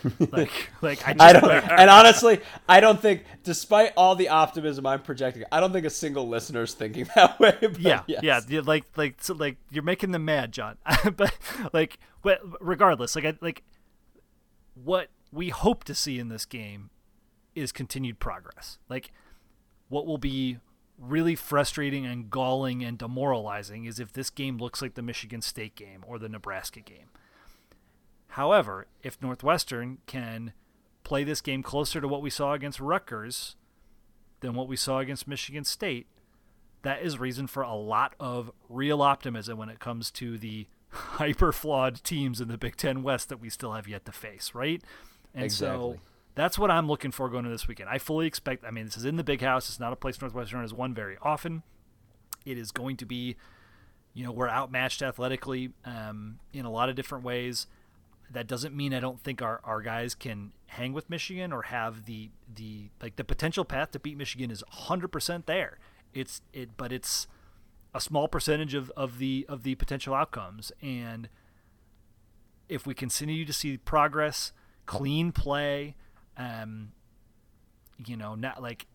like, 0.30 0.50
like 0.80 1.06
I, 1.06 1.12
just, 1.12 1.20
I 1.20 1.32
don't, 1.32 1.42
like, 1.42 1.70
and 1.70 1.90
uh, 1.90 1.94
honestly, 1.94 2.40
I 2.68 2.80
don't 2.80 3.00
think, 3.00 3.24
despite 3.42 3.92
all 3.96 4.14
the 4.14 4.28
optimism 4.28 4.86
I'm 4.86 5.02
projecting, 5.02 5.44
I 5.52 5.60
don't 5.60 5.72
think 5.72 5.86
a 5.86 5.90
single 5.90 6.28
listener 6.28 6.62
is 6.62 6.74
thinking 6.74 7.08
that 7.16 7.38
way. 7.38 7.56
yeah, 7.78 8.02
yes. 8.06 8.46
yeah, 8.48 8.60
like, 8.64 8.84
like, 8.96 9.22
so, 9.22 9.34
like 9.34 9.56
you're 9.70 9.82
making 9.82 10.12
them 10.12 10.24
mad, 10.24 10.52
John. 10.52 10.76
but 11.16 11.36
like, 11.72 11.98
but 12.22 12.40
regardless, 12.60 13.16
like, 13.16 13.24
I, 13.24 13.34
like, 13.40 13.62
what 14.74 15.08
we 15.32 15.48
hope 15.48 15.84
to 15.84 15.94
see 15.94 16.18
in 16.18 16.28
this 16.28 16.44
game 16.44 16.90
is 17.54 17.72
continued 17.72 18.18
progress. 18.18 18.78
Like 18.88 19.12
what 19.88 20.06
will 20.06 20.18
be 20.18 20.58
really 20.98 21.34
frustrating 21.34 22.06
and 22.06 22.30
galling 22.30 22.84
and 22.84 22.98
demoralizing 22.98 23.84
is 23.84 23.98
if 23.98 24.12
this 24.12 24.30
game 24.30 24.58
looks 24.58 24.80
like 24.80 24.94
the 24.94 25.02
Michigan 25.02 25.42
State 25.42 25.74
game 25.74 26.04
or 26.06 26.18
the 26.18 26.28
Nebraska 26.28 26.80
game. 26.80 27.08
However, 28.32 28.86
if 29.02 29.20
Northwestern 29.20 29.98
can 30.06 30.54
play 31.04 31.22
this 31.22 31.42
game 31.42 31.62
closer 31.62 32.00
to 32.00 32.08
what 32.08 32.22
we 32.22 32.30
saw 32.30 32.54
against 32.54 32.80
Rutgers 32.80 33.56
than 34.40 34.54
what 34.54 34.68
we 34.68 34.76
saw 34.76 35.00
against 35.00 35.28
Michigan 35.28 35.64
State, 35.64 36.06
that 36.80 37.02
is 37.02 37.18
reason 37.18 37.46
for 37.46 37.62
a 37.62 37.74
lot 37.74 38.14
of 38.18 38.50
real 38.70 39.02
optimism 39.02 39.58
when 39.58 39.68
it 39.68 39.80
comes 39.80 40.10
to 40.12 40.38
the 40.38 40.66
hyper 40.88 41.52
flawed 41.52 42.02
teams 42.02 42.40
in 42.40 42.48
the 42.48 42.56
Big 42.56 42.76
Ten 42.76 43.02
West 43.02 43.28
that 43.28 43.38
we 43.38 43.50
still 43.50 43.72
have 43.72 43.86
yet 43.86 44.06
to 44.06 44.12
face, 44.12 44.52
right? 44.54 44.82
And 45.34 45.44
exactly. 45.44 45.96
so 45.96 46.00
that's 46.34 46.58
what 46.58 46.70
I'm 46.70 46.88
looking 46.88 47.10
for 47.10 47.28
going 47.28 47.44
to 47.44 47.50
this 47.50 47.68
weekend. 47.68 47.90
I 47.90 47.98
fully 47.98 48.26
expect. 48.26 48.64
I 48.64 48.70
mean, 48.70 48.86
this 48.86 48.96
is 48.96 49.04
in 49.04 49.16
the 49.16 49.24
big 49.24 49.42
house. 49.42 49.68
It's 49.68 49.78
not 49.78 49.92
a 49.92 49.96
place 49.96 50.18
Northwestern 50.18 50.62
has 50.62 50.72
won 50.72 50.94
very 50.94 51.18
often. 51.20 51.64
It 52.46 52.56
is 52.56 52.72
going 52.72 52.96
to 52.96 53.04
be, 53.04 53.36
you 54.14 54.24
know, 54.24 54.32
we're 54.32 54.48
outmatched 54.48 55.02
athletically 55.02 55.74
um, 55.84 56.38
in 56.54 56.64
a 56.64 56.70
lot 56.70 56.88
of 56.88 56.96
different 56.96 57.24
ways. 57.24 57.66
That 58.32 58.46
doesn't 58.46 58.74
mean 58.74 58.94
I 58.94 59.00
don't 59.00 59.20
think 59.20 59.42
our, 59.42 59.60
our 59.64 59.82
guys 59.82 60.14
can 60.14 60.52
hang 60.66 60.92
with 60.92 61.10
Michigan 61.10 61.52
or 61.52 61.62
have 61.62 62.06
the 62.06 62.30
the 62.52 62.88
like 63.02 63.16
the 63.16 63.24
potential 63.24 63.64
path 63.64 63.90
to 63.92 63.98
beat 63.98 64.16
Michigan 64.16 64.50
is 64.50 64.64
100% 64.72 65.46
there. 65.46 65.78
It's 66.14 66.40
it, 66.52 66.76
but 66.76 66.92
it's 66.92 67.26
a 67.94 68.00
small 68.00 68.28
percentage 68.28 68.74
of, 68.74 68.90
of 68.96 69.18
the 69.18 69.44
of 69.48 69.62
the 69.62 69.74
potential 69.74 70.14
outcomes. 70.14 70.72
And 70.80 71.28
if 72.68 72.86
we 72.86 72.94
continue 72.94 73.44
to 73.44 73.52
see 73.52 73.76
progress, 73.76 74.52
clean 74.86 75.32
play, 75.32 75.94
um, 76.36 76.92
you 78.04 78.16
know, 78.16 78.34
not 78.34 78.62
like 78.62 78.86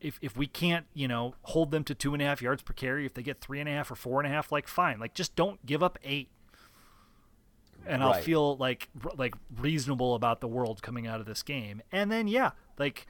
if 0.00 0.18
if 0.20 0.36
we 0.36 0.46
can't, 0.46 0.86
you 0.94 1.08
know, 1.08 1.34
hold 1.42 1.70
them 1.70 1.84
to 1.84 1.94
two 1.94 2.12
and 2.12 2.22
a 2.22 2.26
half 2.26 2.42
yards 2.42 2.62
per 2.62 2.72
carry, 2.72 3.06
if 3.06 3.14
they 3.14 3.22
get 3.22 3.40
three 3.40 3.60
and 3.60 3.68
a 3.68 3.72
half 3.72 3.90
or 3.90 3.94
four 3.94 4.20
and 4.20 4.30
a 4.30 4.34
half, 4.34 4.52
like 4.52 4.68
fine, 4.68 4.98
like 4.98 5.14
just 5.14 5.34
don't 5.36 5.64
give 5.64 5.82
up 5.82 5.98
eight, 6.04 6.28
and 7.86 8.02
right. 8.02 8.16
I'll 8.16 8.22
feel 8.22 8.56
like 8.56 8.88
like 9.16 9.34
reasonable 9.58 10.14
about 10.14 10.40
the 10.40 10.48
world 10.48 10.82
coming 10.82 11.06
out 11.06 11.20
of 11.20 11.26
this 11.26 11.42
game. 11.42 11.82
And 11.92 12.10
then 12.10 12.28
yeah, 12.28 12.52
like 12.78 13.06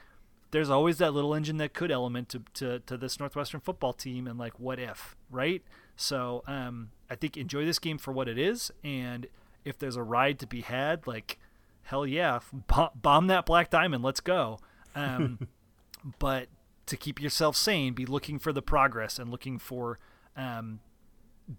there's 0.51 0.69
always 0.69 0.97
that 0.99 1.13
little 1.13 1.33
engine 1.33 1.57
that 1.57 1.73
could 1.73 1.91
element 1.91 2.29
to 2.29 2.43
to, 2.55 2.79
to 2.79 2.97
this 2.97 3.19
Northwestern 3.19 3.59
football 3.59 3.93
team, 3.93 4.27
and 4.27 4.37
like 4.37 4.59
what 4.59 4.79
if, 4.79 5.15
right? 5.29 5.63
So 5.95 6.43
um, 6.47 6.91
I 7.09 7.15
think 7.15 7.37
enjoy 7.37 7.65
this 7.65 7.79
game 7.79 7.97
for 7.97 8.11
what 8.11 8.27
it 8.27 8.37
is, 8.37 8.71
and 8.83 9.27
if 9.65 9.77
there's 9.77 9.95
a 9.95 10.03
ride 10.03 10.39
to 10.39 10.47
be 10.47 10.61
had, 10.61 11.07
like 11.07 11.39
hell 11.83 12.05
yeah, 12.05 12.39
bomb 12.95 13.27
that 13.27 13.45
black 13.45 13.69
diamond, 13.69 14.03
let's 14.03 14.19
go. 14.19 14.59
Um, 14.95 15.47
but 16.19 16.47
to 16.85 16.97
keep 16.97 17.21
yourself 17.21 17.55
sane, 17.55 17.93
be 17.93 18.05
looking 18.05 18.39
for 18.39 18.53
the 18.53 18.61
progress 18.61 19.19
and 19.19 19.29
looking 19.29 19.59
for 19.59 19.99
um, 20.35 20.79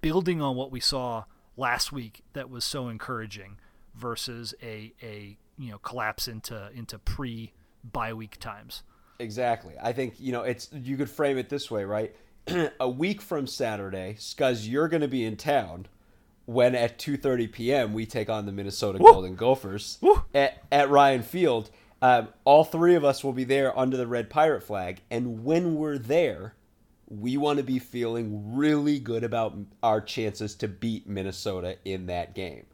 building 0.00 0.40
on 0.40 0.56
what 0.56 0.70
we 0.70 0.80
saw 0.80 1.24
last 1.58 1.92
week 1.92 2.22
that 2.32 2.48
was 2.48 2.64
so 2.64 2.88
encouraging 2.88 3.58
versus 3.94 4.54
a 4.62 4.94
a 5.02 5.36
you 5.58 5.70
know 5.70 5.78
collapse 5.78 6.28
into 6.28 6.70
into 6.74 6.98
pre 6.98 7.52
bye 7.84 8.14
week 8.14 8.38
times. 8.38 8.82
Exactly. 9.18 9.74
I 9.82 9.92
think 9.92 10.14
you 10.18 10.32
know 10.32 10.42
it's 10.42 10.70
you 10.72 10.96
could 10.96 11.10
frame 11.10 11.36
it 11.36 11.48
this 11.48 11.70
way, 11.70 11.84
right? 11.84 12.14
a 12.80 12.88
week 12.88 13.20
from 13.20 13.46
Saturday, 13.46 14.16
Scuzz, 14.18 14.68
you're 14.68 14.88
going 14.88 15.02
to 15.02 15.08
be 15.08 15.24
in 15.24 15.36
town 15.36 15.86
when 16.46 16.74
at 16.74 16.98
2:30 16.98 17.52
p.m. 17.52 17.92
we 17.92 18.06
take 18.06 18.30
on 18.30 18.46
the 18.46 18.52
Minnesota 18.52 18.98
Woo! 18.98 19.12
Golden 19.12 19.34
Gophers 19.34 19.98
at, 20.34 20.62
at 20.72 20.88
Ryan 20.88 21.22
Field. 21.22 21.70
Um, 22.00 22.28
all 22.44 22.62
three 22.62 22.94
of 22.94 23.04
us 23.04 23.24
will 23.24 23.32
be 23.32 23.44
there 23.44 23.76
under 23.76 23.96
the 23.96 24.06
red 24.06 24.30
pirate 24.30 24.62
flag, 24.62 25.02
and 25.10 25.44
when 25.44 25.74
we're 25.74 25.98
there, 25.98 26.54
we 27.08 27.36
want 27.36 27.58
to 27.58 27.64
be 27.64 27.78
feeling 27.78 28.56
really 28.56 28.98
good 28.98 29.24
about 29.24 29.56
our 29.82 30.00
chances 30.00 30.54
to 30.56 30.68
beat 30.68 31.06
Minnesota 31.06 31.76
in 31.84 32.06
that 32.06 32.34
game. 32.34 32.66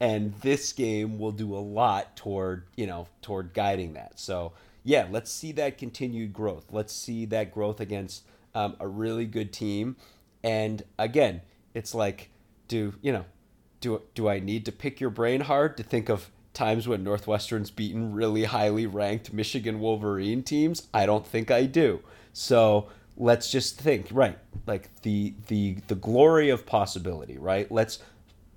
And 0.00 0.34
this 0.40 0.72
game 0.72 1.18
will 1.18 1.32
do 1.32 1.54
a 1.54 1.58
lot 1.58 2.16
toward, 2.16 2.64
you 2.76 2.86
know, 2.86 3.06
toward 3.20 3.54
guiding 3.54 3.92
that. 3.92 4.18
So, 4.18 4.52
yeah, 4.82 5.06
let's 5.10 5.30
see 5.30 5.52
that 5.52 5.78
continued 5.78 6.32
growth. 6.32 6.66
Let's 6.72 6.92
see 6.92 7.24
that 7.26 7.52
growth 7.52 7.80
against 7.80 8.24
um, 8.54 8.76
a 8.80 8.88
really 8.88 9.26
good 9.26 9.52
team. 9.52 9.96
And 10.42 10.82
again, 10.98 11.42
it's 11.74 11.94
like 11.94 12.30
do 12.72 12.94
you 13.02 13.12
know 13.12 13.24
do 13.80 14.00
do 14.14 14.28
I 14.28 14.40
need 14.40 14.64
to 14.64 14.72
pick 14.72 14.98
your 14.98 15.10
brain 15.10 15.42
hard 15.42 15.76
to 15.76 15.82
think 15.82 16.08
of 16.08 16.30
times 16.54 16.88
when 16.88 17.04
Northwestern's 17.04 17.70
beaten 17.70 18.14
really 18.14 18.44
highly 18.44 18.86
ranked 18.86 19.32
Michigan 19.32 19.78
Wolverine 19.78 20.42
teams? 20.42 20.88
I 20.94 21.04
don't 21.04 21.26
think 21.26 21.50
I 21.50 21.66
do. 21.66 22.00
So 22.32 22.88
let's 23.16 23.50
just 23.50 23.80
think, 23.80 24.08
right? 24.10 24.38
Like 24.66 24.90
the 25.02 25.34
the 25.48 25.76
the 25.88 25.94
glory 25.94 26.50
of 26.50 26.66
possibility, 26.66 27.38
right? 27.38 27.70
Let's 27.70 27.98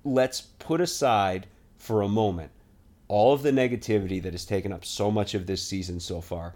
let's 0.04 0.40
put 0.40 0.80
aside 0.80 1.46
for 1.78 2.02
a 2.02 2.08
moment 2.08 2.50
all 3.08 3.32
of 3.32 3.42
the 3.42 3.50
negativity 3.50 4.20
that 4.22 4.32
has 4.32 4.44
taken 4.44 4.72
up 4.72 4.84
so 4.84 5.10
much 5.10 5.34
of 5.34 5.46
this 5.46 5.62
season 5.62 6.00
so 6.00 6.20
far 6.20 6.54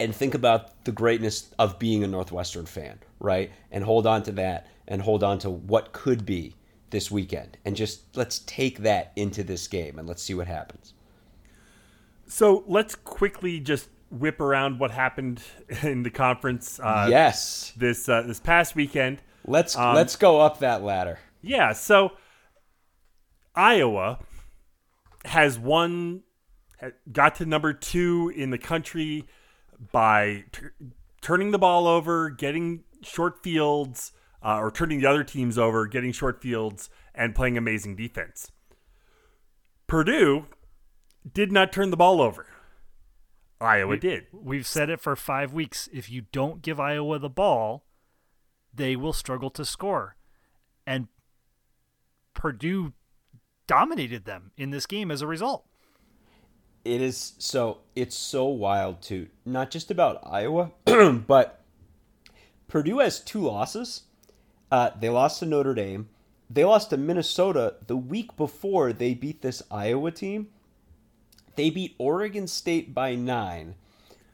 and 0.00 0.14
think 0.14 0.34
about 0.34 0.84
the 0.84 0.92
greatness 0.92 1.52
of 1.58 1.78
being 1.78 2.04
a 2.04 2.06
Northwestern 2.06 2.66
fan, 2.66 2.98
right? 3.20 3.50
And 3.70 3.84
hold 3.84 4.06
on 4.06 4.22
to 4.24 4.32
that 4.32 4.66
and 4.88 5.00
hold 5.00 5.22
on 5.22 5.38
to 5.40 5.50
what 5.50 5.92
could 5.92 6.26
be 6.26 6.54
this 6.90 7.10
weekend, 7.10 7.56
and 7.64 7.74
just 7.74 8.16
let's 8.16 8.40
take 8.40 8.78
that 8.78 9.12
into 9.16 9.42
this 9.42 9.66
game 9.66 9.98
and 9.98 10.06
let's 10.06 10.22
see 10.22 10.34
what 10.34 10.46
happens. 10.46 10.92
So 12.26 12.62
let's 12.66 12.94
quickly 12.94 13.58
just 13.58 13.88
whip 14.14 14.40
around 14.40 14.78
what 14.78 14.90
happened 14.90 15.42
in 15.82 16.02
the 16.02 16.10
conference. 16.10 16.80
Uh, 16.80 17.08
yes, 17.10 17.72
this 17.76 18.08
uh, 18.08 18.22
this 18.22 18.40
past 18.40 18.74
weekend. 18.74 19.22
Let's 19.46 19.76
Um, 19.76 19.94
let's 19.94 20.16
go 20.16 20.40
up 20.40 20.60
that 20.60 20.82
ladder. 20.82 21.18
Yeah, 21.42 21.72
so 21.74 22.12
Iowa 23.54 24.18
has 25.26 25.58
won, 25.58 26.22
got 27.12 27.34
to 27.36 27.46
number 27.46 27.72
two 27.74 28.32
in 28.34 28.50
the 28.50 28.58
country 28.58 29.26
by 29.92 30.44
t- 30.52 30.66
turning 31.20 31.50
the 31.50 31.58
ball 31.58 31.86
over, 31.86 32.30
getting 32.30 32.84
short 33.02 33.42
fields, 33.42 34.12
uh, 34.42 34.58
or 34.58 34.70
turning 34.70 35.00
the 35.00 35.06
other 35.06 35.24
teams 35.24 35.58
over, 35.58 35.86
getting 35.86 36.12
short 36.12 36.40
fields, 36.40 36.88
and 37.14 37.34
playing 37.34 37.58
amazing 37.58 37.96
defense. 37.96 38.50
Purdue 39.86 40.46
did 41.32 41.52
not 41.52 41.72
turn 41.72 41.90
the 41.90 41.96
ball 41.96 42.20
over. 42.20 42.46
Iowa 43.64 43.96
did. 43.96 44.26
We've 44.32 44.66
said 44.66 44.90
it 44.90 45.00
for 45.00 45.16
five 45.16 45.52
weeks. 45.52 45.88
If 45.92 46.10
you 46.10 46.22
don't 46.32 46.62
give 46.62 46.78
Iowa 46.78 47.18
the 47.18 47.28
ball, 47.28 47.84
they 48.72 48.96
will 48.96 49.12
struggle 49.12 49.50
to 49.50 49.64
score. 49.64 50.16
And 50.86 51.08
Purdue 52.34 52.92
dominated 53.66 54.24
them 54.24 54.50
in 54.56 54.70
this 54.70 54.86
game 54.86 55.10
as 55.10 55.22
a 55.22 55.26
result. 55.26 55.64
It 56.84 57.00
is 57.00 57.32
so 57.38 57.78
it's 57.96 58.16
so 58.16 58.44
wild 58.44 59.00
too. 59.00 59.28
Not 59.46 59.70
just 59.70 59.90
about 59.90 60.20
Iowa, 60.26 60.72
but 61.26 61.64
Purdue 62.68 62.98
has 62.98 63.20
two 63.20 63.40
losses. 63.40 64.02
Uh, 64.70 64.90
they 64.98 65.08
lost 65.08 65.38
to 65.38 65.46
Notre 65.46 65.74
Dame. 65.74 66.08
They 66.50 66.64
lost 66.64 66.90
to 66.90 66.98
Minnesota 66.98 67.76
the 67.86 67.96
week 67.96 68.36
before 68.36 68.92
they 68.92 69.14
beat 69.14 69.40
this 69.40 69.62
Iowa 69.70 70.10
team. 70.10 70.48
They 71.56 71.70
beat 71.70 71.94
Oregon 71.98 72.46
State 72.46 72.94
by 72.94 73.14
nine. 73.14 73.74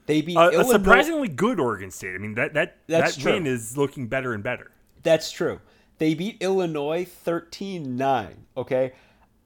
They 0.06 0.22
beat 0.22 0.36
Uh, 0.36 0.50
a 0.52 0.64
surprisingly 0.64 1.28
good 1.28 1.60
Oregon 1.60 1.90
State. 1.90 2.14
I 2.14 2.18
mean 2.18 2.34
that 2.34 2.54
that 2.54 2.78
That's 2.86 3.16
that 3.16 3.22
true. 3.22 3.32
win 3.34 3.46
is 3.46 3.76
looking 3.76 4.08
better 4.08 4.32
and 4.32 4.42
better. 4.42 4.70
That's 5.02 5.30
true. 5.30 5.60
They 5.98 6.14
beat 6.14 6.38
Illinois 6.40 7.04
13 7.04 7.96
9. 7.96 8.46
Okay. 8.56 8.92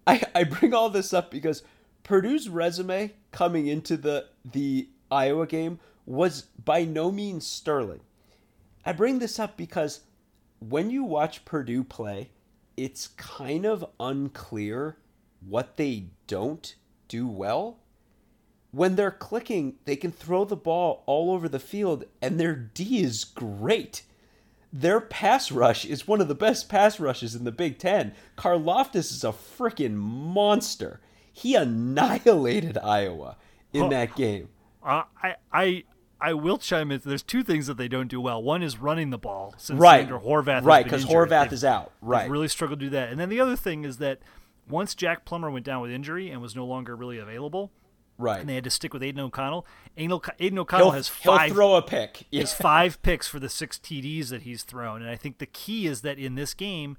I, 0.06 0.22
I 0.34 0.44
bring 0.44 0.74
all 0.74 0.90
this 0.90 1.12
up 1.14 1.30
because 1.30 1.62
Purdue's 2.02 2.48
resume 2.48 3.12
coming 3.32 3.66
into 3.66 3.96
the, 3.96 4.26
the 4.44 4.88
Iowa 5.10 5.46
game 5.46 5.80
was 6.06 6.42
by 6.62 6.84
no 6.84 7.10
means 7.10 7.46
sterling. 7.46 8.01
I 8.84 8.92
bring 8.92 9.18
this 9.18 9.38
up 9.38 9.56
because 9.56 10.01
when 10.60 10.90
you 10.90 11.05
watch 11.05 11.44
Purdue 11.46 11.82
play, 11.84 12.30
it's 12.76 13.09
kind 13.09 13.64
of 13.64 13.84
unclear 13.98 14.98
what 15.46 15.76
they 15.78 16.06
don't 16.26 16.74
do 17.09 17.26
well. 17.26 17.78
When 18.70 18.97
they're 18.97 19.10
clicking, 19.12 19.76
they 19.85 19.94
can 19.97 20.10
throw 20.10 20.44
the 20.44 20.56
ball 20.56 21.02
all 21.06 21.31
over 21.32 21.48
the 21.48 21.60
field, 21.60 22.05
and 22.20 22.39
their 22.40 22.55
D 22.55 23.02
is 23.02 23.24
great 23.24 24.02
their 24.76 25.01
pass 25.01 25.52
rush 25.52 25.85
is 25.85 26.09
one 26.09 26.20
of 26.20 26.26
the 26.26 26.35
best 26.35 26.68
pass 26.68 26.98
rushes 26.98 27.36
in 27.36 27.44
the 27.44 27.52
Big 27.52 27.78
Ten. 27.78 28.12
Karloftis 28.36 29.12
is 29.12 29.22
a 29.22 29.28
freaking 29.28 29.94
monster. 29.94 30.98
He 31.32 31.55
annihilated 31.55 32.76
Iowa 32.78 33.36
in 33.72 33.85
Oh. 33.85 33.89
that 33.90 34.16
game. 34.16 34.48
Uh, 34.82 35.05
I 35.22 35.36
I 35.52 35.85
I 36.20 36.35
will 36.35 36.59
chime 36.59 36.90
in. 36.90 37.01
There's 37.05 37.22
two 37.22 37.44
things 37.44 37.68
that 37.68 37.76
they 37.76 37.86
don't 37.86 38.09
do 38.09 38.20
well. 38.20 38.43
One 38.43 38.64
is 38.64 38.78
running 38.78 39.10
the 39.10 39.18
ball 39.18 39.55
since 39.59 39.78
Right. 39.78 40.09
Horvath 40.09 40.64
Right, 40.64 40.85
been 40.85 40.90
'cause 40.90 41.02
injured. 41.02 41.28
Horvath 41.31 41.43
They've- 41.44 41.52
is 41.52 41.64
out. 41.64 41.93
Right. 42.02 42.28
really 42.28 42.48
struggled 42.48 42.81
to 42.81 42.86
do 42.86 42.90
that. 42.90 43.10
And 43.10 43.20
then 43.20 43.28
the 43.28 43.39
other 43.40 43.55
thing 43.55 43.85
is 43.85 43.98
that 43.98 44.18
once 44.69 44.95
Jack 44.95 45.24
Plummer 45.24 45.51
went 45.51 45.65
down 45.65 45.81
with 45.82 45.91
injury 45.91 46.31
and 46.31 46.41
was 46.41 46.55
no 46.57 46.65
longer 46.66 46.95
really 46.97 47.19
available, 47.19 47.70
Right. 48.16 48.41
and 48.41 48.49
they 48.49 48.55
had 48.55 48.65
to 48.65 48.70
stick 48.70 48.93
with 48.95 49.03
Aidan 49.03 49.20
O'Connell. 49.20 49.66
Aidan, 49.97 50.12
O'C- 50.12 50.36
Aidan 50.39 50.59
O'Connell 50.59 50.86
He'll, 50.86 50.93
has 50.93 51.09
he'll 51.09 51.36
five 51.36 51.53
throw 51.53 51.74
a 51.74 51.82
pick. 51.82 52.27
he 52.31 52.39
has 52.39 52.53
five 52.55 53.03
picks 53.03 53.27
for 53.27 53.39
the 53.41 53.49
six 53.49 53.77
TDs 53.78 54.28
that 54.28 54.43
he's 54.43 54.62
thrown. 54.62 55.03
And 55.03 55.11
I 55.11 55.16
think 55.16 55.39
the 55.39 55.47
key 55.47 55.86
is 55.86 56.03
that 56.03 56.19
in 56.19 56.35
this 56.36 56.55
game, 56.55 56.97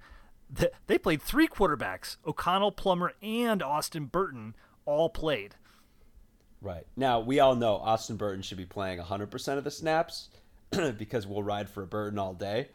th- 0.56 0.72
they 0.88 0.98
played 0.98 1.22
three 1.22 1.48
quarterbacks 1.48 2.18
O'Connell, 2.28 2.72
Plummer, 2.74 3.14
and 3.22 3.64
Austin 3.64 4.06
Burton 4.06 4.56
all 4.86 5.10
played. 5.10 5.56
Right. 6.62 6.86
Now, 6.96 7.20
we 7.20 7.40
all 7.40 7.56
know 7.56 7.76
Austin 7.76 8.16
Burton 8.18 8.42
should 8.42 8.58
be 8.58 8.66
playing 8.66 9.00
100% 9.00 9.58
of 9.58 9.64
the 9.64 9.72
snaps 9.72 10.30
because 10.98 11.28
we'll 11.28 11.44
ride 11.44 11.70
for 11.70 11.84
a 11.84 11.88
Burton 11.88 12.18
all 12.20 12.34
day. 12.34 12.70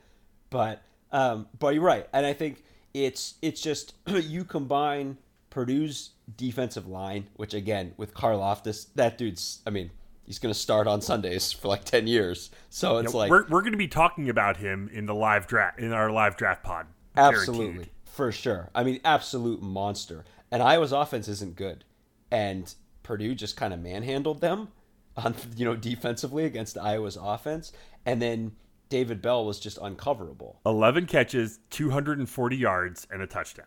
But 0.49 0.83
um, 1.13 1.49
but 1.59 1.75
you're 1.75 1.83
right. 1.83 2.09
And 2.13 2.25
I 2.25 2.33
think 2.33 2.63
it's 2.95 3.35
it's 3.43 3.61
just 3.61 3.95
you 4.07 4.45
combine 4.45 5.19
Purdue's 5.51 6.11
defensive 6.37 6.87
line, 6.87 7.27
which 7.35 7.55
again, 7.55 7.93
with 7.97 8.15
Karlaftis, 8.15 8.87
that 8.95 9.19
dude's 9.19 9.61
I 9.67 9.71
mean, 9.71 9.91
he's 10.25 10.39
going 10.39 10.53
to 10.53 10.59
start 10.59 10.87
on 10.87 11.01
Sundays 11.01 11.53
for 11.53 11.69
like 11.69 11.85
10 11.85 12.07
years. 12.07 12.51
So 12.69 12.99
it's 12.99 13.13
Yeah, 13.13 13.19
like 13.19 13.31
we're 13.31 13.47
we're 13.49 13.63
going 13.63 13.73
to 13.73 13.79
be 13.79 13.89
talking 13.89 14.29
about 14.29 14.59
him 14.59 14.89
in 14.93 15.07
the 15.07 15.15
live 15.15 15.47
draft 15.47 15.79
in 15.79 15.93
our 15.93 16.11
live 16.11 16.37
draft 16.37 16.63
pod. 16.63 16.87
Absolutely, 17.17 17.65
Guaranteed. 17.65 17.91
for 18.05 18.33
sure. 18.33 18.71
I 18.75 18.85
mean, 18.85 19.01
absolute 19.05 19.61
monster. 19.61 20.25
And 20.53 20.63
Iowa's 20.63 20.93
offense 20.93 21.29
isn't 21.29 21.57
good, 21.57 21.85
and 22.31 22.73
Purdue 23.03 23.35
just 23.35 23.57
kind 23.57 23.73
of 23.73 23.81
manhandled 23.81 24.41
them 24.41 24.69
on 25.17 25.35
you 25.57 25.65
know 25.65 25.77
defensively 25.77 26.45
against 26.45 26.79
Iowa's 26.79 27.19
offense, 27.21 27.73
and 28.07 28.23
then 28.23 28.53
David 28.91 29.23
Bell 29.23 29.47
was 29.47 29.59
just 29.59 29.79
uncoverable. 29.79 30.57
11 30.67 31.07
catches, 31.07 31.61
240 31.71 32.57
yards, 32.57 33.07
and 33.11 33.23
a 33.23 33.27
touchdown. 33.27 33.67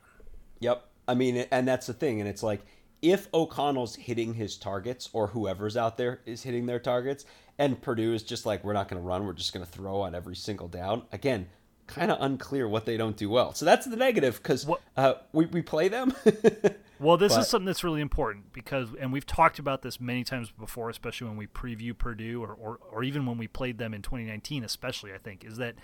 Yep. 0.59 0.85
I 1.07 1.15
mean, 1.15 1.37
and 1.51 1.67
that's 1.67 1.87
the 1.87 1.93
thing, 1.93 2.19
and 2.19 2.29
it's 2.29 2.43
like 2.43 2.61
if 3.01 3.27
O'Connell's 3.33 3.95
hitting 3.95 4.33
his 4.33 4.55
targets 4.55 5.09
or 5.11 5.27
whoever's 5.27 5.75
out 5.75 5.97
there 5.97 6.21
is 6.25 6.43
hitting 6.43 6.65
their 6.65 6.79
targets, 6.79 7.25
and 7.57 7.81
Purdue 7.81 8.13
is 8.13 8.23
just 8.23 8.45
like, 8.45 8.63
we're 8.63 8.73
not 8.73 8.87
going 8.87 9.01
to 9.01 9.05
run, 9.05 9.25
we're 9.25 9.33
just 9.33 9.53
going 9.53 9.65
to 9.65 9.71
throw 9.71 10.01
on 10.01 10.15
every 10.15 10.35
single 10.35 10.69
down. 10.69 11.03
Again, 11.11 11.47
kind 11.87 12.11
of 12.11 12.21
unclear 12.21 12.67
what 12.67 12.85
they 12.85 12.95
don't 12.95 13.17
do 13.17 13.29
well. 13.29 13.53
So 13.53 13.65
that's 13.65 13.85
the 13.85 13.97
negative 13.97 14.37
because 14.37 14.69
uh, 14.95 15.15
we 15.33 15.45
we 15.47 15.61
play 15.61 15.89
them. 15.89 16.13
Well, 16.99 17.17
this 17.17 17.33
But- 17.33 17.41
is 17.41 17.47
something 17.47 17.65
that's 17.65 17.83
really 17.83 18.01
important 18.01 18.53
because, 18.53 18.89
and 18.99 19.11
we've 19.11 19.25
talked 19.25 19.59
about 19.59 19.81
this 19.81 19.99
many 19.99 20.23
times 20.23 20.51
before, 20.51 20.89
especially 20.89 21.27
when 21.27 21.37
we 21.37 21.47
preview 21.47 21.97
Purdue 21.97 22.41
or, 22.41 22.53
or, 22.53 22.79
or 22.91 23.03
even 23.03 23.25
when 23.25 23.37
we 23.37 23.47
played 23.47 23.77
them 23.77 23.93
in 23.93 24.01
2019, 24.01 24.63
especially, 24.63 25.13
I 25.13 25.17
think, 25.17 25.43
is 25.43 25.57
that 25.57 25.75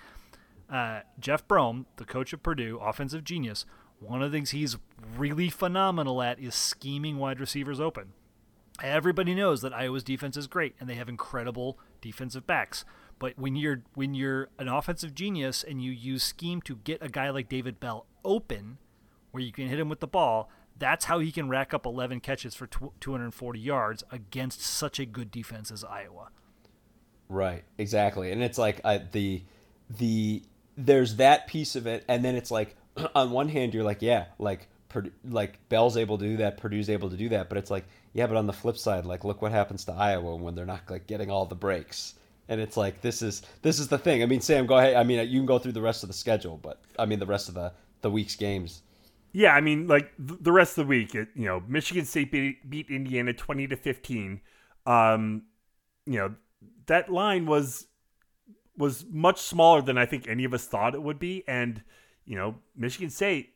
uh, 0.70 1.02
Jeff 1.20 1.48
Brohm, 1.48 1.86
the 1.96 2.06
coach 2.06 2.32
of 2.32 2.44
Purdue, 2.44 2.80
offensive 2.82 3.24
genius, 3.24 3.66
one 4.00 4.22
of 4.22 4.32
the 4.32 4.38
things 4.38 4.52
he's 4.52 4.78
really 5.18 5.50
phenomenal 5.50 6.22
at 6.22 6.40
is 6.40 6.56
scheming 6.56 7.18
wide 7.18 7.40
receivers 7.40 7.80
open. 7.80 8.14
Everybody 8.82 9.36
knows 9.36 9.62
that 9.62 9.74
Iowa's 9.74 10.04
defense 10.04 10.38
is 10.38 10.48
great 10.48 10.76
and 10.80 10.90
they 10.90 10.96
have 10.96 11.10
incredible 11.10 11.78
defensive 12.02 12.48
backs. 12.48 12.86
But 13.18 13.38
when 13.38 13.58
you're 13.58 13.82
when 13.96 14.14
you're 14.14 14.48
an 14.58 14.70
offensive 14.70 15.14
genius 15.14 15.64
and 15.64 15.84
you 15.84 15.92
use 15.92 16.24
scheme 16.24 16.62
to 16.62 16.78
get 16.78 17.04
a 17.04 17.10
guy 17.10 17.30
like 17.30 17.50
David 17.50 17.82
Bell 17.82 18.06
open, 18.24 18.78
where 19.32 19.44
you 19.44 19.52
can 19.52 19.68
hit 19.68 19.80
him 19.80 19.90
with 19.90 20.00
the 20.00 20.08
ball, 20.08 20.50
that's 20.80 21.06
how 21.06 21.20
he 21.20 21.32
can 21.32 21.50
rack 21.50 21.74
up 21.74 21.86
11 21.86 22.22
catches 22.22 22.56
for 22.56 22.68
240 22.68 23.60
yards 23.60 24.04
against 24.12 24.62
such 24.62 25.00
a 25.00 25.06
good 25.06 25.30
defense 25.30 25.72
as 25.72 25.84
Iowa. 25.84 26.30
Right, 27.28 27.64
exactly. 27.78 28.32
And 28.32 28.42
it's 28.42 28.58
like 28.58 28.82
uh, 28.84 29.00
the 29.12 29.44
the 29.90 30.42
there's 30.76 31.18
that 31.18 31.48
piece 31.48 31.76
of 31.76 31.86
it, 31.86 32.04
and 32.08 32.26
then 32.26 32.36
it's 32.36 32.50
like 32.50 32.76
on 33.16 33.32
one 33.32 33.50
hand 33.50 33.74
you're 33.74 33.84
like, 33.84 34.02
yeah, 34.02 34.26
like 34.40 34.68
like 35.30 35.60
Bell's 35.70 35.98
able 35.98 36.18
to 36.18 36.26
do 36.26 36.38
that, 36.38 36.58
Purdue's 36.58 36.90
able 36.90 37.12
to 37.12 37.18
do 37.18 37.30
that, 37.30 37.50
but 37.50 37.60
it's 37.60 37.70
like, 37.70 37.86
yeah, 38.14 38.26
but 38.26 38.38
on 38.38 38.48
the 38.48 38.54
flip 38.54 38.78
side, 38.78 39.06
like 39.06 39.24
look 39.24 39.42
what 39.42 39.52
happens 39.52 39.86
to 39.86 39.94
Iowa 39.94 40.36
when 40.36 40.56
they're 40.56 40.66
not 40.66 40.90
like 40.90 41.06
getting 41.06 41.30
all 41.30 41.46
the 41.46 41.56
breaks. 41.56 42.16
And 42.48 42.60
it's 42.60 42.76
like 42.76 43.02
this 43.02 43.22
is 43.22 43.44
this 43.62 43.78
is 43.78 43.90
the 43.90 44.00
thing. 44.00 44.24
I 44.24 44.26
mean, 44.26 44.42
Sam, 44.42 44.66
go 44.66 44.78
ahead. 44.78 44.96
I 44.96 45.04
mean, 45.04 45.20
you 45.30 45.40
can 45.40 45.46
go 45.46 45.60
through 45.60 45.74
the 45.74 45.82
rest 45.82 46.02
of 46.02 46.10
the 46.10 46.14
schedule, 46.16 46.58
but 46.58 46.80
I 46.98 47.06
mean 47.06 47.20
the 47.20 47.28
rest 47.28 47.48
of 47.48 47.54
the 47.54 47.72
the 48.02 48.10
week's 48.10 48.36
games. 48.36 48.82
Yeah, 49.32 49.54
I 49.54 49.62
mean, 49.62 49.88
like 49.88 50.12
the 50.18 50.52
rest 50.52 50.78
of 50.78 50.86
the 50.86 50.90
week, 50.90 51.14
it, 51.14 51.30
you 51.36 51.46
know, 51.46 51.62
Michigan 51.68 52.06
State 52.06 52.32
beat, 52.32 52.70
beat 52.70 52.90
Indiana 52.90 53.34
twenty 53.34 53.68
to 53.68 53.76
fifteen. 53.76 54.42
Um, 54.86 55.44
you 56.06 56.18
know, 56.18 56.36
that 56.88 57.12
line 57.12 57.46
was 57.46 57.88
was 58.78 59.06
much 59.10 59.40
smaller 59.40 59.82
than 59.82 59.98
I 59.98 60.06
think 60.06 60.28
any 60.28 60.46
of 60.46 60.54
us 60.54 60.66
thought 60.66 60.96
it 60.96 61.04
would 61.04 61.20
be, 61.20 61.44
and 61.48 61.84
you 62.26 62.36
know, 62.36 62.56
Michigan 62.76 63.10
State, 63.10 63.54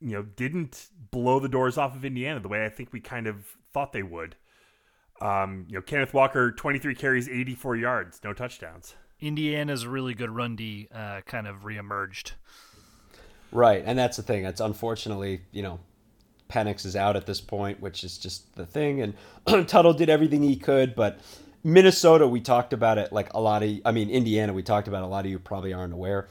you 0.00 0.12
know, 0.12 0.22
didn't 0.22 0.88
blow 1.10 1.38
the 1.40 1.48
doors 1.48 1.78
off 1.78 1.94
of 1.94 2.04
Indiana 2.04 2.40
the 2.40 2.48
way 2.48 2.64
I 2.64 2.68
think 2.68 2.92
we 2.92 3.00
kind 3.00 3.26
of 3.26 3.56
thought 3.72 3.92
they 3.92 4.02
would. 4.02 4.36
Um, 5.20 5.66
you 5.68 5.76
know, 5.76 5.82
Kenneth 5.82 6.12
Walker, 6.12 6.52
twenty 6.52 6.78
three 6.78 6.94
carries, 6.94 7.28
eighty 7.28 7.54
four 7.54 7.76
yards, 7.76 8.20
no 8.22 8.32
touchdowns. 8.32 8.96
Indiana's 9.20 9.86
really 9.86 10.14
good 10.14 10.30
run 10.30 10.56
D 10.56 10.88
uh, 10.94 11.20
kind 11.26 11.46
of 11.46 11.62
reemerged. 11.62 12.32
Right, 13.52 13.82
and 13.84 13.98
that's 13.98 14.16
the 14.16 14.22
thing. 14.22 14.44
It's 14.44 14.60
unfortunately, 14.60 15.42
you 15.50 15.62
know, 15.62 15.80
Penix 16.50 16.84
is 16.84 16.96
out 16.96 17.16
at 17.16 17.26
this 17.26 17.40
point, 17.40 17.80
which 17.80 18.04
is 18.04 18.18
just 18.18 18.54
the 18.56 18.66
thing. 18.66 19.00
And 19.46 19.68
Tuttle 19.68 19.94
did 19.94 20.10
everything 20.10 20.42
he 20.42 20.56
could, 20.56 20.94
but 20.94 21.18
Minnesota, 21.62 22.26
we 22.26 22.40
talked 22.40 22.72
about 22.72 22.98
it 22.98 23.12
like 23.12 23.32
a 23.34 23.40
lot 23.40 23.62
of. 23.62 23.70
I 23.84 23.92
mean, 23.92 24.10
Indiana, 24.10 24.52
we 24.52 24.62
talked 24.62 24.88
about 24.88 25.02
a 25.02 25.06
lot 25.06 25.24
of 25.24 25.30
you 25.30 25.38
probably 25.38 25.72
aren't 25.72 25.92
aware. 25.92 26.28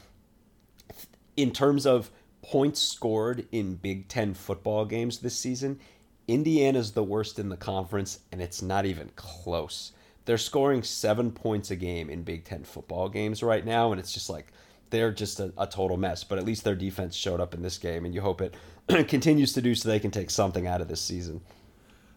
In 1.37 1.51
terms 1.51 1.85
of 1.85 2.11
points 2.41 2.81
scored 2.81 3.47
in 3.51 3.75
Big 3.75 4.07
Ten 4.07 4.33
football 4.33 4.85
games 4.85 5.19
this 5.19 5.37
season, 5.37 5.79
Indiana's 6.27 6.91
the 6.91 7.03
worst 7.03 7.39
in 7.39 7.49
the 7.49 7.57
conference, 7.57 8.19
and 8.31 8.41
it's 8.41 8.61
not 8.61 8.85
even 8.85 9.09
close. 9.15 9.91
They're 10.25 10.37
scoring 10.37 10.83
seven 10.83 11.31
points 11.31 11.71
a 11.71 11.75
game 11.75 12.09
in 12.09 12.23
Big 12.23 12.43
Ten 12.43 12.63
football 12.63 13.07
games 13.09 13.41
right 13.41 13.65
now, 13.65 13.91
and 13.91 13.99
it's 13.99 14.13
just 14.13 14.29
like 14.29 14.51
they're 14.89 15.11
just 15.11 15.39
a, 15.39 15.53
a 15.57 15.67
total 15.67 15.97
mess. 15.97 16.23
But 16.23 16.37
at 16.37 16.45
least 16.45 16.63
their 16.63 16.75
defense 16.75 17.15
showed 17.15 17.39
up 17.39 17.53
in 17.53 17.61
this 17.61 17.77
game, 17.77 18.05
and 18.05 18.13
you 18.13 18.21
hope 18.21 18.41
it 18.41 18.55
continues 19.07 19.53
to 19.53 19.61
do 19.61 19.75
so 19.75 19.89
they 19.89 19.99
can 19.99 20.11
take 20.11 20.29
something 20.29 20.67
out 20.67 20.81
of 20.81 20.87
this 20.87 21.01
season. 21.01 21.41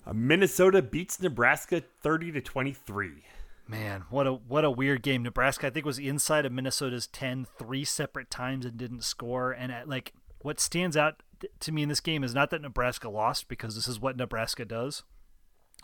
Uh, 0.06 0.12
Minnesota 0.12 0.82
beats 0.82 1.20
Nebraska 1.20 1.82
30 2.02 2.32
to 2.32 2.40
23. 2.40 3.24
Man, 3.68 4.04
what 4.10 4.26
a 4.26 4.32
what 4.32 4.64
a 4.64 4.70
weird 4.70 5.02
game. 5.02 5.22
Nebraska, 5.22 5.68
I 5.68 5.70
think, 5.70 5.86
was 5.86 5.98
inside 5.98 6.44
of 6.44 6.52
Minnesota's 6.52 7.06
10 7.06 7.46
three 7.58 7.84
separate 7.84 8.30
times 8.30 8.66
and 8.66 8.76
didn't 8.76 9.04
score. 9.04 9.52
And 9.52 9.70
at, 9.70 9.88
like, 9.88 10.12
what 10.40 10.58
stands 10.58 10.96
out 10.96 11.22
to 11.60 11.72
me 11.72 11.82
in 11.82 11.88
this 11.88 12.00
game 12.00 12.24
is 12.24 12.34
not 12.34 12.50
that 12.50 12.62
Nebraska 12.62 13.08
lost 13.08 13.48
because 13.48 13.74
this 13.74 13.88
is 13.88 14.00
what 14.00 14.16
Nebraska 14.16 14.64
does. 14.64 15.04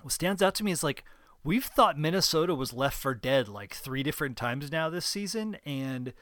What 0.03 0.13
stands 0.13 0.43
out 0.43 0.55
to 0.57 0.65
me 0.65 0.73
is 0.73 0.83
like 0.83 1.05
we've 1.45 1.65
thought 1.65 1.99
Minnesota 1.99 2.55
was 2.55 2.73
left 2.73 2.97
for 2.97 3.15
dead 3.15 3.49
like 3.49 3.75
three 3.75 4.03
different 4.03 4.37
times 4.37 4.71
now 4.71 4.91
this 4.91 5.07
season, 5.07 5.57
and 5.65 6.13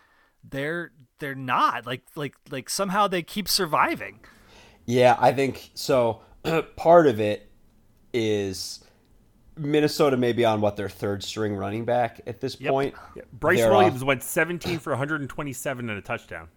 they're 0.51 0.93
they're 1.19 1.35
not 1.35 1.87
like 1.87 2.03
like 2.15 2.35
like 2.51 2.69
somehow 2.71 3.07
they 3.09 3.23
keep 3.23 3.49
surviving. 3.49 4.21
Yeah, 4.85 5.17
I 5.19 5.33
think 5.33 5.71
so. 5.75 6.21
part 6.77 7.07
of 7.07 7.21
it 7.21 7.51
is 8.13 8.85
Minnesota 9.57 10.17
may 10.17 10.33
be 10.33 10.45
on 10.45 10.61
what 10.61 10.77
their 10.77 10.89
third 10.89 11.23
string 11.25 11.55
running 11.57 11.85
back 11.85 12.21
at 12.27 12.41
this 12.41 12.61
Yep. 12.61 12.71
point. 12.71 12.95
Yeah, 13.17 13.23
Bryce 13.33 13.59
They're 13.59 13.71
Williams 13.71 14.03
off- 14.03 14.07
went 14.09 14.23
17 14.23 14.79
for 14.79 14.91
127 14.93 15.89
and 15.91 15.99
a 15.99 16.03
touchdown. 16.03 16.49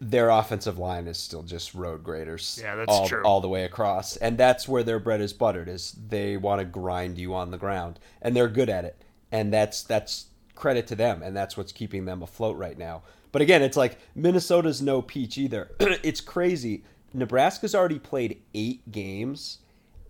their 0.00 0.28
offensive 0.28 0.78
line 0.78 1.06
is 1.06 1.16
still 1.18 1.42
just 1.42 1.74
road 1.74 2.04
graders. 2.04 2.58
Yeah, 2.62 2.76
that's 2.76 2.90
all, 2.92 3.08
true. 3.08 3.22
All 3.24 3.40
the 3.40 3.48
way 3.48 3.64
across, 3.64 4.16
and 4.16 4.36
that's 4.36 4.68
where 4.68 4.82
their 4.82 4.98
bread 4.98 5.20
is 5.20 5.32
buttered. 5.32 5.68
Is 5.68 5.92
they 6.08 6.36
want 6.36 6.58
to 6.60 6.64
grind 6.66 7.18
you 7.18 7.34
on 7.34 7.50
the 7.50 7.56
ground, 7.58 7.98
and 8.20 8.36
they're 8.36 8.48
good 8.48 8.68
at 8.68 8.84
it, 8.84 9.02
and 9.32 9.52
that's 9.52 9.82
that's 9.82 10.26
credit 10.54 10.86
to 10.88 10.94
them, 10.94 11.22
and 11.22 11.34
that's 11.36 11.56
what's 11.56 11.72
keeping 11.72 12.04
them 12.04 12.22
afloat 12.22 12.56
right 12.58 12.76
now. 12.76 13.02
But 13.32 13.42
again, 13.42 13.62
it's 13.62 13.76
like 13.76 13.98
Minnesota's 14.14 14.82
no 14.82 15.02
peach 15.02 15.38
either. 15.38 15.70
it's 15.80 16.20
crazy. 16.20 16.84
Nebraska's 17.12 17.74
already 17.74 17.98
played 17.98 18.42
eight 18.54 18.90
games, 18.90 19.58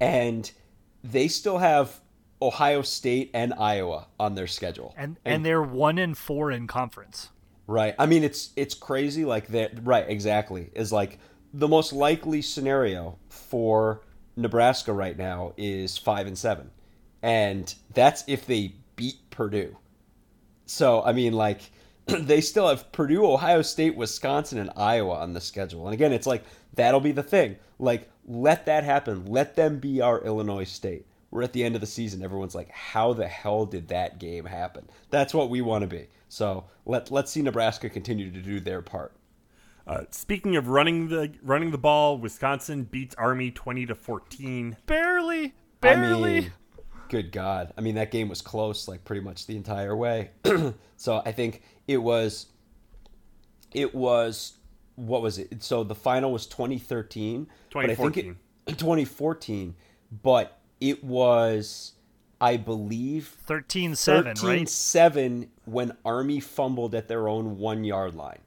and 0.00 0.50
they 1.02 1.28
still 1.28 1.58
have 1.58 2.00
Ohio 2.42 2.82
State 2.82 3.30
and 3.34 3.52
Iowa 3.54 4.06
on 4.18 4.34
their 4.34 4.46
schedule, 4.46 4.94
And 4.96 5.18
and 5.24 5.44
they're 5.44 5.62
one 5.62 5.98
and 5.98 6.16
four 6.16 6.50
in 6.50 6.66
conference. 6.66 7.28
Right. 7.66 7.94
I 7.98 8.06
mean, 8.06 8.24
it's 8.24 8.50
it's 8.56 8.74
crazy. 8.74 9.24
Like 9.24 9.48
that. 9.48 9.84
Right. 9.84 10.08
Exactly. 10.08 10.70
Is 10.74 10.92
like 10.92 11.18
the 11.52 11.68
most 11.68 11.92
likely 11.92 12.42
scenario 12.42 13.18
for 13.28 14.02
Nebraska 14.36 14.92
right 14.92 15.16
now 15.16 15.52
is 15.56 15.98
five 15.98 16.26
and 16.26 16.36
seven, 16.36 16.70
and 17.22 17.74
that's 17.94 18.24
if 18.26 18.46
they 18.46 18.74
beat 18.96 19.18
Purdue. 19.30 19.76
So 20.66 21.02
I 21.02 21.12
mean, 21.12 21.34
like 21.34 21.70
they 22.20 22.40
still 22.40 22.68
have 22.68 22.90
Purdue, 22.92 23.24
Ohio 23.24 23.62
State, 23.62 23.96
Wisconsin, 23.96 24.58
and 24.58 24.70
Iowa 24.76 25.16
on 25.16 25.32
the 25.32 25.40
schedule. 25.40 25.86
And 25.86 25.94
again, 25.94 26.12
it's 26.12 26.26
like 26.26 26.44
that'll 26.74 27.00
be 27.00 27.12
the 27.12 27.22
thing. 27.22 27.56
Like 27.78 28.10
let 28.26 28.66
that 28.66 28.84
happen. 28.84 29.26
Let 29.26 29.56
them 29.56 29.78
be 29.78 30.00
our 30.00 30.22
Illinois 30.22 30.64
State. 30.64 31.06
We're 31.30 31.42
at 31.42 31.52
the 31.52 31.62
end 31.62 31.74
of 31.74 31.80
the 31.80 31.86
season. 31.86 32.22
Everyone's 32.22 32.54
like, 32.54 32.70
how 32.70 33.12
the 33.12 33.28
hell 33.28 33.64
did 33.64 33.88
that 33.88 34.18
game 34.18 34.44
happen? 34.44 34.88
That's 35.10 35.32
what 35.32 35.48
we 35.48 35.60
want 35.60 35.82
to 35.82 35.88
be. 35.88 36.08
So 36.28 36.64
let 36.86 37.10
let's 37.10 37.30
see 37.30 37.42
Nebraska 37.42 37.88
continue 37.88 38.30
to 38.30 38.40
do 38.40 38.60
their 38.60 38.82
part. 38.82 39.12
Uh, 39.86 40.04
speaking 40.10 40.56
of 40.56 40.68
running 40.68 41.08
the 41.08 41.32
running 41.42 41.70
the 41.70 41.78
ball, 41.78 42.18
Wisconsin 42.18 42.84
beats 42.84 43.14
Army 43.16 43.50
20 43.50 43.86
to 43.86 43.94
14. 43.94 44.76
Barely, 44.86 45.54
barely. 45.80 46.36
I 46.36 46.40
mean, 46.40 46.52
good 47.10 47.32
God. 47.32 47.74
I 47.76 47.82
mean, 47.82 47.96
that 47.96 48.10
game 48.10 48.28
was 48.28 48.40
close, 48.40 48.88
like 48.88 49.04
pretty 49.04 49.20
much 49.22 49.46
the 49.46 49.56
entire 49.56 49.94
way. 49.94 50.30
so 50.96 51.22
I 51.26 51.32
think 51.32 51.62
it 51.86 51.98
was, 51.98 52.46
it 53.72 53.94
was, 53.94 54.54
what 54.94 55.20
was 55.20 55.38
it? 55.38 55.62
So 55.62 55.84
the 55.84 55.94
final 55.94 56.32
was 56.32 56.46
2013. 56.46 57.48
but 57.72 57.90
I 57.90 57.94
think 57.94 58.16
it- 58.16 58.36
2014. 58.78 59.74
But 60.24 60.58
it 60.80 61.04
was, 61.04 61.92
I 62.40 62.56
believe, 62.56 63.36
13-7, 63.46 64.24
right? 64.24 64.34
13-7 64.66 65.46
when 65.66 65.96
Army 66.04 66.40
fumbled 66.40 66.96
at 66.96 67.06
their 67.06 67.28
own 67.28 67.58
one 67.58 67.84
yard 67.84 68.16
line, 68.16 68.40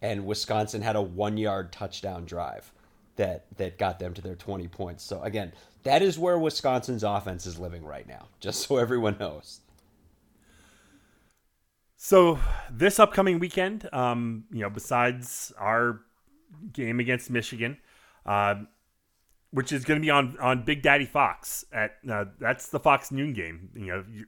and 0.00 0.24
Wisconsin 0.24 0.80
had 0.80 0.96
a 0.96 1.02
one 1.02 1.36
yard 1.36 1.72
touchdown 1.72 2.24
drive 2.24 2.72
that 3.16 3.46
that 3.56 3.78
got 3.78 3.98
them 3.98 4.14
to 4.14 4.22
their 4.22 4.36
20 4.36 4.68
points. 4.68 5.04
So 5.04 5.22
again, 5.22 5.52
that 5.82 6.02
is 6.02 6.18
where 6.18 6.38
Wisconsin's 6.38 7.04
offense 7.04 7.46
is 7.46 7.58
living 7.58 7.84
right 7.84 8.06
now. 8.06 8.28
Just 8.40 8.66
so 8.66 8.76
everyone 8.76 9.16
knows. 9.18 9.60
So 11.96 12.38
this 12.70 12.98
upcoming 12.98 13.38
weekend, 13.38 13.88
um, 13.92 14.44
you 14.52 14.60
know, 14.60 14.70
besides 14.70 15.52
our 15.58 16.02
game 16.72 17.00
against 17.00 17.30
Michigan, 17.30 17.78
uh, 18.26 18.56
which 19.52 19.72
is 19.72 19.84
going 19.84 20.00
to 20.00 20.04
be 20.04 20.10
on 20.10 20.36
on 20.38 20.64
Big 20.64 20.82
Daddy 20.82 21.06
Fox 21.06 21.64
at 21.72 21.96
uh, 22.10 22.26
that's 22.38 22.68
the 22.68 22.80
Fox 22.80 23.10
noon 23.10 23.32
game. 23.32 23.70
You 23.74 23.86
know, 23.86 24.04
you, 24.12 24.26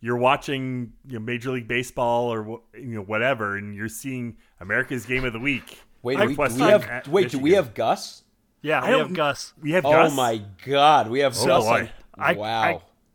you're 0.00 0.16
watching 0.16 0.92
you 1.06 1.18
know, 1.18 1.24
Major 1.24 1.50
League 1.50 1.68
Baseball 1.68 2.32
or 2.32 2.60
you 2.74 2.94
know 2.94 3.02
whatever, 3.02 3.56
and 3.56 3.74
you're 3.74 3.88
seeing 3.88 4.36
America's 4.60 5.04
Game 5.04 5.24
of 5.24 5.32
the 5.32 5.40
Week. 5.40 5.80
Wait, 6.02 6.16
do 6.16 6.26
we, 6.28 6.36
we 6.36 6.60
have 6.60 7.08
wait, 7.08 7.30
do 7.30 7.38
we 7.38 7.52
have 7.52 7.74
Gus? 7.74 8.22
Yeah, 8.62 8.80
I 8.82 8.90
we 8.92 8.98
have 8.98 9.12
Gus. 9.14 9.54
We 9.60 9.70
have 9.72 9.84
Oh 9.86 9.90
Gus. 9.92 10.14
my 10.16 10.42
God, 10.66 11.08
we 11.10 11.20
have 11.20 11.36
Oh, 11.38 11.46
Gus. 11.46 11.64
boy. 11.64 11.90
I, 12.16 12.32
wow. 12.32 12.62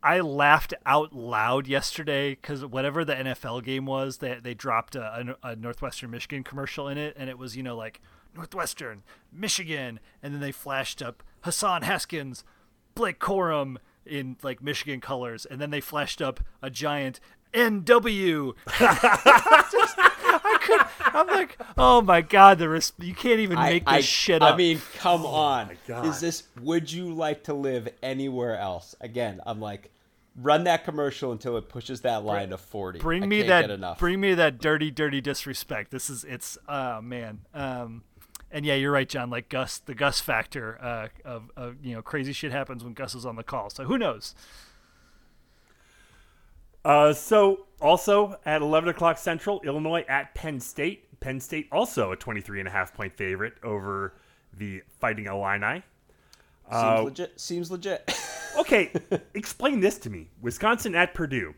I, 0.02 0.16
I 0.16 0.20
laughed 0.20 0.72
out 0.86 1.12
loud 1.12 1.66
yesterday 1.66 2.30
because 2.34 2.64
whatever 2.64 3.04
the 3.04 3.14
NFL 3.14 3.62
game 3.64 3.86
was, 3.86 4.18
they 4.18 4.38
they 4.42 4.54
dropped 4.54 4.94
a, 4.96 5.36
a, 5.42 5.50
a 5.50 5.56
Northwestern 5.56 6.10
Michigan 6.10 6.42
commercial 6.44 6.88
in 6.88 6.96
it, 6.98 7.14
and 7.18 7.28
it 7.30 7.36
was 7.38 7.56
you 7.56 7.62
know 7.62 7.76
like 7.76 8.00
Northwestern 8.34 9.02
Michigan, 9.32 10.00
and 10.22 10.32
then 10.34 10.40
they 10.40 10.52
flashed 10.52 11.02
up 11.02 11.22
Hassan 11.42 11.82
Haskins, 11.82 12.44
Blake 12.94 13.18
Corum 13.20 13.76
in 14.06 14.36
like 14.42 14.62
Michigan 14.62 15.00
colors, 15.00 15.44
and 15.46 15.60
then 15.60 15.70
they 15.70 15.80
flashed 15.80 16.20
up 16.22 16.40
a 16.62 16.70
giant 16.70 17.20
NW. 17.52 18.54
Just- 18.78 19.94
I 19.98 20.10
could. 20.64 20.80
I'm 21.00 21.26
like, 21.26 21.58
oh 21.78 22.00
my 22.00 22.20
god, 22.20 22.58
the 22.58 22.68
res- 22.68 22.92
you 22.98 23.14
can't 23.14 23.40
even 23.40 23.58
I, 23.58 23.70
make 23.70 23.84
this 23.84 23.94
I, 23.94 24.00
shit 24.00 24.42
up. 24.42 24.54
I 24.54 24.56
mean, 24.56 24.80
come 24.98 25.24
on. 25.24 25.70
God. 25.86 26.06
Is 26.06 26.20
this 26.20 26.44
would 26.60 26.90
you 26.90 27.12
like 27.12 27.44
to 27.44 27.54
live 27.54 27.88
anywhere 28.02 28.58
else? 28.58 28.94
Again, 29.00 29.40
I'm 29.46 29.60
like 29.60 29.90
run 30.36 30.64
that 30.64 30.84
commercial 30.84 31.30
until 31.30 31.56
it 31.56 31.68
pushes 31.68 32.00
that 32.00 32.24
line 32.24 32.48
to 32.50 32.58
40. 32.58 32.98
bring 32.98 33.22
I 33.22 33.26
me 33.26 33.36
can't 33.44 33.48
that 33.48 33.70
enough. 33.70 34.00
bring 34.00 34.20
me 34.20 34.34
that 34.34 34.58
dirty 34.58 34.90
dirty 34.90 35.20
disrespect 35.20 35.92
this 35.92 36.10
is 36.10 36.24
it's 36.24 36.58
oh 36.68 37.00
man 37.00 37.42
um 37.54 38.02
and 38.50 38.66
yeah 38.66 38.74
you're 38.74 38.90
right 38.90 39.08
john 39.08 39.30
like 39.30 39.48
gus 39.48 39.78
the 39.78 39.94
gus 39.94 40.18
factor 40.18 40.76
uh 40.82 41.06
of, 41.24 41.52
of 41.56 41.76
you 41.84 41.94
know 41.94 42.02
crazy 42.02 42.32
shit 42.32 42.50
happens 42.50 42.82
when 42.82 42.94
gus 42.94 43.14
is 43.14 43.24
on 43.24 43.36
the 43.36 43.44
call 43.44 43.70
so 43.70 43.84
who 43.84 43.96
knows 43.96 44.34
Uh, 46.84 47.12
so 47.12 47.66
also 47.84 48.36
at 48.46 48.62
11 48.62 48.88
o'clock 48.88 49.18
Central, 49.18 49.60
Illinois 49.62 50.04
at 50.08 50.34
Penn 50.34 50.58
State. 50.58 51.20
Penn 51.20 51.38
State 51.40 51.68
also 51.70 52.12
a 52.12 52.16
23 52.16 52.58
and 52.60 52.68
a 52.68 52.70
half 52.70 52.92
point 52.94 53.16
favorite 53.16 53.54
over 53.62 54.14
the 54.56 54.82
Fighting 55.00 55.26
Illini. 55.26 55.82
Seems 56.70 57.04
legit. 57.04 57.40
Seems 57.40 57.70
legit. 57.70 58.10
Okay, 58.56 58.92
explain 59.34 59.80
this 59.80 59.98
to 59.98 60.08
me. 60.10 60.28
Wisconsin 60.40 60.94
at 60.94 61.12
Purdue. 61.12 61.54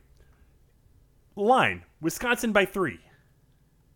Line, 1.36 1.82
Wisconsin 2.00 2.52
by 2.52 2.64
three. 2.64 3.00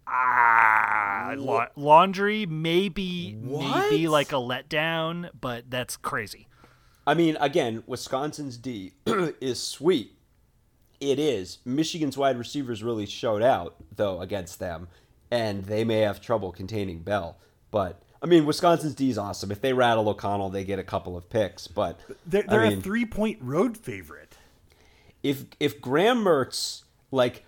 ah 0.07 1.33
la- 1.39 1.69
laundry 1.77 2.45
maybe 2.45 3.35
maybe 3.41 4.07
like 4.07 4.33
a 4.33 4.37
letdown 4.37 5.31
but 5.41 5.71
that's 5.71 5.97
crazy 5.97 6.47
I 7.07 7.15
mean, 7.15 7.39
again, 7.41 7.83
Wisconsin's 7.87 8.59
D 8.59 8.93
is 9.41 9.61
sweet. 9.61 10.13
It 11.01 11.19
is. 11.19 11.59
Michigan's 11.65 12.19
wide 12.19 12.39
receivers 12.39 12.83
really 12.83 13.07
showed 13.07 13.43
out 13.43 13.77
though 13.97 14.21
against 14.21 14.59
them, 14.59 14.89
and 15.31 15.65
they 15.65 15.85
may 15.85 16.01
have 16.01 16.21
trouble 16.21 16.53
containing 16.53 17.01
Bell. 17.01 17.39
But 17.71 18.03
I 18.23 18.27
mean, 18.27 18.45
Wisconsin's 18.45 18.95
D 18.95 19.09
is 19.11 19.17
awesome. 19.19 19.51
If 19.51 19.63
they 19.63 19.73
rattle 19.73 20.09
O'Connell, 20.09 20.51
they 20.51 20.65
get 20.65 20.79
a 20.79 20.85
couple 20.85 21.17
of 21.17 21.31
picks. 21.31 21.67
But 21.67 21.99
They're, 22.27 22.43
they're 22.43 22.69
mean, 22.69 22.79
a 22.79 22.83
three 22.83 23.07
point 23.07 23.39
road 23.41 23.79
favorite. 23.79 24.37
if 25.23 25.45
if 25.59 25.81
Graham 25.81 26.23
Mertz 26.23 26.83
like 27.11 27.45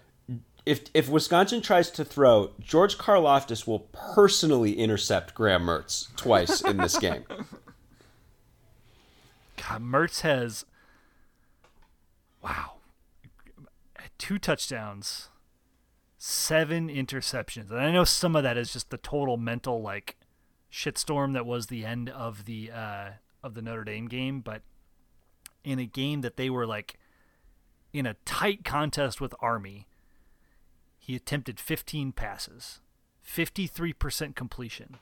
if 0.64 0.84
if 0.94 1.08
Wisconsin 1.08 1.60
tries 1.60 1.90
to 1.90 2.04
throw, 2.04 2.52
George 2.60 2.96
Karlaftis 2.96 3.66
will 3.66 3.80
personally 3.80 4.78
intercept 4.78 5.34
Graham 5.34 5.66
Mertz 5.66 6.14
twice 6.16 6.62
in 6.62 6.78
this 6.78 6.98
game. 6.98 7.24
God, 9.68 9.82
Mertz 9.82 10.20
has 10.20 10.64
wow 12.42 12.71
two 14.18 14.38
touchdowns 14.38 15.28
seven 16.18 16.88
interceptions 16.88 17.70
and 17.70 17.80
i 17.80 17.90
know 17.90 18.04
some 18.04 18.36
of 18.36 18.42
that 18.42 18.56
is 18.56 18.72
just 18.72 18.90
the 18.90 18.96
total 18.96 19.36
mental 19.36 19.82
like 19.82 20.16
shitstorm 20.72 21.34
that 21.34 21.44
was 21.44 21.66
the 21.66 21.84
end 21.84 22.08
of 22.08 22.46
the 22.46 22.70
uh, 22.70 23.10
of 23.42 23.54
the 23.54 23.62
Notre 23.62 23.84
Dame 23.84 24.08
game, 24.08 24.40
but 24.40 24.62
in 25.64 25.78
a 25.78 25.86
game 25.86 26.22
that 26.22 26.36
they 26.36 26.48
were 26.48 26.66
like 26.66 26.98
in 27.92 28.06
a 28.06 28.14
tight 28.24 28.64
contest 28.64 29.20
with 29.20 29.34
Army, 29.40 29.86
he 30.98 31.14
attempted 31.14 31.60
15 31.60 32.12
passes, 32.12 32.80
53% 33.26 34.34
completion, 34.34 34.96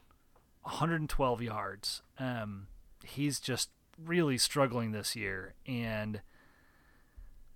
112 0.63 1.43
yards. 1.43 2.03
Um, 2.19 2.67
he's 3.05 3.39
just 3.39 3.71
really 4.03 4.39
struggling 4.39 4.93
this 4.93 5.15
year, 5.15 5.55
and 5.67 6.21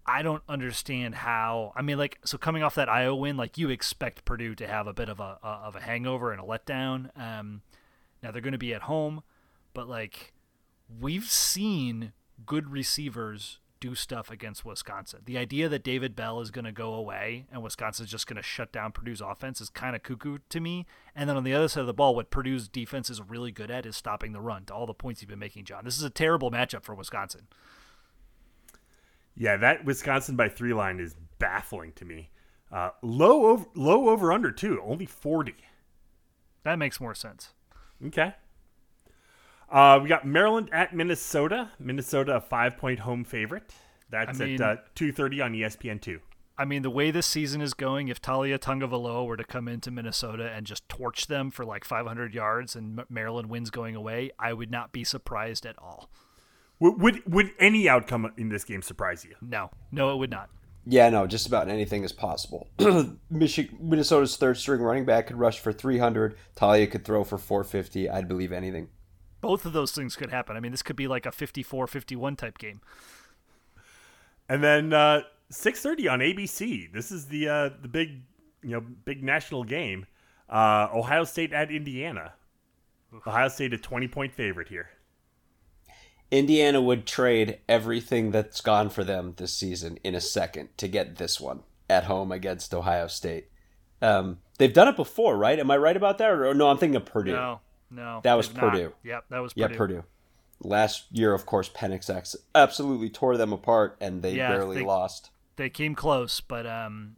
I 0.07 0.23
don't 0.23 0.43
understand 0.49 1.15
how. 1.15 1.73
I 1.75 1.83
mean, 1.83 1.99
like, 1.99 2.19
so 2.25 2.37
coming 2.37 2.63
off 2.63 2.75
that 2.75 2.89
Iowa 2.89 3.17
win, 3.17 3.37
like 3.37 3.57
you 3.57 3.71
expect 3.71 4.25
Purdue 4.25 4.55
to 4.57 4.67
have 4.67 4.87
a 4.87 4.93
bit 4.93 5.09
of 5.09 5.21
a, 5.21 5.39
a 5.43 5.47
of 5.47 5.77
a 5.77 5.81
hangover 5.81 6.33
and 6.33 6.41
a 6.41 6.45
letdown. 6.45 7.17
Um, 7.19 7.63
now 8.23 8.31
they're 8.31 8.43
going 8.43 8.53
to 8.53 8.59
be 8.59 8.75
at 8.75 8.83
home, 8.83 9.23
but 9.73 9.89
like 9.89 10.33
we've 11.01 11.25
seen 11.25 12.13
good 12.45 12.71
receivers 12.71 13.59
do 13.81 13.95
stuff 13.95 14.31
against 14.31 14.65
Wisconsin. 14.65 15.21
The 15.27 15.37
idea 15.37 15.69
that 15.69 15.85
David 15.85 16.17
Bell 16.17 16.41
is 16.41 16.51
going 16.51 16.65
to 16.65 16.73
go 16.73 16.95
away 16.95 17.45
and 17.53 17.63
Wisconsin's 17.63 18.11
just 18.11 18.27
going 18.27 18.37
to 18.37 18.43
shut 18.43 18.73
down 18.73 18.93
Purdue's 18.93 19.21
offense 19.21 19.61
is 19.61 19.69
kind 19.69 19.95
of 19.95 20.03
cuckoo 20.03 20.39
to 20.49 20.61
me. 20.61 20.87
And 21.15 21.29
then 21.29 21.37
on 21.37 21.45
the 21.45 21.53
other 21.53 21.69
side 21.69 21.83
of 21.83 21.87
the 21.87 21.93
ball, 21.93 22.15
what 22.15 22.31
Purdue's 22.31 22.67
defense 22.67 23.11
is 23.11 23.21
really 23.21 23.53
good 23.53 23.71
at 23.71 23.85
is 23.85 23.95
stopping 23.95 24.33
the 24.33 24.41
run. 24.41 24.65
To 24.67 24.75
all 24.75 24.87
the 24.87 24.95
points 24.95 25.21
you've 25.21 25.29
been 25.29 25.39
making, 25.39 25.65
John, 25.65 25.85
this 25.85 25.99
is 25.99 26.03
a 26.03 26.09
terrible 26.09 26.51
matchup 26.51 26.83
for 26.83 26.95
Wisconsin. 26.95 27.47
Yeah, 29.37 29.57
that 29.57 29.85
Wisconsin 29.85 30.37
by 30.37 30.49
three 30.49 30.73
line 30.73 31.01
is 31.01 31.15
baffling 31.39 31.93
to 31.93 32.05
me. 32.05 32.31
Uh, 32.71 32.91
low 33.03 33.47
over, 33.47 33.67
low 33.75 34.09
over 34.09 34.33
under 34.33 34.51
too, 34.51 34.81
only 34.85 35.07
forty. 35.07 35.57
That 36.63 36.79
makes 36.79 37.01
more 37.01 37.15
sense. 37.15 37.53
Okay. 38.07 38.35
Uh, 39.71 39.99
we 40.03 40.09
got 40.09 40.27
Maryland 40.27 40.69
at 40.73 40.95
Minnesota. 40.95 41.71
Minnesota 41.79 42.37
a 42.37 42.41
five 42.41 42.77
point 42.77 43.01
home 43.01 43.25
favorite. 43.25 43.75
That's 44.11 44.41
I 44.41 44.45
mean- 44.45 44.63
at 44.63 44.79
uh, 44.79 44.81
two 44.95 45.13
thirty 45.13 45.41
on 45.41 45.53
ESPN 45.53 46.01
two. 46.01 46.21
I 46.57 46.65
mean, 46.65 46.83
the 46.83 46.91
way 46.91 47.11
this 47.11 47.27
season 47.27 47.61
is 47.61 47.75
going, 47.75 48.07
if 48.07 48.23
Taulia 48.23 48.61
Tagovailoa 48.61 49.27
were 49.27 49.37
to 49.37 49.43
come 49.43 49.67
into 49.67 49.91
Minnesota 49.91 50.49
and 50.49 50.65
just 50.65 50.89
torch 50.89 51.27
them 51.27 51.51
for 51.51 51.65
like 51.65 51.85
500 51.85 52.33
yards 52.33 52.77
and 52.77 53.03
Maryland 53.09 53.49
wins 53.49 53.71
going 53.71 53.97
away, 53.97 54.31
I 54.39 54.53
would 54.53 54.71
not 54.71 54.93
be 54.93 55.03
surprised 55.03 55.67
at 55.67 55.75
all. 55.81 56.09
Would, 56.85 57.01
would 57.01 57.33
would 57.33 57.53
any 57.59 57.89
outcome 57.89 58.31
in 58.37 58.51
this 58.51 58.63
game 58.63 58.83
surprise 58.83 59.25
you? 59.25 59.35
No, 59.41 59.71
no, 59.91 60.13
it 60.13 60.17
would 60.17 60.31
not. 60.31 60.51
Yeah, 60.85 61.09
no, 61.09 61.27
just 61.27 61.47
about 61.47 61.71
anything 61.71 62.05
is 62.05 62.13
possible. 62.13 62.69
Michi- 62.79 63.81
Minnesota's 63.81 64.37
third 64.37 64.59
string 64.59 64.83
running 64.83 65.07
back 65.07 65.29
could 65.29 65.39
rush 65.39 65.61
for 65.61 65.73
300. 65.73 66.37
Taulia 66.55 66.91
could 66.91 67.07
throw 67.07 67.25
for 67.25 67.39
450. 67.39 68.11
I'd 68.11 68.29
believe 68.29 68.53
anything. 68.53 68.89
Both 69.41 69.65
of 69.65 69.73
those 69.73 69.93
things 69.93 70.15
could 70.15 70.31
happen. 70.31 70.59
I 70.59 70.61
mean, 70.61 70.73
this 70.73 70.83
could 70.83 70.95
be 70.95 71.09
like 71.09 71.25
a 71.25 71.33
54 71.33 71.87
51 71.87 72.37
type 72.37 72.59
game. 72.59 72.83
And 74.47 74.63
then 74.63 74.93
uh, 74.93 75.23
six 75.49 75.81
thirty 75.81 76.07
on 76.07 76.19
ABC. 76.19 76.93
This 76.93 77.11
is 77.11 77.29
the 77.29 77.49
uh, 77.49 77.71
the 77.81 77.89
big 77.89 78.21
you 78.63 78.73
know 78.73 78.81
big 78.81 79.23
national 79.23 79.65
game. 79.65 80.05
Uh, 80.51 80.89
Ohio 80.93 81.25
State 81.25 81.55
at 81.55 81.71
Indiana. 81.71 82.35
Ohio 83.27 83.49
State 83.49 83.73
a 83.73 83.79
twenty 83.79 84.07
point 84.07 84.35
favorite 84.35 84.69
here. 84.69 84.91
Indiana 86.35 86.81
would 86.83 87.07
trade 87.07 87.61
everything 87.69 88.33
that's 88.33 88.61
gone 88.61 88.91
for 88.91 89.05
them 89.05 89.35
this 89.37 89.53
season 89.53 89.99
in 90.03 90.17
a 90.17 90.21
second 90.21 90.69
to 90.79 90.89
get 90.89 91.17
this 91.17 91.41
one 91.41 91.61
at 91.89 92.05
home 92.05 92.33
against 92.33 92.75
Ohio 92.75 93.07
State. 93.07 93.49
Um, 94.03 94.39
they've 94.59 94.73
done 94.73 94.89
it 94.89 94.97
before, 94.97 95.37
right? 95.37 95.57
Am 95.59 95.71
I 95.71 95.77
right 95.77 95.97
about 95.97 96.19
that? 96.19 96.31
Or 96.33 96.53
no, 96.53 96.69
I'm 96.69 96.77
thinking 96.79 96.97
of 96.97 97.05
Purdue. 97.07 97.33
No, 97.35 97.61
no. 97.89 98.21
That 98.25 98.35
was 98.35 98.49
they've 98.49 98.57
not. 98.61 98.73
Purdue. 98.73 98.93
Yep, 99.05 99.25
that 99.31 99.39
was 99.39 99.53
Purdue. 99.53 99.61
yeah, 99.61 99.67
Purdue. 99.69 99.77
Purdue. 99.79 100.05
Last 100.61 101.05
year, 101.13 101.33
of 101.35 101.47
course, 101.47 101.69
Penix 101.69 102.35
absolutely 102.55 103.11
tore 103.11 103.37
them 103.37 103.53
apart, 103.53 103.97
and 104.01 104.23
they 104.23 104.35
Yeah, 104.35 104.49
barely 104.51 104.79
they- 104.79 104.85
lost. 104.85 105.31
They 105.57 105.71
came 105.71 105.95
close, 105.95 106.41
but 106.41 106.67
um, 106.67 107.15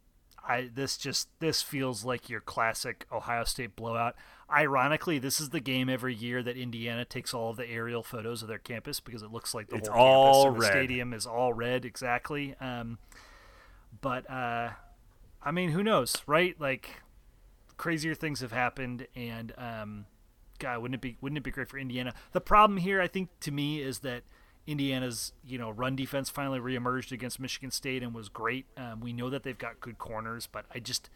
I 0.47 0.68
this 0.74 0.98
just 0.98 1.28
this 1.40 1.62
feels 1.62 2.05
like 2.05 2.28
your 2.28 2.43
classic 2.43 3.06
Ohio 3.10 3.44
State 3.44 3.74
blowout. 3.76 4.14
Ironically, 4.51 5.18
this 5.18 5.40
is 5.40 5.51
the 5.51 5.60
game 5.60 5.89
every 5.89 6.14
year 6.14 6.43
that 6.43 6.56
Indiana 6.56 7.05
takes 7.05 7.35
all 7.35 7.51
of 7.51 7.56
the 7.56 7.68
aerial 7.68 8.05
photos 8.05 8.43
of 8.43 8.48
their 8.48 8.59
campus 8.59 9.01
because 9.01 9.23
it 9.23 9.32
looks 9.32 9.55
like 9.55 9.68
the 9.68 9.77
It's 9.77 9.89
whole 9.89 10.44
campus 10.44 10.55
and 10.55 10.62
the 10.62 10.66
stadium 10.66 11.12
is 11.12 11.27
all 11.27 11.52
red 11.52 11.85
exactly. 11.85 12.55
Um, 12.60 12.98
but 14.01 14.28
uh, 14.31 14.70
I 15.43 15.51
mean, 15.51 15.70
who 15.70 15.82
knows, 15.82 16.23
right? 16.27 16.55
Like 16.60 17.02
crazier 17.77 18.14
things 18.14 18.40
have 18.40 18.52
happened, 18.52 19.06
and 19.16 19.52
um, 19.59 20.06
God, 20.59 20.81
wouldn't 20.81 20.97
it 20.97 21.01
be 21.01 21.16
wouldn't 21.20 21.39
it 21.39 21.44
be 21.44 21.51
great 21.51 21.68
for 21.68 21.78
Indiana? 21.78 22.14
The 22.32 22.40
problem 22.40 22.78
here, 22.78 23.01
I 23.01 23.09
think, 23.09 23.28
to 23.40 23.51
me, 23.51 23.81
is 23.81 24.01
that 24.01 24.23
Indiana's 24.66 25.32
you 25.44 25.59
know 25.59 25.70
run 25.70 25.97
defense 25.97 26.31
finally 26.31 26.59
reemerged 26.59 27.12
against 27.12 27.40
Michigan 27.40 27.70
State 27.70 28.02
and 28.02 28.14
was 28.14 28.28
great. 28.28 28.66
Um, 28.77 29.01
we 29.01 29.12
know 29.12 29.31
that 29.31 29.43
they've 29.43 29.59
got 29.59 29.81
good 29.81 29.98
corners, 29.98 30.48
but 30.51 30.66
I 30.74 30.78
just 30.78 31.10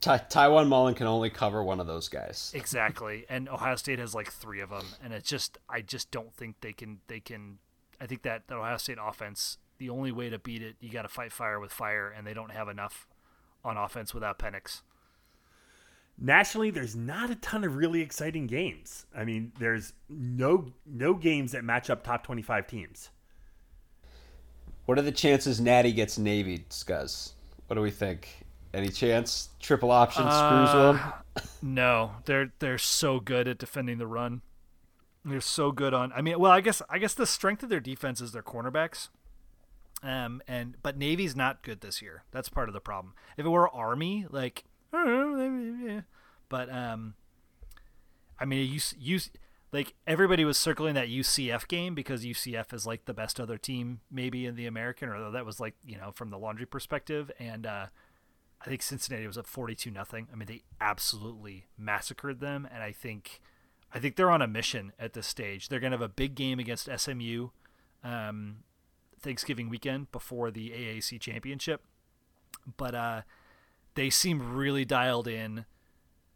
Ty- 0.00 0.18
Tiawan 0.30 0.68
Mullen 0.68 0.94
can 0.94 1.06
only 1.06 1.28
cover 1.30 1.62
one 1.62 1.78
of 1.80 1.86
those 1.86 2.08
guys. 2.08 2.52
exactly, 2.54 3.26
and 3.28 3.48
Ohio 3.48 3.76
State 3.76 3.98
has 3.98 4.14
like 4.14 4.32
three 4.32 4.60
of 4.60 4.70
them, 4.70 4.86
and 5.02 5.12
it's 5.12 5.28
just 5.28 5.58
I 5.68 5.82
just 5.82 6.10
don't 6.10 6.34
think 6.34 6.56
they 6.60 6.72
can 6.72 7.00
they 7.06 7.20
can. 7.20 7.58
I 8.00 8.06
think 8.06 8.22
that 8.22 8.48
the 8.48 8.54
Ohio 8.54 8.78
State 8.78 8.98
offense, 9.00 9.58
the 9.78 9.90
only 9.90 10.10
way 10.10 10.30
to 10.30 10.38
beat 10.38 10.62
it, 10.62 10.76
you 10.80 10.90
got 10.90 11.02
to 11.02 11.08
fight 11.08 11.32
fire 11.32 11.60
with 11.60 11.70
fire, 11.72 12.08
and 12.08 12.26
they 12.26 12.32
don't 12.32 12.52
have 12.52 12.68
enough 12.68 13.06
on 13.62 13.76
offense 13.76 14.14
without 14.14 14.38
Penix. 14.38 14.80
Nationally, 16.18 16.70
there's 16.70 16.94
not 16.96 17.30
a 17.30 17.34
ton 17.34 17.64
of 17.64 17.76
really 17.76 18.00
exciting 18.02 18.46
games. 18.46 19.06
I 19.14 19.24
mean, 19.24 19.52
there's 19.58 19.92
no 20.08 20.72
no 20.86 21.14
games 21.14 21.52
that 21.52 21.64
match 21.64 21.90
up 21.90 22.04
top 22.04 22.24
twenty 22.24 22.42
five 22.42 22.66
teams. 22.66 23.10
What 24.86 24.98
are 24.98 25.02
the 25.02 25.12
chances 25.12 25.60
Natty 25.60 25.92
gets 25.92 26.18
Navy, 26.18 26.64
Scuzz? 26.70 27.32
What 27.66 27.76
do 27.76 27.82
we 27.82 27.90
think? 27.90 28.39
Any 28.72 28.88
chance? 28.88 29.50
Triple 29.58 29.90
option 29.90 30.22
screws 30.22 30.68
Uh, 30.70 30.92
them? 30.92 31.44
No, 31.62 32.12
they're 32.24 32.52
they're 32.58 32.78
so 32.78 33.20
good 33.20 33.48
at 33.48 33.58
defending 33.58 33.98
the 33.98 34.06
run. 34.06 34.42
They're 35.24 35.40
so 35.40 35.72
good 35.72 35.92
on. 35.92 36.12
I 36.12 36.22
mean, 36.22 36.38
well, 36.38 36.52
I 36.52 36.60
guess 36.60 36.80
I 36.88 36.98
guess 36.98 37.14
the 37.14 37.26
strength 37.26 37.62
of 37.62 37.68
their 37.68 37.80
defense 37.80 38.20
is 38.20 38.32
their 38.32 38.42
cornerbacks. 38.42 39.08
Um, 40.02 40.40
and 40.48 40.76
but 40.82 40.96
Navy's 40.96 41.36
not 41.36 41.62
good 41.62 41.80
this 41.82 42.00
year. 42.00 42.22
That's 42.30 42.48
part 42.48 42.68
of 42.68 42.72
the 42.72 42.80
problem. 42.80 43.14
If 43.36 43.44
it 43.44 43.48
were 43.50 43.68
Army, 43.68 44.26
like, 44.30 44.64
I 44.92 45.04
don't 45.04 45.86
know, 45.86 46.02
but 46.48 46.72
um, 46.72 47.14
I 48.38 48.44
mean, 48.46 48.72
you 48.72 48.80
you 48.98 49.20
like 49.72 49.94
everybody 50.06 50.44
was 50.44 50.56
circling 50.56 50.94
that 50.94 51.08
UCF 51.08 51.68
game 51.68 51.94
because 51.94 52.24
UCF 52.24 52.72
is 52.72 52.86
like 52.86 53.04
the 53.04 53.14
best 53.14 53.38
other 53.38 53.58
team 53.58 54.00
maybe 54.10 54.46
in 54.46 54.54
the 54.56 54.66
American, 54.66 55.10
or 55.10 55.30
that 55.32 55.44
was 55.44 55.60
like 55.60 55.74
you 55.84 55.98
know 55.98 56.12
from 56.14 56.30
the 56.30 56.38
laundry 56.38 56.66
perspective, 56.66 57.30
and 57.38 57.66
uh, 57.66 57.86
I 58.62 58.68
think 58.68 58.82
Cincinnati 58.82 59.26
was 59.26 59.38
up 59.38 59.46
forty-two 59.46 59.90
nothing. 59.90 60.28
I 60.32 60.36
mean, 60.36 60.46
they 60.46 60.62
absolutely 60.80 61.66
massacred 61.78 62.40
them, 62.40 62.68
and 62.70 62.82
I 62.82 62.92
think, 62.92 63.40
I 63.94 63.98
think 63.98 64.16
they're 64.16 64.30
on 64.30 64.42
a 64.42 64.46
mission 64.46 64.92
at 64.98 65.14
this 65.14 65.26
stage. 65.26 65.68
They're 65.68 65.80
gonna 65.80 65.96
have 65.96 66.02
a 66.02 66.08
big 66.08 66.34
game 66.34 66.58
against 66.58 66.88
SMU, 66.94 67.48
um, 68.04 68.56
Thanksgiving 69.18 69.70
weekend 69.70 70.12
before 70.12 70.50
the 70.50 70.70
AAC 70.70 71.18
championship, 71.20 71.82
but 72.76 72.94
uh, 72.94 73.22
they 73.94 74.10
seem 74.10 74.54
really 74.54 74.84
dialed 74.84 75.26
in, 75.26 75.64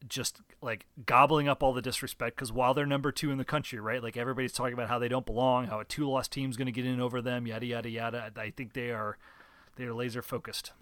just 0.08 0.40
like 0.62 0.86
gobbling 1.04 1.46
up 1.46 1.62
all 1.62 1.74
the 1.74 1.82
disrespect. 1.82 2.36
Because 2.36 2.52
while 2.52 2.72
they're 2.72 2.86
number 2.86 3.12
two 3.12 3.30
in 3.30 3.38
the 3.38 3.44
country, 3.44 3.78
right, 3.78 4.02
like 4.02 4.16
everybody's 4.16 4.52
talking 4.52 4.74
about 4.74 4.88
how 4.88 4.98
they 4.98 5.08
don't 5.08 5.26
belong, 5.26 5.66
how 5.66 5.80
a 5.80 5.84
two-loss 5.84 6.28
team's 6.28 6.56
gonna 6.56 6.70
get 6.70 6.86
in 6.86 7.00
over 7.00 7.20
them, 7.20 7.46
yada 7.46 7.66
yada 7.66 7.90
yada. 7.90 8.32
I 8.34 8.48
think 8.48 8.72
they 8.72 8.90
are, 8.90 9.18
they 9.76 9.84
are 9.84 9.92
laser 9.92 10.22
focused. 10.22 10.72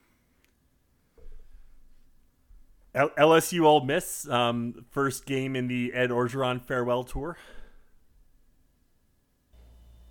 L- 2.95 3.11
LSU 3.19 3.65
Ole 3.65 3.85
Miss, 3.85 4.29
um, 4.29 4.85
first 4.91 5.27
game 5.27 5.57
in 5.57 5.69
the 5.69 5.93
Ed 5.93 6.11
Orgeron 6.11 6.63
farewell 6.63 7.05
tour. 7.05 7.37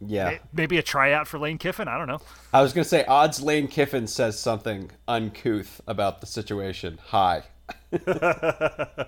Yeah. 0.04 0.40
Maybe 0.52 0.78
a 0.78 0.84
tryout 0.84 1.28
for 1.28 1.38
Lane 1.38 1.60
Kiffin. 1.60 1.88
I 1.88 1.98
don't 1.98 2.08
know. 2.08 2.20
I 2.52 2.62
was 2.62 2.74
going 2.74 2.84
to 2.84 2.90
say, 2.90 3.06
odds 3.06 3.42
Lane 3.42 3.68
Kiffin 3.68 4.08
says 4.08 4.40
something 4.40 4.90
uncouth 5.08 5.80
about 5.86 6.22
the 6.22 6.28
situation. 6.28 7.00
Hi. 7.08 7.44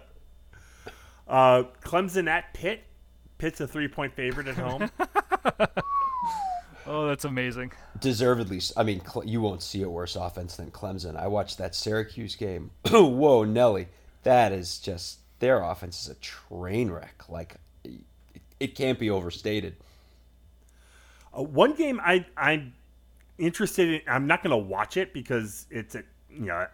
Uh, 1.27 1.63
Clemson 1.83 2.29
at 2.29 2.53
Pitt. 2.53 2.83
Pitt's 3.37 3.61
a 3.61 3.67
three 3.67 3.87
point 3.87 4.13
favorite 4.13 4.47
at 4.47 4.55
home. 4.55 4.89
Oh, 6.85 7.07
that's 7.07 7.25
amazing. 7.25 7.71
Deservedly. 7.99 8.59
I 8.75 8.83
mean, 8.83 9.01
you 9.25 9.41
won't 9.41 9.61
see 9.63 9.81
a 9.83 9.89
worse 9.89 10.15
offense 10.15 10.57
than 10.57 10.71
Clemson. 10.71 11.15
I 11.15 11.27
watched 11.27 11.57
that 11.59 11.75
Syracuse 11.75 12.35
game. 12.35 12.71
Whoa, 12.89 13.43
Nelly. 13.45 13.87
That 14.23 14.51
is 14.51 14.79
just, 14.79 15.19
their 15.39 15.61
offense 15.61 16.01
is 16.03 16.09
a 16.09 16.15
train 16.15 16.91
wreck. 16.91 17.23
Like, 17.29 17.55
it, 17.83 18.01
it 18.59 18.75
can't 18.75 18.99
be 18.99 19.09
overstated. 19.09 19.75
Uh, 21.37 21.43
one 21.43 21.73
game 21.73 21.99
I 22.03 22.25
I'm 22.37 22.73
interested 23.37 23.89
in. 23.89 24.01
I'm 24.07 24.27
not 24.27 24.43
going 24.43 24.51
to 24.51 24.57
watch 24.57 24.97
it 24.97 25.13
because 25.13 25.65
it's 25.71 25.95
a 25.95 26.03
you 26.29 26.45
know 26.45 26.67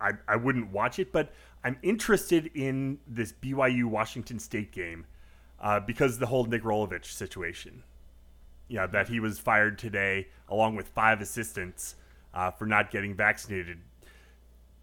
I 0.00 0.12
I 0.28 0.36
wouldn't 0.36 0.72
watch 0.72 0.98
it, 0.98 1.12
but 1.12 1.32
I'm 1.64 1.76
interested 1.82 2.50
in 2.54 2.98
this 3.06 3.32
BYU 3.32 3.84
Washington 3.84 4.38
State 4.38 4.72
game. 4.72 5.06
uh, 5.60 5.80
because 5.80 6.18
the 6.18 6.26
whole 6.26 6.44
Nick 6.44 6.62
Rolovich 6.62 7.04
situation. 7.06 7.82
Yeah, 8.70 8.86
that 8.86 9.08
he 9.08 9.18
was 9.20 9.38
fired 9.38 9.78
today 9.78 10.28
along 10.48 10.76
with 10.76 10.88
five 10.88 11.20
assistants 11.20 11.96
uh, 12.32 12.52
for 12.52 12.66
not 12.66 12.90
getting 12.90 13.14
vaccinated. 13.14 13.78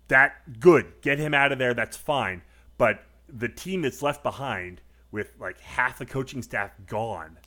That 0.10 0.60
good, 0.60 1.02
get 1.02 1.18
him 1.18 1.34
out 1.34 1.52
of 1.52 1.58
there. 1.58 1.74
That's 1.74 1.98
fine. 1.98 2.42
But 2.78 3.04
the 3.28 3.50
team 3.50 3.82
that's 3.82 4.02
left 4.02 4.24
behind 4.24 4.82
with 5.12 5.32
like 5.40 5.60
half 5.62 6.00
the 6.00 6.06
coaching 6.06 6.42
staff 6.42 6.72
gone, 6.86 7.38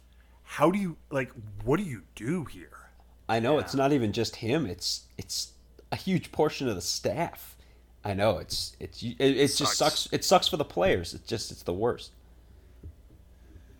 how 0.43 0.71
do 0.71 0.79
you 0.79 0.97
like? 1.11 1.31
What 1.65 1.77
do 1.77 1.85
you 1.85 2.03
do 2.15 2.47
here? 2.47 2.89
I 3.29 3.39
know 3.39 3.59
it's 3.59 3.75
not 3.75 3.93
even 3.93 4.12
just 4.12 4.37
him. 4.37 4.67
It's 4.67 5.03
it's 5.17 5.53
a 5.93 5.97
huge 5.97 6.33
portion 6.33 6.69
of 6.69 6.75
the 6.75 6.81
staff. 6.81 7.57
I 8.05 8.15
know 8.15 8.39
it's 8.39 8.77
it's 8.81 9.03
it, 9.03 9.17
it 9.21 9.55
just 9.55 9.77
sucks. 9.77 10.09
It 10.11 10.25
sucks 10.25 10.49
for 10.49 10.57
the 10.57 10.65
players. 10.65 11.15
It's 11.15 11.29
just 11.29 11.51
it's 11.51 11.62
the 11.62 11.73
worst. 11.73 12.12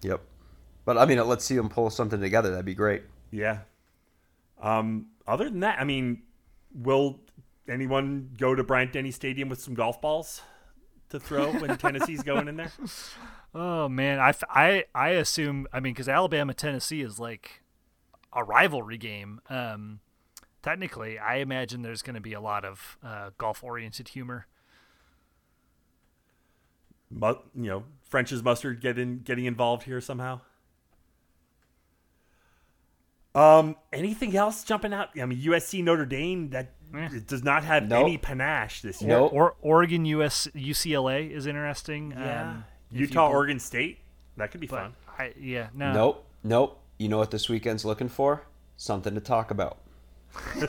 Yep. 0.03 0.20
But 0.91 0.99
I 0.99 1.07
mean, 1.07 1.25
let's 1.25 1.45
see 1.45 1.55
them 1.55 1.69
pull 1.69 1.89
something 1.89 2.21
together. 2.21 2.51
That'd 2.51 2.65
be 2.65 2.75
great. 2.75 3.05
Yeah. 3.31 3.59
Um, 4.61 5.07
other 5.25 5.49
than 5.49 5.61
that, 5.61 5.79
I 5.79 5.85
mean, 5.85 6.23
will 6.75 7.21
anyone 7.69 8.31
go 8.37 8.57
to 8.57 8.65
Bryant 8.65 8.93
Denny 8.93 9.12
Stadium 9.12 9.49
with 9.49 9.61
some 9.61 9.75
golf 9.75 10.01
balls 10.01 10.43
to 11.11 11.21
throw 11.21 11.53
when 11.53 11.79
Tennessee's 11.79 12.25
going 12.25 12.49
in 12.49 12.57
there? 12.57 12.73
Oh 13.55 13.89
man, 13.89 14.19
I, 14.19 14.35
I, 14.51 14.85
I 14.93 15.11
assume 15.11 15.69
I 15.73 15.79
mean 15.79 15.93
because 15.93 16.09
Alabama 16.09 16.55
Tennessee 16.55 17.03
is 17.03 17.21
like 17.21 17.62
a 18.33 18.43
rivalry 18.43 18.99
game. 18.99 19.41
Um, 19.49 20.01
technically, 20.61 21.21
I 21.21 21.37
imagine 21.37 21.83
there's 21.83 22.03
going 22.03 22.17
to 22.17 22.21
be 22.21 22.33
a 22.33 22.41
lot 22.41 22.65
of 22.65 22.99
uh, 23.01 23.31
golf 23.39 23.62
oriented 23.62 24.09
humor. 24.09 24.49
But 27.12 27.45
you 27.55 27.69
know, 27.69 27.85
French's 28.03 28.43
mustard 28.43 28.81
getting 28.81 29.21
getting 29.21 29.45
involved 29.45 29.85
here 29.85 30.01
somehow. 30.01 30.41
Um, 33.35 33.77
anything 33.93 34.36
else 34.36 34.65
jumping 34.65 34.93
out? 34.93 35.11
I 35.20 35.24
mean, 35.27 35.40
USC 35.40 35.85
Notre 35.85 36.07
Dame 36.07 36.51
that 36.51 36.73
it 36.93 37.27
does 37.28 37.44
not 37.44 37.62
have 37.65 37.89
Nope. 37.89 38.02
any 38.05 38.19
panache 38.19 38.82
this 38.82 39.01
year. 39.01 39.11
Nope. 39.11 39.32
Or 39.32 39.55
Oregon 39.62 40.05
US 40.07 40.48
UCLA 40.55 41.31
is 41.31 41.47
interesting. 41.47 42.11
Yeah. 42.11 42.51
Um, 42.51 42.65
if 42.90 43.01
you 43.01 43.07
Utah, 43.07 43.28
Oregon 43.31 43.61
State 43.61 43.98
that 44.36 44.51
could 44.51 44.61
be 44.61 44.66
but 44.66 44.81
fun. 44.81 44.94
I, 45.19 45.32
yeah, 45.39 45.69
no. 45.74 45.93
Nope. 45.93 46.27
Nope. 46.43 46.82
You 46.98 47.09
know 47.09 47.19
what 47.19 47.31
this 47.31 47.48
weekend's 47.48 47.85
looking 47.85 48.09
for? 48.09 48.43
Something 48.77 49.15
to 49.15 49.20
talk 49.20 49.51
about. 49.51 49.78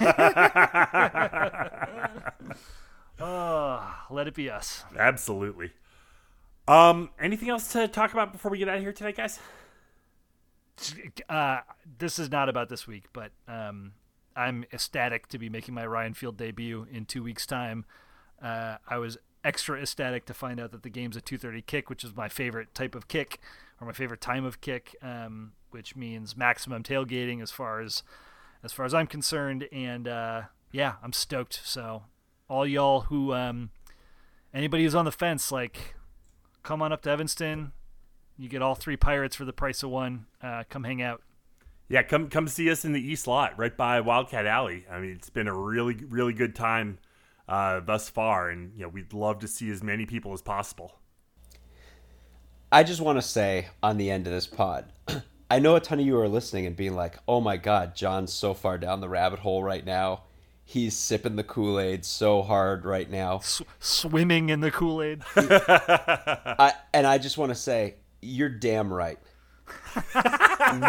Ah, 3.23 4.07
let 4.09 4.27
it 4.27 4.33
be 4.33 4.49
us. 4.49 4.83
Absolutely. 4.97 5.71
Um, 6.67 7.11
anything 7.19 7.49
else 7.49 7.71
to 7.73 7.87
talk 7.87 8.13
about 8.13 8.31
before 8.31 8.49
we 8.49 8.57
get 8.57 8.67
out 8.67 8.77
of 8.77 8.81
here 8.81 8.93
tonight, 8.93 9.15
guys? 9.15 9.39
Uh, 11.29 11.59
this 11.99 12.19
is 12.19 12.29
not 12.29 12.49
about 12.49 12.69
this 12.69 12.87
week, 12.87 13.05
but 13.13 13.31
um, 13.47 13.93
I'm 14.35 14.65
ecstatic 14.71 15.27
to 15.27 15.37
be 15.37 15.49
making 15.49 15.73
my 15.73 15.85
Ryan 15.85 16.13
Field 16.13 16.37
debut 16.37 16.87
in 16.91 17.05
two 17.05 17.23
weeks' 17.23 17.45
time. 17.45 17.85
Uh, 18.41 18.77
I 18.87 18.97
was 18.97 19.17
extra 19.43 19.79
ecstatic 19.79 20.25
to 20.25 20.33
find 20.33 20.59
out 20.59 20.71
that 20.71 20.83
the 20.83 20.89
game's 20.89 21.15
a 21.15 21.21
2:30 21.21 21.65
kick, 21.65 21.89
which 21.89 22.03
is 22.03 22.15
my 22.15 22.29
favorite 22.29 22.73
type 22.73 22.95
of 22.95 23.07
kick 23.07 23.39
or 23.79 23.87
my 23.87 23.93
favorite 23.93 24.21
time 24.21 24.45
of 24.45 24.61
kick, 24.61 24.95
um, 25.01 25.53
which 25.71 25.95
means 25.95 26.37
maximum 26.37 26.83
tailgating 26.83 27.41
as 27.41 27.51
far 27.51 27.81
as 27.81 28.03
as 28.63 28.71
far 28.71 28.85
as 28.85 28.93
I'm 28.93 29.07
concerned. 29.07 29.67
And 29.71 30.07
uh, 30.07 30.43
yeah, 30.71 30.95
I'm 31.03 31.13
stoked. 31.13 31.61
So 31.63 32.03
all 32.47 32.65
y'all 32.65 33.01
who 33.01 33.33
um, 33.33 33.71
anybody 34.53 34.83
who's 34.83 34.95
on 34.95 35.05
the 35.05 35.11
fence, 35.11 35.51
like, 35.51 35.95
come 36.63 36.81
on 36.81 36.91
up 36.91 37.01
to 37.03 37.09
Evanston. 37.09 37.73
You 38.41 38.49
get 38.49 38.63
all 38.63 38.73
three 38.73 38.97
pirates 38.97 39.35
for 39.35 39.45
the 39.45 39.53
price 39.53 39.83
of 39.83 39.91
one. 39.91 40.25
Uh, 40.41 40.63
come 40.67 40.83
hang 40.83 40.99
out. 40.99 41.21
Yeah, 41.87 42.01
come 42.01 42.27
come 42.27 42.47
see 42.47 42.71
us 42.71 42.83
in 42.83 42.91
the 42.91 42.99
East 42.99 43.27
Lot, 43.27 43.59
right 43.59 43.77
by 43.77 44.01
Wildcat 44.01 44.47
Alley. 44.47 44.87
I 44.89 44.99
mean, 44.99 45.11
it's 45.11 45.29
been 45.29 45.47
a 45.47 45.53
really 45.53 45.93
really 45.93 46.33
good 46.33 46.55
time 46.55 46.97
uh, 47.47 47.81
thus 47.81 48.09
far, 48.09 48.49
and 48.49 48.73
you 48.75 48.81
know 48.81 48.89
we'd 48.89 49.13
love 49.13 49.39
to 49.41 49.47
see 49.47 49.69
as 49.69 49.83
many 49.83 50.07
people 50.07 50.33
as 50.33 50.41
possible. 50.41 50.95
I 52.71 52.81
just 52.81 52.99
want 52.99 53.19
to 53.19 53.21
say 53.21 53.67
on 53.83 53.97
the 53.97 54.09
end 54.09 54.25
of 54.25 54.33
this 54.33 54.47
pod, 54.47 54.91
I 55.51 55.59
know 55.59 55.75
a 55.75 55.79
ton 55.79 55.99
of 55.99 56.05
you 56.07 56.17
are 56.17 56.27
listening 56.27 56.65
and 56.65 56.75
being 56.75 56.95
like, 56.95 57.19
"Oh 57.27 57.41
my 57.41 57.57
God, 57.57 57.95
John's 57.95 58.33
so 58.33 58.55
far 58.55 58.79
down 58.79 59.01
the 59.01 59.09
rabbit 59.09 59.37
hole 59.37 59.63
right 59.63 59.85
now. 59.85 60.23
He's 60.63 60.95
sipping 60.95 61.35
the 61.35 61.43
Kool 61.43 61.79
Aid 61.79 62.05
so 62.05 62.41
hard 62.41 62.85
right 62.85 63.07
now." 63.07 63.37
Sw- 63.39 63.61
swimming 63.79 64.49
in 64.49 64.61
the 64.61 64.71
Kool 64.71 64.99
Aid. 65.03 65.21
I, 65.35 66.73
and 66.91 67.05
I 67.05 67.19
just 67.19 67.37
want 67.37 67.51
to 67.51 67.55
say, 67.55 67.97
you're 68.21 68.49
damn 68.49 68.93
right. 68.93 69.19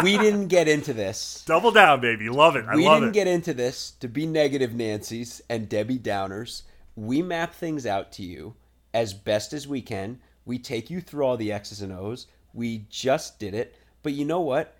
we 0.03 0.17
didn't 0.17 0.47
get 0.47 0.67
into 0.67 0.93
this. 0.93 1.43
Double 1.45 1.71
down, 1.71 2.01
baby, 2.01 2.29
love 2.29 2.55
it. 2.55 2.65
I 2.67 2.75
we 2.75 2.85
love 2.85 2.97
didn't 3.01 3.09
it. 3.09 3.13
get 3.13 3.27
into 3.27 3.53
this 3.53 3.91
to 3.99 4.07
be 4.07 4.25
negative 4.25 4.73
Nancy's 4.73 5.41
and 5.49 5.69
Debbie 5.69 5.99
Downers. 5.99 6.63
We 6.95 7.21
map 7.21 7.53
things 7.53 7.85
out 7.85 8.11
to 8.13 8.23
you 8.23 8.55
as 8.93 9.13
best 9.13 9.53
as 9.53 9.67
we 9.67 9.81
can. 9.81 10.19
We 10.45 10.59
take 10.59 10.89
you 10.89 11.01
through 11.01 11.25
all 11.25 11.37
the 11.37 11.51
X's 11.51 11.81
and 11.81 11.91
O's. 11.93 12.27
We 12.53 12.85
just 12.89 13.39
did 13.39 13.53
it. 13.53 13.75
But 14.03 14.13
you 14.13 14.25
know 14.25 14.41
what? 14.41 14.75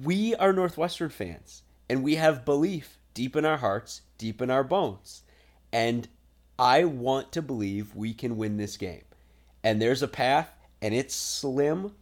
We 0.00 0.34
are 0.36 0.52
Northwestern 0.52 1.10
fans, 1.10 1.62
and 1.88 2.02
we 2.04 2.16
have 2.16 2.44
belief 2.44 2.98
deep 3.14 3.34
in 3.34 3.44
our 3.44 3.56
hearts, 3.56 4.02
deep 4.18 4.40
in 4.40 4.50
our 4.50 4.62
bones. 4.62 5.22
And 5.72 6.06
I 6.58 6.84
want 6.84 7.32
to 7.32 7.42
believe 7.42 7.94
we 7.94 8.14
can 8.14 8.36
win 8.36 8.56
this 8.56 8.76
game. 8.76 9.04
And 9.64 9.82
there's 9.82 10.02
a 10.02 10.08
path, 10.08 10.50
and 10.82 10.94
it's 10.94 11.14
slim, 11.14 11.92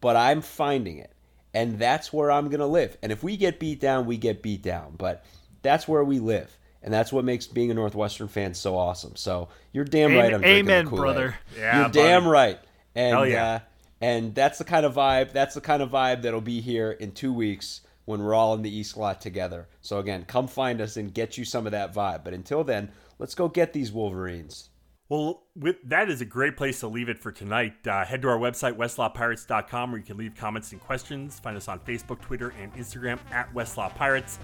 but 0.00 0.16
I'm 0.16 0.40
finding 0.40 0.98
it. 0.98 1.12
And 1.54 1.78
that's 1.78 2.12
where 2.12 2.30
I'm 2.30 2.48
going 2.48 2.60
to 2.60 2.66
live. 2.66 2.96
And 3.02 3.10
if 3.10 3.22
we 3.22 3.36
get 3.36 3.58
beat 3.58 3.80
down, 3.80 4.06
we 4.06 4.16
get 4.16 4.42
beat 4.42 4.62
down. 4.62 4.94
But 4.96 5.24
that's 5.62 5.88
where 5.88 6.04
we 6.04 6.18
live. 6.20 6.56
And 6.82 6.94
that's 6.94 7.12
what 7.12 7.24
makes 7.24 7.46
being 7.46 7.70
a 7.70 7.74
Northwestern 7.74 8.28
fan 8.28 8.54
so 8.54 8.76
awesome. 8.76 9.16
So 9.16 9.48
you're 9.72 9.84
damn 9.84 10.14
right. 10.14 10.32
I'm 10.32 10.40
drinking 10.40 10.66
the 10.66 10.72
Amen, 10.72 10.86
Kool-Aid. 10.86 11.00
brother. 11.00 11.34
Yeah, 11.58 11.80
you're 11.80 11.88
damn 11.90 12.28
right. 12.28 12.58
And 12.94 13.14
Hell 13.16 13.26
yeah. 13.26 13.52
uh, 13.54 13.58
and 14.00 14.34
that's 14.34 14.58
the 14.58 14.64
kind 14.64 14.86
of 14.86 14.94
vibe. 14.94 15.32
That's 15.32 15.54
the 15.54 15.60
kind 15.60 15.82
of 15.82 15.90
vibe 15.90 16.22
that'll 16.22 16.40
be 16.40 16.60
here 16.60 16.92
in 16.92 17.12
two 17.12 17.32
weeks 17.32 17.80
when 18.04 18.22
we're 18.22 18.34
all 18.34 18.54
in 18.54 18.62
the 18.62 18.74
East 18.74 18.96
Lot 18.96 19.20
together. 19.20 19.66
So 19.82 19.98
again, 19.98 20.24
come 20.26 20.46
find 20.46 20.80
us 20.80 20.96
and 20.96 21.12
get 21.12 21.36
you 21.36 21.44
some 21.44 21.66
of 21.66 21.72
that 21.72 21.92
vibe. 21.92 22.24
But 22.24 22.32
until 22.34 22.62
then, 22.62 22.90
let's 23.18 23.34
go 23.34 23.48
get 23.48 23.72
these 23.72 23.90
Wolverines. 23.90 24.70
Well, 25.08 25.44
with, 25.56 25.76
that 25.84 26.10
is 26.10 26.20
a 26.20 26.26
great 26.26 26.56
place 26.56 26.80
to 26.80 26.88
leave 26.88 27.08
it 27.08 27.18
for 27.18 27.32
tonight. 27.32 27.86
Uh, 27.86 28.04
head 28.04 28.20
to 28.22 28.28
our 28.28 28.38
website, 28.38 28.76
westlotpirates.com, 28.76 29.90
where 29.90 29.98
you 29.98 30.04
can 30.04 30.18
leave 30.18 30.34
comments 30.34 30.72
and 30.72 30.80
questions. 30.80 31.40
Find 31.40 31.56
us 31.56 31.66
on 31.66 31.80
Facebook, 31.80 32.20
Twitter, 32.20 32.52
and 32.60 32.74
Instagram 32.74 33.18
at 33.30 33.52
West 33.54 33.78
Lot 33.78 33.94
Pirates. 33.94 34.38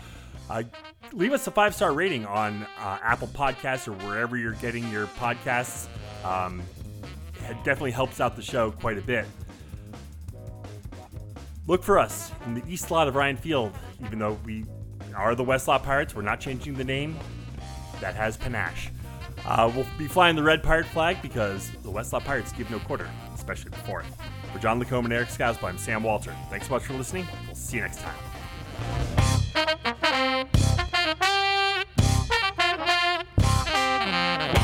Uh, 0.48 0.62
leave 1.12 1.32
us 1.32 1.46
a 1.46 1.50
five 1.50 1.74
star 1.74 1.92
rating 1.92 2.24
on 2.26 2.66
uh, 2.78 2.98
Apple 3.02 3.28
Podcasts 3.28 3.88
or 3.88 3.92
wherever 4.06 4.36
you're 4.38 4.52
getting 4.54 4.90
your 4.90 5.06
podcasts. 5.06 5.86
Um, 6.24 6.62
it 7.48 7.56
definitely 7.62 7.90
helps 7.90 8.20
out 8.20 8.34
the 8.34 8.42
show 8.42 8.70
quite 8.70 8.96
a 8.96 9.02
bit. 9.02 9.26
Look 11.66 11.82
for 11.82 11.98
us 11.98 12.30
in 12.46 12.54
the 12.54 12.62
East 12.66 12.90
Lot 12.90 13.06
of 13.06 13.16
Ryan 13.16 13.36
Field. 13.36 13.72
Even 14.02 14.18
though 14.18 14.38
we 14.44 14.64
are 15.14 15.34
the 15.34 15.44
West 15.44 15.68
Lot 15.68 15.82
Pirates, 15.82 16.14
we're 16.14 16.22
not 16.22 16.40
changing 16.40 16.74
the 16.74 16.84
name. 16.84 17.18
That 18.00 18.14
has 18.14 18.36
panache. 18.36 18.90
Uh, 19.46 19.70
we'll 19.74 19.86
be 19.98 20.06
flying 20.06 20.36
the 20.36 20.42
red 20.42 20.62
pirate 20.62 20.86
flag 20.86 21.20
because 21.20 21.70
the 21.82 21.90
West 21.90 22.12
Lot 22.12 22.24
Pirates 22.24 22.52
give 22.52 22.70
no 22.70 22.78
quarter, 22.80 23.08
especially 23.34 23.70
the 23.70 23.76
fourth. 23.78 24.16
For 24.52 24.58
John 24.58 24.78
Lacombe 24.78 25.04
and 25.04 25.12
Eric 25.12 25.28
Skazby, 25.28 25.64
I'm 25.64 25.78
Sam 25.78 26.02
Walter. 26.02 26.34
Thanks 26.48 26.66
so 26.68 26.74
much 26.74 26.84
for 26.84 26.94
listening. 26.94 27.26
We'll 27.46 27.54
see 27.54 27.76
you 27.76 27.82
next 27.82 28.00
time. 28.00 28.14